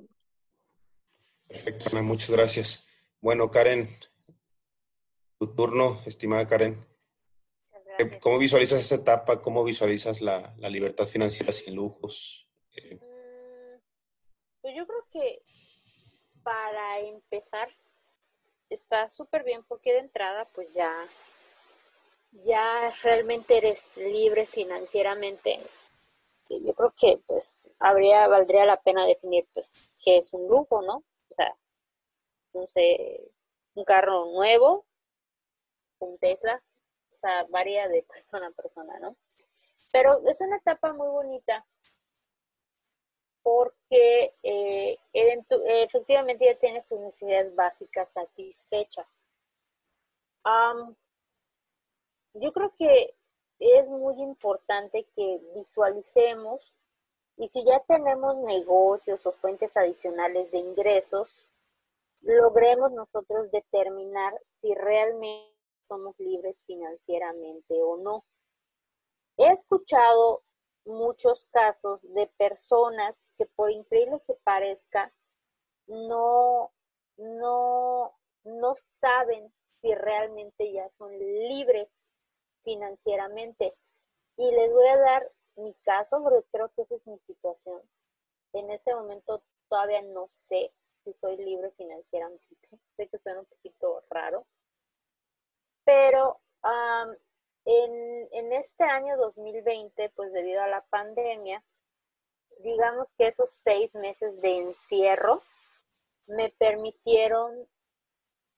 Perfecto, 1.47 1.89
Ana, 1.91 2.01
muchas 2.01 2.29
gracias. 2.29 2.85
Bueno, 3.19 3.51
Karen, 3.51 3.89
tu 5.37 5.53
turno, 5.53 6.01
estimada 6.05 6.47
Karen. 6.47 6.85
¿Cómo 8.19 8.37
visualizas 8.37 8.79
esta 8.79 8.95
etapa? 8.95 9.41
¿Cómo 9.41 9.63
visualizas 9.63 10.21
la, 10.21 10.53
libertad 10.57 11.05
financiera 11.05 11.51
sin 11.51 11.75
lujos? 11.75 12.47
Eh, 12.75 12.95
mm, 12.95 13.79
pues 14.61 14.75
yo 14.75 14.85
creo 14.85 15.07
que 15.11 15.41
para 16.43 16.99
empezar 16.99 17.69
está 18.69 19.09
súper 19.09 19.43
bien 19.43 19.63
porque 19.63 19.93
de 19.93 19.99
entrada 19.99 20.45
pues 20.53 20.73
ya, 20.73 20.91
ya 22.31 22.93
realmente 23.03 23.57
eres 23.57 23.95
libre 23.97 24.45
financieramente. 24.45 25.59
Yo 26.49 26.73
creo 26.73 26.93
que 26.99 27.19
pues 27.25 27.71
habría, 27.79 28.27
valdría 28.27 28.65
la 28.65 28.81
pena 28.81 29.05
definir 29.05 29.47
pues 29.53 29.91
qué 30.03 30.17
es 30.17 30.33
un 30.33 30.47
lujo, 30.47 30.81
¿no? 30.81 30.97
O 31.29 31.35
sea, 31.35 31.55
no 32.53 32.67
sé, 32.67 33.31
un 33.73 33.83
carro 33.83 34.25
nuevo, 34.31 34.85
Tesla, 36.17 36.61
o 37.13 37.17
sea, 37.17 37.45
varía 37.49 37.87
de 37.87 38.03
persona 38.13 38.47
a 38.47 38.51
persona, 38.51 38.99
¿no? 38.99 39.15
Pero 39.91 40.19
es 40.27 40.41
una 40.41 40.57
etapa 40.57 40.93
muy 40.93 41.07
bonita 41.07 41.65
porque 43.45 44.33
eh, 44.41 44.97
efectivamente 45.13 46.45
ya 46.45 46.57
tienes 46.57 46.87
tus 46.87 46.99
necesidades 46.99 47.53
básicas 47.55 48.11
satisfechas. 48.11 49.07
yo 52.33 52.51
creo 52.51 52.73
que 52.75 53.13
es 53.59 53.87
muy 53.87 54.19
importante 54.21 55.05
que 55.15 55.39
visualicemos 55.53 56.73
y 57.37 57.47
si 57.49 57.63
ya 57.63 57.79
tenemos 57.87 58.35
negocios 58.37 59.23
o 59.25 59.31
fuentes 59.33 59.77
adicionales 59.77 60.49
de 60.51 60.57
ingresos, 60.57 61.29
logremos 62.21 62.91
nosotros 62.93 63.51
determinar 63.51 64.33
si 64.59 64.73
realmente 64.73 65.54
somos 65.87 66.17
libres 66.19 66.55
financieramente 66.65 67.81
o 67.81 67.97
no. 67.97 68.25
He 69.37 69.51
escuchado 69.51 70.43
muchos 70.85 71.45
casos 71.51 71.99
de 72.03 72.27
personas 72.37 73.15
que 73.37 73.45
por 73.45 73.71
increíble 73.71 74.21
que 74.25 74.35
parezca, 74.43 75.13
no, 75.87 76.71
no, 77.17 78.15
no 78.43 78.75
saben 78.77 79.51
si 79.81 79.93
realmente 79.93 80.71
ya 80.71 80.89
son 80.97 81.11
libres 81.17 81.89
financieramente. 82.63 83.75
Y 84.37 84.51
les 84.51 84.71
voy 84.71 84.87
a 84.87 84.97
dar 84.97 85.31
mi 85.57 85.73
caso, 85.83 86.21
porque 86.21 86.45
creo 86.51 86.69
que 86.75 86.81
esa 86.83 86.95
es 86.95 87.07
mi 87.07 87.19
situación. 87.19 87.81
En 88.53 88.71
este 88.71 88.93
momento 88.95 89.43
todavía 89.69 90.01
no 90.01 90.29
sé 90.49 90.71
si 91.03 91.13
soy 91.13 91.37
libre 91.37 91.71
financieramente. 91.71 92.45
Sé 92.97 93.07
que 93.07 93.19
suena 93.19 93.41
un 93.41 93.45
poquito 93.45 94.03
raro. 94.09 94.45
Pero 95.85 96.41
en, 97.65 98.27
en 98.31 98.53
este 98.53 98.83
año 98.83 99.17
2020, 99.17 100.09
pues 100.09 100.33
debido 100.33 100.61
a 100.61 100.67
la 100.67 100.81
pandemia, 100.85 101.63
digamos 102.59 103.11
que 103.13 103.27
esos 103.27 103.51
seis 103.63 103.93
meses 103.95 104.39
de 104.41 104.57
encierro 104.57 105.41
me 106.27 106.49
permitieron 106.49 107.67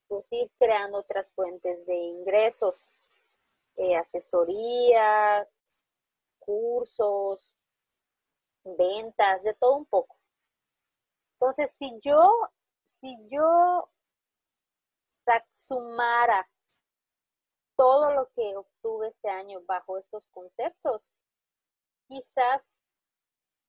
pues 0.08 0.26
ir 0.32 0.50
creando 0.58 1.00
otras 1.00 1.30
fuentes 1.32 1.86
de 1.86 1.96
ingresos, 1.96 2.82
eh, 3.76 3.96
asesorías, 3.98 5.48
cursos, 6.40 7.54
ventas, 8.64 9.44
de 9.44 9.54
todo 9.54 9.76
un 9.76 9.86
poco. 9.86 10.16
Entonces, 11.34 11.72
si 11.78 12.00
yo, 12.02 12.32
si 13.02 13.16
yo 13.30 13.90
sumara 15.68 16.48
todo 17.78 18.12
lo 18.12 18.30
que 18.36 18.58
obtuve 18.58 19.08
este 19.10 19.30
año 19.30 19.62
bajo 19.66 19.98
estos 19.98 20.24
conceptos, 20.32 21.10
quizás 22.08 22.62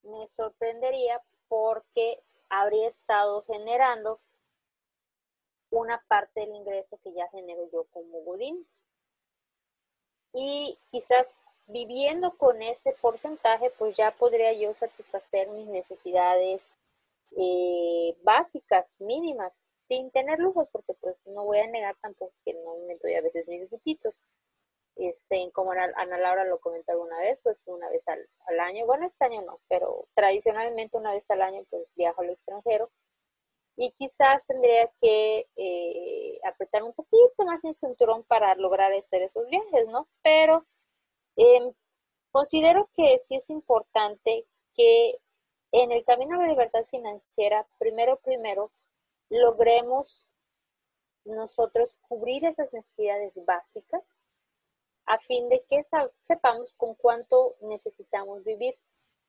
me 0.03 0.27
sorprendería 0.29 1.23
porque 1.49 2.23
habría 2.49 2.89
estado 2.89 3.45
generando 3.45 4.21
una 5.71 6.03
parte 6.09 6.41
del 6.41 6.55
ingreso 6.55 6.99
que 7.05 7.13
ya 7.13 7.29
genero 7.29 7.69
yo 7.71 7.85
como 7.93 8.23
Godín. 8.23 8.67
Y 10.33 10.79
quizás 10.91 11.29
viviendo 11.67 12.37
con 12.39 12.63
ese 12.63 12.93
porcentaje, 13.01 13.71
pues 13.79 13.97
ya 13.97 14.11
podría 14.13 14.53
yo 14.55 14.73
satisfacer 14.75 15.49
mis 15.51 15.69
necesidades 15.69 16.63
eh, 17.37 18.17
básicas, 18.23 18.95
mínimas, 18.99 19.53
sin 19.89 20.11
tener 20.11 20.39
lujos, 20.39 20.69
porque 20.71 20.95
pues 21.01 21.17
no 21.27 21.45
voy 21.45 21.59
a 21.59 21.67
negar 21.67 21.97
tampoco 22.01 22.33
que 22.45 22.55
no 22.55 22.77
me 22.87 22.97
doy 22.97 23.15
a 23.15 23.23
veces 23.23 23.49
mis 23.49 23.69
gustitos. 23.69 24.15
Este, 24.97 25.51
como 25.53 25.71
Ana 25.73 26.19
Laura 26.19 26.45
lo 26.45 26.59
comentó 26.59 26.93
alguna 26.93 27.19
vez, 27.21 27.41
pues 27.43 27.57
una 27.67 27.89
vez 27.89 28.03
al, 28.09 28.61
año, 28.61 28.85
bueno, 28.85 29.07
este 29.07 29.25
año 29.27 29.43
no, 29.43 29.61
pero 29.69 30.09
tradicionalmente 30.15 30.97
una 30.97 31.13
vez 31.13 31.25
al 31.31 31.43
año 31.43 31.65
pues 31.71 31.87
viajo 31.95 32.23
al 32.23 32.31
extranjero 32.31 32.91
y 33.77 33.93
quizás 33.93 34.45
tendría 34.47 34.91
que 35.01 35.47
eh, 35.57 36.41
apretar 36.45 36.83
un 36.83 36.95
poquito 36.95 37.45
más 37.45 37.63
el 37.65 37.77
cinturón 37.77 38.25
para 38.25 38.57
lograr 38.57 38.93
hacer 38.93 39.23
esos 39.23 39.47
viajes, 39.49 39.87
¿no? 39.87 40.09
Pero 40.23 40.67
em, 41.37 41.73
considero 42.33 42.91
que 42.97 43.21
sí 43.21 43.37
es 43.37 43.49
importante 43.51 44.47
que 44.75 45.21
en 45.73 45.93
el 45.93 46.05
camino 46.05 46.35
a 46.35 46.43
la 46.43 46.49
libertad 46.49 46.85
financiera, 46.91 47.69
primero, 47.79 48.19
primero, 48.25 48.73
logremos 49.31 50.27
nosotros 51.25 51.97
cubrir 52.09 52.45
esas 52.45 52.73
necesidades 52.73 53.33
básicas 53.45 54.03
a 55.07 55.19
fin 55.21 55.49
de 55.49 55.65
que 55.69 55.87
sepamos 56.23 56.75
con 56.75 56.95
cuánto 56.95 57.57
necesitamos 57.63 58.45
vivir. 58.45 58.77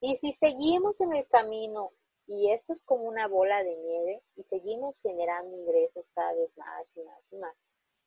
Y 0.02 0.18
si 0.18 0.34
seguimos 0.34 1.00
en 1.02 1.14
el 1.14 1.28
camino, 1.28 1.92
y 2.28 2.52
esto 2.52 2.74
es 2.74 2.82
como 2.84 3.04
una 3.04 3.28
bola 3.28 3.64
de 3.64 3.76
nieve, 3.76 4.22
y 4.36 4.44
seguimos 4.44 5.00
generando 5.02 5.56
ingresos 5.56 6.06
cada 6.14 6.34
vez 6.34 6.56
más 6.58 6.86
y 6.96 7.02
más 7.02 7.24
y 7.32 7.38
más, 7.38 7.56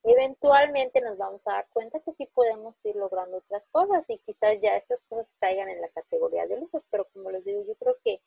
eventualmente 0.05 1.01
nos 1.01 1.17
vamos 1.17 1.41
a 1.47 1.53
dar 1.53 1.69
cuenta 1.71 2.01
que 2.01 2.13
sí 2.13 2.27
podemos 2.35 2.75
ir 2.85 2.97
logrando 2.97 3.39
otras 3.39 3.67
cosas 3.69 4.05
y 4.09 4.19
quizás 4.19 4.61
ya 4.61 4.77
estas 4.77 5.01
cosas 5.09 5.29
caigan 5.41 5.69
en 5.69 5.81
la 5.81 5.89
categoría 5.91 6.47
de 6.47 6.59
lujos, 6.59 6.83
pero 6.91 7.07
como 7.13 7.31
les 7.31 7.45
digo, 7.45 7.63
yo 7.63 7.75
creo 7.77 7.97
que, 8.05 8.21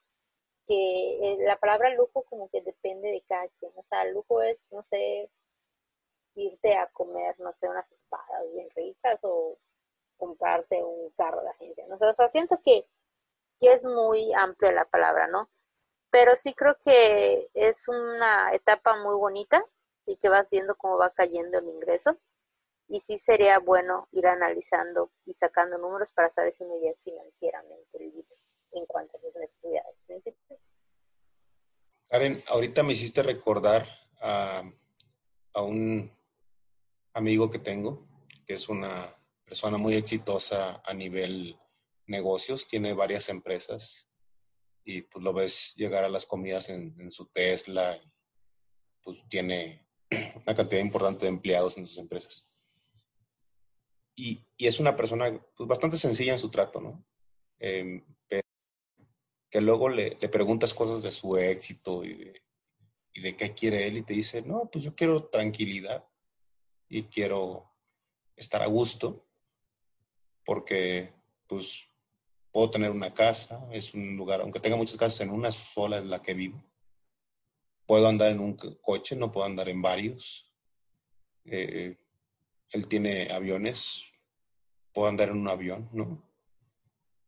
que 0.67 1.33
eh, 1.33 1.37
la 1.41 1.57
palabra 1.57 1.93
lujo 1.95 2.23
como 2.23 2.49
que 2.49 2.61
depende 2.61 3.09
de 3.09 3.23
cada 3.27 3.47
quien, 3.59 3.71
o 3.75 3.83
sea, 3.83 4.05
lujo 4.05 4.41
es, 4.41 4.57
no 4.71 4.83
sé, 4.89 5.29
irte 6.35 6.75
a 6.75 6.87
comer, 6.87 7.39
no 7.39 7.53
sé, 7.53 7.69
unas 7.69 7.89
espadas 7.91 8.43
bien 8.53 8.69
ricas 8.75 9.19
o 9.23 9.57
comprarte 10.17 10.83
un 10.83 11.09
carro 11.11 11.41
de 11.41 11.49
agencia. 11.49 11.85
¿no? 11.87 11.95
O 11.95 12.13
sea, 12.13 12.29
siento 12.29 12.59
que, 12.63 12.85
que 13.59 13.73
es 13.73 13.83
muy 13.83 14.33
amplia 14.33 14.71
la 14.71 14.85
palabra, 14.85 15.27
¿no? 15.27 15.49
Pero 16.11 16.37
sí 16.37 16.53
creo 16.53 16.77
que 16.83 17.49
es 17.53 17.87
una 17.87 18.53
etapa 18.53 18.97
muy 19.01 19.15
bonita 19.15 19.65
y 20.05 20.17
que 20.17 20.29
vas 20.29 20.49
viendo 20.49 20.75
cómo 20.75 20.97
va 20.97 21.09
cayendo 21.11 21.59
el 21.59 21.67
ingreso. 21.67 22.17
Y 22.87 23.01
sí 23.01 23.17
sería 23.17 23.59
bueno 23.59 24.07
ir 24.11 24.27
analizando 24.27 25.11
y 25.25 25.33
sacando 25.33 25.77
números 25.77 26.11
para 26.13 26.29
saber 26.29 26.53
si 26.53 26.63
uno 26.63 26.75
ya 26.83 26.91
es 26.91 27.01
financieramente 27.01 27.99
libre 27.99 28.37
en 28.75 28.85
cuanto 28.85 29.17
a 29.17 29.21
sus 29.21 29.33
necesidades. 29.35 29.95
Karen, 32.07 32.43
ahorita 32.47 32.83
me 32.83 32.93
hiciste 32.93 33.23
recordar 33.23 33.87
a, 34.21 34.63
a 35.53 35.61
un 35.61 36.11
amigo 37.13 37.49
que 37.49 37.59
tengo, 37.59 38.07
que 38.45 38.53
es 38.53 38.69
una 38.69 39.15
persona 39.45 39.77
muy 39.77 39.95
exitosa 39.95 40.81
a 40.85 40.93
nivel 40.93 41.57
negocios, 42.07 42.67
tiene 42.67 42.93
varias 42.93 43.29
empresas 43.29 44.07
y 44.83 45.01
pues 45.01 45.23
lo 45.23 45.33
ves 45.33 45.73
llegar 45.75 46.03
a 46.03 46.09
las 46.09 46.25
comidas 46.25 46.69
en, 46.69 47.11
su 47.11 47.25
Tesla, 47.27 47.99
pues 49.01 49.17
tiene 49.27 49.87
una 50.45 50.55
cantidad 50.55 50.81
importante 50.81 51.25
de 51.25 51.29
empleados 51.29 51.77
en 51.77 51.87
sus 51.87 51.97
empresas. 51.97 52.51
Y, 54.15 54.45
es 54.57 54.79
una 54.79 54.95
persona 54.95 55.43
pues, 55.55 55.67
bastante 55.67 55.97
sencilla 55.97 56.33
en 56.33 56.39
su 56.39 56.49
trato, 56.49 56.79
¿no? 56.79 57.03
Em, 57.59 58.05
que 59.49 59.61
luego 59.61 59.89
le, 59.89 60.15
preguntas 60.29 60.73
cosas 60.73 61.01
de 61.01 61.11
su 61.11 61.37
éxito 61.37 62.03
y 62.03 62.13
de, 62.13 62.41
y 63.13 63.21
de 63.21 63.35
qué 63.35 63.53
quiere 63.53 63.87
él 63.87 63.97
y 63.97 64.03
te 64.03 64.13
dice, 64.13 64.41
no, 64.41 64.69
pues 64.71 64.83
yo 64.83 64.95
quiero 64.95 65.25
tranquilidad 65.25 66.05
y 66.89 67.03
quiero 67.03 67.71
estar 68.35 68.61
a 68.61 68.67
gusto 68.67 69.25
porque 70.43 71.13
pues 71.47 71.87
puedo 72.51 72.69
tener 72.69 72.91
una 72.91 73.13
casa, 73.13 73.67
es 73.71 73.93
un 73.93 74.15
lugar, 74.15 74.41
aunque 74.41 74.59
tenga 74.59 74.77
muchas 74.77 74.97
casas, 74.97 75.21
en 75.21 75.31
una 75.31 75.51
sola 75.51 75.97
es 75.97 76.05
la 76.05 76.21
que 76.21 76.33
vivo. 76.33 76.63
Puedo 77.85 78.07
andar 78.07 78.31
en 78.31 78.39
un 78.39 78.55
coche, 78.55 79.15
no 79.15 79.31
puedo 79.31 79.45
andar 79.45 79.69
en 79.69 79.81
varios. 79.81 80.49
Eh, 81.43 81.97
él 82.71 82.87
tiene 82.87 83.29
aviones, 83.31 84.05
puedo 84.93 85.07
andar 85.07 85.29
en 85.29 85.37
un 85.37 85.49
avión, 85.49 85.89
¿no? 85.91 86.23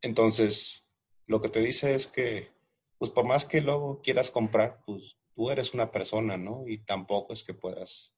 Entonces, 0.00 0.84
lo 1.28 1.40
que 1.40 1.50
te 1.50 1.60
dice 1.60 1.94
es 1.94 2.08
que, 2.08 2.50
pues 2.98 3.10
por 3.10 3.24
más 3.24 3.44
que 3.44 3.60
luego 3.60 4.00
quieras 4.02 4.30
comprar, 4.30 4.80
pues 4.84 5.16
tú 5.34 5.50
eres 5.50 5.74
una 5.74 5.92
persona, 5.92 6.36
¿no? 6.36 6.66
Y 6.66 6.78
tampoco 6.78 7.32
es 7.32 7.44
que 7.44 7.54
puedas 7.54 8.16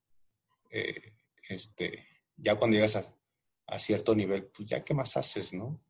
eh, 0.70 1.12
este, 1.48 2.06
ya 2.36 2.54
cuando 2.54 2.76
llegas 2.76 2.96
a, 2.96 3.78
cierto 3.78 4.14
nivel, 4.14 4.46
pues 4.46 4.68
ya 4.68 4.84
qué 4.84 4.94
más 4.94 5.16
haces, 5.16 5.52
¿no? 5.52 5.80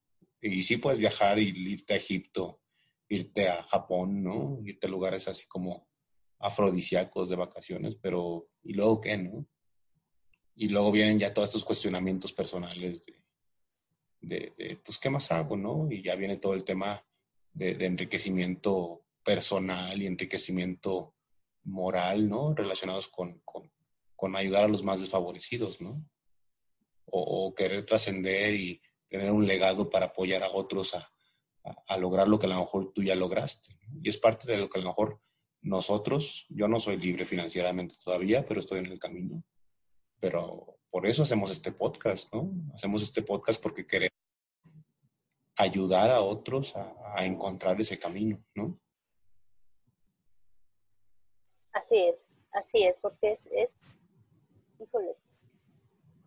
Y 0.40 0.62
sí 0.62 0.76
puedes 0.78 0.98
viajar 0.98 1.38
y 1.38 1.48
irte 1.48 1.94
a 1.94 1.96
Egipto, 1.98 2.60
irte 3.08 3.48
a 3.48 3.62
Japón, 3.64 4.22
¿no? 4.22 4.58
Irte 4.64 4.86
a 4.86 4.90
lugares 4.90 5.28
así 5.28 5.46
como 5.46 5.88
afrodisíacos 6.38 7.28
de 7.30 7.36
vacaciones, 7.36 7.96
pero 8.00 8.48
¿y 8.62 8.74
luego 8.74 9.00
qué, 9.00 9.16
no? 9.16 9.46
Y 10.54 10.68
luego 10.68 10.90
vienen 10.92 11.18
ya 11.18 11.32
todos 11.32 11.50
estos 11.50 11.64
cuestionamientos 11.64 12.32
personales 12.32 13.02
de, 14.20 14.52
de, 14.56 14.78
pues, 14.84 14.98
¿qué 14.98 15.08
más 15.08 15.30
hago, 15.32 15.56
no? 15.56 15.86
Y 15.90 16.02
ya 16.02 16.14
viene 16.16 16.36
todo 16.36 16.54
el 16.54 16.64
tema 16.64 17.02
de, 17.52 17.74
de 17.74 17.86
enriquecimiento 17.86 19.04
personal 19.22 20.00
y 20.00 20.06
enriquecimiento 20.06 21.14
moral, 21.64 22.28
¿no? 22.28 22.54
Relacionados 22.54 23.08
con, 23.08 23.40
con, 23.44 23.70
con 24.16 24.36
ayudar 24.36 24.64
a 24.64 24.68
los 24.68 24.82
más 24.82 25.00
desfavorecidos, 25.00 25.80
¿no? 25.80 26.04
O, 27.06 27.54
querer 27.54 27.84
trascender 27.84 28.54
y 28.54 28.80
tener 29.08 29.32
un 29.32 29.46
legado 29.46 29.90
para 29.90 30.06
apoyar 30.06 30.44
a 30.44 30.50
otros 30.50 30.94
a, 30.94 31.98
lograr 31.98 32.28
lo 32.28 32.38
que 32.38 32.46
a 32.46 32.50
lo 32.50 32.58
mejor 32.60 32.92
tú 32.92 33.02
ya 33.02 33.14
lograste. 33.14 33.78
Y 34.02 34.08
es 34.08 34.18
parte 34.18 34.50
de 34.50 34.58
lo 34.58 34.68
que 34.68 34.78
a 34.78 34.82
lo 34.82 34.88
mejor 34.88 35.20
nosotros, 35.62 36.46
yo 36.48 36.68
no 36.68 36.78
soy 36.80 36.98
libre 36.98 37.24
financieramente 37.24 37.96
todavía, 38.02 38.44
pero 38.44 38.60
estoy 38.60 38.78
en 38.78 38.86
el 38.86 38.98
camino. 38.98 39.42
Pero 40.20 40.78
por 40.90 41.06
eso 41.06 41.22
hacemos 41.22 41.50
este 41.50 41.72
podcast, 41.72 42.32
¿no? 42.32 42.52
Hacemos 42.74 43.02
este 43.02 43.22
podcast 43.22 43.60
porque 43.60 43.86
queremos 43.86 44.16
ayudar 45.56 46.10
a 46.10 46.20
otros 46.20 46.76
a, 46.76 46.94
encontrar 47.18 47.80
ese 47.80 47.98
camino, 47.98 48.42
¿no? 48.54 48.78
Así 51.72 51.96
es, 51.96 52.30
así 52.52 52.82
es, 52.84 52.96
porque 53.00 53.32
es, 53.32 53.46
es, 53.52 53.72
híjole, 54.78 55.16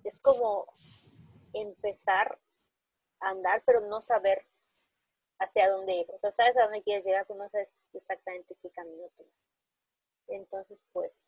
es 0.04 0.20
como 0.20 0.68
empezar 1.54 2.40
a 3.20 3.30
andar, 3.30 3.64
pero 3.66 3.82
no 3.82 4.02
saber 4.02 4.48
hacia 5.40 5.70
dónde 5.70 5.94
ir. 5.94 6.12
O 6.12 6.20
sea, 6.20 6.32
sabes 6.32 6.56
a 6.58 6.64
dónde 6.64 6.84
quieres 6.84 7.06
llegar, 7.06 7.26
pero 7.28 7.40
no 7.40 7.50
sabes 7.50 7.70
exactamente 7.94 8.56
qué 8.62 8.70
camino 8.72 9.08
tomar. 9.18 9.34
Entonces, 10.28 10.80
pues, 10.92 11.28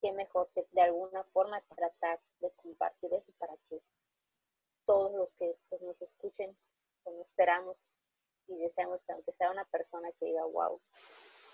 qué 0.00 0.12
mejor 0.12 0.50
que 0.54 0.66
de 0.72 0.82
alguna 0.82 1.24
forma 1.24 1.60
tratar 1.76 2.20
de 2.40 2.50
compartir 2.52 3.12
eso 3.14 3.32
para 3.38 3.54
que 3.68 3.80
todos 4.84 5.12
los 5.12 5.28
que 5.38 5.56
pues, 5.68 5.82
nos 5.82 6.00
escuchen, 6.00 6.54
como 7.02 7.16
pues, 7.18 7.28
esperamos 7.28 7.76
y 8.52 8.58
deseamos 8.62 9.00
que 9.06 9.12
aunque 9.12 9.32
sea 9.32 9.50
una 9.50 9.64
persona 9.64 10.08
que 10.18 10.26
diga, 10.26 10.44
wow, 10.52 10.80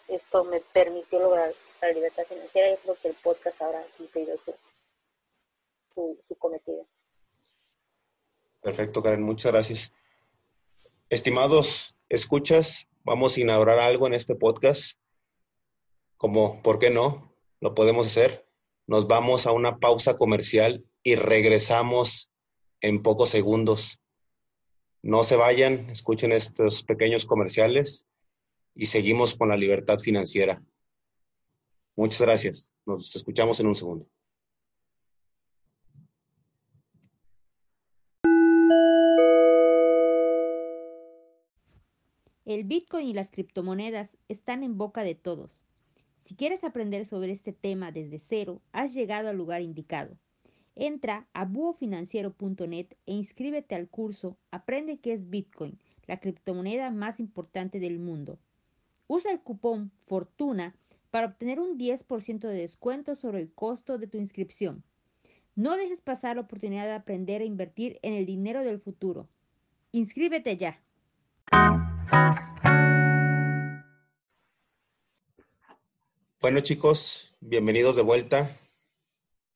esto 0.08 0.44
me 0.44 0.60
permitió 0.60 1.20
lograr 1.20 1.52
la 1.82 1.92
libertad 1.92 2.24
financiera, 2.24 2.70
yo 2.70 2.76
creo 2.82 2.96
que 2.96 3.08
el 3.08 3.14
podcast 3.14 3.62
habrá 3.62 3.82
cumplido 3.96 4.36
su, 4.38 4.54
su, 5.94 6.18
su 6.26 6.34
cometido. 6.36 6.86
Perfecto, 8.60 9.02
Karen, 9.02 9.22
muchas 9.22 9.52
gracias. 9.52 9.92
Estimados 11.10 11.94
escuchas, 12.08 12.86
vamos 13.04 13.36
a 13.36 13.40
inaugurar 13.40 13.78
algo 13.78 14.06
en 14.06 14.14
este 14.14 14.34
podcast. 14.34 14.98
Como, 16.16 16.62
¿por 16.62 16.78
qué 16.78 16.90
no? 16.90 17.34
Lo 17.60 17.74
podemos 17.74 18.06
hacer. 18.06 18.46
Nos 18.86 19.06
vamos 19.06 19.46
a 19.46 19.52
una 19.52 19.78
pausa 19.78 20.16
comercial 20.16 20.84
y 21.02 21.14
regresamos 21.14 22.30
en 22.80 23.02
pocos 23.02 23.30
segundos. 23.30 24.00
No 25.02 25.22
se 25.22 25.36
vayan, 25.36 25.88
escuchen 25.90 26.32
estos 26.32 26.82
pequeños 26.82 27.24
comerciales 27.24 28.06
y 28.74 28.86
seguimos 28.86 29.34
con 29.34 29.48
la 29.48 29.56
libertad 29.56 29.98
financiera. 29.98 30.62
Muchas 31.94 32.20
gracias. 32.20 32.72
Nos 32.84 33.14
escuchamos 33.14 33.60
en 33.60 33.66
un 33.68 33.74
segundo. 33.74 34.06
El 42.44 42.64
Bitcoin 42.64 43.06
y 43.06 43.12
las 43.12 43.28
criptomonedas 43.28 44.16
están 44.28 44.62
en 44.62 44.78
boca 44.78 45.02
de 45.02 45.14
todos. 45.14 45.62
Si 46.24 46.34
quieres 46.34 46.64
aprender 46.64 47.04
sobre 47.04 47.32
este 47.32 47.52
tema 47.52 47.92
desde 47.92 48.18
cero, 48.18 48.62
has 48.72 48.94
llegado 48.94 49.28
al 49.28 49.36
lugar 49.36 49.60
indicado. 49.60 50.16
Entra 50.80 51.26
a 51.32 51.44
buofinanciero.net 51.44 52.94
e 53.04 53.12
inscríbete 53.12 53.74
al 53.74 53.88
curso 53.88 54.38
Aprende 54.52 55.00
qué 55.00 55.12
es 55.12 55.28
Bitcoin, 55.28 55.76
la 56.06 56.20
criptomoneda 56.20 56.92
más 56.92 57.18
importante 57.18 57.80
del 57.80 57.98
mundo. 57.98 58.38
Usa 59.08 59.32
el 59.32 59.40
cupón 59.40 59.90
Fortuna 60.06 60.76
para 61.10 61.26
obtener 61.26 61.58
un 61.58 61.78
10% 61.78 62.38
de 62.46 62.54
descuento 62.54 63.16
sobre 63.16 63.40
el 63.40 63.52
costo 63.52 63.98
de 63.98 64.06
tu 64.06 64.18
inscripción. 64.18 64.84
No 65.56 65.76
dejes 65.76 66.00
pasar 66.00 66.36
la 66.36 66.42
oportunidad 66.42 66.84
de 66.84 66.92
aprender 66.92 67.42
a 67.42 67.46
invertir 67.46 67.98
en 68.02 68.14
el 68.14 68.24
dinero 68.24 68.62
del 68.62 68.78
futuro. 68.78 69.28
Inscríbete 69.90 70.58
ya. 70.58 70.80
Bueno 76.40 76.60
chicos, 76.60 77.34
bienvenidos 77.40 77.96
de 77.96 78.02
vuelta 78.02 78.48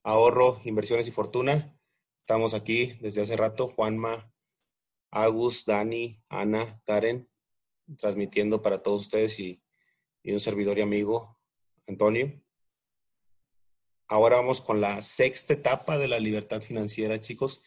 Ahorro, 0.05 0.61
Inversiones 0.65 1.07
y 1.09 1.13
Fortuna. 1.13 1.79
Estamos 2.19 2.55
aquí 2.55 2.99
desde 3.01 3.23
hace 3.23 3.37
rato, 3.37 3.69
Juanma, 3.69 4.33
Agus, 5.11 5.65
Dani, 5.65 6.21
Ana, 6.29 6.81
Karen, 6.85 7.29
transmitiendo 7.99 8.63
para 8.63 8.83
todos 8.83 9.03
ustedes 9.03 9.39
y, 9.39 9.63
y 10.23 10.33
un 10.33 10.41
servidor 10.41 10.79
y 10.79 10.83
amigo, 10.83 11.39
Antonio. 11.87 12.43
Ahora 14.09 14.37
vamos 14.37 14.61
con 14.61 14.81
la 14.81 15.01
sexta 15.03 15.55
etapa 15.55 15.99
de 15.99 16.09
la 16.09 16.19
libertad 16.19 16.61
financiera, 16.61 17.21
chicos. 17.21 17.63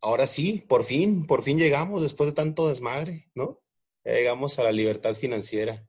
Ahora 0.00 0.26
sí, 0.26 0.64
por 0.68 0.84
fin, 0.84 1.26
por 1.26 1.42
fin 1.42 1.58
llegamos 1.58 2.02
después 2.02 2.28
de 2.28 2.34
tanto 2.34 2.68
desmadre, 2.68 3.30
¿no? 3.34 3.60
llegamos 4.04 4.58
a 4.58 4.62
la 4.62 4.70
libertad 4.70 5.14
financiera. 5.14 5.88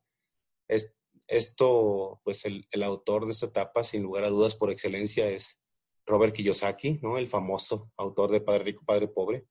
Esto, 1.27 2.21
pues 2.23 2.45
el, 2.45 2.65
autor 2.83 3.25
de 3.25 3.31
esta 3.31 3.47
etapa, 3.47 3.83
sin 3.83 4.03
lugar 4.03 4.23
a 4.23 4.29
dudas, 4.29 4.55
por 4.55 4.71
excelencia, 4.71 5.29
es 5.29 5.59
Robert 6.05 6.33
Kiyosaki, 6.33 6.99
¿no? 7.01 7.17
El 7.17 7.27
famoso 7.27 7.91
autor 7.97 8.31
de 8.31 8.41
Padre 8.41 8.63
Rico, 8.63 8.83
Padre 8.85 9.07
Pobre. 9.07 9.45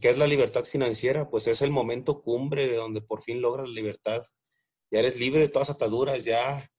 ¿Qué 0.00 0.08
es 0.08 0.18
la 0.18 0.26
libertad 0.26 0.64
financiera? 0.64 1.28
Pues 1.28 1.46
es 1.46 1.62
el 1.62 1.70
momento 1.70 2.22
cumbre 2.22 2.66
de 2.66 2.76
donde 2.76 3.02
por 3.02 3.22
fin 3.22 3.40
logras 3.40 3.68
la 3.68 3.74
libertad. 3.74 4.24
Ya 4.90 5.00
eres 5.00 5.18
libre 5.18 5.40
de 5.40 5.48
todas 5.48 5.70
ataduras, 5.70 6.24
ya, 6.24 6.70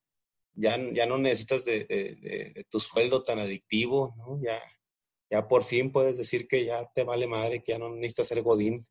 ya, 0.53 0.77
ya 0.93 1.05
no 1.05 1.17
necesitas 1.17 1.65
de, 1.65 2.65
tu 2.69 2.79
sueldo 2.79 3.23
tan 3.23 3.39
adictivo. 3.39 4.15
Ya, 4.41 4.61
ya 5.29 5.47
por 5.47 5.63
fin 5.63 5.91
puedes 5.91 6.17
decir 6.17 6.47
que 6.47 6.65
ya 6.65 6.89
te 6.93 7.03
vale 7.03 7.27
madre, 7.27 7.61
que 7.61 7.73
ya 7.73 7.79
no 7.79 7.89
necesitas 7.89 8.27
ser 8.27 8.41
godín, 8.41 8.83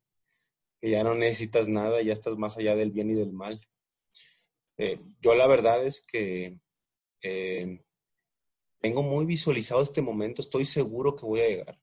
que 0.79 0.91
ya 0.91 1.03
no 1.03 1.15
necesitas 1.15 1.67
nada, 1.67 2.01
ya 2.01 2.13
estás 2.13 2.37
más 2.37 2.57
allá 2.57 2.75
del 2.75 2.91
bien 2.91 3.09
y 3.09 3.15
del 3.15 3.33
mal. 3.33 3.59
Eh, 4.77 4.99
yo 5.21 5.35
la 5.35 5.47
verdad 5.47 5.83
es 5.83 6.05
que 6.05 6.59
eh, 7.21 7.83
tengo 8.79 9.03
muy 9.03 9.25
visualizado 9.25 9.81
este 9.81 10.01
momento, 10.01 10.41
estoy 10.41 10.65
seguro 10.65 11.15
que 11.15 11.25
voy 11.25 11.41
a 11.41 11.47
llegar. 11.47 11.79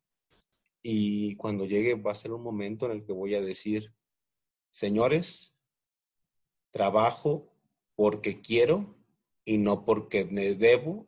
Y 0.83 1.37
cuando 1.37 1.65
llegue 1.65 1.95
va 1.95 2.13
a 2.13 2.17
ser 2.17 2.33
un 2.33 2.43
momento 2.43 2.87
en 2.87 2.93
el 2.93 3.05
que 3.05 3.13
voy 3.13 3.35
a 3.35 3.41
decir, 3.41 3.93
señores, 4.71 5.57
trabajo 6.71 7.53
porque 7.97 8.41
quiero 8.41 8.97
y 9.45 9.59
no 9.59 9.85
porque 9.85 10.25
me 10.25 10.55
debo 10.55 11.07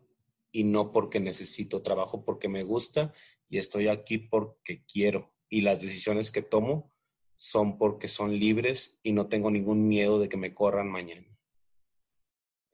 y 0.50 0.64
no 0.64 0.92
porque 0.92 1.20
necesito, 1.20 1.82
trabajo 1.82 2.24
porque 2.24 2.48
me 2.48 2.62
gusta 2.62 3.12
y 3.48 3.58
estoy 3.58 3.88
aquí 3.88 4.18
porque 4.18 4.84
quiero. 4.86 5.32
Y 5.48 5.60
las 5.60 5.82
decisiones 5.82 6.30
que 6.30 6.42
tomo 6.42 6.92
son 7.36 7.78
porque 7.78 8.08
son 8.08 8.38
libres 8.38 8.98
y 9.02 9.12
no 9.12 9.28
tengo 9.28 9.50
ningún 9.50 9.86
miedo 9.86 10.18
de 10.18 10.28
que 10.28 10.36
me 10.36 10.54
corran 10.54 10.90
mañana. 10.90 11.35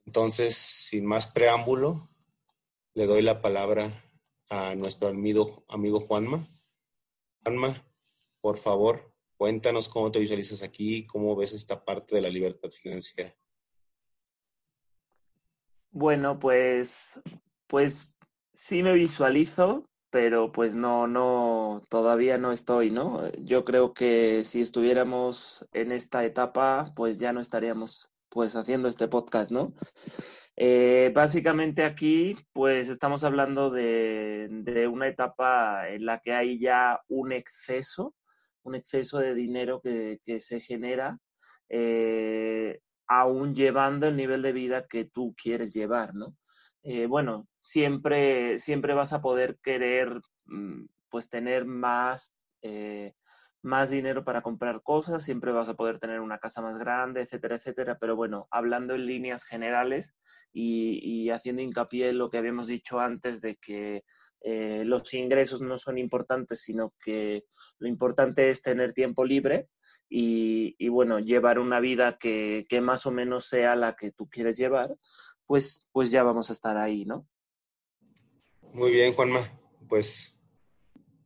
Entonces, 0.04 0.56
sin 0.56 1.06
más 1.06 1.26
preámbulo, 1.26 2.10
le 2.94 3.06
doy 3.06 3.22
la 3.22 3.40
palabra 3.40 4.04
a 4.48 4.74
nuestro 4.74 5.08
amigo, 5.08 6.00
Juanma. 6.00 6.46
Juanma, 7.42 7.84
por 8.40 8.58
favor, 8.58 9.14
cuéntanos 9.36 9.88
cómo 9.88 10.10
te 10.10 10.18
visualizas 10.18 10.62
aquí, 10.62 11.06
cómo 11.06 11.36
ves 11.36 11.52
esta 11.52 11.84
parte 11.84 12.16
de 12.16 12.22
la 12.22 12.28
libertad 12.28 12.70
financiera. 12.70 13.34
Bueno, 15.90 16.38
pues, 16.38 17.20
pues 17.66 18.14
sí 18.52 18.82
me 18.82 18.92
visualizo 18.92 19.84
pero 20.12 20.52
pues 20.52 20.76
no, 20.76 21.06
no, 21.06 21.80
todavía 21.88 22.36
no 22.36 22.52
estoy, 22.52 22.90
¿no? 22.90 23.32
Yo 23.38 23.64
creo 23.64 23.94
que 23.94 24.44
si 24.44 24.60
estuviéramos 24.60 25.66
en 25.72 25.90
esta 25.90 26.22
etapa, 26.26 26.92
pues 26.94 27.18
ya 27.18 27.32
no 27.32 27.40
estaríamos 27.40 28.11
pues 28.32 28.56
haciendo 28.56 28.88
este 28.88 29.08
podcast, 29.08 29.52
¿no? 29.52 29.74
Eh, 30.56 31.12
básicamente 31.14 31.84
aquí, 31.84 32.34
pues 32.52 32.88
estamos 32.88 33.24
hablando 33.24 33.70
de, 33.70 34.88
una 34.90 35.08
etapa 35.08 35.88
en 35.90 36.06
la 36.06 36.18
que 36.20 36.32
hay 36.32 36.58
ya 36.58 37.00
un 37.08 37.32
exceso, 37.32 38.14
un 38.62 38.74
exceso 38.74 39.18
de 39.18 39.34
dinero 39.34 39.82
que, 39.82 40.18
se 40.40 40.60
genera, 40.60 41.18
eh, 41.68 42.80
aún 43.06 43.54
llevando 43.54 44.08
el 44.08 44.16
nivel 44.16 44.40
de 44.40 44.52
vida 44.52 44.86
que 44.88 45.04
tú 45.04 45.34
quieres 45.36 45.74
llevar, 45.74 46.14
¿no? 46.14 46.34
Eh, 46.82 47.06
bueno, 47.06 47.46
siempre, 47.58 48.58
siempre 48.58 48.94
vas 48.94 49.12
a 49.12 49.20
poder 49.20 49.58
querer 49.62 50.20
mm, 50.46 50.86
pues 51.10 51.28
tener 51.28 51.66
más, 51.66 52.32
más 53.62 53.90
dinero 53.90 54.24
para 54.24 54.42
comprar 54.42 54.82
cosas, 54.82 55.24
siempre 55.24 55.52
vas 55.52 55.68
a 55.68 55.74
poder 55.74 55.98
tener 55.98 56.20
una 56.20 56.38
casa 56.38 56.60
más 56.60 56.78
grande, 56.78 57.22
etcétera, 57.22 57.56
etcétera. 57.56 57.96
Pero 57.98 58.16
bueno, 58.16 58.48
hablando 58.50 58.94
en 58.94 59.06
líneas 59.06 59.44
generales 59.44 60.14
y, 60.52 61.30
haciendo 61.30 61.62
hincapié 61.62 62.10
en 62.10 62.18
lo 62.18 62.28
que 62.28 62.38
habíamos 62.38 62.66
dicho 62.66 63.00
antes 63.00 63.40
de 63.40 63.56
que 63.56 64.04
eh, 64.40 64.82
los 64.84 65.14
ingresos 65.14 65.60
no 65.60 65.78
son 65.78 65.98
importantes, 65.98 66.60
sino 66.60 66.92
que 67.02 67.44
lo 67.78 67.88
importante 67.88 68.50
es 68.50 68.60
tener 68.60 68.92
tiempo 68.92 69.24
libre 69.24 69.68
y, 70.08 70.74
y 70.78 70.88
bueno, 70.88 71.20
llevar 71.20 71.58
una 71.58 71.80
vida 71.80 72.18
que, 72.18 72.66
que 72.68 72.80
más 72.80 73.06
o 73.06 73.12
menos 73.12 73.46
sea 73.46 73.76
la 73.76 73.94
que 73.94 74.10
tú 74.10 74.28
quieres 74.28 74.58
llevar 74.58 74.96
pues, 75.46 75.90
pues 75.92 76.10
ya 76.10 76.22
vamos 76.22 76.50
a 76.50 76.52
estar 76.52 76.76
ahí, 76.76 77.04
¿no? 77.04 77.28
Muy 78.72 78.90
bien, 78.90 79.14
Juanma. 79.14 79.40
Pues 79.88 80.34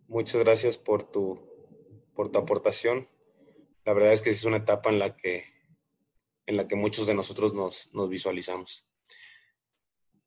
muchas 0.09 0.43
gracias 0.43 0.79
por 0.79 1.05
tu, 1.05 1.46
por 2.17 2.33
tu 2.33 2.41
aportación. 2.41 3.09
La 3.85 3.93
verdad 3.93 4.13
es 4.13 4.23
que 4.23 4.31
es 4.31 4.45
una 4.45 4.57
etapa 4.57 4.91
en 4.91 4.99
la 4.99 5.17
que 5.17 5.55
en 6.47 6.57
la 6.57 6.69
que 6.69 6.77
muchos 6.77 7.07
de 7.07 7.15
nosotros 7.15 7.55
nos, 7.55 7.93
nos 7.93 8.09
visualizamos. 8.09 8.87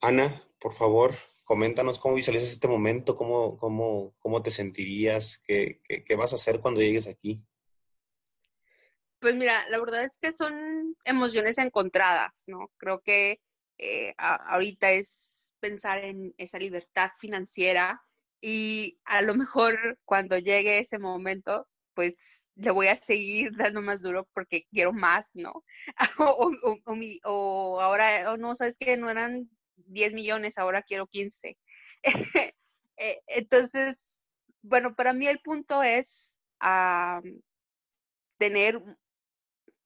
Ana, 0.01 0.45
por 0.59 0.73
favor, 0.73 1.13
coméntanos 1.43 1.97
cómo 1.97 2.15
visualizas 2.15 2.51
este 2.51 2.67
momento, 2.67 3.15
cómo, 3.15 3.57
cómo, 3.57 4.13
cómo 4.19 4.43
te 4.43 4.51
sentirías, 4.51 5.39
qué, 5.39 5.81
qué, 5.83 6.15
vas 6.15 6.33
a 6.33 6.35
hacer 6.35 6.59
cuando 6.59 6.81
llegues 6.81 7.07
aquí. 7.07 7.41
Pues 9.19 9.35
mira, 9.35 9.67
la 9.69 9.79
verdad 9.79 10.03
es 10.03 10.17
que 10.17 10.31
son 10.31 10.95
emociones 11.05 11.57
encontradas, 11.57 12.43
¿no? 12.47 12.69
Creo 12.77 13.01
que 13.01 13.41
eh, 13.77 14.13
ahorita 14.17 14.91
es 14.91 15.53
pensar 15.59 16.03
en 16.03 16.33
esa 16.37 16.59
libertad 16.59 17.11
financiera 17.17 18.01
y 18.41 18.99
a 19.05 19.21
lo 19.21 19.35
mejor 19.35 19.99
cuando 20.05 20.37
llegue 20.37 20.79
ese 20.79 20.99
momento, 20.99 21.67
pues 21.99 22.49
le 22.55 22.71
voy 22.71 22.87
a 22.87 22.95
seguir 22.95 23.51
dando 23.57 23.81
más 23.81 24.01
duro 24.01 24.25
porque 24.33 24.65
quiero 24.71 24.93
más, 24.93 25.31
¿no? 25.33 25.65
o, 26.17 26.49
o, 27.25 27.81
ahora, 27.81 28.31
o 28.31 28.37
no, 28.37 28.55
sabes 28.55 28.77
que 28.77 28.95
no 28.95 29.09
eran 29.09 29.49
10 29.75 30.13
millones, 30.13 30.57
ahora 30.57 30.81
quiero 30.81 31.07
15. 31.07 31.57
Eh, 33.01 33.15
entonces, 33.27 34.25
bueno, 34.61 34.93
para 34.93 35.13
mí 35.13 35.25
el 35.25 35.39
punto 35.39 35.83
es 35.83 36.37
tener, 38.37 38.83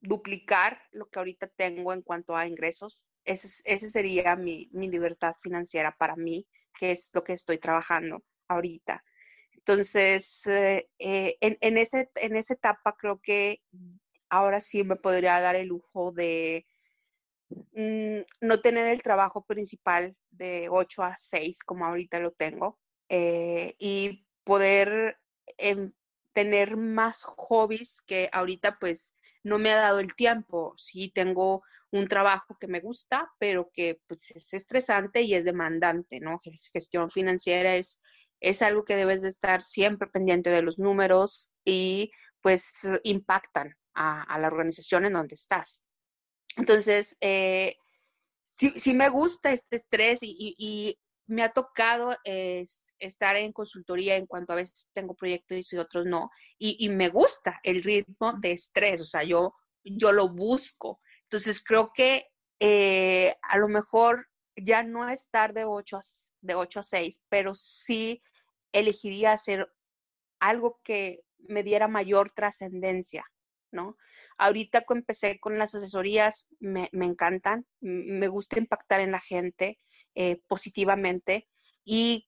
duplicar 0.02 0.82
lo 0.94 1.08
que 1.12 1.20
ahorita 1.20 1.46
tengo 1.46 1.94
en 1.94 2.02
cuanto 2.02 2.36
a 2.36 2.48
ingresos. 2.48 3.06
Ese, 3.24 3.62
ese 3.66 3.92
sería 3.92 4.36
mi, 4.36 4.68
mi 4.72 4.90
libertad 4.90 5.36
financiera 5.44 5.96
para 5.96 6.16
mí, 6.16 6.48
que 6.80 6.90
es 6.90 7.12
lo 7.14 7.24
que 7.24 7.34
estoy 7.34 7.60
trabajando 7.60 8.24
ahorita. 8.48 9.04
Entonces, 9.66 10.46
eh, 10.48 10.90
eh, 11.00 11.38
en, 11.40 11.58
en, 11.62 11.78
ese, 11.78 12.10
en 12.16 12.36
esa 12.36 12.54
etapa 12.54 12.98
creo 12.98 13.22
que 13.22 13.62
ahora 14.30 14.60
sí 14.60 14.84
me 14.84 14.98
podría 14.98 15.40
dar 15.40 15.56
el 15.56 15.68
lujo 15.68 16.12
de 16.12 16.66
mm, 17.50 18.46
no 18.46 18.60
tener 18.62 18.88
el 18.88 19.02
trabajo 19.02 19.46
principal 19.46 20.18
de 20.32 20.68
8 20.70 21.04
a 21.04 21.16
6 21.18 21.64
como 21.64 21.86
ahorita 21.86 22.20
lo 22.20 22.32
tengo 22.32 22.78
eh, 23.08 23.76
y 23.80 24.26
poder 24.44 25.18
em, 25.58 25.94
tener 26.34 26.76
más 26.76 27.24
hobbies 27.24 28.02
que 28.02 28.30
ahorita 28.34 28.80
pues 28.80 29.14
no 29.44 29.60
me 29.60 29.72
ha 29.72 29.78
dado 29.78 30.00
el 30.00 30.14
tiempo. 30.16 30.74
Sí 30.78 31.10
tengo 31.14 31.64
un 31.92 32.08
trabajo 32.08 32.58
que 32.60 32.68
me 32.68 32.82
gusta, 32.82 33.32
pero 33.40 33.70
que 33.72 34.02
pues 34.08 34.32
es 34.32 34.54
estresante 34.54 35.22
y 35.22 35.36
es 35.36 35.46
demandante, 35.46 36.20
¿no? 36.20 36.40
Gestión 36.74 37.10
financiera 37.10 37.76
es 37.76 38.02
es 38.44 38.62
algo 38.62 38.84
que 38.84 38.98
debes 38.98 39.22
de 39.22 39.30
estar 39.30 39.64
siempre 39.64 40.10
pendiente 40.10 40.50
de 40.50 40.62
los 40.62 40.78
números 40.78 41.56
y 41.64 42.12
pues 42.42 42.84
impactan 43.04 43.76
a, 43.96 44.38
la 44.38 44.48
organización 44.48 45.06
en 45.06 45.14
donde 45.14 45.36
estás. 45.36 45.86
Entonces, 46.58 47.16
eh, 47.22 47.78
sí, 48.44 48.94
me 48.94 49.08
gusta 49.10 49.54
este 49.54 49.78
estrés 49.78 50.20
y, 50.22 51.00
me 51.26 51.42
ha 51.42 51.54
tocado 51.54 52.18
estar 52.26 53.38
en 53.38 53.54
consultoría 53.54 54.18
en 54.18 54.28
cuanto 54.28 54.52
a 54.52 54.58
veces 54.58 54.90
tengo 54.94 55.16
proyectos 55.16 55.72
y 55.72 55.78
otros 55.78 56.06
no, 56.06 56.30
y, 56.58 56.90
me 56.90 57.08
gusta 57.08 57.62
el 57.64 57.82
ritmo 57.82 58.34
de 58.34 58.52
estrés, 58.52 59.00
o 59.00 59.06
sea, 59.06 59.24
yo, 59.24 59.56
yo 59.86 60.12
lo 60.12 60.28
busco. 60.28 61.00
Entonces, 61.24 61.64
creo 61.64 61.94
que 61.94 62.26
eh, 62.60 63.34
a 63.42 63.58
lo 63.58 63.70
mejor 63.70 64.28
ya 64.58 64.84
no 64.84 65.08
estar 65.08 65.54
de 65.54 65.64
8 65.64 65.98
a, 65.98 66.02
de 66.42 66.56
8 66.56 66.82
a 66.82 66.84
6, 66.84 67.22
pero 67.30 67.56
sí 67.56 68.22
elegiría 68.74 69.32
hacer 69.32 69.72
algo 70.40 70.80
que 70.84 71.22
me 71.48 71.64
diera 71.64 71.88
mayor 71.88 72.32
trascendencia, 72.32 73.26
¿no? 73.72 73.98
Ahorita 74.38 74.82
que 74.82 74.94
empecé 74.94 75.40
con 75.40 75.58
las 75.58 75.76
asesorías, 75.76 76.48
me, 76.60 76.90
encantan, 76.92 77.66
me 77.80 78.28
gusta 78.28 78.60
impactar 78.60 79.02
en 79.02 79.12
la 79.12 79.22
gente 79.22 79.80
eh, 80.16 80.42
positivamente 80.48 81.48
y 81.86 82.28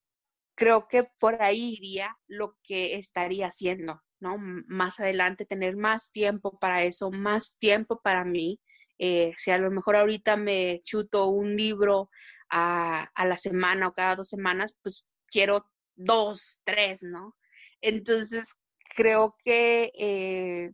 creo 0.56 0.88
que 0.88 1.06
por 1.20 1.41
ahí 1.41 1.76
iría 1.78 2.16
lo 2.28 2.58
que 2.64 2.96
estaría 2.96 3.48
haciendo, 3.48 4.02
¿no? 4.20 4.38
Más 4.39 5.00
adelante, 5.00 5.46
tener 5.46 5.76
más 5.76 6.12
tiempo 6.12 6.58
para 6.60 6.84
eso, 6.84 7.12
más 7.12 7.58
tiempo 7.58 8.00
para 8.02 8.24
mí. 8.24 8.60
Eh, 8.98 9.34
si 9.38 9.52
a 9.52 9.58
lo 9.58 9.72
mejor 9.72 9.98
ahorita 9.98 10.38
me 10.38 10.80
chuto 10.82 11.28
un 11.28 11.58
libro 11.58 12.10
a, 12.50 13.10
a 13.14 13.26
la 13.26 13.38
semana 13.38 13.89
o 13.89 13.93
cada 13.93 14.16
dos 14.16 14.30
semanas, 14.30 14.78
pues 14.82 15.14
quiero 15.28 15.70
dos, 15.96 16.62
tres, 16.64 17.04
¿no? 17.04 17.36
Entonces, 17.82 18.66
creo 18.96 19.36
que 19.43 19.91
eh, 19.98 20.72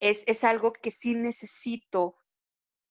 es, 0.00 0.44
algo 0.44 0.72
que 0.72 0.90
sí 0.90 1.14
necesito 1.14 2.16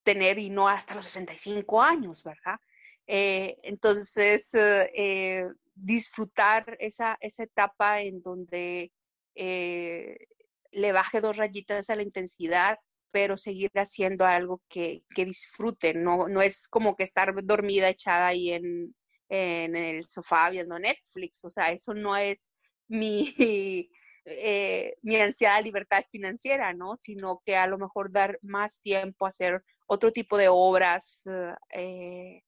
tener 0.03 0.39
y 0.39 0.49
no 0.49 0.69
hasta 0.69 0.95
los 0.95 1.05
65 1.05 1.81
años, 1.81 2.23
¿verdad? 2.23 2.59
Eh, 3.07 3.57
entonces, 3.63 4.49
eh, 4.53 5.45
disfrutar 5.75 6.77
esa, 6.79 7.17
esa, 7.21 7.43
etapa 7.43 8.01
en 8.01 8.21
donde 8.21 8.91
le 9.35 10.91
baje 10.91 11.21
dos 11.21 11.37
rayitas 11.37 11.89
a 11.89 11.95
la 11.95 12.03
intensidad, 12.03 12.77
pero 13.11 13.37
seguir 13.37 13.71
haciendo 13.75 14.25
algo 14.25 14.61
que, 14.69 15.03
que 15.15 15.25
disfrute, 15.25 15.93
no, 15.93 16.27
no 16.27 16.41
es 16.41 16.67
como 16.67 16.95
que 16.95 17.03
estar 17.03 17.33
dormida 17.43 17.89
echada 17.89 18.27
ahí 18.27 18.51
en, 18.51 18.93
en 19.29 19.75
el 19.75 20.09
sofá 20.09 20.49
viendo 20.49 20.79
Netflix. 20.79 21.45
O 21.45 21.49
sea, 21.49 21.71
eso 21.71 21.93
no 21.93 22.17
es 22.17 22.49
mi, 22.87 23.33
eh, 24.25 24.95
mi 25.01 25.15
ansiada 25.17 25.61
libertad 25.61 26.03
financiera, 26.09 26.73
¿no? 26.73 26.95
Sino 26.95 27.41
que 27.45 27.55
a 27.55 27.67
lo 27.67 27.77
mejor 27.77 28.11
dar 28.11 28.39
más 28.41 28.81
tiempo 28.81 29.25
a 29.25 29.29
hacer 29.29 29.63
otro 29.87 30.11
tipo 30.11 30.37
de 30.37 30.47
obras 30.49 31.23
eh, 31.71 32.43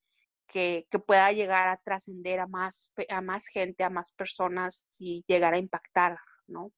que, 0.47 0.86
que, 0.89 0.99
pueda 0.99 1.32
llegar 1.32 1.67
a 1.67 1.77
trascender 1.77 2.39
a 2.39 2.47
más, 2.47 2.91
a 3.09 3.21
más 3.21 3.47
gente, 3.47 3.84
a 3.84 3.89
más 3.89 4.11
personas 4.11 4.86
y 4.99 5.23
llegar 5.27 5.53
a 5.53 5.57
impactar, 5.57 6.17
¿no? 6.47 6.71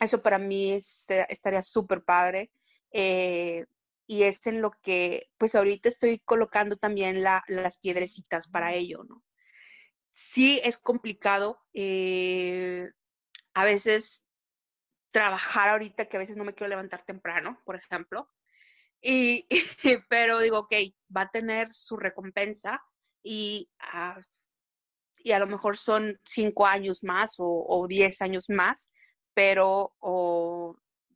Eso 0.00 0.22
para 0.22 0.38
mí 0.38 0.72
estaría 0.72 1.62
súper 1.62 2.02
padre. 2.02 2.50
Eh, 2.92 3.64
y 4.06 4.24
es 4.24 4.46
en 4.46 4.60
lo 4.60 4.72
que 4.82 5.28
pues 5.38 5.54
ahorita 5.54 5.88
estoy 5.88 6.18
colocando 6.18 6.76
también 6.76 7.22
las 7.22 7.78
piedrecitas 7.78 8.48
para 8.48 8.74
ello, 8.74 9.04
¿no? 9.04 9.22
Sí 10.10 10.60
es 10.64 10.76
complicado, 10.76 11.60
eh, 11.72 12.90
a 13.54 13.64
veces 13.64 14.24
trabajar 15.10 15.70
ahorita 15.70 16.06
que 16.06 16.16
a 16.16 16.20
veces 16.20 16.36
no 16.36 16.44
me 16.44 16.54
quiero 16.54 16.70
levantar 16.70 17.02
temprano, 17.02 17.60
por 17.64 17.76
ejemplo, 17.76 18.28
y, 19.00 19.46
pero 20.08 20.40
digo, 20.40 20.60
ok, 20.60 20.74
va 21.14 21.22
a 21.22 21.30
tener 21.30 21.72
su 21.72 21.96
recompensa 21.96 22.82
y, 23.22 23.70
ah, 23.80 24.20
y 25.24 25.32
a 25.32 25.38
lo 25.38 25.46
mejor 25.46 25.76
son 25.76 26.20
cinco 26.24 26.66
años 26.66 27.04
más 27.04 27.36
o, 27.38 27.46
o 27.46 27.86
diez 27.86 28.20
años 28.22 28.50
más, 28.50 28.92
pero 29.34 29.94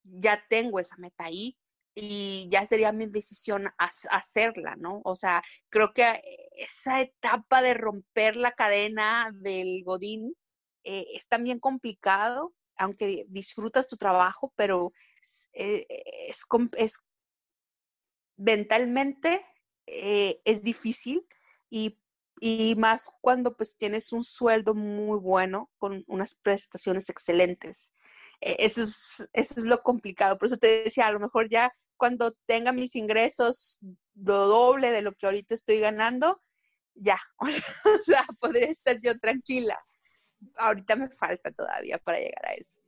ya 0.05 0.43
tengo 0.49 0.81
esa 0.81 0.97
meta 0.97 1.25
ahí 1.25 1.59
y 1.99 2.47
ya 2.51 2.67
sería 2.67 2.93
mi 2.93 3.07
decisión 3.07 3.71
hacerla, 3.79 4.77
¿no? 4.77 5.01
O 5.03 5.15
sea, 5.15 5.43
creo 5.71 5.95
que 5.95 6.21
esa 6.59 7.01
etapa 7.01 7.63
de 7.63 7.73
romper 7.73 8.37
la 8.37 8.53
cadena 8.53 9.31
del 9.33 9.83
Godín 9.83 10.37
eh, 10.85 11.07
es 11.15 11.27
también 11.27 11.59
complicado, 11.59 12.53
aunque 12.77 13.25
disfrutas 13.29 13.89
tu 13.89 13.97
trabajo, 13.97 14.53
pero 14.57 14.93
eh, 15.55 15.87
es, 16.29 16.45
es, 16.77 16.99
mentalmente 18.37 19.43
eh, 19.87 20.39
es 20.45 20.63
difícil 20.63 21.27
y, 21.71 21.99
y, 22.41 22.75
más 22.77 23.11
cuando 23.23 23.57
pues 23.57 23.79
tienes 23.79 24.13
un 24.13 24.23
sueldo 24.23 24.75
muy 24.75 25.19
bueno 25.19 25.71
con 25.79 26.05
unas 26.09 26.35
prestaciones 26.35 27.09
excelentes. 27.09 27.91
Eso 28.43 28.83
es, 28.83 29.31
eso 29.33 29.55
es 29.57 29.65
lo 29.65 29.83
complicado. 29.83 30.37
Por 30.37 30.49
eso 30.49 30.59
te 30.59 30.85
decía, 30.85 31.07
a 31.07 31.13
lo 31.13 31.21
mejor 31.21 31.49
ya 31.49 31.73
cuando 31.97 32.33
tenga 32.47 32.73
mis 32.73 32.97
ingresos 32.97 33.79
lo 34.15 34.47
doble 34.47 34.91
de 34.91 35.03
lo 35.03 35.13
que 35.13 35.27
ahorita 35.27 35.55
estoy 35.55 35.81
ganando, 35.81 36.43
ya, 36.95 37.19
o 37.39 38.03
sea, 38.03 38.27
podría 38.41 38.69
estar 38.69 39.01
yo 39.01 39.19
tranquila. 39.19 39.79
Ahorita 40.57 40.97
me 40.97 41.09
falta 41.09 41.51
todavía 41.51 41.99
para 41.99 42.19
llegar 42.19 42.47
a 42.47 42.55
eso. 42.55 42.81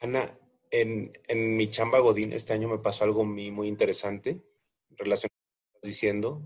Ana, 0.00 0.38
en, 0.70 1.12
en 1.28 1.56
mi 1.56 1.70
chamba 1.70 1.98
Godín 2.00 2.32
este 2.32 2.52
año 2.52 2.68
me 2.68 2.78
pasó 2.78 3.04
algo 3.04 3.24
muy, 3.24 3.50
muy 3.50 3.68
interesante 3.68 4.42
relacionado 4.90 5.36
con 5.36 5.54
lo 5.54 5.60
que 5.60 5.76
estás 5.76 5.88
diciendo, 5.88 6.42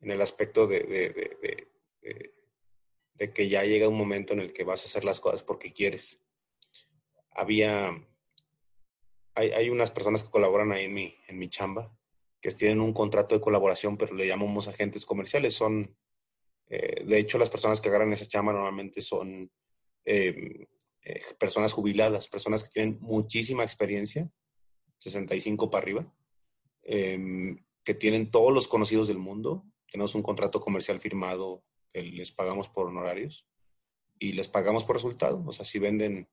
en 0.00 0.10
el 0.10 0.20
aspecto 0.20 0.66
de, 0.66 0.80
de, 0.80 1.68
de, 2.02 2.34
de, 3.14 3.32
que 3.32 3.48
ya 3.48 3.62
llega 3.62 3.88
un 3.88 3.96
momento 3.96 4.32
en 4.34 4.40
el 4.40 4.52
que 4.52 4.64
vas 4.64 4.82
a 4.82 4.86
hacer 4.86 5.04
las 5.04 5.20
cosas 5.20 5.42
porque 5.42 5.72
quieres. 5.72 6.20
Había 7.30 8.06
hay, 9.34 9.68
unas 9.70 9.90
personas 9.90 10.22
que 10.22 10.30
colaboran 10.30 10.72
ahí 10.72 10.84
en 10.84 10.94
mi, 10.94 11.14
en 11.26 11.38
mi 11.38 11.48
chamba, 11.48 11.92
que 12.40 12.50
tienen 12.52 12.80
un 12.80 12.92
contrato 12.92 13.34
de 13.34 13.40
colaboración, 13.40 13.96
pero 13.96 14.14
le 14.14 14.26
llamamos 14.26 14.68
agentes 14.68 15.04
comerciales. 15.06 15.54
Son, 15.54 15.96
eh, 16.68 17.04
de 17.04 17.18
hecho, 17.18 17.38
las 17.38 17.50
personas 17.50 17.80
que 17.80 17.88
agarran 17.88 18.12
esa 18.12 18.26
chamba 18.26 18.52
normalmente 18.52 19.00
son 19.00 19.50
em, 20.04 20.66
eh, 21.02 21.20
personas 21.38 21.72
jubiladas, 21.72 22.28
personas 22.28 22.62
que 22.64 22.70
tienen 22.70 22.98
muchísima 23.00 23.64
experiencia, 23.64 24.30
65 24.98 25.70
para 25.70 25.82
arriba, 25.82 26.14
em, 26.82 27.64
que 27.82 27.94
tienen 27.94 28.30
todos 28.30 28.52
los 28.52 28.68
conocidos 28.68 29.08
del 29.08 29.18
mundo. 29.18 29.64
Tenemos 29.90 30.14
un 30.14 30.22
contrato 30.22 30.60
comercial 30.60 31.00
firmado 31.00 31.64
les 32.02 32.32
pagamos 32.32 32.68
por 32.68 32.88
honorarios 32.88 33.46
y 34.18 34.32
les 34.32 34.48
pagamos 34.48 34.84
por 34.84 34.96
resultado. 34.96 35.42
O 35.46 35.52
sea, 35.52 35.64
si 35.64 35.78
venden 35.78 36.28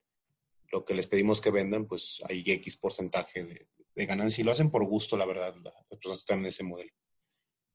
lo 0.71 0.85
que 0.85 0.93
les 0.93 1.07
pedimos 1.07 1.41
que 1.41 1.51
vendan, 1.51 1.85
pues 1.85 2.21
hay 2.27 2.43
X 2.45 2.77
porcentaje 2.77 3.43
de, 3.43 3.67
de 3.95 4.05
ganancia 4.05 4.41
y 4.41 4.45
lo 4.45 4.51
hacen 4.51 4.71
por 4.71 4.85
gusto, 4.85 5.17
la 5.17 5.25
verdad, 5.25 5.55
las 5.63 5.73
personas 5.89 6.19
están 6.19 6.39
en 6.39 6.47
ese 6.47 6.63
modelo. 6.63 6.91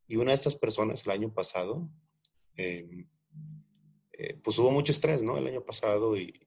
Y 0.08 0.16
una 0.16 0.30
de 0.30 0.36
estas 0.36 0.56
personas 0.56 1.04
el 1.04 1.12
año 1.12 1.32
pasado, 1.32 1.88
em, 2.54 3.08
eh, 4.12 4.34
pues 4.42 4.58
hubo 4.58 4.70
mucho 4.70 4.92
estrés, 4.92 5.22
¿no? 5.22 5.36
El 5.36 5.46
año 5.46 5.64
pasado 5.64 6.16
y, 6.16 6.42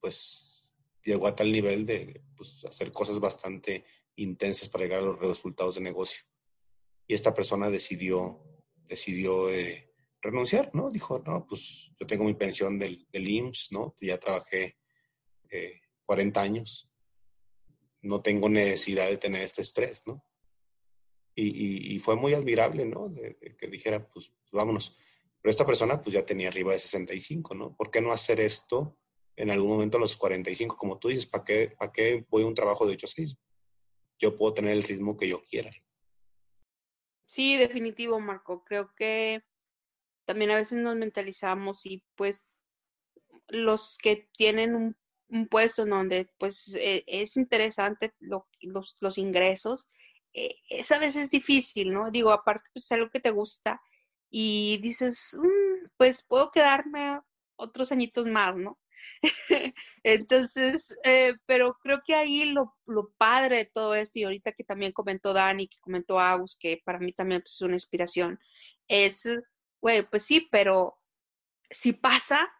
pues 0.00 0.62
llegó 1.02 1.26
a 1.26 1.34
tal 1.34 1.50
nivel 1.50 1.86
de 1.86 2.22
pues, 2.36 2.64
hacer 2.64 2.92
cosas 2.92 3.20
bastante 3.20 3.84
intensas 4.16 4.68
para 4.68 4.84
llegar 4.84 5.00
a 5.00 5.04
los 5.04 5.18
resultados 5.18 5.76
de 5.76 5.80
negocio. 5.80 6.24
Y 7.06 7.14
esta 7.14 7.32
persona 7.32 7.70
decidió, 7.70 8.42
decidió 8.86 9.50
eh, 9.50 9.92
renunciar, 10.20 10.70
¿no? 10.74 10.90
Dijo, 10.90 11.22
no, 11.26 11.46
pues 11.46 11.92
yo 11.98 12.06
tengo 12.06 12.24
mi 12.24 12.34
pensión 12.34 12.78
del, 12.78 13.06
del 13.10 13.28
IMSS, 13.28 13.72
¿no? 13.72 13.94
Ya 14.00 14.18
trabajé 14.18 14.76
40 16.04 16.40
eh, 16.40 16.44
años, 16.44 16.90
no 18.02 18.22
tengo 18.22 18.48
necesidad 18.48 19.08
de 19.08 19.16
tener 19.16 19.42
este 19.42 19.62
estrés, 19.62 20.06
¿no? 20.06 20.24
Y, 21.36 21.98
fue 21.98 22.14
muy 22.14 22.32
admirable, 22.32 22.84
¿no? 22.84 23.12
que 23.58 23.66
dijera, 23.66 24.08
pues, 24.08 24.32
vámonos. 24.52 24.96
Pero 25.40 25.50
esta 25.50 25.66
persona, 25.66 26.00
pues 26.00 26.14
ya 26.14 26.24
tenía 26.24 26.48
arriba 26.48 26.72
de 26.72 26.78
65, 26.78 27.54
¿no? 27.54 27.74
¿Por 27.76 27.90
qué 27.90 28.00
no 28.00 28.12
hacer 28.12 28.40
esto 28.40 28.96
en 29.36 29.50
algún 29.50 29.70
momento 29.70 29.96
a 29.96 30.00
los 30.00 30.16
45? 30.16 30.76
Como 30.76 30.98
tú 30.98 31.08
dices, 31.08 31.26
¿para 31.26 31.44
qué, 31.44 31.74
para 31.76 31.92
qué 31.92 32.24
voy 32.30 32.44
a 32.44 32.46
un 32.46 32.54
trabajo 32.54 32.86
de 32.86 32.92
8 32.94 33.06
a 33.06 33.10
6? 33.10 33.36
Yo 34.18 34.36
puedo 34.36 34.54
tener 34.54 34.72
el 34.72 34.84
ritmo 34.84 35.16
que 35.16 35.28
yo 35.28 35.42
quiera. 35.44 35.70
Sí, 37.26 37.56
definitivo, 37.56 38.20
Marco. 38.20 38.64
Creo 38.64 38.94
que 38.94 39.42
también 40.24 40.52
a 40.52 40.56
veces 40.56 40.78
nos 40.78 40.96
mentalizamos 40.96 41.84
y 41.84 42.02
pues 42.14 42.62
los 43.48 43.98
que 43.98 44.28
tienen 44.36 44.74
un 44.74 44.96
un 45.28 45.48
puesto 45.48 45.82
en 45.82 45.90
donde 45.90 46.30
pues 46.38 46.74
eh, 46.76 47.04
es 47.06 47.36
interesante 47.36 48.14
los, 48.20 48.44
los, 49.00 49.18
ingresos, 49.18 49.86
eh, 50.32 50.54
es 50.68 51.30
difícil, 51.30 51.92
¿no? 51.92 52.10
Digo, 52.10 52.32
aparte 52.32 52.70
pues 52.72 52.84
es 52.86 52.92
algo 52.92 53.10
que 53.10 53.20
te 53.20 53.30
gusta 53.30 53.80
y 54.30 54.78
dices, 54.82 55.36
mm, 55.40 55.88
pues 55.96 56.24
puedo 56.24 56.50
quedarme 56.50 57.20
otros 57.56 57.92
añitos 57.92 58.26
más, 58.26 58.56
¿no? 58.56 58.78
Entonces, 60.02 60.96
eh, 61.04 61.34
pero 61.46 61.74
creo 61.82 62.00
que 62.04 62.14
ahí 62.14 62.44
lo, 62.46 62.74
lo, 62.86 63.12
padre 63.16 63.58
de 63.58 63.66
todo 63.66 63.94
esto, 63.94 64.18
y 64.18 64.24
ahorita 64.24 64.52
que 64.52 64.64
también 64.64 64.92
comentó 64.92 65.32
Dani, 65.32 65.68
que 65.68 65.78
comentó 65.80 66.20
Agus, 66.20 66.56
que 66.58 66.80
para 66.84 66.98
mí 66.98 67.12
también 67.12 67.42
pues, 67.42 67.54
es 67.54 67.60
una 67.62 67.74
inspiración, 67.74 68.40
es, 68.88 69.28
güey, 69.80 70.02
pues 70.08 70.24
sí, 70.24 70.48
pero 70.50 70.98
si 71.70 71.92
pasa, 71.92 72.52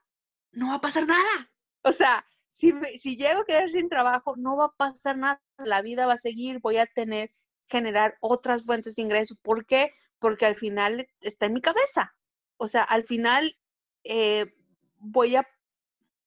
no 0.53 0.69
va 0.69 0.75
a 0.77 0.81
pasar 0.81 1.07
nada. 1.07 1.51
O 1.83 1.93
sea, 1.93 2.27
si, 2.55 2.73
si 2.99 3.17
llego 3.17 3.41
a 3.41 3.45
quedar 3.45 3.69
sin 3.69 3.89
trabajo, 3.89 4.37
no 4.37 4.57
va 4.57 4.67
a 4.67 4.77
pasar 4.77 5.19
nada, 5.19 5.43
la 5.59 5.83
vida 5.83 6.07
va 6.07 6.13
a 6.13 6.19
seguir, 6.19 6.61
voy 6.61 6.77
a 6.77 6.87
tener, 6.87 7.33
generar 7.69 8.17
otras 8.21 8.65
fuentes 8.65 8.95
de 8.95 9.03
ingreso. 9.03 9.35
¿Por 9.43 9.67
qué? 9.67 9.91
Porque 10.21 10.47
al 10.47 10.55
final 10.55 11.09
está 11.21 11.47
en 11.47 11.55
mi 11.55 11.61
cabeza. 11.61 12.15
O 12.57 12.69
sea, 12.69 12.85
al 12.85 13.03
final 13.03 13.59
eh, 14.05 14.55
voy, 15.01 15.35
a, 15.35 15.49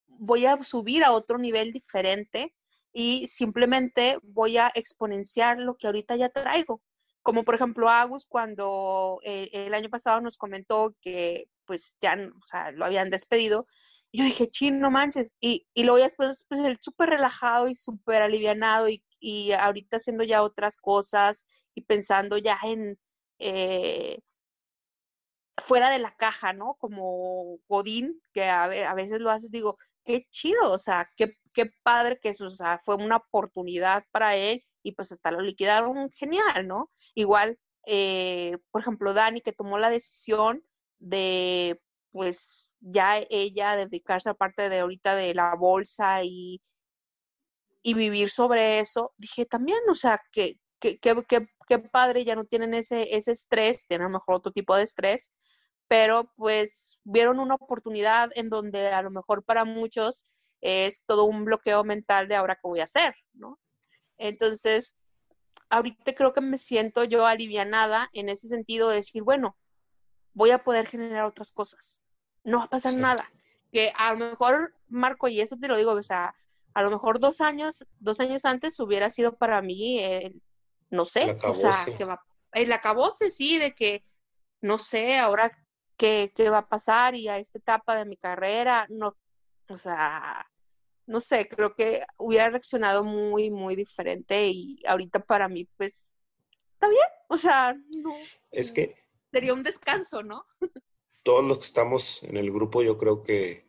voy 0.07 0.45
a 0.45 0.61
subir 0.63 1.05
a 1.05 1.13
otro 1.13 1.38
nivel 1.38 1.71
diferente 1.71 2.53
y 2.91 3.28
simplemente 3.28 4.19
voy 4.21 4.57
a 4.57 4.69
exponenciar 4.75 5.59
lo 5.59 5.78
que 5.78 5.88
ahorita 5.88 6.17
ya 6.17 6.28
traigo. 6.28 6.82
Como 7.21 7.45
por 7.45 7.55
ejemplo 7.55 7.89
Agus 7.89 8.25
cuando 8.25 9.21
eh, 9.23 9.49
el 9.53 9.73
año 9.73 9.89
pasado 9.89 10.19
nos 10.19 10.38
comentó 10.38 10.93
que 11.01 11.47
pues 11.63 11.97
ya 12.01 12.15
o 12.15 12.45
sea, 12.45 12.71
lo 12.71 12.84
habían 12.84 13.09
despedido, 13.09 13.65
yo 14.13 14.23
dije, 14.25 14.49
chin, 14.49 14.79
no 14.79 14.91
manches. 14.91 15.33
Y, 15.39 15.67
y 15.73 15.83
luego 15.83 15.99
después, 15.99 16.45
pues, 16.49 16.61
él 16.61 16.77
súper 16.81 17.09
relajado 17.09 17.67
y 17.67 17.75
súper 17.75 18.21
alivianado 18.21 18.89
y, 18.89 19.03
y 19.19 19.51
ahorita 19.53 19.97
haciendo 19.97 20.23
ya 20.23 20.43
otras 20.43 20.77
cosas 20.77 21.45
y 21.75 21.81
pensando 21.81 22.37
ya 22.37 22.57
en 22.63 22.97
eh, 23.39 24.19
fuera 25.57 25.89
de 25.89 25.99
la 25.99 26.15
caja, 26.15 26.53
¿no? 26.53 26.75
Como 26.79 27.59
Godín, 27.67 28.21
que 28.33 28.45
a, 28.45 28.65
a, 28.65 28.93
veces 28.93 29.19
lo 29.19 29.31
haces, 29.31 29.51
digo, 29.51 29.77
qué 30.05 30.25
chido, 30.29 30.71
o 30.71 30.79
sea, 30.79 31.09
qué, 31.17 31.37
qué 31.53 31.71
padre 31.83 32.19
que 32.19 32.29
eso, 32.29 32.45
o 32.45 32.49
sea, 32.49 32.79
fue 32.79 32.95
una 32.95 33.17
oportunidad 33.17 34.05
para 34.11 34.35
él 34.35 34.63
y 34.83 34.93
pues 34.93 35.11
hasta 35.11 35.31
lo 35.31 35.41
liquidaron 35.41 36.09
genial, 36.11 36.67
¿no? 36.67 36.91
Igual, 37.15 37.59
eh, 37.85 38.57
por 38.71 38.81
ejemplo, 38.81 39.13
Dani, 39.13 39.41
que 39.41 39.53
tomó 39.53 39.77
la 39.79 39.89
decisión 39.89 40.63
de, 40.99 41.81
pues, 42.11 42.66
ya 42.80 43.19
ella 43.30 43.75
dedicarse 43.75 44.30
aparte 44.30 44.69
de 44.69 44.80
ahorita 44.80 45.15
de 45.15 45.34
la 45.34 45.55
bolsa 45.55 46.23
y, 46.23 46.61
y 47.82 47.93
vivir 47.93 48.30
sobre 48.30 48.80
eso, 48.80 49.13
dije 49.17 49.45
también, 49.45 49.80
o 49.89 49.95
sea, 49.95 50.21
que, 50.32 50.59
que, 50.80 50.99
que, 50.99 51.80
padre, 51.80 52.25
ya 52.25 52.36
no 52.36 52.45
tienen 52.45 52.73
ese, 52.73 53.15
ese 53.15 53.32
estrés, 53.32 53.86
tienen 53.88 54.07
a 54.07 54.09
lo 54.09 54.19
mejor 54.19 54.36
otro 54.36 54.51
tipo 54.51 54.75
de 54.75 54.84
estrés, 54.84 55.32
pero 55.88 56.32
pues 56.36 56.99
vieron 57.03 57.39
una 57.39 57.55
oportunidad 57.55 58.30
en 58.36 58.49
donde 58.49 58.89
a 58.89 59.01
lo 59.01 59.11
mejor 59.11 59.43
para 59.43 59.65
muchos 59.65 60.25
es 60.61 61.05
todo 61.05 61.25
un 61.25 61.45
bloqueo 61.45 61.84
mental 61.84 62.28
de 62.28 62.36
ahora 62.36 62.55
qué 62.55 62.67
voy 62.67 62.80
a 62.82 62.86
hacer, 62.86 63.15
¿no? 63.34 63.59
Entonces, 64.17 64.93
ahorita 65.69 66.13
creo 66.15 66.34
que 66.34 66.41
me 66.41 66.57
siento 66.57 67.03
yo 67.03 67.25
alivianada 67.25 68.09
en 68.13 68.30
ese 68.30 68.47
sentido 68.47 68.89
de 68.89 68.97
decir, 68.97 69.23
bueno, 69.23 69.55
voy 70.34 70.51
a 70.51 70.63
poder 70.63 70.88
generar 70.88 71.25
otras 71.25 71.51
cosas 71.51 72.01
no 72.47 72.59
va 72.59 72.63
a 72.63 72.69
pasar 72.69 72.95
nada. 72.95 73.29
Que 73.71 73.91
a 73.95 74.13
lo 74.13 74.29
mejor, 74.29 74.73
Marco, 74.87 75.27
y 75.27 75.41
eso 75.41 75.57
te 75.57 75.67
lo 75.67 75.77
digo, 75.77 75.91
o 75.91 76.01
sea, 76.01 76.33
a 76.73 76.81
lo 76.81 76.89
mejor 76.89 77.19
dos 77.19 77.41
años, 77.41 77.85
dos 77.99 78.21
años 78.21 78.45
antes 78.45 78.79
hubiera 78.79 79.09
sido 79.09 79.35
para 79.35 79.61
mí, 79.61 80.01
no 80.89 81.03
sé, 81.03 81.37
o 81.43 81.53
sea, 81.53 81.85
que 81.97 82.05
va, 82.05 82.23
el 82.53 82.71
acabose, 82.71 83.31
sí, 83.31 83.57
de 83.57 83.75
que, 83.75 84.05
no 84.61 84.79
sé, 84.79 85.17
ahora 85.17 85.51
qué, 85.97 86.31
qué 86.33 86.49
va 86.49 86.59
a 86.59 86.69
pasar 86.69 87.15
y 87.15 87.27
a 87.27 87.37
esta 87.37 87.59
etapa 87.59 87.97
de 87.97 88.05
mi 88.05 88.15
carrera, 88.15 88.87
no, 88.89 89.17
o 89.67 89.75
sea, 89.75 90.49
no 91.05 91.19
sé, 91.19 91.49
creo 91.49 91.75
que 91.75 92.05
hubiera 92.15 92.49
reaccionado 92.49 93.03
muy, 93.03 93.51
muy 93.51 93.75
diferente 93.75 94.47
y 94.47 94.81
ahorita 94.87 95.19
para 95.19 95.49
mí, 95.49 95.65
pues, 95.75 96.13
está 96.73 96.87
bien, 96.87 97.09
o 97.27 97.37
sea, 97.37 97.73
no. 97.89 98.15
Es 98.51 98.71
que... 98.71 98.95
Sería 99.33 99.53
un 99.53 99.63
descanso, 99.63 100.23
¿no? 100.23 100.45
Todos 101.28 101.43
los 101.43 101.57
que 101.57 101.65
estamos 101.65 102.23
en 102.23 102.38
el 102.38 102.53
grupo, 102.53 102.82
yo 102.82 102.97
creo 102.97 103.21
que 103.21 103.65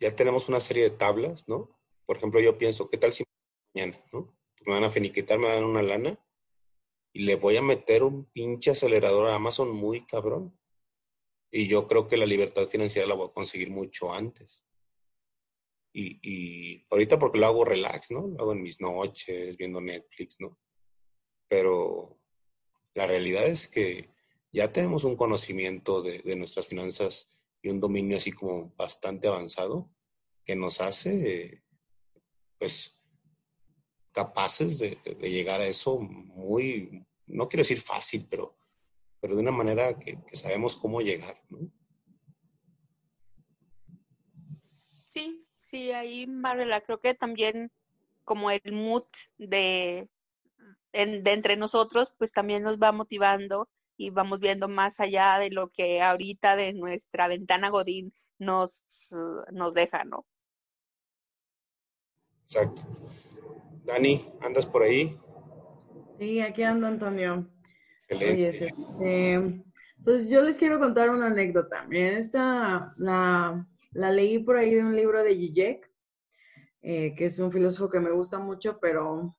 ya 0.00 0.10
tenemos 0.16 0.48
una 0.48 0.58
serie 0.58 0.82
de 0.82 0.90
tablas, 0.90 1.46
¿no? 1.46 1.70
Por 2.04 2.16
ejemplo, 2.16 2.40
yo 2.40 2.58
pienso, 2.58 2.88
¿qué 2.88 2.98
tal 2.98 3.12
si 3.12 3.22
mañana, 3.72 4.04
¿no? 4.12 4.36
Me 4.66 4.72
van 4.72 4.82
a 4.82 4.90
finiquitar, 4.90 5.38
me 5.38 5.46
dan 5.46 5.62
una 5.62 5.82
lana 5.82 6.18
y 7.12 7.22
le 7.22 7.36
voy 7.36 7.56
a 7.56 7.62
meter 7.62 8.02
un 8.02 8.24
pinche 8.32 8.72
acelerador 8.72 9.28
a 9.28 9.36
Amazon 9.36 9.70
muy 9.70 10.04
cabrón. 10.04 10.58
Y 11.52 11.68
yo 11.68 11.86
creo 11.86 12.08
que 12.08 12.16
la 12.16 12.26
libertad 12.26 12.66
financiera 12.66 13.06
la 13.06 13.14
voy 13.14 13.28
a 13.28 13.34
conseguir 13.34 13.70
mucho 13.70 14.12
antes. 14.12 14.64
Y, 15.92 16.18
y 16.28 16.86
ahorita 16.90 17.20
porque 17.20 17.38
lo 17.38 17.46
hago 17.46 17.64
relax, 17.64 18.10
¿no? 18.10 18.26
Lo 18.26 18.40
hago 18.40 18.52
en 18.52 18.62
mis 18.62 18.80
noches, 18.80 19.56
viendo 19.56 19.80
Netflix, 19.80 20.40
¿no? 20.40 20.58
Pero 21.46 22.18
la 22.94 23.06
realidad 23.06 23.46
es 23.46 23.68
que 23.68 24.10
ya 24.52 24.72
tenemos 24.72 25.04
un 25.04 25.16
conocimiento 25.16 26.02
de, 26.02 26.22
nuestras 26.36 26.66
finanzas 26.66 27.28
y 27.62 27.68
un 27.68 27.80
dominio 27.80 28.16
así 28.16 28.32
como 28.32 28.72
bastante 28.76 29.28
avanzado 29.28 29.90
que 30.44 30.56
nos 30.56 30.80
hace, 30.80 31.62
pues, 32.58 33.00
capaces 34.12 34.78
de, 34.78 34.98
llegar 35.20 35.60
a 35.60 35.66
eso 35.66 35.98
muy, 36.00 37.06
no 37.26 37.48
quiero 37.48 37.60
decir 37.60 37.80
fácil, 37.80 38.26
pero, 38.28 38.56
pero 39.20 39.36
de 39.36 39.42
una 39.42 39.52
manera 39.52 39.98
que, 39.98 40.18
sabemos 40.32 40.76
cómo 40.76 41.00
llegar, 41.00 41.40
¿no? 41.48 41.70
Sí, 44.84 45.44
sí, 45.58 45.92
ahí, 45.92 46.26
Marela, 46.26 46.80
creo 46.80 46.98
que 46.98 47.14
también 47.14 47.70
como 48.24 48.50
el 48.50 48.72
mood 48.72 49.06
de, 49.38 50.08
de 50.92 51.32
entre 51.32 51.56
nosotros, 51.56 52.12
pues 52.16 52.32
también 52.32 52.62
nos 52.62 52.78
va 52.78 52.92
motivando 52.92 53.68
y 54.00 54.08
vamos 54.08 54.40
viendo 54.40 54.66
más 54.66 54.98
allá 54.98 55.38
de 55.38 55.50
lo 55.50 55.68
que 55.68 56.00
ahorita 56.00 56.56
de 56.56 56.72
nuestra 56.72 57.28
ventana 57.28 57.68
Godín 57.68 58.14
nos, 58.38 59.10
nos 59.52 59.74
deja, 59.74 60.04
¿no? 60.04 60.24
Exacto. 62.44 62.82
Dani, 63.84 64.26
¿andas 64.40 64.66
por 64.66 64.84
ahí? 64.84 65.18
Sí, 66.18 66.40
aquí 66.40 66.62
ando, 66.62 66.86
Antonio. 66.86 67.46
Excelente. 68.08 68.48
Este, 68.48 69.64
pues 70.02 70.30
yo 70.30 70.40
les 70.40 70.56
quiero 70.56 70.78
contar 70.78 71.10
una 71.10 71.26
anécdota. 71.26 71.84
Miren, 71.84 72.14
esta 72.14 72.94
la, 72.96 73.68
la 73.90 74.10
leí 74.10 74.38
por 74.38 74.56
ahí 74.56 74.74
de 74.74 74.82
un 74.82 74.96
libro 74.96 75.22
de 75.22 75.34
Zizek, 75.34 75.90
eh, 76.80 77.14
que 77.14 77.26
es 77.26 77.38
un 77.38 77.52
filósofo 77.52 77.90
que 77.90 78.00
me 78.00 78.12
gusta 78.12 78.38
mucho, 78.38 78.78
pero 78.80 79.36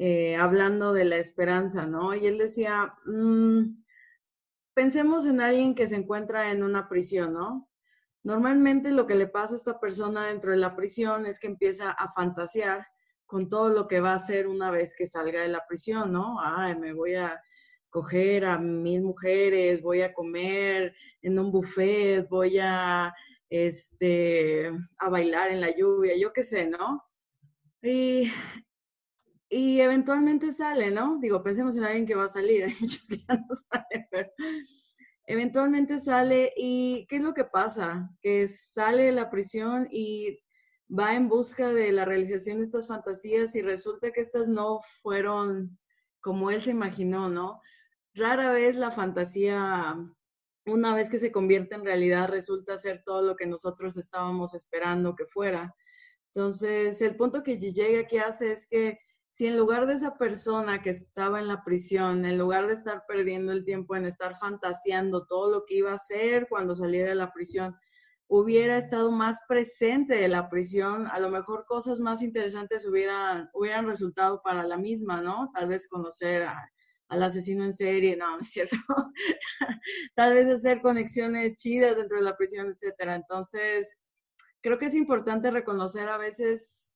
eh, 0.00 0.34
hablando 0.34 0.92
de 0.92 1.04
la 1.04 1.16
esperanza, 1.16 1.86
¿no? 1.86 2.12
Y 2.12 2.26
él 2.26 2.38
decía, 2.38 2.92
mm, 3.06 3.83
pensemos 4.74 5.26
en 5.26 5.40
alguien 5.40 5.74
que 5.74 5.86
se 5.86 5.96
encuentra 5.96 6.50
en 6.50 6.62
una 6.62 6.88
prisión, 6.88 7.32
¿no? 7.32 7.68
Normalmente 8.22 8.90
lo 8.90 9.06
que 9.06 9.14
le 9.14 9.26
pasa 9.26 9.54
a 9.54 9.56
esta 9.56 9.78
persona 9.78 10.26
dentro 10.26 10.50
de 10.50 10.56
la 10.56 10.74
prisión 10.74 11.26
es 11.26 11.38
que 11.38 11.46
empieza 11.46 11.90
a 11.90 12.10
fantasear 12.10 12.86
con 13.26 13.48
todo 13.48 13.68
lo 13.68 13.86
que 13.86 14.00
va 14.00 14.12
a 14.12 14.16
hacer 14.16 14.46
una 14.46 14.70
vez 14.70 14.94
que 14.96 15.06
salga 15.06 15.42
de 15.42 15.48
la 15.48 15.64
prisión, 15.66 16.12
¿no? 16.12 16.38
Ay, 16.40 16.76
me 16.76 16.92
voy 16.92 17.14
a 17.14 17.40
coger 17.90 18.44
a 18.44 18.58
mil 18.58 19.02
mujeres, 19.02 19.80
voy 19.80 20.02
a 20.02 20.12
comer 20.12 20.94
en 21.22 21.38
un 21.38 21.52
buffet, 21.52 22.28
voy 22.28 22.58
a, 22.60 23.14
este, 23.48 24.70
a 24.98 25.08
bailar 25.08 25.50
en 25.50 25.60
la 25.60 25.70
lluvia, 25.76 26.16
yo 26.16 26.32
qué 26.32 26.42
sé, 26.42 26.66
¿no? 26.66 27.04
Y, 27.82 28.32
y 29.56 29.80
eventualmente 29.80 30.50
sale, 30.50 30.90
¿no? 30.90 31.18
Digo, 31.20 31.40
pensemos 31.40 31.76
en 31.76 31.84
alguien 31.84 32.06
que 32.06 32.16
va 32.16 32.24
a 32.24 32.28
salir, 32.28 32.64
hay 32.64 32.74
muchos 32.80 33.06
que 33.06 33.18
ya 33.18 33.34
no 33.36 33.54
salen, 33.54 34.08
pero 34.10 34.28
eventualmente 35.26 36.00
sale 36.00 36.52
y 36.56 37.06
¿qué 37.08 37.16
es 37.16 37.22
lo 37.22 37.34
que 37.34 37.44
pasa? 37.44 38.10
Que 38.20 38.48
sale 38.48 39.04
de 39.04 39.12
la 39.12 39.30
prisión 39.30 39.86
y 39.92 40.40
va 40.90 41.14
en 41.14 41.28
busca 41.28 41.72
de 41.72 41.92
la 41.92 42.04
realización 42.04 42.58
de 42.58 42.64
estas 42.64 42.88
fantasías 42.88 43.54
y 43.54 43.62
resulta 43.62 44.10
que 44.10 44.22
estas 44.22 44.48
no 44.48 44.80
fueron 45.02 45.78
como 46.20 46.50
él 46.50 46.60
se 46.60 46.72
imaginó, 46.72 47.28
¿no? 47.28 47.60
Rara 48.12 48.50
vez 48.50 48.74
la 48.74 48.90
fantasía, 48.90 49.94
una 50.66 50.96
vez 50.96 51.08
que 51.08 51.20
se 51.20 51.30
convierte 51.30 51.76
en 51.76 51.84
realidad, 51.84 52.28
resulta 52.28 52.76
ser 52.76 53.04
todo 53.04 53.22
lo 53.22 53.36
que 53.36 53.46
nosotros 53.46 53.96
estábamos 53.98 54.52
esperando 54.54 55.14
que 55.14 55.26
fuera. 55.26 55.76
Entonces, 56.34 57.00
el 57.02 57.14
punto 57.14 57.44
que 57.44 57.56
llega 57.56 58.00
aquí 58.00 58.18
hace 58.18 58.50
es 58.50 58.66
que 58.66 58.98
si 59.34 59.48
en 59.48 59.56
lugar 59.56 59.88
de 59.88 59.94
esa 59.94 60.16
persona 60.16 60.80
que 60.80 60.90
estaba 60.90 61.40
en 61.40 61.48
la 61.48 61.64
prisión, 61.64 62.24
en 62.24 62.38
lugar 62.38 62.68
de 62.68 62.72
estar 62.72 63.02
perdiendo 63.08 63.50
el 63.50 63.64
tiempo 63.64 63.96
en 63.96 64.04
estar 64.04 64.38
fantaseando 64.38 65.26
todo 65.26 65.50
lo 65.50 65.64
que 65.64 65.74
iba 65.74 65.90
a 65.90 65.96
hacer 65.96 66.46
cuando 66.48 66.76
saliera 66.76 67.08
de 67.08 67.16
la 67.16 67.32
prisión, 67.32 67.76
hubiera 68.28 68.76
estado 68.76 69.10
más 69.10 69.40
presente 69.48 70.14
de 70.14 70.28
la 70.28 70.48
prisión, 70.48 71.08
a 71.08 71.18
lo 71.18 71.30
mejor 71.30 71.64
cosas 71.66 71.98
más 71.98 72.22
interesantes 72.22 72.86
hubieran, 72.86 73.50
resultado 73.88 74.40
para 74.40 74.62
la 74.62 74.76
misma, 74.76 75.20
¿no? 75.20 75.50
Tal 75.52 75.66
vez 75.66 75.88
conocer 75.88 76.46
al 77.08 77.22
asesino 77.24 77.64
en 77.64 77.72
serie, 77.72 78.16
no, 78.16 78.36
no 78.36 78.42
es 78.42 78.50
cierto. 78.52 78.76
Tal 80.14 80.34
vez 80.34 80.46
hacer 80.46 80.80
conexiones 80.80 81.56
chidas 81.56 81.96
dentro 81.96 82.18
de 82.18 82.22
la 82.22 82.36
prisión, 82.36 82.68
etcétera. 82.68 83.16
Entonces, 83.16 83.96
creo 84.60 84.78
que 84.78 84.86
es 84.86 84.94
importante 84.94 85.50
reconocer 85.50 86.08
a 86.08 86.18
veces 86.18 86.93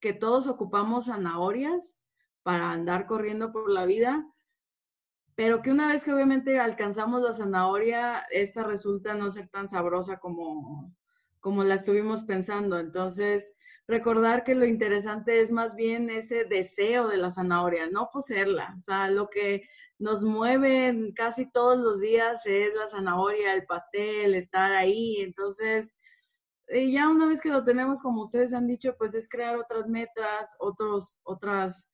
que 0.00 0.12
todos 0.12 0.46
ocupamos 0.46 1.06
zanahorias 1.06 2.00
para 2.42 2.70
andar 2.70 3.06
corriendo 3.06 3.52
por 3.52 3.70
la 3.70 3.84
vida, 3.84 4.26
pero 5.34 5.62
que 5.62 5.70
una 5.70 5.88
vez 5.88 6.02
que 6.02 6.12
obviamente 6.12 6.58
alcanzamos 6.58 7.22
la 7.22 7.32
zanahoria, 7.32 8.26
esta 8.30 8.64
resulta 8.64 9.14
no 9.14 9.30
ser 9.30 9.46
tan 9.48 9.68
sabrosa 9.68 10.18
como, 10.18 10.92
como 11.40 11.62
la 11.62 11.74
estuvimos 11.74 12.24
pensando. 12.24 12.78
Entonces, 12.78 13.54
recordar 13.86 14.42
que 14.42 14.56
lo 14.56 14.66
interesante 14.66 15.40
es 15.40 15.52
más 15.52 15.76
bien 15.76 16.10
ese 16.10 16.44
deseo 16.44 17.06
de 17.06 17.18
la 17.18 17.30
zanahoria, 17.30 17.88
no 17.88 18.10
poseerla. 18.12 18.74
O 18.76 18.80
sea, 18.80 19.10
lo 19.10 19.28
que 19.28 19.68
nos 19.98 20.24
mueve 20.24 21.12
casi 21.14 21.50
todos 21.50 21.78
los 21.78 22.00
días 22.00 22.44
es 22.46 22.74
la 22.74 22.88
zanahoria, 22.88 23.54
el 23.54 23.64
pastel, 23.64 24.34
estar 24.34 24.72
ahí. 24.72 25.18
Entonces, 25.20 25.98
eh, 26.68 26.90
ya 26.90 27.08
una 27.08 27.26
vez 27.26 27.40
que 27.40 27.50
lo 27.50 27.64
tenemos, 27.64 28.02
como 28.02 28.22
ustedes 28.22 28.52
han 28.52 28.66
dicho, 28.66 28.96
pues 28.96 29.14
es 29.14 29.28
crear 29.28 29.56
otras 29.56 29.88
metas, 29.88 30.56
otros, 30.58 31.18
otras 31.22 31.90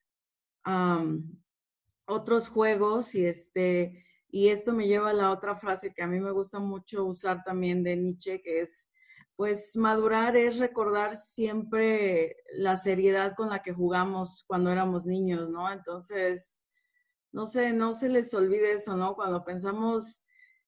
otros 2.06 2.48
juegos 2.48 3.14
y 3.14 3.26
este 3.26 4.04
y 4.34 4.48
esto 4.48 4.72
me 4.72 4.88
lleva 4.88 5.10
a 5.10 5.14
la 5.14 5.30
otra 5.30 5.54
frase 5.54 5.92
que 5.94 6.02
a 6.02 6.08
mí 6.08 6.18
me 6.18 6.32
gusta 6.32 6.58
mucho 6.58 7.04
usar 7.04 7.44
también 7.44 7.84
de 7.84 7.94
Nietzsche, 7.94 8.42
que 8.42 8.62
es, 8.62 8.90
pues 9.36 9.76
madurar 9.76 10.36
es 10.36 10.58
recordar 10.58 11.14
siempre 11.14 12.36
la 12.52 12.74
seriedad 12.74 13.36
con 13.36 13.50
la 13.50 13.62
que 13.62 13.72
jugamos 13.72 14.42
cuando 14.48 14.72
éramos 14.72 15.06
niños, 15.06 15.52
¿no? 15.52 15.70
Entonces, 15.70 16.58
no 17.30 17.46
sé, 17.46 17.72
no 17.72 17.94
se 17.94 18.08
les 18.08 18.34
olvide 18.34 18.72
eso, 18.72 18.96
¿no? 18.96 19.14
Cuando 19.14 19.44
pensamos 19.44 20.24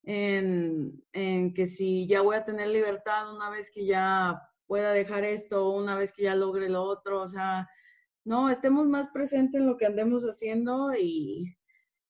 en, 0.07 1.03
que 1.55 1.67
si 1.67 2.07
ya 2.07 2.23
voy 2.23 2.37
a 2.37 2.45
tener 2.45 2.69
libertad 2.69 3.35
una 3.35 3.51
vez 3.51 3.71
que 3.73 3.85
ya 3.85 4.41
pueda 4.67 4.93
dejar 4.93 5.25
esto, 5.25 5.71
una 5.71 5.97
vez 5.97 6.13
que 6.13 6.23
ya 6.25 6.37
logre 6.37 6.69
lo 6.69 6.83
otro, 6.83 7.23
o 7.23 7.29
sea, 7.29 7.69
no, 8.25 8.51
estemos 8.51 8.87
más 8.89 9.09
presentes 9.09 9.61
en 9.61 9.67
lo 9.67 9.77
que 9.77 9.87
andemos 9.87 10.25
haciendo 10.25 10.95
y, 10.97 11.57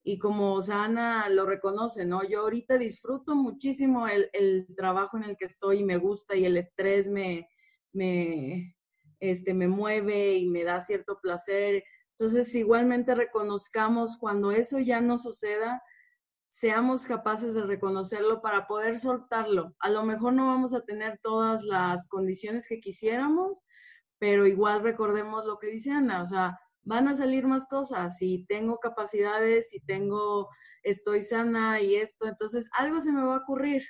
y 0.03 0.19
como 0.19 0.61
Sana 0.63 1.29
lo 1.31 1.47
reconoce, 1.47 2.07
¿no? 2.07 2.23
Yo 2.23 2.41
ahorita 2.41 2.79
disfruto 2.79 3.35
muchísimo 3.35 4.07
el, 4.09 4.31
el, 4.33 4.67
trabajo 4.77 5.17
en 5.17 5.25
el 5.25 5.37
que 5.37 5.47
estoy 5.47 5.79
y 5.79 5.85
me 5.85 5.97
gusta 5.97 6.37
y 6.37 6.45
el 6.45 6.57
estrés 6.57 7.09
me, 7.09 7.49
me, 7.93 8.77
este, 9.21 9.55
me 9.55 9.69
mueve 9.69 10.37
y 10.37 10.47
me 10.47 10.65
da 10.65 10.81
cierto 10.81 11.19
placer. 11.21 11.83
Entonces, 12.11 12.55
igualmente 12.55 13.15
reconozcamos 13.15 14.17
cuando 14.19 14.53
eso 14.53 14.79
ya 14.79 15.01
no 15.01 15.19
suceda, 15.19 15.83
seamos 16.57 17.05
capaces 17.05 17.53
de 17.53 17.61
reconocerlo 17.61 18.41
para 18.41 18.67
poder 18.67 18.99
soltarlo. 18.99 19.75
A 19.79 19.91
lo 19.91 20.05
mejor 20.05 20.33
no 20.33 20.47
vamos 20.47 20.73
a 20.73 20.81
tener 20.81 21.21
todas 21.23 21.65
las 21.65 22.09
condiciones 22.09 22.67
que 22.67 22.81
quisiéramos, 22.81 23.67
pero 24.19 24.47
igual 24.47 24.83
recordemos 24.83 25.45
lo 25.45 25.59
que 25.59 25.67
dice 25.67 25.91
Ana, 25.91 26.23
o 26.23 26.25
sea, 26.25 26.59
van 26.83 27.09
a 27.09 27.15
salir 27.15 27.47
más 27.47 27.67
cosas, 27.67 28.17
si 28.17 28.47
tengo 28.49 28.79
capacidades, 28.79 29.69
si 29.69 29.81
tengo, 29.81 30.49
estoy 30.83 31.21
sana 31.21 31.83
y 31.83 31.97
esto, 31.97 32.27
entonces 32.27 32.71
algo 32.79 33.03
se 33.03 33.13
me 33.13 33.23
va 33.23 33.35
a 33.35 33.41
ocurrir. 33.41 33.83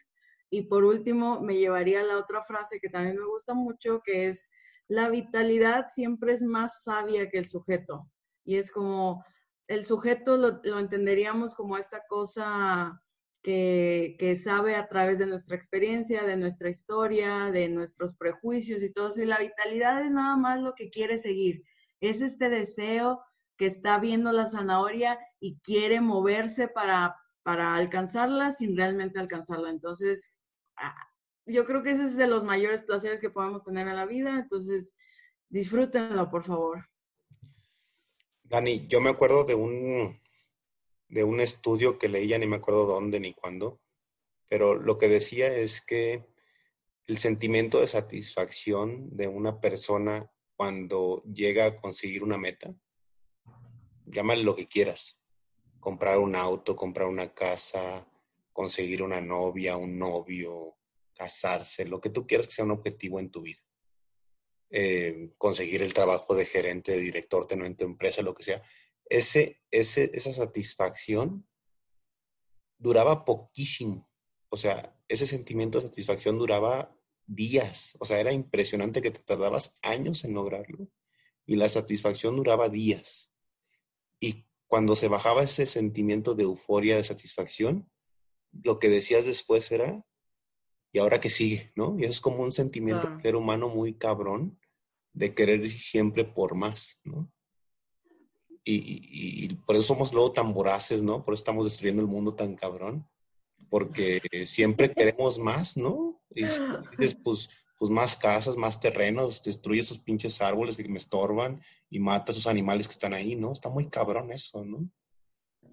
Y 0.51 0.63
por 0.63 0.85
último, 0.85 1.41
me 1.41 1.55
llevaría 1.59 2.01
a 2.01 2.05
la 2.05 2.19
otra 2.19 2.43
frase 2.43 2.81
que 2.81 2.89
también 2.89 3.17
me 3.17 3.27
gusta 3.27 3.55
mucho, 3.55 4.01
que 4.05 4.27
es, 4.27 4.51
la 4.89 5.09
vitalidad 5.09 5.87
siempre 5.89 6.33
es 6.33 6.43
más 6.43 6.83
sabia 6.83 7.31
que 7.31 7.39
el 7.39 7.47
sujeto. 7.47 8.11
Y 8.45 8.57
es 8.57 8.73
como, 8.73 9.25
el 9.69 9.85
sujeto 9.85 10.37
lo, 10.37 10.79
entenderíamos 10.79 11.55
como 11.55 11.77
esta 11.77 12.05
cosa 12.07 13.03
que, 13.43 14.39
sabe 14.43 14.75
a 14.75 14.89
través 14.89 15.19
de 15.19 15.27
nuestra 15.27 15.57
experiencia, 15.57 16.25
de 16.25 16.37
nuestra 16.37 16.69
historia, 16.69 17.51
de 17.51 17.69
nuestros 17.69 18.17
prejuicios 18.17 18.83
y 18.83 18.93
todo 18.93 19.09
eso. 19.09 19.23
Y 19.23 19.27
la 19.27 19.39
vitalidad 19.39 20.05
es 20.05 20.11
nada 20.11 20.37
más 20.37 20.61
lo 20.61 20.75
que 20.75 20.91
quiere 20.91 21.19
seguir. 21.19 21.63
Es 22.01 22.21
este 22.21 22.49
deseo 22.49 23.23
que 23.57 23.67
está 23.67 23.99
viendo 23.99 24.33
la 24.33 24.47
zanahoria 24.47 25.19
y 25.41 25.61
quiere 25.61 26.01
moverse 26.01 26.69
para, 26.69 27.17
para 27.43 27.75
alcanzarla 27.75 28.53
sin 28.53 28.77
realmente 28.77 29.19
alcanzarla. 29.19 29.71
Entonces, 29.71 30.37
ah, 30.77 30.95
yo 31.47 31.65
creo 31.65 31.83
que 31.83 31.93
ese 31.93 32.05
es 32.05 32.17
de 32.17 32.27
los 32.27 32.45
mayores 32.45 32.83
placeres 32.83 33.21
que 33.21 33.31
podemos 33.31 33.65
tener 33.65 33.87
en 33.87 33.97
la 33.97 34.07
vida. 34.07 34.37
Entonces, 34.37 34.97
disfrútenlo, 35.49 36.29
por 36.31 36.43
favor. 36.45 36.89
Dani, 38.49 38.87
yo 38.87 39.01
me 39.01 39.11
acuerdo 39.11 39.43
de 39.43 39.57
un, 39.57 40.21
de 41.09 41.25
un 41.25 41.41
estudio 41.41 41.99
que 41.99 42.09
leía, 42.09 42.39
ni 42.39 42.47
me 42.47 42.57
acuerdo 42.57 42.87
dónde 42.87 43.19
ni 43.19 43.35
cuándo, 43.35 43.81
pero 44.49 44.77
lo 44.77 44.99
que 44.99 45.09
decía 45.09 45.53
es 45.53 45.81
que 45.81 46.25
el 47.09 47.19
sentimiento 47.19 47.81
de 47.81 47.89
satisfacción 47.89 49.17
de 49.17 49.27
una 49.27 49.61
persona 49.61 50.31
cuando 50.55 51.25
llega 51.25 51.67
a 51.67 51.77
conseguir 51.77 52.23
una 52.23 52.39
meta, 52.39 52.73
llámale 54.05 54.45
lo 54.45 54.55
que 54.55 54.69
quieras, 54.69 55.19
comprar 55.81 56.19
un 56.19 56.37
auto, 56.37 56.77
comprar 56.77 57.09
una 57.09 57.35
casa, 57.35 58.09
conseguir 58.53 59.03
una 59.03 59.21
novia, 59.21 59.77
un 59.77 59.99
novio, 59.99 60.77
casarse, 61.15 61.85
lo 61.85 62.01
que 62.01 62.11
tú 62.11 62.29
quieras 62.29 62.47
que 62.47 62.53
sea 62.53 62.65
un 62.65 62.71
objetivo 62.71 63.19
en 63.19 63.31
tu 63.31 63.43
vida. 63.43 63.66
Eh, 64.71 65.31
conseguir 65.39 65.83
el 65.83 65.95
trabajo 65.95 66.35
de 66.35 66.45
gerente, 66.45 66.93
de 66.93 66.99
director, 66.99 67.47
tener 67.47 67.67
en 67.67 67.77
tu 67.77 67.85
empresa, 67.85 68.23
lo 68.23 68.35
que 68.35 68.43
sea 68.43 68.63
ese, 69.09 69.63
ese, 69.71 70.11
esa 70.15 70.33
satisfacción 70.33 71.47
duraba 72.79 73.25
poquísimo. 73.25 74.11
O 74.49 74.57
sea, 74.57 74.97
ese 75.09 75.27
sentimiento 75.27 75.81
de 75.81 75.89
satisfacción 75.89 76.39
duraba 76.39 76.95
días. 77.27 77.97
O 78.01 78.05
sea, 78.05 78.21
era 78.21 78.33
impresionante 78.33 79.03
que 79.03 79.11
te 79.11 79.23
tardabas 79.23 79.79
años 79.83 80.25
en 80.25 80.35
lograrlo 80.35 80.89
y 81.45 81.57
la 81.57 81.69
satisfacción 81.69 82.37
duraba 82.37 82.69
días. 82.69 83.33
Y 84.21 84.47
cuando 84.67 84.97
se 84.97 85.09
bajaba 85.09 85.45
ese 85.45 85.67
sentimiento 85.67 86.35
de 86.35 86.45
euforia, 86.45 86.97
de 86.97 87.05
satisfacción, 87.05 87.91
lo 88.53 88.79
que 88.79 88.89
decías 88.89 89.25
después 89.25 89.71
era, 89.71 90.05
¿y 90.97 90.99
ahora 90.99 91.21
qué 91.21 91.29
sigue? 91.29 91.73
¿No? 91.77 91.95
Y 91.99 92.05
eso 92.05 92.13
es 92.13 92.21
como 92.23 92.43
un 92.43 92.51
sentimiento 92.51 93.07
del 93.07 93.21
ser 93.21 93.37
humano 93.37 93.69
muy 93.69 93.93
cabrón 93.93 94.59
de 95.13 95.35
querer 95.35 95.61
ir 95.61 95.71
siempre 95.71 96.25
por 96.25 96.55
más, 96.55 96.99
¿no? 97.05 97.31
y, 98.65 99.55
por 99.67 99.77
eso 99.77 99.85
somos 99.85 100.11
luego 100.15 100.33
tan 100.33 100.55
voraces, 100.55 101.03
¿no? 101.03 101.23
Por 101.23 101.35
eso 101.35 101.43
estamos 101.43 101.65
destruyendo 101.65 102.01
el 102.01 102.09
mundo 102.09 102.35
tan 102.35 102.57
cabrón, 102.57 103.07
porque 103.69 104.21
siempre 104.47 104.91
queremos 104.91 105.39
más, 105.39 105.77
¿no? 105.77 106.19
Y 106.31 106.45
dices, 106.45 106.61
pues, 107.23 107.49
pues 107.79 107.91
más 107.91 108.17
casas, 108.17 108.57
más 108.57 108.81
terrenos, 108.81 109.43
destruye 109.43 109.81
esos 109.81 109.99
pinches 109.99 110.41
árboles 110.41 110.79
que 110.79 110.89
me 110.89 110.97
estorban 110.97 111.61
y 111.91 111.99
mata 111.99 112.33
a 112.33 112.33
esos 112.33 112.47
animales 112.47 112.89
que 112.89 112.93
están 112.93 113.13
ahí, 113.13 113.37
¿no? 113.37 113.53
Está 113.53 113.69
muy 113.69 113.91
cabrón 113.91 114.33
eso, 114.33 114.65
¿no? 114.65 114.89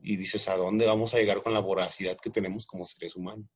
Y 0.02 0.18
dices, 0.18 0.50
¿a 0.50 0.58
dónde 0.58 0.86
vamos 0.86 1.14
a 1.14 1.18
llegar 1.18 1.42
con 1.42 1.54
la 1.54 1.62
voracidad 1.62 2.18
que 2.22 2.30
tenemos 2.30 2.66
como 2.66 2.86
seres 2.86 3.16
humanos? 3.16 3.48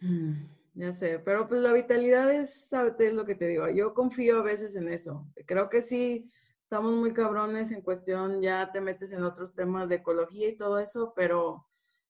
Mm, 0.00 0.32
ya 0.74 0.92
sé, 0.92 1.18
pero 1.18 1.48
pues 1.48 1.60
la 1.60 1.72
vitalidad 1.72 2.32
es, 2.32 2.70
lo 3.12 3.24
que 3.24 3.34
te 3.34 3.46
digo. 3.46 3.68
Yo 3.68 3.94
confío 3.94 4.38
a 4.38 4.42
veces 4.42 4.74
en 4.76 4.88
eso. 4.88 5.26
Creo 5.46 5.68
que 5.68 5.82
sí, 5.82 6.30
estamos 6.62 6.94
muy 6.94 7.12
cabrones 7.12 7.70
en 7.70 7.82
cuestión, 7.82 8.40
ya 8.40 8.70
te 8.72 8.80
metes 8.80 9.12
en 9.12 9.24
otros 9.24 9.54
temas 9.54 9.88
de 9.88 9.96
ecología 9.96 10.48
y 10.48 10.56
todo 10.56 10.78
eso, 10.78 11.12
pero 11.14 11.66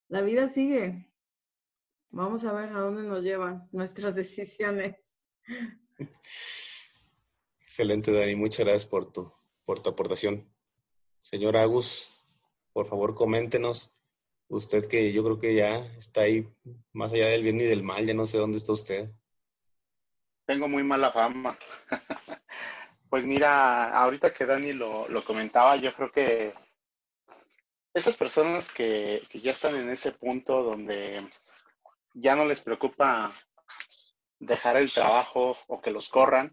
la 0.08 0.22
vida 0.22 0.48
sigue. 0.48 1.10
Vamos 2.10 2.44
a 2.44 2.52
ver 2.52 2.70
a 2.70 2.80
dónde 2.80 3.02
nos 3.02 3.24
llevan 3.24 3.68
nuestras 3.72 4.14
decisiones. 4.14 5.14
Excelente, 7.62 8.12
Dani. 8.12 8.34
Muchas 8.36 8.66
gracias 8.66 8.86
por 8.86 9.12
tu, 9.12 9.32
por 9.64 9.80
tu 9.80 9.90
aportación. 9.90 10.44
Señor 11.18 11.56
Agus, 11.56 12.08
por 12.72 12.86
favor, 12.86 13.14
coméntenos. 13.14 13.92
Usted 14.50 14.86
que 14.88 15.12
yo 15.12 15.22
creo 15.22 15.38
que 15.38 15.54
ya 15.54 15.76
está 15.96 16.22
ahí 16.22 16.46
más 16.92 17.12
allá 17.12 17.28
del 17.28 17.44
bien 17.44 17.60
y 17.60 17.64
del 17.64 17.84
mal, 17.84 18.04
ya 18.04 18.14
no 18.14 18.26
sé 18.26 18.36
dónde 18.36 18.58
está 18.58 18.72
usted. 18.72 19.08
Tengo 20.44 20.68
muy 20.68 20.82
mala 20.82 21.12
fama. 21.12 21.56
pues 23.08 23.26
mira, 23.26 23.90
ahorita 23.90 24.32
que 24.32 24.46
Dani 24.46 24.72
lo, 24.72 25.08
lo 25.08 25.22
comentaba, 25.22 25.76
yo 25.76 25.92
creo 25.94 26.10
que 26.10 26.52
esas 27.94 28.16
personas 28.16 28.70
que, 28.70 29.22
que 29.30 29.38
ya 29.38 29.52
están 29.52 29.76
en 29.76 29.88
ese 29.88 30.10
punto 30.10 30.64
donde 30.64 31.24
ya 32.14 32.34
no 32.34 32.44
les 32.44 32.60
preocupa 32.60 33.32
dejar 34.40 34.76
el 34.76 34.92
trabajo 34.92 35.56
o 35.68 35.80
que 35.80 35.92
los 35.92 36.08
corran, 36.08 36.52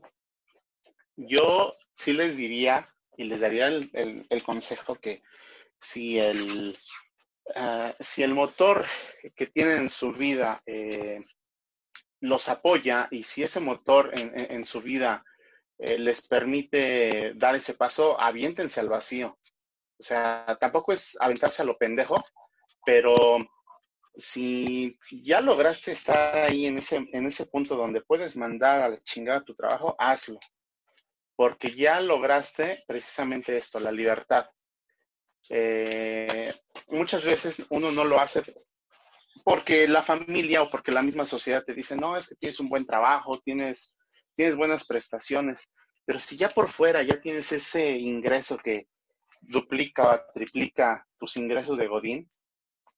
yo 1.15 1.75
sí 1.93 2.13
les 2.13 2.37
diría 2.37 2.93
y 3.17 3.23
les 3.23 3.39
daría 3.39 3.67
el, 3.67 4.43
consejo 4.45 4.95
que 4.95 5.23
si 5.79 6.19
el, 6.19 6.77
ah, 7.55 7.93
si 7.99 8.23
el 8.23 8.33
motor 8.33 8.85
que 9.35 9.47
tienen 9.47 9.77
en 9.77 9.89
su 9.89 10.11
vida 10.11 10.61
eh, 10.65 11.19
los 12.19 12.49
apoya 12.49 13.07
y 13.11 13.23
si 13.23 13.43
ese 13.43 13.59
motor 13.59 14.11
en, 14.15 14.65
su 14.65 14.81
vida 14.81 15.23
eh, 15.77 15.99
les 15.99 16.27
permite 16.27 17.33
dar 17.35 17.55
ese 17.55 17.75
paso, 17.75 18.19
aviéntense 18.19 18.79
al 18.79 18.89
vacío. 18.89 19.37
O 19.99 20.03
sea, 20.03 20.57
tampoco 20.59 20.93
es 20.93 21.17
aventarse 21.19 21.61
a 21.61 21.65
lo 21.65 21.77
pendejo, 21.77 22.17
pero 22.85 23.37
si 24.15 24.97
ya 25.11 25.41
lograste 25.41 25.91
estar 25.91 26.35
ahí 26.37 26.65
en 26.65 26.79
ese, 26.79 27.07
en 27.11 27.25
ese 27.27 27.45
punto 27.45 27.75
donde 27.75 28.01
puedes 28.01 28.35
mandar 28.35 28.81
a 28.81 28.89
la 28.89 29.01
chingada 29.03 29.43
tu 29.43 29.55
trabajo, 29.55 29.95
hazlo. 29.99 30.39
Porque 31.35 31.71
ya 31.71 32.01
lograste 32.01 32.83
precisamente 32.87 33.55
esto, 33.55 33.79
la 33.79 33.91
libertad. 33.91 34.49
Eh, 35.49 36.53
muchas 36.89 37.25
veces 37.25 37.65
uno 37.69 37.91
no 37.91 38.03
lo 38.03 38.19
hace 38.19 38.41
porque 39.43 39.87
la 39.87 40.03
familia 40.03 40.61
o 40.61 40.69
porque 40.69 40.91
la 40.91 41.01
misma 41.01 41.25
sociedad 41.25 41.63
te 41.63 41.73
dice, 41.73 41.95
no, 41.95 42.17
es 42.17 42.27
que 42.27 42.35
tienes 42.35 42.59
un 42.59 42.67
buen 42.67 42.85
trabajo, 42.85 43.39
tienes, 43.39 43.95
tienes 44.35 44.57
buenas 44.57 44.85
prestaciones. 44.85 45.63
Pero 46.05 46.19
si 46.19 46.35
ya 46.37 46.49
por 46.49 46.67
fuera 46.67 47.01
ya 47.03 47.21
tienes 47.21 47.51
ese 47.51 47.91
ingreso 47.91 48.57
que 48.57 48.87
duplica 49.41 50.15
o 50.15 50.33
triplica 50.33 51.07
tus 51.17 51.37
ingresos 51.37 51.77
de 51.77 51.87
Godín, 51.87 52.29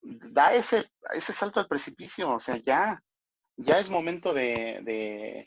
da 0.02 0.54
ese, 0.54 0.90
ese 1.14 1.34
salto 1.34 1.60
al 1.60 1.68
precipicio, 1.68 2.34
o 2.34 2.40
sea, 2.40 2.58
ya, 2.58 3.04
ya 3.58 3.80
es 3.80 3.90
momento 3.90 4.34
de, 4.34 5.46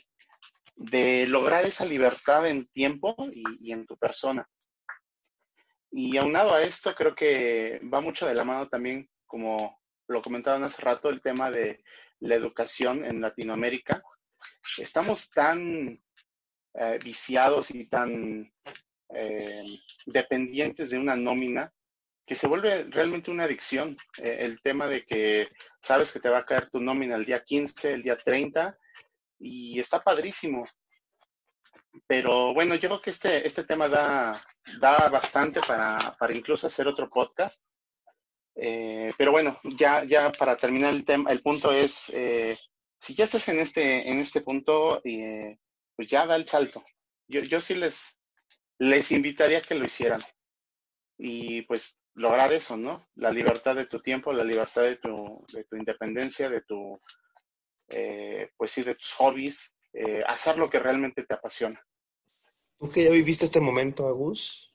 de, 0.76 1.26
lograr 1.26 1.64
esa 1.64 1.84
libertad 1.84 2.46
en 2.46 2.66
tiempo 2.66 3.16
y, 3.32 3.72
en 3.72 3.86
tu 3.86 3.96
persona. 3.96 4.48
Y 5.92 6.16
aunado 6.16 6.54
a 6.54 6.62
esto, 6.62 6.94
creo 6.94 7.14
que 7.14 7.80
va 7.92 8.00
mucho 8.00 8.26
de 8.26 8.34
la 8.34 8.44
mano 8.44 8.66
también, 8.66 9.10
como 9.26 9.82
lo 10.08 10.22
comentaban 10.22 10.64
hace 10.64 10.80
rato, 10.80 11.10
el 11.10 11.20
tema 11.20 11.50
de 11.50 11.84
la 12.20 12.34
educación 12.34 13.04
en 13.04 13.20
Latinoamérica. 13.20 14.02
Estamos 14.78 15.28
tan 15.28 16.02
eh, 16.74 16.98
viciados 17.04 17.70
y 17.70 17.86
tan 17.88 18.50
eh, 19.10 19.64
dependientes 20.06 20.90
de 20.90 20.98
una 20.98 21.14
nómina 21.14 21.70
que 22.26 22.34
se 22.34 22.46
vuelve 22.46 22.84
realmente 22.84 23.30
una 23.30 23.44
adicción. 23.44 23.94
Eh, 24.16 24.38
el 24.40 24.62
tema 24.62 24.86
de 24.86 25.04
que 25.04 25.48
sabes 25.78 26.10
que 26.10 26.20
te 26.20 26.30
va 26.30 26.38
a 26.38 26.46
caer 26.46 26.70
tu 26.70 26.80
nómina 26.80 27.16
el 27.16 27.26
día 27.26 27.44
15, 27.44 27.92
el 27.92 28.02
día 28.02 28.16
30, 28.16 28.78
y 29.40 29.78
está 29.78 30.00
padrísimo. 30.00 30.64
Pero 32.06 32.54
bueno, 32.54 32.74
yo 32.74 32.88
creo 32.88 33.00
que 33.00 33.10
este, 33.10 33.46
este 33.46 33.64
tema 33.64 33.88
da, 33.88 34.42
da 34.80 35.08
bastante 35.08 35.60
para, 35.60 36.16
para 36.18 36.34
incluso 36.34 36.66
hacer 36.66 36.88
otro 36.88 37.08
podcast. 37.08 37.62
Eh, 38.54 39.12
pero 39.16 39.32
bueno, 39.32 39.58
ya, 39.76 40.04
ya 40.04 40.30
para 40.32 40.56
terminar 40.56 40.92
el 40.94 41.04
tema, 41.04 41.30
el 41.30 41.42
punto 41.42 41.72
es, 41.72 42.10
eh, 42.10 42.56
si 42.98 43.14
ya 43.14 43.24
estás 43.24 43.48
en 43.48 43.60
este, 43.60 44.08
en 44.10 44.18
este 44.18 44.42
punto, 44.42 45.00
pues 45.02 46.08
ya 46.08 46.26
da 46.26 46.36
el 46.36 46.46
salto. 46.46 46.84
Yo, 47.28 47.42
yo 47.42 47.60
sí 47.60 47.74
les, 47.74 48.18
les 48.78 49.12
invitaría 49.12 49.60
que 49.60 49.74
lo 49.74 49.84
hicieran. 49.84 50.20
Y 51.18 51.62
pues 51.62 51.98
lograr 52.14 52.52
eso, 52.52 52.76
¿no? 52.76 53.06
La 53.14 53.30
libertad 53.30 53.76
de 53.76 53.86
tu 53.86 54.00
tiempo, 54.00 54.32
la 54.32 54.44
libertad 54.44 54.82
de 54.82 54.96
tu, 54.96 55.44
de 55.52 55.64
tu 55.64 55.76
independencia, 55.76 56.48
de 56.48 56.62
tu, 56.62 56.92
eh, 57.88 58.50
pues 58.56 58.72
sí, 58.72 58.82
de 58.82 58.94
tus 58.94 59.12
hobbies, 59.14 59.74
eh, 59.92 60.22
hacer 60.26 60.58
lo 60.58 60.70
que 60.70 60.78
realmente 60.78 61.24
te 61.24 61.34
apasiona. 61.34 61.84
¿Tú 62.78 62.90
que 62.90 63.04
ya 63.04 63.10
viviste 63.10 63.44
este 63.44 63.60
momento, 63.60 64.08
Agus? 64.08 64.72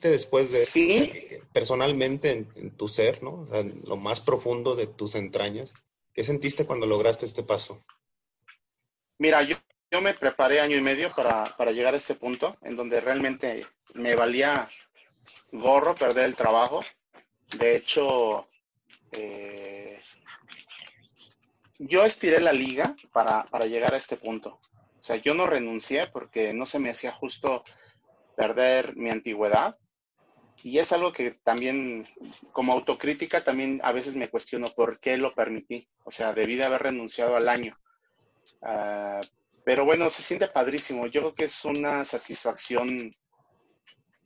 Después 0.00 0.50
de, 0.52 0.58
¿Sí? 0.64 1.12
personalmente 1.52 2.30
en, 2.30 2.70
tu 2.76 2.88
ser, 2.88 3.22
¿no? 3.22 3.42
O 3.42 3.46
sea, 3.46 3.62
lo 3.62 3.96
más 3.96 4.20
profundo 4.20 4.74
de 4.74 4.86
tus 4.86 5.14
entrañas, 5.14 5.74
¿qué 6.14 6.24
sentiste 6.24 6.64
cuando 6.64 6.86
lograste 6.86 7.26
este 7.26 7.42
paso? 7.42 7.84
Mira, 9.18 9.42
yo, 9.42 9.56
yo 9.90 10.00
me 10.00 10.14
preparé 10.14 10.60
año 10.60 10.76
y 10.76 10.80
medio 10.80 11.10
para, 11.10 11.44
para 11.56 11.72
llegar 11.72 11.92
a 11.92 11.98
este 11.98 12.14
punto 12.14 12.56
en 12.62 12.76
donde 12.76 13.00
realmente 13.00 13.66
me 13.92 14.14
valía 14.14 14.70
gorro 15.52 15.94
perder 15.94 16.24
el 16.24 16.36
trabajo. 16.36 16.80
De 17.58 17.76
hecho, 17.76 18.48
eh, 19.12 20.00
yo 21.80 22.04
estiré 22.04 22.40
la 22.40 22.52
liga 22.52 22.94
para, 23.12 23.44
para, 23.44 23.66
llegar 23.66 23.94
a 23.94 23.98
este 23.98 24.16
punto. 24.16 24.60
O 24.98 25.02
sea, 25.02 25.16
yo 25.16 25.34
no 25.34 25.46
renuncié 25.46 26.06
porque 26.08 26.52
no 26.52 26.66
se 26.66 26.78
me 26.78 26.90
hacía 26.90 27.12
justo 27.12 27.64
perder 28.36 28.96
mi 28.96 29.10
antigüedad. 29.10 29.76
Y 30.62 30.78
es 30.78 30.92
algo 30.92 31.12
que 31.12 31.32
también, 31.42 32.06
como 32.52 32.72
autocrítica, 32.72 33.42
también 33.42 33.80
a 33.82 33.92
veces 33.92 34.14
me 34.14 34.28
cuestiono 34.28 34.66
por 34.68 35.00
qué 35.00 35.16
lo 35.16 35.34
permití. 35.34 35.88
O 36.04 36.10
sea, 36.10 36.34
debí 36.34 36.56
de 36.56 36.64
haber 36.64 36.82
renunciado 36.82 37.36
al 37.36 37.48
año. 37.48 37.78
Ah, 38.62 39.20
pero 39.64 39.84
bueno, 39.84 40.10
se 40.10 40.22
siente 40.22 40.48
padrísimo. 40.48 41.06
Yo 41.06 41.20
creo 41.20 41.34
que 41.34 41.44
es 41.44 41.64
una 41.64 42.04
satisfacción 42.04 43.10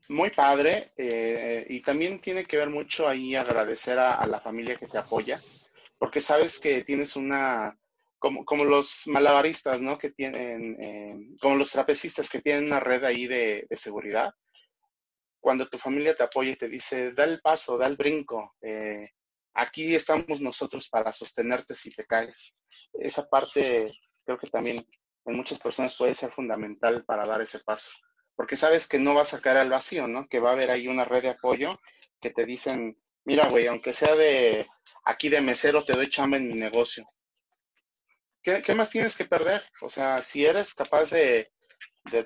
muy 0.08 0.30
padre 0.30 0.92
eh, 0.96 1.66
y 1.68 1.80
también 1.80 2.20
tiene 2.20 2.44
que 2.44 2.56
ver 2.56 2.68
mucho 2.68 3.08
ahí 3.08 3.34
agradecer 3.34 3.98
a, 3.98 4.26
la 4.26 4.40
familia 4.40 4.76
que 4.76 4.86
te 4.86 4.98
apoya, 4.98 5.40
porque 6.04 6.20
sabes 6.20 6.60
que 6.60 6.84
tienes 6.84 7.16
una, 7.16 7.74
como, 8.18 8.44
como 8.44 8.62
los 8.66 9.04
malabaristas, 9.06 9.80
¿no? 9.80 9.96
Que 9.96 10.10
tienen, 10.10 10.76
eh, 10.78 11.16
como 11.40 11.56
los 11.56 11.70
trapecistas 11.72 12.28
que 12.28 12.42
tienen 12.42 12.66
una 12.66 12.78
red 12.78 13.02
ahí 13.04 13.26
de, 13.26 13.66
seguridad. 13.70 14.30
Cuando 15.40 15.66
tu 15.66 15.78
familia 15.78 16.14
te 16.14 16.22
apoya 16.22 16.50
y 16.50 16.56
te 16.56 16.68
dice, 16.68 17.14
da 17.14 17.24
el 17.24 17.40
paso, 17.40 17.78
da 17.78 17.86
el 17.86 17.96
brinco, 17.96 18.54
eh, 18.60 19.12
aquí 19.54 19.94
estamos 19.94 20.42
nosotros 20.42 20.90
para 20.90 21.10
sostenerte 21.10 21.74
si 21.74 21.88
te 21.88 22.04
caes. 22.04 22.52
Esa 22.92 23.26
parte 23.26 23.90
creo 24.26 24.36
que 24.36 24.50
también 24.50 24.86
en 25.24 25.34
muchas 25.34 25.58
personas 25.58 25.96
puede 25.96 26.14
ser 26.14 26.30
fundamental 26.30 27.02
para 27.06 27.24
dar 27.24 27.40
ese 27.40 27.60
paso 27.60 27.92
porque 28.36 28.56
sabes 28.56 28.86
que 28.86 28.98
no 28.98 29.14
vas 29.14 29.32
a 29.32 29.40
caer 29.40 29.56
al 29.56 29.70
vacío, 29.70 30.06
¿no? 30.08 30.26
Que 30.26 30.40
va 30.40 30.50
a 30.50 30.52
haber 30.52 30.70
ahí 30.70 30.86
una 30.86 31.04
red 31.04 31.22
de 31.22 31.30
apoyo 31.30 31.80
que 32.20 32.30
te 32.30 32.44
dicen, 32.44 32.98
mira, 33.24 33.48
güey, 33.48 33.66
aunque 33.66 33.92
sea 33.92 34.14
de 34.14 34.66
aquí 35.04 35.28
de 35.28 35.40
mesero, 35.40 35.84
te 35.84 35.94
doy 35.94 36.08
chamba 36.10 36.36
en 36.36 36.48
mi 36.48 36.54
negocio. 36.54 37.04
¿Qué, 38.42 38.74
más 38.74 38.90
tienes 38.90 39.16
que 39.16 39.24
perder? 39.24 39.62
O 39.80 39.88
sea, 39.88 40.18
si 40.18 40.44
eres 40.44 40.74
capaz 40.74 41.10
de, 41.10 41.50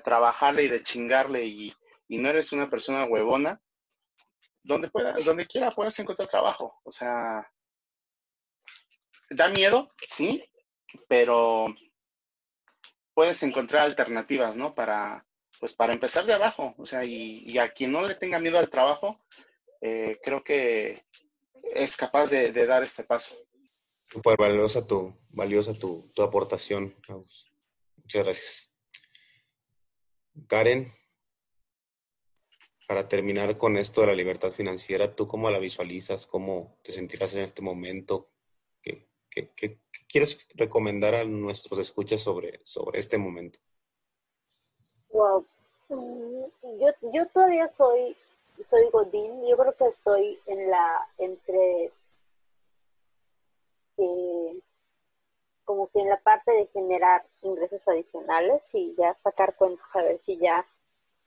trabajarle 0.03 0.63
y 0.63 0.67
de 0.67 0.83
chingarle 0.83 1.45
y, 1.45 1.73
no 2.09 2.29
eres 2.29 2.51
una 2.51 2.69
persona 2.69 3.05
huevona, 3.05 3.61
donde, 4.63 4.89
pueda, 4.89 5.13
donde 5.13 5.45
quiera 5.45 5.71
puedes 5.71 5.97
encontrar 5.99 6.27
trabajo. 6.27 6.75
O 6.83 6.91
sea, 6.91 7.49
da 9.29 9.47
miedo, 9.49 9.93
sí, 10.07 10.43
pero 11.07 11.73
puedes 13.13 13.41
encontrar 13.43 13.83
alternativas, 13.83 14.55
¿no? 14.55 14.73
Para, 14.73 15.25
pues 15.59 15.73
para 15.73 15.93
empezar 15.93 16.25
de 16.25 16.33
abajo, 16.33 16.73
o 16.77 16.85
sea, 16.85 17.03
y, 17.03 17.57
a 17.57 17.71
quien 17.71 17.91
no 17.91 18.07
le 18.07 18.15
tenga 18.15 18.39
miedo 18.39 18.57
al 18.57 18.69
trabajo, 18.69 19.19
eh, 19.81 20.19
creo 20.23 20.43
que 20.43 21.03
es 21.73 21.97
capaz 21.97 22.27
de, 22.29 22.51
dar 22.65 22.83
este 22.83 23.03
paso. 23.03 23.35
Súper 24.07 24.37
valiosa 24.37 24.85
tu, 24.85 25.15
valiosa 25.29 25.73
tu, 25.73 26.11
tu 26.13 26.21
aportación, 26.23 26.95
Muchas 27.97 28.23
gracias. 28.23 28.71
Karen, 30.47 30.91
para 32.87 33.07
terminar 33.07 33.55
con 33.55 33.77
esto 33.77 34.01
de 34.01 34.07
la 34.07 34.15
libertad 34.15 34.49
financiera, 34.49 35.15
¿tú 35.15 35.27
cómo 35.27 35.51
la 35.51 35.59
visualizas? 35.59 36.25
¿Cómo 36.25 36.79
te 36.81 36.91
sentirás 36.91 37.35
en 37.35 37.43
este 37.43 37.61
momento? 37.61 38.31
¿Qué, 38.81 39.07
quieres 40.07 40.47
recomendar 40.55 41.13
a 41.13 41.23
nuestros 41.23 41.77
escuchas 41.77 42.19
sobre, 42.19 42.61
sobre 42.63 42.99
este 42.99 43.19
momento? 43.19 43.59
Wow. 45.09 45.45
Mm, 45.89 46.45
yo, 46.79 47.11
yo 47.13 47.27
todavía 47.27 47.67
soy, 47.67 48.17
soy 48.63 48.89
Godín. 48.91 49.45
Yo 49.47 49.57
creo 49.57 49.75
que 49.75 49.87
estoy 49.87 50.39
en 50.45 50.69
la, 50.69 51.07
entre, 51.17 51.91
eh, 53.97 54.61
como 55.65 55.87
que 55.89 56.01
en 56.01 56.09
la 56.09 56.19
parte 56.21 56.51
de 56.51 56.67
generar 56.67 57.25
ingresos 57.41 57.87
adicionales 57.87 58.63
y 58.73 58.95
ya 58.95 59.13
sacar 59.15 59.55
cuentas 59.55 59.87
a 59.93 60.01
ver 60.01 60.19
si 60.19 60.37
ya 60.37 60.65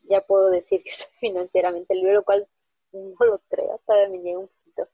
ya 0.05 0.21
puedo 0.21 0.51
decir 0.51 0.83
que 0.83 0.91
soy 0.91 1.09
financieramente 1.19 1.95
libre, 1.95 2.15
lo 2.15 2.25
cual 2.25 2.47
no 2.93 3.25
lo 3.25 3.39
creo, 3.49 3.81
todavía 3.87 4.09
me 4.09 4.23
llega 4.23 4.39
un 4.39 4.49
poquito 4.49 4.89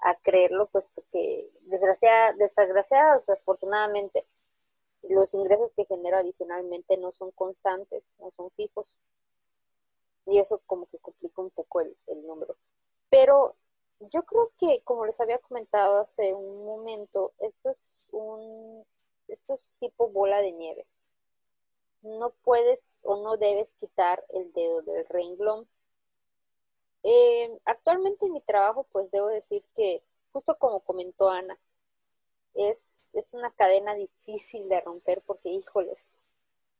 a 0.00 0.14
creerlo, 0.16 0.66
pues 0.66 0.88
porque 0.94 1.50
desgraciada, 1.62 2.32
desgraciada, 2.34 3.16
desafortunadamente, 3.16 4.24
los 5.02 5.34
ingresos 5.34 5.70
que 5.76 5.84
genero 5.84 6.18
adicionalmente 6.18 6.96
no 6.96 7.12
son 7.12 7.30
constantes, 7.32 8.02
no 8.18 8.30
son 8.36 8.50
fijos. 8.52 8.86
Y 10.26 10.38
eso 10.38 10.60
como 10.66 10.86
que 10.86 10.98
complica 10.98 11.40
un 11.42 11.50
poco 11.50 11.80
el, 11.80 11.96
el 12.08 12.26
número. 12.26 12.56
Pero 13.10 13.56
yo 14.00 14.24
creo 14.24 14.52
que, 14.58 14.82
como 14.82 15.06
les 15.06 15.18
había 15.20 15.38
comentado 15.38 15.98
hace 16.00 16.34
un 16.34 16.64
momento, 16.64 17.32
esto 17.38 17.70
es 17.70 18.00
un, 18.12 18.84
esto 19.28 19.54
es 19.54 19.72
tipo 19.80 20.08
bola 20.08 20.42
de 20.42 20.52
nieve 20.52 20.86
no 22.06 22.30
puedes 22.42 22.80
o 23.02 23.22
no 23.22 23.36
debes 23.36 23.68
quitar 23.80 24.24
el 24.30 24.52
dedo 24.52 24.82
del 24.82 25.04
renglón. 25.06 25.68
Eh, 27.02 27.58
actualmente 27.64 28.26
en 28.26 28.32
mi 28.32 28.40
trabajo, 28.40 28.84
pues 28.90 29.10
debo 29.10 29.28
decir 29.28 29.62
que, 29.74 30.02
justo 30.32 30.56
como 30.58 30.80
comentó 30.80 31.28
Ana, 31.28 31.58
es, 32.54 33.14
es 33.14 33.34
una 33.34 33.50
cadena 33.52 33.94
difícil 33.94 34.68
de 34.68 34.80
romper 34.80 35.22
porque, 35.22 35.50
híjoles, 35.50 35.98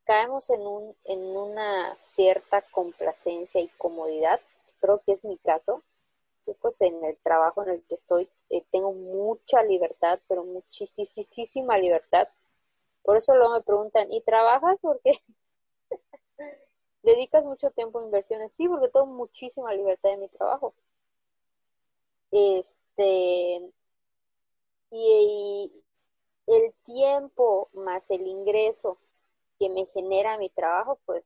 caemos 0.06 0.50
en, 0.50 0.60
un, 0.62 0.96
en 1.04 1.36
una 1.36 1.96
cierta 2.00 2.62
complacencia 2.62 3.60
y 3.60 3.68
comodidad. 3.78 4.40
Creo 4.80 5.02
que 5.04 5.12
es 5.12 5.24
mi 5.24 5.36
caso. 5.38 5.82
Yo, 6.46 6.54
pues 6.54 6.80
en 6.80 7.04
el 7.04 7.16
trabajo 7.18 7.62
en 7.64 7.70
el 7.70 7.82
que 7.88 7.96
estoy 7.96 8.28
eh, 8.50 8.64
tengo 8.70 8.92
mucha 8.92 9.62
libertad, 9.62 10.20
pero 10.28 10.44
muchísima 10.44 11.76
libertad 11.78 12.28
por 13.06 13.16
eso 13.16 13.36
luego 13.36 13.54
me 13.54 13.62
preguntan, 13.62 14.10
¿y 14.10 14.20
trabajas? 14.22 14.78
Porque 14.82 15.22
dedicas 17.04 17.44
mucho 17.44 17.70
tiempo 17.70 18.00
a 18.00 18.04
inversiones. 18.04 18.50
Sí, 18.56 18.66
porque 18.68 18.88
tengo 18.88 19.06
muchísima 19.06 19.72
libertad 19.72 20.12
en 20.12 20.20
mi 20.20 20.28
trabajo. 20.28 20.74
Este, 22.32 23.70
y, 24.90 25.72
el 26.48 26.74
tiempo 26.84 27.68
más 27.74 28.10
el 28.10 28.26
ingreso 28.26 28.98
que 29.58 29.68
me 29.70 29.86
genera 29.86 30.38
mi 30.38 30.50
trabajo, 30.50 30.98
pues 31.06 31.24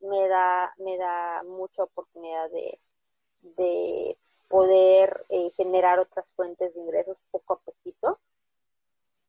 me 0.00 0.28
da, 0.28 0.74
me 0.78 0.96
da 0.98 1.42
mucha 1.44 1.84
oportunidad 1.84 2.50
de, 2.50 2.78
de 3.56 4.18
poder 4.48 5.24
eh, 5.28 5.50
generar 5.50 5.98
otras 5.98 6.32
fuentes 6.32 6.74
de 6.74 6.80
ingresos 6.80 7.18
poco 7.30 7.54
a 7.54 7.58
poquito 7.58 8.18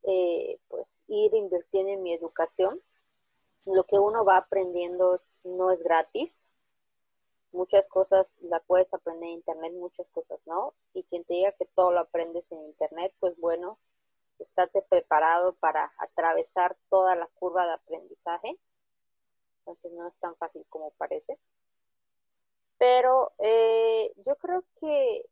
eh, 0.08 0.60
pues 0.68 0.88
ir 1.08 1.34
invirtiendo 1.34 1.92
en 1.92 2.04
mi 2.04 2.14
educación. 2.14 2.80
Lo 3.66 3.84
que 3.86 3.98
uno 3.98 4.24
va 4.24 4.38
aprendiendo 4.38 5.20
no 5.44 5.72
es 5.72 5.82
gratis. 5.82 6.32
Muchas 7.52 7.88
cosas 7.88 8.28
la 8.42 8.60
puedes 8.60 8.94
aprender 8.94 9.30
en 9.30 9.36
internet, 9.36 9.74
muchas 9.74 10.08
cosas 10.10 10.40
no. 10.46 10.74
Y 10.94 11.04
quien 11.04 11.24
te 11.24 11.34
diga 11.34 11.52
que 11.54 11.66
todo 11.66 11.92
lo 11.92 12.02
aprendes 12.02 12.46
en 12.52 12.62
internet, 12.66 13.14
pues 13.20 13.36
bueno, 13.40 13.80
estate 14.44 14.82
preparado 14.84 15.54
para 15.56 15.94
atravesar 15.98 16.76
toda 16.90 17.16
la 17.16 17.28
curva 17.36 17.66
de 17.66 17.74
aprendizaje. 17.74 18.58
Entonces 19.60 19.92
no 19.94 20.08
es 20.08 20.16
tan 20.20 20.36
fácil 20.36 20.66
como 20.70 20.92
parece. 20.92 21.38
Pero 22.78 23.32
eh, 23.40 24.12
yo 24.18 24.36
creo 24.36 24.64
que 24.80 25.26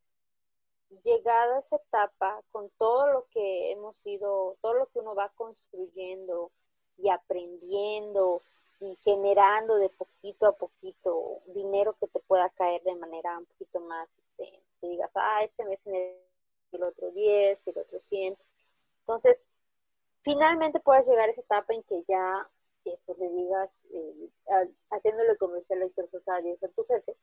llegada 1.02 1.56
a 1.56 1.60
esa 1.60 1.76
etapa, 1.76 2.42
con 2.50 2.70
todo 2.78 3.08
lo 3.08 3.26
que 3.30 3.72
hemos 3.72 3.94
ido, 4.04 4.56
todo 4.60 4.74
lo 4.74 4.86
que 4.86 5.00
uno 5.00 5.14
va 5.14 5.30
construyendo 5.30 6.50
y 6.98 7.10
aprendiendo 7.10 8.42
y 8.80 8.94
generando 8.96 9.76
de 9.76 9.88
poquito 9.90 10.46
a 10.46 10.56
poquito 10.56 11.42
dinero 11.46 11.96
que 11.98 12.08
te 12.08 12.20
pueda 12.20 12.48
caer 12.50 12.82
de 12.82 12.96
manera 12.96 13.38
un 13.38 13.46
poquito 13.46 13.80
más, 13.80 14.08
este, 14.18 14.60
que 14.80 14.88
digas, 14.88 15.10
ah, 15.14 15.42
este 15.42 15.64
mes 15.64 15.80
el 16.72 16.82
otro 16.82 17.10
10, 17.10 17.58
el 17.66 17.78
otro 17.78 18.00
100. 18.08 18.36
Entonces, 19.06 19.38
finalmente 20.22 20.80
puedes 20.80 21.06
llegar 21.06 21.28
a 21.28 21.32
esa 21.32 21.42
etapa 21.42 21.74
en 21.74 21.82
que 21.82 22.02
ya 22.08 22.48
eh, 22.86 22.98
pues 23.06 23.18
le 23.18 23.28
digas, 23.30 23.70
eh, 23.92 24.30
haciéndole 24.90 25.36
comercial 25.36 25.82
a 25.82 25.86
a 25.86 26.68
tu 26.68 26.84
jefe, 26.86 27.16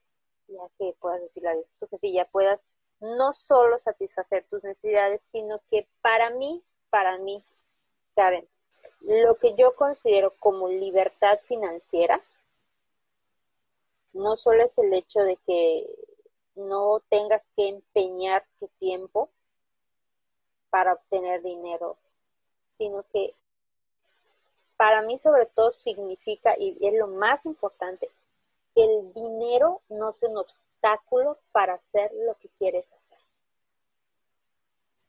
ya 0.47 0.61
que 0.77 0.95
puedas 0.99 1.21
decirle 1.21 1.49
a 1.49 1.55
tu 1.79 1.88
jefe 1.88 2.07
y 2.07 2.13
ya 2.13 2.25
puedas 2.25 2.59
no 2.99 3.34
solo 3.34 3.79
satisfacer 3.79 4.45
tus 4.49 4.63
necesidades, 4.63 5.21
sino 5.32 5.59
que 5.69 5.88
para 6.01 6.29
mí, 6.29 6.63
para 6.89 7.17
mí, 7.17 7.43
Karen, 8.15 8.47
lo 9.01 9.36
que 9.38 9.55
yo 9.55 9.75
considero 9.75 10.34
como 10.39 10.67
libertad 10.67 11.39
financiera, 11.43 12.21
no 14.13 14.38
solo 14.38 14.63
es 14.63 14.77
el 14.77 14.93
hecho 14.93 15.21
de 15.21 15.38
que 15.38 15.89
no 16.55 17.01
tengas 17.09 17.41
que 17.55 17.69
empeñar 17.69 18.45
tu 18.59 18.67
tiempo 18.79 19.29
para 20.72 20.93
obtener 20.93 21.43
dinero, 21.43 21.97
sino 22.80 23.03
que 23.13 23.36
para 24.78 25.03
mí 25.03 25.19
sobre 25.19 25.45
todo 25.45 25.72
significa, 25.74 26.55
y 26.57 26.76
es 26.82 26.93
lo 26.95 27.05
más 27.05 27.45
importante, 27.45 28.09
que 28.74 28.84
el 28.84 29.13
dinero 29.13 29.82
no 29.89 30.13
se 30.13 30.28
nos 30.30 30.47
obstáculo 30.82 31.38
para 31.51 31.76
hacer 31.76 32.11
lo 32.26 32.36
que 32.36 32.49
quieres 32.57 32.86
hacer. 32.91 33.19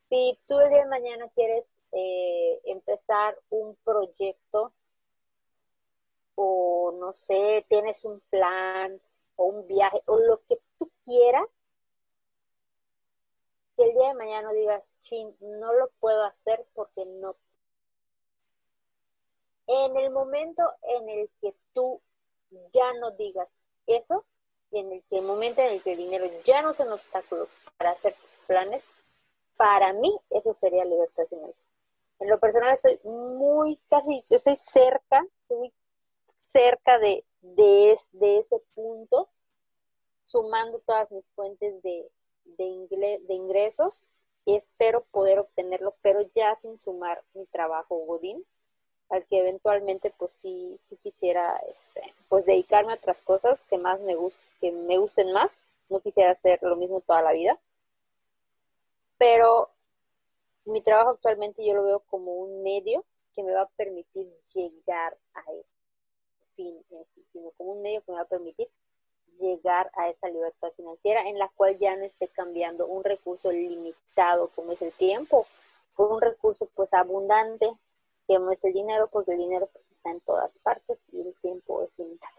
Si 0.09 0.39
tú 0.47 0.61
el 0.61 0.69
día 0.69 0.81
de 0.81 0.87
mañana 0.87 1.29
quieres 1.35 1.65
eh, 1.93 2.61
empezar 2.65 3.39
un 3.49 3.75
proyecto 3.77 4.73
o 6.35 6.95
no 7.01 7.13
sé, 7.13 7.65
tienes 7.69 8.05
un 8.05 8.21
plan 8.31 9.01
o 9.37 9.47
un 9.47 9.67
viaje 9.67 10.03
o 10.07 10.19
lo 10.19 10.41
que 10.47 10.59
tú 10.79 10.91
quieras, 11.05 11.47
que 13.77 13.85
el 13.85 13.95
día 13.95 14.09
de 14.09 14.15
mañana 14.15 14.53
digas, 14.53 14.83
chin, 15.01 15.35
no 15.41 15.73
lo 15.73 15.89
puedo 16.01 16.25
hacer 16.25 16.65
porque 16.75 17.05
no. 17.05 17.37
En 19.67 19.97
el 19.97 20.11
momento 20.11 20.63
en 20.83 21.09
el 21.09 21.31
que 21.41 21.55
tú 21.73 22.01
ya 22.73 22.93
no 23.01 23.13
digas 23.13 23.49
eso, 23.87 24.25
en 24.73 24.93
el, 24.93 25.03
que, 25.05 25.19
el 25.19 25.25
momento 25.25 25.61
en 25.61 25.75
el 25.75 25.83
que 25.83 25.93
el 25.93 25.99
dinero 25.99 26.27
ya 26.45 26.63
no 26.63 26.71
es 26.71 26.81
un 26.81 26.93
obstáculo 26.93 27.49
para 27.79 27.91
hacer 27.91 28.15
planes, 28.47 28.83
para 29.57 29.93
mí 29.93 30.19
eso 30.31 30.55
sería 30.55 30.85
libertad 30.85 31.25
financiera. 31.29 31.69
En 32.21 32.31
lo 32.31 32.39
personal 32.39 32.75
estoy 32.75 33.01
muy, 33.05 33.77
casi, 33.89 34.17
estoy 34.17 34.57
cerca, 34.57 35.25
estoy 35.43 35.73
cerca 36.53 36.99
de, 36.99 37.25
de, 37.41 37.99
de 38.13 38.39
ese 38.39 38.59
punto, 38.75 39.29
sumando 40.25 40.79
todas 40.81 41.11
mis 41.11 41.25
fuentes 41.35 41.83
de, 41.83 42.11
de, 42.45 43.21
de 43.27 43.35
ingresos 43.35 44.05
y 44.45 44.57
espero 44.57 45.05
poder 45.11 45.39
obtenerlo, 45.39 45.95
pero 46.03 46.21
ya 46.35 46.59
sin 46.61 46.79
sumar 46.79 47.23
mi 47.35 47.47
trabajo 47.47 47.97
Godín, 47.97 48.45
al 49.09 49.25
que 49.27 49.39
eventualmente 49.39 50.13
pues 50.17 50.31
sí, 50.43 50.79
sí 50.89 50.97
quisiera 51.03 51.57
este, 51.69 52.15
pues 52.29 52.47
dedicarme 52.47 52.93
a 52.93 52.97
otras 52.97 53.21
cosas 53.21 53.65
que 53.67 53.79
más 53.79 54.01
me 54.01 54.17
gusten, 54.17 54.43
que 54.61 54.73
me 54.73 54.99
gusten 54.99 55.33
más. 55.33 55.51
No 55.91 56.01
quisiera 56.01 56.33
hacer 56.33 56.59
lo 56.63 56.77
mismo 56.77 57.03
toda 57.03 57.21
la 57.21 57.33
vida. 57.33 57.59
Pero 59.19 59.69
mi 60.65 60.81
trabajo 60.81 61.11
actualmente 61.11 61.65
yo 61.65 61.75
lo 61.75 61.85
veo 61.85 62.01
como 62.09 62.33
un 62.35 62.63
medio 62.63 63.05
que 63.35 63.43
me 63.43 63.53
va 63.53 63.63
a 63.63 63.69
permitir 63.77 64.33
llegar 64.55 65.17
a 65.35 65.41
ese 65.53 65.67
fin, 66.57 66.83
sino 67.33 67.51
como 67.53 67.73
un 67.73 67.83
medio 67.83 68.03
que 68.03 68.13
me 68.13 68.17
va 68.17 68.25
a 68.25 68.29
permitir 68.29 68.69
llegar 69.39 69.91
a 69.95 70.09
esa 70.09 70.29
libertad 70.29 70.73
financiera 70.77 71.29
en 71.29 71.39
la 71.39 71.49
cual 71.57 71.79
ya 71.79 71.97
no 71.97 72.05
esté 72.05 72.29
cambiando 72.29 72.87
un 72.87 73.03
recurso 73.05 73.51
limitado 73.51 74.49
como 74.55 74.73
es 74.73 74.83
el 74.83 74.93
tiempo 74.93 75.47
por 75.95 76.13
un 76.13 76.21
recurso 76.21 76.69
pues 76.75 76.93
abundante 76.95 77.69
no 78.39 78.53
es 78.53 78.63
el 78.63 78.73
dinero, 78.73 79.09
porque 79.11 79.33
el 79.33 79.39
dinero 79.39 79.71
está 79.91 80.11
en 80.11 80.21
todas 80.21 80.51
partes 80.63 80.99
y 81.13 81.21
el 81.21 81.35
tiempo 81.41 81.83
es 81.85 81.91
limitado. 81.99 82.37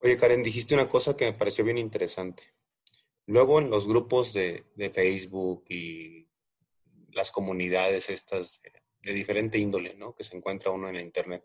Oye, 0.00 0.16
Karen, 0.16 0.42
dijiste 0.42 0.74
una 0.74 0.88
cosa 0.88 1.16
que 1.16 1.26
me 1.26 1.32
pareció 1.32 1.64
bien 1.64 1.78
interesante. 1.78 2.44
Luego 3.26 3.60
en 3.60 3.70
los 3.70 3.86
grupos 3.86 4.32
de, 4.32 4.64
Facebook 4.92 5.64
y 5.68 6.28
las 7.12 7.30
comunidades 7.30 8.10
estas 8.10 8.60
de, 9.00 9.12
diferente 9.12 9.58
índole, 9.58 9.94
¿no? 9.94 10.14
Que 10.14 10.24
se 10.24 10.36
encuentra 10.36 10.72
uno 10.72 10.88
en 10.88 10.96
la 10.96 11.02
internet. 11.02 11.44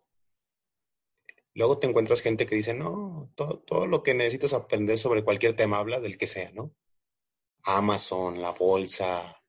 Luego 1.58 1.80
te 1.80 1.88
encuentras 1.88 2.22
gente 2.22 2.46
que 2.46 2.54
dice, 2.54 2.76
no, 2.76 3.32
todo, 3.34 3.58
todo 3.58 3.88
lo 3.88 4.04
que 4.04 4.14
necesitas 4.14 4.54
aprender 4.54 5.00
sobre 5.00 5.24
cualquier 5.24 5.56
tema, 5.56 5.80
habla 5.80 6.00
del 6.00 6.16
que 6.16 6.28
sea, 6.28 6.52
¿no? 6.52 6.72
Amazon, 7.64 8.40
la 8.40 8.52
bolsa, 8.52 9.42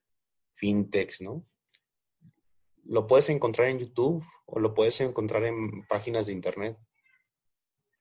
fintechs, 0.55 1.21
¿no? 1.21 1.45
Lo 2.85 3.05
puedes 3.05 3.29
encontrar 3.29 3.67
en 3.67 3.77
YouTube 3.77 4.25
o 4.47 4.59
lo 4.59 4.73
puedes 4.73 4.99
encontrar 5.01 5.45
en 5.45 5.85
páginas 5.87 6.25
de 6.25 6.33
internet. 6.33 6.79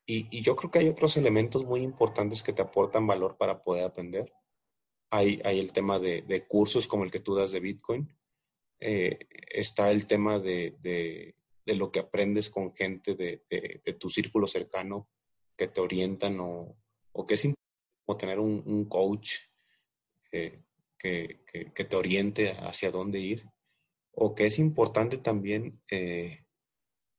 Y, 0.06 0.40
yo 0.40 0.56
creo 0.56 0.70
que 0.70 0.78
hay 0.78 0.89
otros 0.89 1.18
elementos 1.18 1.66
muy 1.66 1.82
importantes 1.82 2.43
que 2.43 2.55
te 2.55 2.62
aportan 2.62 3.06
valor 3.06 3.36
para 3.36 3.60
poder 3.60 3.85
aprender. 3.85 4.32
Hay, 5.10 5.39
hay 5.44 5.60
el 5.60 5.74
tema 5.74 5.98
de, 5.98 6.47
cursos 6.48 6.89
como 6.89 7.05
el 7.05 7.10
que 7.10 7.20
tú 7.20 7.35
das 7.35 7.52
de 7.52 7.60
Bitcoin. 7.60 8.09
Eh, 8.80 9.18
está 9.51 9.90
el 9.90 10.06
tema 10.06 10.39
de, 10.39 11.36
lo 11.74 11.90
que 11.90 12.01
aprendes 12.01 12.51
con 12.51 12.73
gente 12.73 13.15
de, 13.15 13.43
tu 13.99 14.11
círculo 14.11 14.47
cercano 14.47 15.09
que 15.57 15.69
te 15.69 15.81
orientan 15.81 16.39
o, 16.40 16.77
que 17.27 17.35
es 17.35 17.45
importante 17.45 18.27
tener 18.27 18.39
un, 18.39 18.85
coach 18.86 19.32
eh, 20.32 20.62
que, 20.99 21.40
te 21.74 21.97
oriente 21.97 22.53
hacia 22.53 22.90
dónde 22.90 23.20
ir. 23.20 23.47
O 24.12 24.35
que 24.35 24.47
es 24.47 24.59
importante 24.59 25.19
también, 25.19 25.81
eh, 25.90 26.45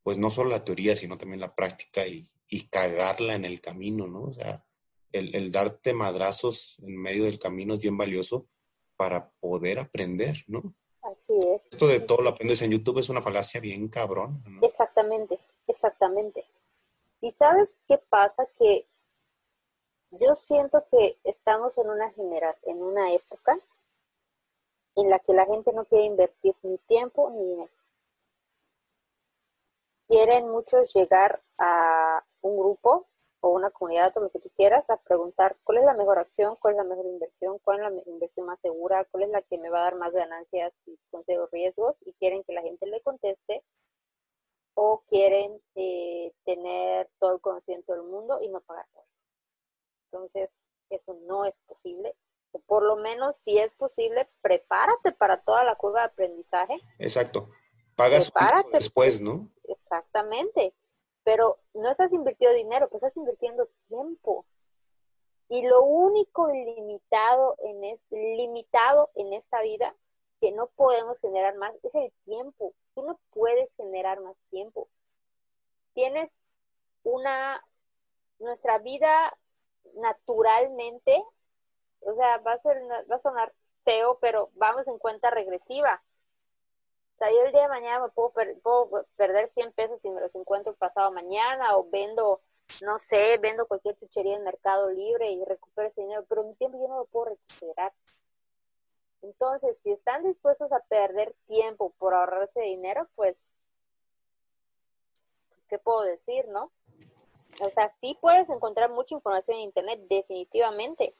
pues 0.03 0.17
no 0.17 0.31
solo 0.31 0.49
la 0.49 0.65
teoría, 0.65 0.95
sino 0.95 1.17
también 1.17 1.39
la 1.39 1.55
práctica 1.55 2.05
y, 2.07 2.29
y 2.49 2.67
cagarla 2.67 3.35
en 3.35 3.45
el 3.45 3.61
camino, 3.61 4.07
¿no? 4.07 4.23
O 4.23 4.33
sea, 4.33 4.65
el, 5.11 5.51
darte 5.51 5.93
madrazos 5.93 6.77
en 6.81 6.97
medio 6.97 7.25
del 7.25 7.39
camino 7.39 7.75
es 7.75 7.81
bien 7.81 7.97
valioso 7.97 8.47
para 8.95 9.29
poder 9.39 9.79
aprender, 9.79 10.43
¿no? 10.47 10.75
Así 11.11 11.33
es. 11.41 11.61
Esto 11.71 11.87
de 11.87 11.99
todo 12.01 12.21
lo 12.21 12.29
aprendes 12.29 12.61
en 12.61 12.71
YouTube 12.71 12.99
es 12.99 13.09
una 13.09 13.21
falacia 13.21 13.59
bien 13.59 13.87
cabrón. 13.87 14.43
¿no? 14.47 14.59
Exactamente, 14.61 15.39
exactamente. 15.67 16.45
¿Y 17.21 17.31
sabes 17.31 17.73
qué 17.87 17.97
pasa? 17.97 18.47
Que 18.57 18.87
yo 20.11 20.35
siento 20.35 20.85
que 20.91 21.17
estamos 21.23 21.77
en 21.77 21.89
una 21.89 22.11
generación, 22.11 22.75
en 22.75 22.83
una 22.83 23.13
época 23.13 23.57
en 24.95 25.09
la 25.09 25.19
que 25.19 25.33
la 25.33 25.45
gente 25.45 25.71
no 25.73 25.85
quiere 25.85 26.05
invertir 26.05 26.55
ni 26.63 26.77
tiempo 26.79 27.29
ni 27.31 27.43
dinero. 27.43 27.71
Quieren 30.07 30.49
mucho 30.49 30.83
llegar 30.83 31.41
a 31.57 32.23
un 32.41 32.59
grupo 32.59 33.07
o 33.41 33.49
una 33.49 33.69
comunidad 33.71 34.15
o 34.17 34.21
lo 34.21 34.29
que 34.29 34.39
tú 34.39 34.49
quieras 34.55 34.89
a 34.89 34.97
preguntar 34.97 35.57
cuál 35.63 35.79
es 35.79 35.85
la 35.85 35.93
mejor 35.93 36.19
acción, 36.19 36.57
cuál 36.57 36.73
es 36.73 36.77
la 36.77 36.83
mejor 36.83 37.05
inversión, 37.05 37.59
cuál 37.59 37.79
es 37.79 37.91
la 37.91 38.11
inversión 38.11 38.45
más 38.45 38.59
segura, 38.59 39.05
cuál 39.05 39.23
es 39.23 39.29
la 39.29 39.41
que 39.41 39.57
me 39.57 39.69
va 39.69 39.79
a 39.79 39.83
dar 39.83 39.95
más 39.95 40.11
ganancias 40.11 40.73
y 40.85 40.97
con 41.09 41.23
riesgos 41.51 41.95
y 42.01 42.13
quieren 42.13 42.43
que 42.43 42.53
la 42.53 42.61
gente 42.61 42.85
le 42.85 43.01
conteste 43.01 43.63
o 44.73 45.03
quieren 45.09 45.61
eh, 45.75 46.33
tener 46.45 47.09
todo 47.19 47.35
el 47.35 47.41
conocimiento 47.41 47.93
del 47.93 48.03
mundo 48.03 48.39
y 48.41 48.49
no 48.49 48.61
pagar 48.61 48.85
Entonces, 50.11 50.49
eso 50.89 51.13
no 51.25 51.45
es 51.45 51.55
posible. 51.65 52.15
O 52.51 52.59
por 52.59 52.83
lo 52.83 52.95
menos, 52.97 53.35
si 53.37 53.57
es 53.59 53.71
posible, 53.75 54.27
prepárate 54.41 55.11
para 55.11 55.41
toda 55.43 55.63
la 55.63 55.75
curva 55.75 56.01
de 56.01 56.07
aprendizaje. 56.07 56.75
Exacto. 56.97 57.49
Pagas 57.95 58.31
después, 58.71 59.21
¿no? 59.21 59.49
Exactamente 59.65 60.73
pero 61.29 61.59
no 61.75 61.91
estás 61.91 62.11
invirtiendo 62.11 62.57
dinero, 62.57 62.89
pues 62.89 63.03
estás 63.03 63.15
invirtiendo 63.15 63.69
tiempo. 63.87 64.47
Y 65.47 65.61
lo 65.61 65.83
único 65.83 66.47
limitado 66.47 67.55
en, 67.59 67.83
este, 67.83 68.35
limitado 68.35 69.11
en 69.13 69.33
esta 69.33 69.61
vida 69.61 69.95
que 70.41 70.51
no 70.51 70.69
podemos 70.69 71.19
generar 71.19 71.55
más 71.55 71.75
es 71.83 71.93
el 71.93 72.11
tiempo. 72.25 72.73
Tú 72.95 73.03
no 73.03 73.19
puedes 73.29 73.69
generar 73.77 74.19
más 74.21 74.35
tiempo. 74.49 74.87
Tienes 75.93 76.31
una, 77.03 77.63
nuestra 78.39 78.79
vida 78.79 79.37
naturalmente, 79.97 81.23
o 81.99 82.15
sea, 82.15 82.39
va 82.39 82.53
a, 82.53 82.61
ser, 82.63 82.81
va 83.07 83.17
a 83.17 83.21
sonar 83.21 83.53
feo, 83.83 84.17
pero 84.19 84.49
vamos 84.55 84.87
en 84.87 84.97
cuenta 84.97 85.29
regresiva 85.29 86.01
sea, 87.19 87.31
yo 87.31 87.45
el 87.45 87.51
día 87.51 87.63
de 87.63 87.67
mañana 87.67 87.99
me 87.99 88.09
puedo, 88.09 88.31
perder 89.15 89.51
100 89.53 89.73
pesos 89.73 89.99
si 90.01 90.09
me 90.09 90.21
los 90.21 90.33
encuentro 90.33 90.73
pasado 90.73 91.11
mañana 91.11 91.77
o 91.77 91.87
vendo, 91.89 92.41
no 92.83 92.97
sé, 92.97 93.37
vendo 93.39 93.67
cualquier 93.67 93.97
chuchería 93.97 94.35
en 94.37 94.43
Mercado 94.43 94.89
Libre 94.89 95.29
y 95.29 95.43
recupero 95.43 95.89
ese 95.89 96.01
dinero, 96.01 96.25
pero 96.29 96.43
mi 96.45 96.55
tiempo 96.55 96.79
yo 96.79 96.87
no 96.87 96.97
lo 96.99 97.05
puedo 97.05 97.35
recuperar. 97.35 97.93
Entonces, 99.21 99.77
si 99.83 99.91
están 99.91 100.23
dispuestos 100.23 100.71
a 100.71 100.79
perder 100.79 101.35
tiempo 101.45 101.93
por 101.97 102.13
ahorrarse 102.13 102.61
dinero, 102.61 103.07
pues, 103.15 103.35
¿qué 105.67 105.77
puedo 105.77 106.01
decir, 106.01 106.47
no? 106.47 106.71
O 107.59 107.69
sea, 107.69 107.89
sí 107.99 108.17
puedes 108.21 108.49
encontrar 108.49 108.89
mucha 108.89 109.15
información 109.15 109.57
en 109.57 109.63
Internet, 109.63 109.99
definitivamente, 110.07 111.13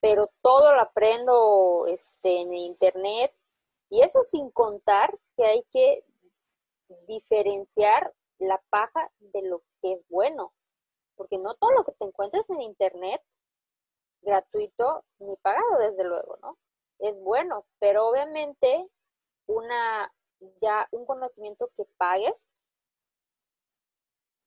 pero 0.00 0.28
todo 0.42 0.74
lo 0.74 0.80
aprendo 0.82 1.86
este, 1.88 2.42
en 2.42 2.52
Internet 2.52 3.32
y 3.90 4.02
eso 4.02 4.22
sin 4.24 4.50
contar 4.50 5.18
que 5.36 5.44
hay 5.44 5.62
que 5.72 6.04
diferenciar 7.06 8.14
la 8.38 8.62
paja 8.70 9.10
de 9.20 9.42
lo 9.42 9.62
que 9.80 9.92
es 9.92 10.06
bueno, 10.08 10.52
porque 11.16 11.38
no 11.38 11.54
todo 11.54 11.70
lo 11.72 11.84
que 11.84 11.92
te 11.92 12.04
encuentres 12.04 12.48
en 12.50 12.60
internet 12.60 13.22
gratuito 14.22 15.04
ni 15.18 15.36
pagado 15.36 15.78
desde 15.78 16.04
luego, 16.04 16.36
¿no? 16.42 16.58
Es 16.98 17.18
bueno, 17.20 17.66
pero 17.78 18.08
obviamente 18.08 18.88
una 19.46 20.12
ya 20.60 20.88
un 20.90 21.06
conocimiento 21.06 21.70
que 21.76 21.84
pagues 21.96 22.34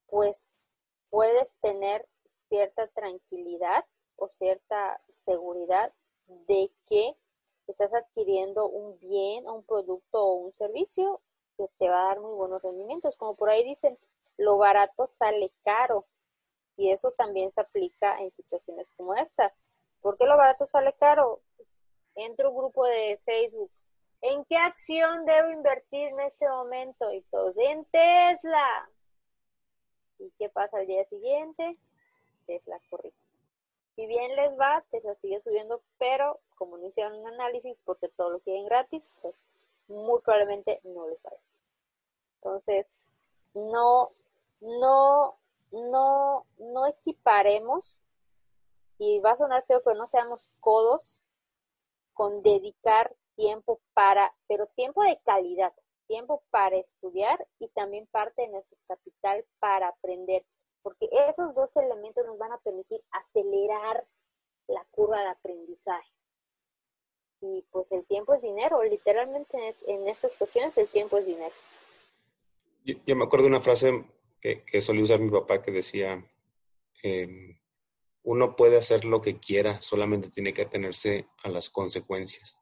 pues 0.07 0.57
puedes 1.09 1.51
tener 1.61 2.07
cierta 2.49 2.87
tranquilidad 2.87 3.85
o 4.15 4.29
cierta 4.29 5.01
seguridad 5.25 5.93
de 6.27 6.71
que 6.87 7.15
estás 7.71 7.93
adquiriendo 7.93 8.67
un 8.67 8.99
bien 8.99 9.47
o 9.47 9.53
un 9.53 9.63
producto 9.63 10.23
o 10.23 10.33
un 10.33 10.53
servicio 10.53 11.21
que 11.57 11.67
te 11.79 11.89
va 11.89 12.03
a 12.03 12.07
dar 12.09 12.19
muy 12.19 12.33
buenos 12.33 12.61
rendimientos. 12.61 13.17
Como 13.17 13.35
por 13.35 13.49
ahí 13.49 13.63
dicen, 13.63 13.97
lo 14.37 14.57
barato 14.57 15.07
sale 15.07 15.51
caro. 15.63 16.05
Y 16.75 16.91
eso 16.91 17.11
también 17.11 17.51
se 17.51 17.61
aplica 17.61 18.19
en 18.19 18.31
situaciones 18.31 18.87
como 18.95 19.15
esta. 19.15 19.53
¿Por 20.01 20.17
qué 20.17 20.25
lo 20.25 20.37
barato 20.37 20.65
sale 20.67 20.93
caro? 20.93 21.41
Entro 22.15 22.51
un 22.51 22.57
grupo 22.57 22.85
de 22.85 23.19
Facebook. 23.25 23.71
¿En 24.21 24.45
qué 24.45 24.57
acción 24.57 25.25
debo 25.25 25.51
invertir 25.51 26.09
en 26.09 26.19
este 26.21 26.47
momento? 26.47 27.11
Y 27.11 27.21
todos, 27.23 27.55
en 27.57 27.85
Tesla. 27.85 28.89
¿Y 30.19 30.31
qué 30.37 30.49
pasa 30.49 30.77
al 30.77 30.87
día 30.87 31.05
siguiente? 31.05 31.77
Tesla 32.45 32.79
corrige. 32.89 33.26
Si 33.97 34.05
bien 34.05 34.35
les 34.35 34.57
va, 34.59 34.85
Tesla 34.91 35.15
sigue 35.15 35.41
subiendo, 35.41 35.81
pero 35.97 36.39
como 36.55 36.77
no 36.77 36.85
hicieron 36.85 37.19
un 37.19 37.27
análisis 37.27 37.75
porque 37.83 38.09
todo 38.09 38.29
lo 38.29 38.39
quieren 38.41 38.65
gratis, 38.65 39.09
pues 39.23 39.35
muy 39.87 40.21
probablemente 40.21 40.79
no 40.83 41.07
les 41.09 41.21
vaya. 41.23 41.41
Entonces, 42.35 42.85
no, 43.55 44.11
no, 44.61 45.35
no, 45.71 46.45
no 46.59 46.85
equiparemos, 46.85 47.99
y 48.99 49.19
va 49.19 49.31
a 49.31 49.37
sonar 49.37 49.65
feo, 49.65 49.81
pero 49.83 49.97
no 49.97 50.05
seamos 50.07 50.47
codos 50.59 51.19
con 52.13 52.43
dedicar 52.43 53.15
tiempo 53.35 53.79
para, 53.95 54.31
pero 54.47 54.67
tiempo 54.67 55.03
de 55.03 55.19
calidad, 55.25 55.73
tiempo 56.07 56.43
para 56.51 56.77
estudiar 56.77 57.47
y 57.59 57.67
también 57.69 58.05
parte 58.07 58.43
de 58.43 58.49
nuestro 58.49 58.77
capital 58.87 59.43
para 59.59 59.89
aprender 59.89 60.45
porque 60.87 61.09
esos 61.29 61.53
dos 61.53 61.69
elementos 61.75 62.25
nos 62.25 62.37
van 62.37 62.53
a 62.53 62.59
permitir 62.59 63.01
acelerar 63.11 64.07
la 64.69 64.85
curva 64.91 65.19
de 65.19 65.27
aprendizaje. 65.27 66.13
Y 67.41 67.65
pues 67.71 67.91
el 67.91 68.05
tiempo 68.05 68.33
es 68.33 68.41
dinero, 68.41 68.81
literalmente 68.85 69.75
en 69.85 70.07
estas 70.07 70.35
cuestiones 70.35 70.77
el 70.77 70.87
tiempo 70.87 71.17
es 71.17 71.25
dinero. 71.25 71.53
Yo, 72.85 73.15
me 73.17 73.25
acuerdo 73.25 73.43
de 73.43 73.49
una 73.49 73.59
frase 73.59 74.05
que, 74.39 74.79
solía 74.79 75.03
usar 75.03 75.19
mi 75.19 75.29
papá 75.29 75.61
que 75.61 75.71
decía, 75.71 76.25
em, 77.03 77.59
uno 78.23 78.55
puede 78.55 78.77
hacer 78.77 79.03
lo 79.03 79.21
que 79.21 79.41
quiera, 79.41 79.81
solamente 79.81 80.29
tiene 80.29 80.53
que 80.53 80.61
atenerse 80.61 81.27
a 81.43 81.49
las 81.49 81.69
consecuencias. 81.69 82.57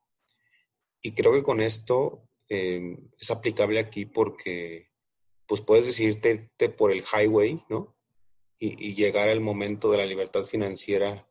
Y 0.99 1.13
creo 1.13 1.31
que 1.31 1.43
con 1.43 1.61
esto 1.61 2.23
em, 2.49 3.07
es 3.19 3.29
aplicable 3.29 3.79
aquí 3.79 4.07
porque 4.07 4.89
pues 5.45 5.61
puedes 5.61 5.85
decidirte 5.85 6.49
por 6.69 6.91
el 6.91 7.03
highway, 7.03 7.63
¿no? 7.69 7.94
Y, 8.79 8.95
llegar 8.95 9.29
al 9.29 9.41
momento 9.41 9.91
de 9.91 9.97
la 9.97 10.05
libertad 10.05 10.43
financiera 10.43 11.25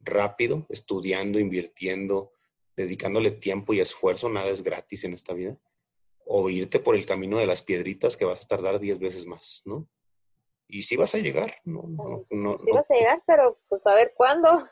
rápido, 0.00 0.66
estudiando, 0.68 1.38
invirtiendo, 1.38 2.32
dedicándole 2.76 3.30
tiempo 3.30 3.74
y 3.74 3.80
esfuerzo, 3.80 4.28
nada 4.28 4.48
es 4.48 4.62
gratis 4.62 5.04
en 5.04 5.14
esta 5.14 5.34
vida, 5.34 5.56
o 6.24 6.48
irte 6.50 6.78
por 6.78 6.94
el 6.94 7.06
camino 7.06 7.38
de 7.38 7.46
las 7.46 7.62
piedritas 7.62 8.16
que 8.16 8.24
vas 8.24 8.44
a 8.44 8.48
tardar 8.48 8.78
10 8.78 8.98
veces 8.98 9.26
más, 9.26 9.62
¿no? 9.64 9.88
Y 10.68 10.82
sí 10.82 10.96
vas 10.96 11.14
a 11.14 11.18
llegar, 11.18 11.54
¿no? 11.64 11.84
no, 12.30 12.58
sí 12.58 12.70
vas 12.70 12.90
a 12.90 12.94
llegar, 12.94 13.22
pero 13.26 13.58
pues 13.68 13.86
a 13.86 13.94
ver 13.94 14.12
cuándo. 14.14 14.68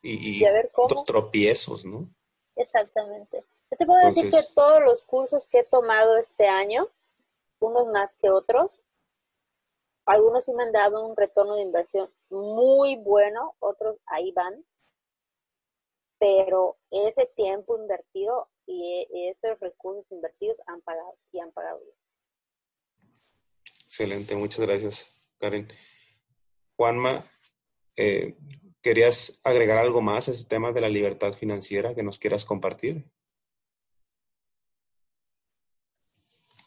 Y, 0.00 0.44
a 0.44 0.52
ver 0.52 0.70
cómo. 0.72 1.04
tropiezos, 1.04 1.84
¿no? 1.84 2.08
Exactamente. 2.54 3.44
Yo 3.70 3.76
te 3.76 3.86
puedo 3.86 4.06
decir 4.06 4.30
que 4.30 4.42
todos 4.54 4.80
los 4.82 5.02
cursos 5.04 5.48
que 5.48 5.60
he 5.60 5.64
tomado 5.64 6.16
este 6.16 6.46
año, 6.46 6.88
unos 7.58 7.88
más 7.88 8.14
que 8.16 8.30
otros, 8.30 8.85
algunos 10.06 10.44
sí 10.44 10.52
me 10.52 10.62
han 10.62 10.72
dado 10.72 11.04
un 11.04 11.16
retorno 11.16 11.56
de 11.56 11.62
inversión 11.62 12.10
muy 12.30 12.96
bueno, 12.96 13.54
otros 13.58 13.98
ahí 14.06 14.32
van, 14.32 14.64
pero 16.18 16.78
ese 16.90 17.26
tiempo 17.36 17.76
invertido 17.76 18.48
y 18.66 19.06
esos 19.28 19.60
recursos 19.60 20.10
invertidos 20.10 20.56
han 20.66 20.80
pagado 20.80 21.16
y 21.32 21.40
han 21.40 21.52
pagado 21.52 21.80
bien. 21.80 21.96
Excelente, 23.84 24.34
muchas 24.34 24.66
gracias, 24.66 25.08
Karen. 25.38 25.68
Juanma, 26.76 27.24
eh, 27.96 28.36
¿querías 28.82 29.40
agregar 29.44 29.78
algo 29.78 30.00
más 30.00 30.28
a 30.28 30.32
ese 30.32 30.46
tema 30.46 30.72
de 30.72 30.80
la 30.80 30.88
libertad 30.88 31.32
financiera 31.32 31.94
que 31.94 32.02
nos 32.02 32.18
quieras 32.18 32.44
compartir? 32.44 33.04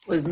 Pues, 0.10 0.24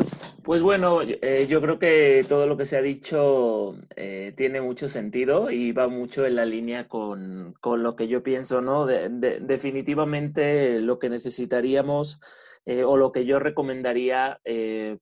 pues 0.42 0.60
bueno, 0.60 1.02
eh, 1.02 1.46
yo 1.48 1.60
creo 1.60 1.78
que 1.78 2.26
todo 2.28 2.48
lo 2.48 2.56
que 2.56 2.66
se 2.66 2.76
ha 2.76 2.82
dicho 2.82 3.76
eh, 3.94 4.32
tiene 4.36 4.60
mucho 4.60 4.88
sentido 4.88 5.52
y 5.52 5.70
va 5.70 5.86
mucho 5.86 6.26
en 6.26 6.34
la 6.34 6.44
línea 6.44 6.88
con, 6.88 7.54
lo 7.62 7.94
que 7.94 8.08
yo 8.08 8.24
pienso, 8.24 8.60
¿no? 8.60 8.86
definitivamente 8.86 10.80
lo 10.80 10.98
que 10.98 11.08
necesitaríamos 11.08 12.18
eh, 12.66 12.82
o 12.82 12.96
lo 12.96 13.12
que 13.12 13.24
yo 13.24 13.38
recomendaría 13.38 14.40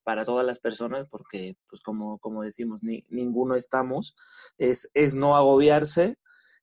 para 0.04 0.26
todas 0.26 0.44
las 0.44 0.58
personas, 0.60 1.06
porque 1.08 1.56
pues 1.70 1.80
como, 1.80 2.18
como 2.18 2.42
decimos, 2.42 2.82
ni, 2.82 3.02
ninguno 3.08 3.54
estamos, 3.54 4.14
es, 4.58 4.90
es 4.92 5.14
no 5.14 5.36
agobiarse, 5.36 6.16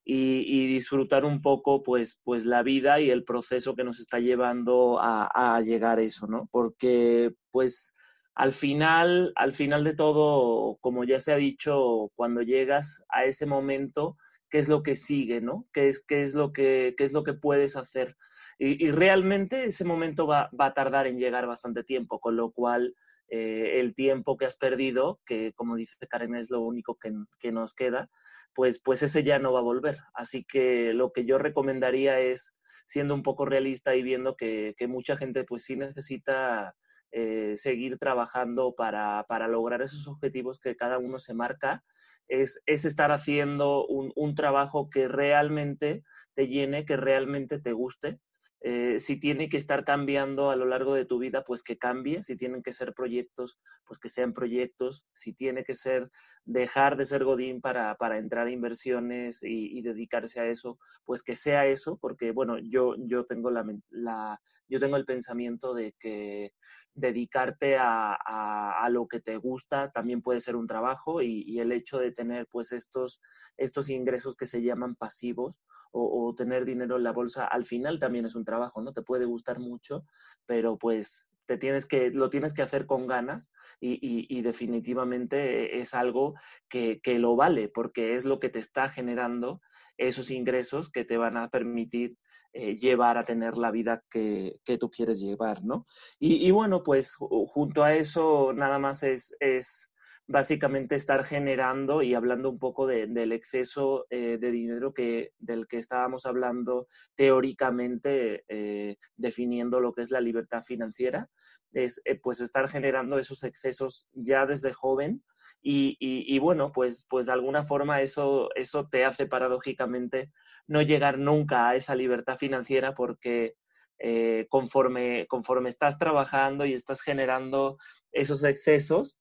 y, 0.05 0.67
disfrutar 0.67 1.25
un 1.25 1.41
poco 1.41 1.81
pues, 1.81 2.19
pues 2.23 2.45
la 2.45 2.61
vida 2.61 2.99
y 2.99 3.09
el 3.09 3.23
proceso 3.23 3.73
que 3.73 3.85
nos 3.85 3.99
está 3.99 4.19
llevando 4.19 4.99
a, 4.99 5.55
a 5.55 5.61
llegar 5.61 5.97
a 5.97 6.01
eso, 6.01 6.27
¿no? 6.27 6.49
Porque 6.51 7.33
pues 7.51 7.95
al 8.35 8.51
final, 8.51 9.31
al 9.35 9.53
final 9.53 9.83
de 9.83 9.95
todo, 9.95 10.77
como 10.81 11.03
ya 11.03 11.19
se 11.19 11.33
ha 11.33 11.37
dicho, 11.37 12.11
cuando 12.15 12.41
llegas 12.41 13.03
a 13.09 13.25
ese 13.25 13.45
momento, 13.45 14.17
¿qué 14.49 14.57
es 14.57 14.67
lo 14.67 14.81
que 14.81 14.95
sigue, 14.95 15.39
no? 15.39 15.67
¿Qué 15.71 15.89
es, 15.89 16.03
qué 16.03 16.23
es, 16.23 16.33
lo, 16.33 16.51
que, 16.51 16.95
qué 16.97 17.03
es 17.03 17.13
lo 17.13 17.23
que 17.23 17.33
puedes 17.33 17.75
hacer? 17.75 18.15
Y, 18.59 18.91
realmente 18.91 19.65
ese 19.65 19.83
momento 19.83 20.25
va, 20.27 20.49
a 20.57 20.73
tardar 20.73 21.07
en 21.07 21.19
llegar 21.19 21.45
bastante 21.47 21.83
tiempo, 21.83 22.19
con 22.19 22.35
lo 22.35 22.51
cual 22.51 22.95
eh, 23.29 23.79
el 23.79 23.93
tiempo 23.93 24.37
que 24.37 24.45
has 24.45 24.57
perdido, 24.57 25.19
que 25.25 25.53
como 25.53 25.75
dice 25.75 25.95
Karen 26.07 26.35
es 26.35 26.49
lo 26.49 26.61
único 26.61 26.97
que, 26.97 27.51
nos 27.51 27.73
queda, 27.73 28.09
pues, 28.53 28.81
pues 28.81 29.03
ese 29.03 29.23
ya 29.23 29.37
no 29.39 29.53
va 29.53 29.59
a 29.59 29.63
volver. 29.63 29.97
Así 30.13 30.45
que 30.45 30.93
lo 30.93 31.11
que 31.11 31.25
yo 31.25 31.37
recomendaría 31.37 32.19
es, 32.19 32.55
siendo 32.85 33.15
un 33.15 33.23
poco 33.23 33.45
realista 33.45 33.95
y 33.95 34.03
viendo 34.03 34.35
que, 34.35 34.75
que 34.77 34.87
mucha 34.87 35.17
gente 35.17 35.43
pues 35.43 35.63
sí 35.63 35.75
necesita 35.75 36.75
eh, 37.15 37.53
seguir 37.57 37.99
trabajando 37.99 38.73
para, 38.73 39.23
lograr 39.47 39.83
esos 39.83 40.07
objetivos 40.07 40.59
que 40.59 40.75
cada 40.75 40.97
uno 40.97 41.19
se 41.19 41.35
marca, 41.35 41.83
es, 42.27 42.63
estar 42.65 43.11
haciendo 43.11 43.85
un, 43.85 44.33
trabajo 44.33 44.89
que 44.89 45.07
realmente 45.07 46.03
te 46.33 46.47
llene, 46.47 46.85
que 46.85 46.97
realmente 46.97 47.59
te 47.59 47.71
guste. 47.71 48.19
Eh, 48.61 48.99
si 48.99 49.19
tiene 49.19 49.47
que 49.47 49.57
estar 49.57 49.83
cambiando 49.83 50.49
a 50.49 50.55
lo 50.55 50.65
largo 50.65 50.95
de 50.95 51.05
tu 51.05 51.19
vida, 51.19 51.43
pues 51.43 51.61
que 51.63 51.77
cambie, 51.77 52.23
si 52.23 52.35
tienen 52.35 52.63
que 52.63 52.73
ser 52.73 52.93
proyectos, 52.93 53.59
pues 53.85 53.99
que 53.99 54.09
sean 54.09 54.33
proyectos, 54.33 55.05
si 55.13 55.35
tiene 55.35 55.63
que 55.63 55.75
ser 55.75 56.09
dejar 56.45 56.97
de 56.97 57.05
ser 57.05 57.25
Godín 57.25 57.61
para, 57.61 57.95
entrar 58.17 58.47
a 58.47 58.51
inversiones 58.51 59.39
y, 59.43 59.81
dedicarse 59.83 60.39
a 60.39 60.47
eso, 60.47 60.79
pues 61.05 61.21
que 61.21 61.35
sea 61.35 61.67
eso, 61.67 61.97
porque 61.97 62.31
bueno, 62.31 62.57
yo, 62.57 62.95
yo, 62.97 63.25
tengo, 63.25 63.51
la, 63.51 63.65
la, 63.89 64.41
yo 64.67 64.79
tengo 64.79 64.95
el 64.95 65.05
pensamiento 65.05 65.73
de 65.73 65.93
que 65.99 66.53
dedicarte 66.95 67.77
a, 67.77 68.13
a, 68.13 68.89
lo 68.89 69.07
que 69.07 69.19
te 69.19 69.37
gusta 69.37 69.91
también 69.91 70.21
puede 70.21 70.39
ser 70.39 70.55
un 70.55 70.67
trabajo 70.67 71.21
y, 71.21 71.59
el 71.59 71.71
hecho 71.71 71.97
de 71.97 72.11
tener 72.11 72.47
pues 72.51 72.71
estos, 72.71 73.21
estos 73.57 73.89
ingresos 73.89 74.35
que 74.35 74.45
se 74.45 74.61
llaman 74.61 74.95
pasivos 74.95 75.59
o, 75.91 76.33
tener 76.35 76.65
dinero 76.65 76.97
en 76.97 77.03
la 77.03 77.11
bolsa 77.11 77.45
al 77.45 77.65
final 77.65 77.99
también 77.99 78.25
es 78.25 78.35
un 78.35 78.45
trabajo, 78.45 78.81
¿no? 78.81 78.93
Te 78.93 79.01
puede 79.01 79.25
gustar 79.25 79.59
mucho, 79.59 80.05
pero 80.45 80.77
pues 80.77 81.29
te 81.45 81.57
tienes 81.57 81.85
que, 81.85 82.11
lo 82.11 82.29
tienes 82.29 82.53
que 82.53 82.61
hacer 82.61 82.85
con 82.85 83.07
ganas 83.07 83.51
y, 83.79 83.99
y, 84.01 84.41
definitivamente 84.41 85.79
es 85.79 85.93
algo 85.93 86.35
que, 86.69 87.01
que 87.01 87.19
lo 87.19 87.35
vale 87.35 87.69
porque 87.69 88.15
es 88.15 88.23
lo 88.25 88.39
que 88.39 88.49
te 88.49 88.59
está 88.59 88.87
generando 88.87 89.61
esos 89.97 90.31
ingresos 90.31 90.91
que 90.91 91.05
te 91.05 91.17
van 91.17 91.37
a 91.37 91.49
permitir 91.49 92.17
eh, 92.55 92.75
llevar 92.75 93.17
a 93.17 93.23
tener 93.23 93.57
la 93.57 93.71
vida 93.71 94.03
que, 94.09 94.53
tú 94.79 94.89
quieres 94.91 95.19
llevar, 95.19 95.63
¿no? 95.63 95.85
Y, 96.19 96.51
bueno, 96.51 96.83
pues 96.83 97.15
junto 97.15 97.83
a 97.83 97.95
eso 97.95 98.53
nada 98.53 98.77
más 98.77 99.01
es, 99.01 99.35
es 99.39 99.89
básicamente 100.27 100.95
estar 100.95 101.23
generando 101.23 102.03
y 102.03 102.13
hablando 102.13 102.51
un 102.51 102.59
poco 102.59 102.85
del 102.85 103.31
exceso 103.31 104.05
eh, 104.11 104.37
de 104.39 104.51
dinero 104.51 104.93
que, 104.93 105.31
del 105.39 105.67
que 105.67 105.77
estábamos 105.77 106.27
hablando 106.27 106.85
teóricamente, 107.15 108.45
eh, 108.47 108.97
definiendo 109.17 109.79
lo 109.79 109.91
que 109.91 110.03
es 110.03 110.11
la 110.11 110.21
libertad 110.21 110.61
financiera, 110.61 111.27
es 111.71 112.01
pues 112.21 112.39
estar 112.39 112.69
generando 112.69 113.17
esos 113.17 113.43
excesos 113.43 114.07
ya 114.11 114.45
desde 114.45 114.73
joven 114.73 115.23
y, 115.65 116.39
bueno, 116.39 116.71
pues, 116.73 117.07
pues 117.09 117.27
de 117.27 117.31
alguna 117.31 117.63
forma 117.63 118.01
eso, 118.01 118.49
eso 118.55 118.89
te 118.89 119.05
hace 119.05 119.25
paradójicamente 119.25 120.31
no 120.67 120.81
llegar 120.81 121.17
nunca 121.17 121.69
a 121.69 121.75
esa 121.75 121.95
libertad 121.95 122.37
financiera 122.37 122.93
porque 122.93 123.55
eh, 123.99 124.47
conforme, 124.49 125.25
conforme 125.27 125.69
estás 125.69 125.97
trabajando 125.97 126.65
y 126.65 126.73
estás 126.73 127.01
generando 127.01 127.77
esos 128.11 128.43
excesos, 128.43 129.17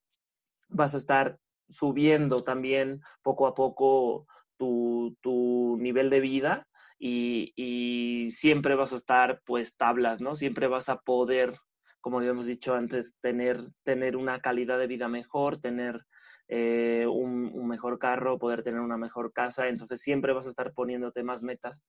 vas 0.69 0.95
a 0.95 0.97
estar 0.97 1.39
subiendo 1.69 2.43
también 2.43 3.01
poco 3.23 3.47
a 3.47 3.55
poco 3.55 4.27
tu, 4.57 5.77
nivel 5.81 6.11
de 6.11 6.21
vida 6.21 6.69
y, 6.99 7.53
y, 7.57 8.31
siempre 8.31 8.75
vas 8.75 8.93
a 8.93 8.97
estar 8.97 9.41
pues 9.45 9.77
tablas, 9.77 10.21
¿no? 10.21 10.37
Siempre 10.37 10.69
vas 10.69 10.89
a 10.89 10.99
poder, 10.99 11.57
como 12.01 12.19
habíamos 12.19 12.47
dicho 12.47 12.75
antes, 12.75 13.17
tener, 13.21 13.61
tener 13.85 14.17
una 14.17 14.41
calidad 14.41 14.79
de 14.79 14.87
vida 14.87 15.09
mejor, 15.09 15.59
tener 15.59 16.05
eh, 16.55 17.07
un, 17.07 17.67
mejor 17.67 17.99
carro, 17.99 18.39
poder 18.39 18.63
tener 18.63 18.81
una 18.81 18.99
mejor 18.99 19.33
casa, 19.33 19.69
entonces 19.69 20.03
siempre 20.03 20.35
vas 20.35 20.47
a 20.47 20.51
estar 20.51 20.75
poniéndote 20.75 21.23
más 21.23 21.43
metas. 21.43 21.83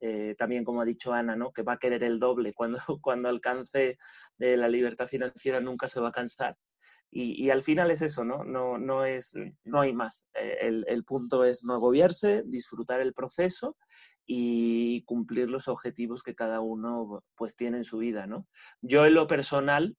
Eh, 0.00 0.34
también 0.38 0.64
como 0.64 0.80
ha 0.80 0.86
dicho 0.86 1.12
Ana, 1.12 1.36
¿no? 1.36 1.52
que 1.52 1.62
va 1.62 1.74
a 1.74 1.78
querer 1.78 2.02
el 2.02 2.18
doble. 2.18 2.54
Cuando, 2.54 2.78
cuando 3.02 3.28
alcance 3.28 3.98
eh, 4.38 4.56
la 4.56 4.68
libertad 4.68 5.06
financiera 5.06 5.60
nunca 5.60 5.86
se 5.86 6.00
va 6.00 6.08
a 6.08 6.12
cansar. 6.12 6.56
Y, 7.10 7.50
al 7.50 7.62
final 7.62 7.90
es 7.90 8.02
eso, 8.02 8.24
¿no? 8.24 8.42
No, 8.44 8.78
no, 8.78 9.04
es, 9.04 9.38
no 9.64 9.80
hay 9.80 9.92
más. 9.92 10.28
El, 10.34 10.84
el, 10.88 11.04
punto 11.04 11.44
es 11.44 11.62
no 11.62 11.74
agobiarse, 11.74 12.42
disfrutar 12.46 13.00
el 13.00 13.12
proceso 13.12 13.76
y 14.26 15.02
cumplir 15.04 15.48
los 15.50 15.68
objetivos 15.68 16.22
que 16.22 16.34
cada 16.34 16.60
uno 16.60 17.22
pues 17.36 17.54
tiene 17.54 17.78
en 17.78 17.84
su 17.84 17.98
vida, 17.98 18.26
¿no? 18.26 18.46
Yo 18.82 19.06
en 19.06 19.14
lo 19.14 19.26
personal, 19.28 19.96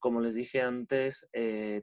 como 0.00 0.20
les 0.20 0.34
dije 0.34 0.60
antes, 0.60 1.28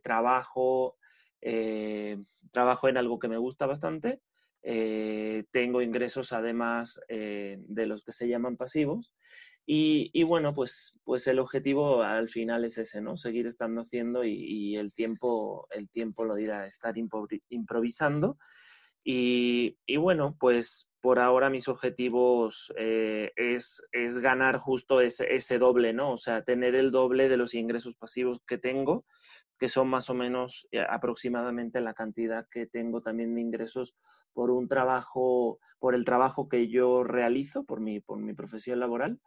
trabajo 0.03 0.95
eh, 1.41 2.17
trabajo 2.51 2.87
en 2.87 2.97
algo 2.97 3.19
que 3.19 3.27
me 3.27 3.37
gusta 3.37 3.65
bastante, 3.65 4.21
eh, 4.61 5.45
tengo 5.51 5.81
ingresos 5.81 6.33
además 6.33 6.99
eh, 7.07 7.57
de 7.61 7.85
los 7.85 8.03
que 8.03 8.11
se 8.11 8.27
llaman 8.27 8.57
pasivos 8.57 9.13
y, 9.71 10.23
bueno, 10.23 10.51
pues, 10.55 10.99
pues 11.03 11.27
el 11.27 11.37
objetivo 11.37 12.01
al 12.01 12.27
final 12.27 12.65
es 12.65 12.79
ese, 12.79 13.01
¿no? 13.01 13.15
Seguir 13.17 13.45
estando 13.45 13.81
haciendo 13.81 14.23
y, 14.23 14.75
el, 14.75 14.91
tiempo, 14.91 15.67
el 15.69 15.91
tiempo 15.91 16.25
lo 16.25 16.33
dirá, 16.33 16.65
estar 16.65 16.95
improvisando. 16.97 18.39
Y, 19.03 19.77
bueno, 19.97 20.35
pues 20.39 20.91
por 21.01 21.19
ahora 21.19 21.51
mis 21.51 21.67
objetivos 21.67 22.73
es, 22.75 23.87
es, 23.91 24.17
ganar 24.17 24.57
justo 24.57 25.01
ese, 25.01 25.35
ese 25.35 25.59
doble, 25.59 25.93
¿no? 25.93 26.13
O 26.13 26.17
sea, 26.17 26.41
tener 26.43 26.73
el 26.73 26.89
doble 26.89 27.29
de 27.29 27.37
los 27.37 27.53
ingresos 27.53 27.93
pasivos 27.93 28.41
que 28.47 28.57
tengo 28.57 29.05
que 29.59 29.69
son 29.69 29.89
más 29.89 30.09
o 30.09 30.13
menos 30.13 30.67
eh, 30.71 30.79
aproximadamente 30.89 31.81
la 31.81 31.93
cantidad 31.93 32.47
que 32.49 32.65
tengo 32.65 33.01
también 33.01 33.35
de 33.35 33.41
ingresos 33.41 33.95
por 34.33 34.51
un 34.51 34.67
trabajo, 34.67 35.59
por 35.79 35.95
el 35.95 36.05
trabajo 36.05 36.47
que 36.47 36.69
yo 36.69 37.03
realizo, 37.03 37.65
por 37.65 37.81
mi, 37.81 37.99
por 37.99 38.19
mi 38.19 38.33
profesión 38.33 38.79
laboral. 38.79 39.19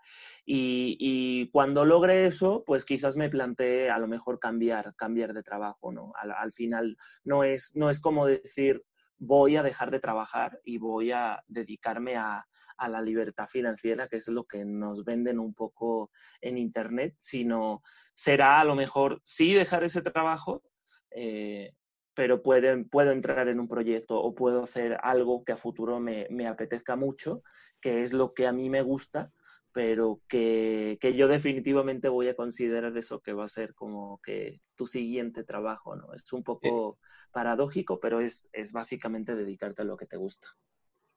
Y, 0.46 1.50
cuando 1.52 1.84
logre 1.84 2.26
eso, 2.26 2.64
pues 2.66 2.84
quizás 2.84 3.16
me 3.16 3.28
plantee 3.28 3.90
a 3.90 3.98
lo 3.98 4.08
mejor 4.08 4.38
cambiar, 4.38 4.94
cambiar 4.96 5.34
de 5.34 5.42
trabajo, 5.42 5.92
¿no? 5.92 6.12
Al, 6.16 6.52
final 6.52 6.96
no 7.24 7.44
es, 7.44 7.72
no 7.74 7.90
es 7.90 8.00
como 8.00 8.26
decir 8.26 8.82
voy 9.18 9.56
a 9.56 9.62
dejar 9.62 9.90
de 9.90 10.00
trabajar 10.00 10.58
y 10.64 10.78
voy 10.78 11.12
a 11.12 11.42
dedicarme 11.46 12.16
a, 12.16 12.46
a 12.82 12.88
la 12.88 13.00
libertad 13.00 13.46
financiera, 13.46 14.08
que 14.08 14.16
es 14.16 14.26
lo 14.26 14.44
que 14.44 14.64
nos 14.64 15.04
venden 15.04 15.38
un 15.38 15.54
poco 15.54 16.10
en 16.40 16.58
Internet, 16.58 17.14
sino 17.16 17.80
será 18.14 18.58
a 18.58 18.64
lo 18.64 18.74
mejor 18.74 19.20
sí 19.24 19.54
dejar 19.54 19.84
ese 19.84 20.02
trabajo, 20.02 20.64
eh, 21.12 21.74
pero 22.12 22.42
puedo 22.42 23.12
entrar 23.12 23.48
en 23.48 23.60
un 23.60 23.68
proyecto 23.68 24.20
o 24.20 24.34
puedo 24.34 24.64
hacer 24.64 24.98
algo 25.00 25.44
que 25.44 25.52
a 25.52 25.56
futuro 25.56 26.00
me, 26.00 26.26
apetezca 26.48 26.96
mucho, 26.96 27.42
que 27.80 28.02
es 28.02 28.12
lo 28.12 28.34
que 28.34 28.48
a 28.48 28.52
mí 28.52 28.68
me 28.68 28.82
gusta, 28.82 29.32
pero 29.72 30.20
que, 30.28 30.98
que, 31.00 31.14
yo 31.14 31.28
definitivamente 31.28 32.08
voy 32.08 32.28
a 32.28 32.34
considerar 32.34 32.96
eso 32.98 33.20
que 33.20 33.32
va 33.32 33.44
a 33.44 33.48
ser 33.48 33.74
como 33.74 34.20
que 34.22 34.60
tu 34.74 34.88
siguiente 34.88 35.44
trabajo, 35.44 35.94
¿no? 35.94 36.12
Es 36.14 36.32
un 36.32 36.42
poco 36.42 36.98
paradójico, 37.30 38.00
pero 38.00 38.20
es, 38.20 38.50
es 38.52 38.72
básicamente 38.72 39.36
dedicarte 39.36 39.82
a 39.82 39.84
lo 39.86 39.96
que 39.96 40.06
te 40.06 40.16
gusta. 40.16 40.48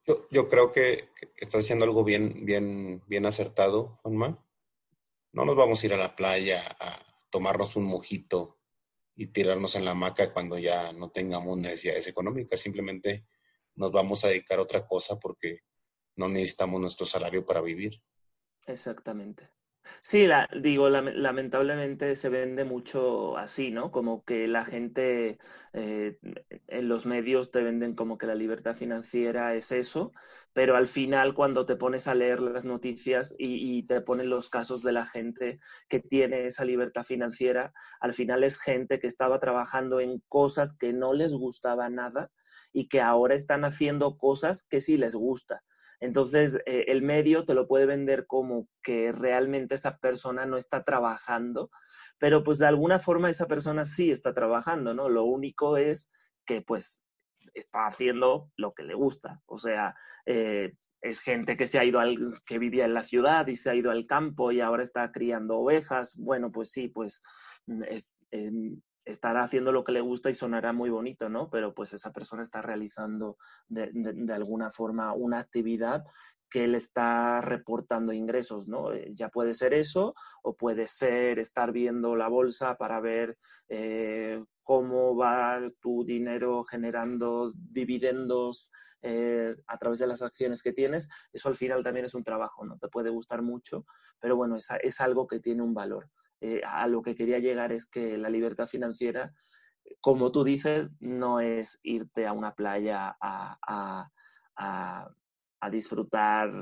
Yo, 0.06 0.28
yo 0.30 0.48
creo 0.48 0.72
que, 0.72 1.10
estás 1.36 1.64
haciendo 1.64 1.84
algo 1.84 2.04
bien, 2.04 2.44
bien, 2.44 3.02
bien 3.06 3.26
acertado, 3.26 3.98
Juanma. 4.02 4.44
No 5.32 5.44
nos 5.44 5.56
vamos 5.56 5.82
a 5.82 5.86
ir 5.86 5.94
a 5.94 5.98
la 5.98 6.14
playa 6.14 6.76
a 6.80 7.04
tomarnos 7.30 7.76
un 7.76 7.84
mojito 7.84 8.58
y 9.14 9.26
tirarnos 9.26 9.74
en 9.74 9.84
la 9.84 9.90
hamaca 9.92 10.32
cuando 10.32 10.58
ya 10.58 10.92
no 10.92 11.10
tengamos 11.10 11.58
necesidades 11.58 12.06
económicas. 12.06 12.60
Simplemente 12.60 13.26
nos 13.74 13.90
vamos 13.90 14.24
a 14.24 14.28
dedicar 14.28 14.58
a 14.58 14.62
otra 14.62 14.86
cosa 14.86 15.18
porque 15.18 15.60
no 16.16 16.28
necesitamos 16.28 16.80
nuestro 16.80 17.06
salario 17.06 17.44
para 17.44 17.60
vivir. 17.60 18.02
Exactamente. 18.66 19.50
Sí, 20.02 20.26
la, 20.26 20.48
digo, 20.60 20.88
lamentablemente 20.88 22.16
se 22.16 22.28
vende 22.28 22.64
mucho 22.64 23.36
así, 23.36 23.70
¿no? 23.70 23.90
Como 23.92 24.24
que 24.24 24.48
la 24.48 24.64
gente 24.64 25.38
eh, 25.72 26.18
en 26.68 26.88
los 26.88 27.06
medios 27.06 27.50
te 27.50 27.62
venden 27.62 27.94
como 27.94 28.18
que 28.18 28.26
la 28.26 28.34
libertad 28.34 28.74
financiera 28.74 29.54
es 29.54 29.72
eso, 29.72 30.12
pero 30.52 30.76
al 30.76 30.86
final 30.86 31.34
cuando 31.34 31.66
te 31.66 31.76
pones 31.76 32.08
a 32.08 32.14
leer 32.14 32.40
las 32.40 32.64
noticias 32.64 33.34
y, 33.38 33.78
y, 33.78 33.82
te 33.84 34.00
ponen 34.00 34.30
los 34.30 34.48
casos 34.48 34.82
de 34.82 34.92
la 34.92 35.04
gente 35.04 35.60
que 35.88 36.00
tiene 36.00 36.46
esa 36.46 36.64
libertad 36.64 37.04
financiera, 37.04 37.72
al 38.00 38.12
final 38.12 38.44
es 38.44 38.58
gente 38.60 38.98
que 38.98 39.06
estaba 39.06 39.38
trabajando 39.38 40.00
en 40.00 40.22
cosas 40.28 40.76
que 40.76 40.92
no 40.92 41.12
les 41.12 41.32
gustaba 41.34 41.88
nada 41.90 42.30
y 42.72 42.88
que 42.88 43.00
ahora 43.00 43.34
están 43.34 43.64
haciendo 43.64 44.16
cosas 44.16 44.62
que 44.68 44.80
sí 44.80 44.96
les 44.96 45.14
gusta. 45.14 45.62
Entonces, 46.00 46.58
eh, 46.66 46.84
el 46.88 47.02
medio 47.02 47.44
te 47.44 47.54
lo 47.54 47.66
puede 47.66 47.86
vender 47.86 48.26
como 48.26 48.68
que 48.82 49.12
realmente 49.12 49.74
esa 49.74 49.98
persona 49.98 50.46
no 50.46 50.56
está 50.56 50.82
trabajando, 50.82 51.70
pero 52.18 52.42
pues 52.42 52.58
de 52.58 52.66
alguna 52.66 52.98
forma 52.98 53.30
esa 53.30 53.46
persona 53.46 53.84
sí 53.84 54.10
está 54.10 54.32
trabajando, 54.32 54.94
¿no? 54.94 55.08
Lo 55.08 55.24
único 55.24 55.76
es 55.76 56.10
que 56.46 56.62
pues 56.62 57.06
está 57.54 57.86
haciendo 57.86 58.50
lo 58.56 58.72
que 58.74 58.82
le 58.82 58.94
gusta. 58.94 59.42
O 59.46 59.58
sea, 59.58 59.94
eh, 60.26 60.74
es 61.00 61.20
gente 61.20 61.56
que 61.56 61.66
se 61.66 61.78
ha 61.78 61.84
ido 61.84 62.00
al, 62.00 62.18
que 62.46 62.58
vivía 62.58 62.84
en 62.84 62.94
la 62.94 63.02
ciudad 63.02 63.46
y 63.46 63.56
se 63.56 63.70
ha 63.70 63.74
ido 63.74 63.90
al 63.90 64.06
campo 64.06 64.52
y 64.52 64.60
ahora 64.60 64.82
está 64.82 65.10
criando 65.12 65.58
ovejas. 65.58 66.16
Bueno, 66.18 66.50
pues 66.50 66.70
sí, 66.70 66.88
pues 66.88 67.22
mm, 67.66 67.82
em, 68.30 68.80
estará 69.06 69.44
haciendo 69.44 69.72
lo 69.72 69.84
que 69.84 69.92
le 69.92 70.00
gusta 70.00 70.28
y 70.28 70.34
sonará 70.34 70.72
muy 70.72 70.90
bonito, 70.90 71.28
¿no? 71.28 71.48
Pero 71.48 71.72
pues 71.72 71.92
esa 71.92 72.12
persona 72.12 72.42
está 72.42 72.60
realizando 72.60 73.38
de, 73.68 73.90
de, 73.92 74.34
alguna 74.34 74.68
forma 74.68 75.14
una 75.14 75.38
actividad 75.38 76.04
que 76.50 76.66
le 76.66 76.76
está 76.76 77.40
reportando 77.40 78.12
ingresos, 78.12 78.68
¿no? 78.68 78.92
Eh, 78.92 79.10
ya 79.14 79.28
puede 79.28 79.54
ser 79.54 79.74
eso 79.74 80.14
o 80.42 80.56
puede 80.56 80.86
ser 80.86 81.38
estar 81.38 81.72
viendo 81.72 82.16
la 82.16 82.28
bolsa 82.28 82.76
para 82.76 83.00
ver 83.00 83.36
eh, 83.68 84.44
cómo 84.62 85.16
va 85.16 85.60
tu 85.80 86.04
dinero 86.04 86.64
generando 86.64 87.52
dividendos 87.54 88.70
eh, 89.02 89.54
a 89.68 89.78
través 89.78 90.00
de 90.00 90.08
las 90.08 90.22
acciones 90.22 90.62
que 90.62 90.72
tienes. 90.72 91.08
Eso 91.32 91.48
al 91.48 91.56
final 91.56 91.84
también 91.84 92.06
es 92.06 92.14
un 92.14 92.24
trabajo, 92.24 92.64
¿no? 92.64 92.76
Te 92.78 92.88
puede 92.88 93.10
gustar 93.10 93.42
mucho, 93.42 93.86
pero 94.18 94.34
bueno, 94.34 94.56
es, 94.56 94.68
es 94.82 95.00
algo 95.00 95.26
que 95.26 95.40
tiene 95.40 95.62
un 95.62 95.74
valor. 95.74 96.10
Eh, 96.40 96.60
a 96.64 96.86
lo 96.86 97.02
que 97.02 97.14
quería 97.14 97.38
llegar 97.38 97.72
es 97.72 97.86
que 97.88 98.18
la 98.18 98.28
libertad 98.28 98.66
financiera, 98.66 99.32
como 100.00 100.32
tú 100.32 100.44
dices, 100.44 100.90
no 101.00 101.40
es 101.40 101.80
irte 101.82 102.26
a 102.26 102.32
una 102.32 102.52
playa 102.52 103.16
a, 103.20 104.08
disfrutar 105.70 106.52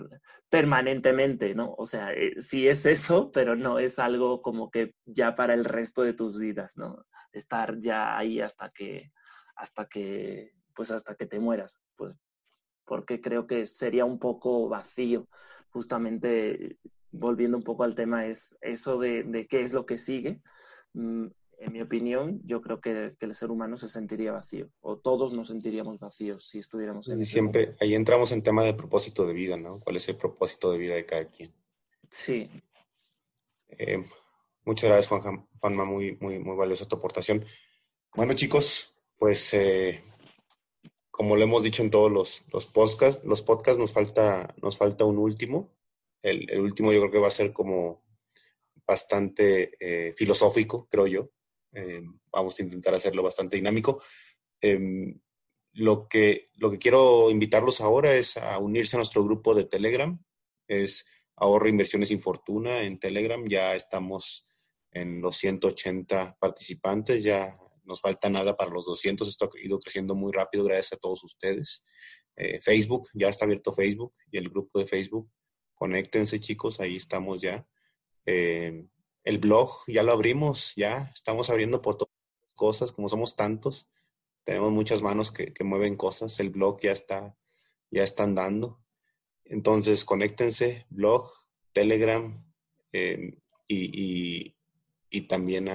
permanentemente, 0.49 1.55
¿no? 1.55 1.75
O 1.77 1.85
sea, 1.85 2.13
eh, 2.15 2.41
sí 2.41 2.67
es 2.67 2.87
eso, 2.87 3.31
pero 3.33 3.55
no 3.55 3.79
es 3.79 3.99
algo 3.99 4.41
como 4.41 4.71
que 4.71 4.95
ya 5.05 5.35
para 5.35 5.53
el 5.53 5.67
resto 5.67 6.03
de 6.03 6.15
tus 6.15 6.39
vidas, 6.39 6.79
¿no? 6.79 7.05
Estar 7.31 7.79
ya 7.81 8.17
ahí 8.17 8.41
hasta 8.41 8.71
que, 8.71 9.13
hasta 9.57 9.87
que, 9.87 10.53
pues 10.75 10.91
hasta 10.91 11.17
que 11.17 11.27
te 11.27 11.39
mueras, 11.39 11.83
pues 11.97 12.19
porque 12.85 13.21
creo 13.21 13.47
que 13.47 13.67
sería 13.67 14.05
un 14.05 14.19
poco 14.19 14.69
vacío 14.69 15.29
justamente 15.71 16.79
volviendo 17.15 17.57
un 17.57 17.65
poco 17.65 17.85
al 17.85 17.95
tema, 17.95 18.27
es 18.27 18.57
eso 18.61 18.99
de, 18.99 19.47
qué 19.49 19.61
es 19.61 19.73
lo 19.73 19.87
que 19.87 19.99
sigue. 19.99 20.41
Mm, 20.93 21.27
en 21.59 21.73
mi 21.73 21.81
opinión, 21.81 22.41
yo 22.45 22.61
creo 22.61 22.81
que, 22.81 23.13
el 23.19 23.35
ser 23.35 23.51
humano 23.51 23.77
se 23.77 23.89
sentiría 23.89 24.33
vacío, 24.33 24.69
o 24.81 24.99
todos 24.99 25.33
nos 25.33 25.49
sentiríamos 25.49 25.99
vacíos 25.99 26.49
si 26.49 26.59
estuviéramos 26.59 27.09
en 27.09 27.21
Y 27.21 27.25
siempre, 27.25 27.77
ahí 27.81 27.95
entramos 27.95 28.33
en 28.33 28.43
tema 28.43 28.65
de 28.65 28.75
propósito 28.75 29.27
de 29.27 29.33
vida, 29.33 29.57
¿no? 29.57 29.81
¿Cuál 29.81 29.97
es 29.97 30.09
el 30.09 30.17
propósito 30.17 30.73
de 30.73 30.79
vida 30.79 30.95
de 30.95 31.07
cada 31.07 31.27
quien? 31.27 31.53
Sí. 32.11 32.51
Eh, 33.69 34.03
muchas 34.65 34.91
gracias, 34.91 35.09
Juanma, 35.61 35.85
muy, 35.85 36.17
muy, 36.21 36.39
muy 36.39 36.57
valiosa 36.57 36.87
tu 36.87 36.97
aportación. 36.97 37.45
Bueno, 38.15 38.35
chicos, 38.35 38.93
pues 39.17 39.55
eh, 39.55 40.03
como 41.11 41.37
lo 41.37 41.45
hemos 41.45 41.63
dicho 41.63 41.83
en 41.83 41.91
todos 41.91 42.11
los, 42.11 42.45
los 42.53 42.67
podcasts, 42.67 43.25
los 43.25 43.43
podcasts 43.43 43.79
nos 43.79 43.93
falta, 43.93 44.55
nos 44.61 44.77
falta 44.77 45.05
un 45.05 45.19
último. 45.19 45.71
El, 46.25 46.59
último 46.59 46.91
yo 46.91 47.01
creo 47.01 47.13
que 47.13 47.19
va 47.19 47.29
a 47.29 47.31
ser 47.31 47.53
como 47.53 48.03
bastante 48.87 49.77
eh, 49.79 50.15
filosófico, 50.17 50.89
creo 50.91 51.07
yo. 51.07 51.31
Eh, 51.75 52.03
vamos 52.33 52.59
a 52.59 52.63
intentar 52.63 52.95
hacerlo 52.95 53.23
bastante 53.23 53.57
dinámico. 53.57 54.03
Em, 54.59 55.21
lo, 55.75 56.09
que, 56.09 56.49
lo 56.55 56.71
que 56.71 56.79
quiero 56.79 57.31
invitarlos 57.31 57.83
ahora 57.83 58.15
es 58.15 58.39
a 58.39 58.59
unirse 58.59 58.97
a 58.97 59.01
nuestro 59.01 59.23
grupo 59.23 59.55
de 59.55 59.65
Telegram. 59.65 60.19
Es 60.67 61.05
Ahorro 61.37 61.69
Inversiones 61.69 62.09
sin 62.09 62.21
Fortuna 62.21 62.83
en 62.83 62.99
Telegram. 62.99 63.45
Ya 63.47 63.75
estamos 63.75 64.47
en 64.93 65.21
los 65.21 65.37
180 65.37 66.39
participantes. 66.41 67.23
Ya 67.23 67.55
nos 67.85 68.01
falta 68.01 68.31
nada 68.31 68.57
para 68.57 68.71
los 68.71 68.87
200. 68.87 69.29
Esto 69.29 69.45
ha 69.45 69.61
ido 69.61 69.79
creciendo 69.79 70.15
muy 70.15 70.33
rápido 70.33 70.65
gracias 70.65 70.95
a 70.95 71.01
todos 71.01 71.23
ustedes. 71.23 71.85
Eh, 72.35 72.63
Facebook, 72.63 73.09
ya 73.13 73.29
está 73.29 73.45
abierto 73.45 73.75
Facebook 73.75 74.15
y 74.33 74.39
el 74.39 74.49
grupo 74.49 74.79
de 74.79 74.87
Facebook 74.87 75.31
Conéctense 75.75 76.41
chicos, 76.41 76.81
ahí 76.81 76.97
estamos 76.97 77.41
ya. 77.41 77.67
Eh, 78.27 78.87
el 79.25 79.39
blog 79.39 79.71
ya 79.87 80.03
lo 80.03 80.13
abrimos, 80.13 80.75
ya 80.77 81.11
estamos 81.15 81.51
abriendo 81.51 81.83
por 81.83 81.97
todas 81.97 82.15
cosas, 82.55 82.93
como 82.93 83.09
somos 83.09 83.37
tantos, 83.37 83.89
tenemos 84.45 84.71
muchas 84.73 85.03
manos 85.03 85.33
que, 85.33 85.53
mueven 85.65 85.97
cosas, 85.97 86.39
el 86.39 86.51
blog 86.51 86.81
ya 86.83 86.93
está, 86.93 87.37
ya 87.91 88.03
está 88.03 88.25
andando. 88.25 88.81
Entonces, 89.45 90.05
conéctense, 90.05 90.87
blog, 90.91 91.31
Telegram 91.73 92.45
eh, 92.93 93.39
y, 93.67 94.55
también 95.29 95.69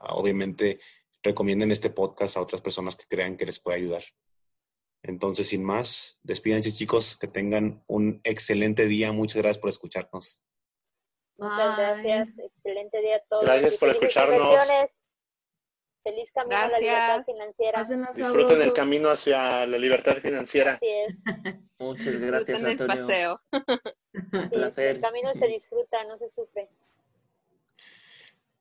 obviamente, 0.00 0.78
recomienden 1.22 1.72
este 1.72 1.90
podcast 1.90 2.36
a 2.36 2.42
otras 2.42 2.60
personas 2.60 2.94
que 2.94 3.06
crean 3.08 3.36
que 3.36 3.46
les 3.46 3.58
puede 3.58 3.78
ayudar. 3.78 4.04
Entonces, 5.02 5.48
sin 5.48 5.62
más, 5.62 6.18
despídense 6.22 6.72
chicos, 6.72 7.16
que 7.16 7.28
tengan 7.28 7.84
un 7.86 8.20
excelente 8.24 8.86
día. 8.86 9.12
Muchas 9.12 9.36
gracias 9.42 9.58
por 9.58 9.70
escucharnos. 9.70 10.42
Muchas 11.38 11.76
gracias, 11.76 12.28
excelente 12.38 13.00
día 13.00 13.16
a 13.16 13.22
todos. 13.28 13.44
Gracias 13.44 13.76
por 13.76 13.88
escucharnos. 13.90 14.58
Feliz 16.02 16.30
camino 16.32 16.56
a 16.56 16.68
la 16.68 16.78
libertad 16.78 17.24
financiera. 17.24 17.84
Disfruten 18.14 18.62
el 18.62 18.72
camino 18.72 19.08
hacia 19.08 19.66
la 19.66 19.76
libertad 19.76 20.16
financiera. 20.18 20.74
Así 20.74 20.86
es. 20.86 21.16
Muchas 21.78 22.22
gracias, 22.22 22.58
Disfruten 22.58 22.80
el 22.80 22.86
paseo. 22.86 23.40
El 24.76 25.00
camino 25.00 25.34
se 25.34 25.46
disfruta, 25.46 26.04
no 26.04 26.16
se 26.16 26.28
sufre. 26.30 26.70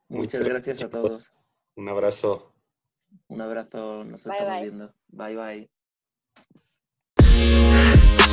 Muchas 0.10 0.44
gracias 0.44 0.84
a 0.84 0.90
todos. 0.90 1.34
Un 1.76 1.88
abrazo. 1.88 2.54
Un 3.28 3.42
abrazo, 3.42 4.04
nos 4.04 4.26
estamos 4.26 4.62
viendo. 4.62 4.94
Bye 5.08 5.36
bye. 5.36 5.85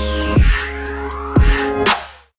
you 0.03 0.53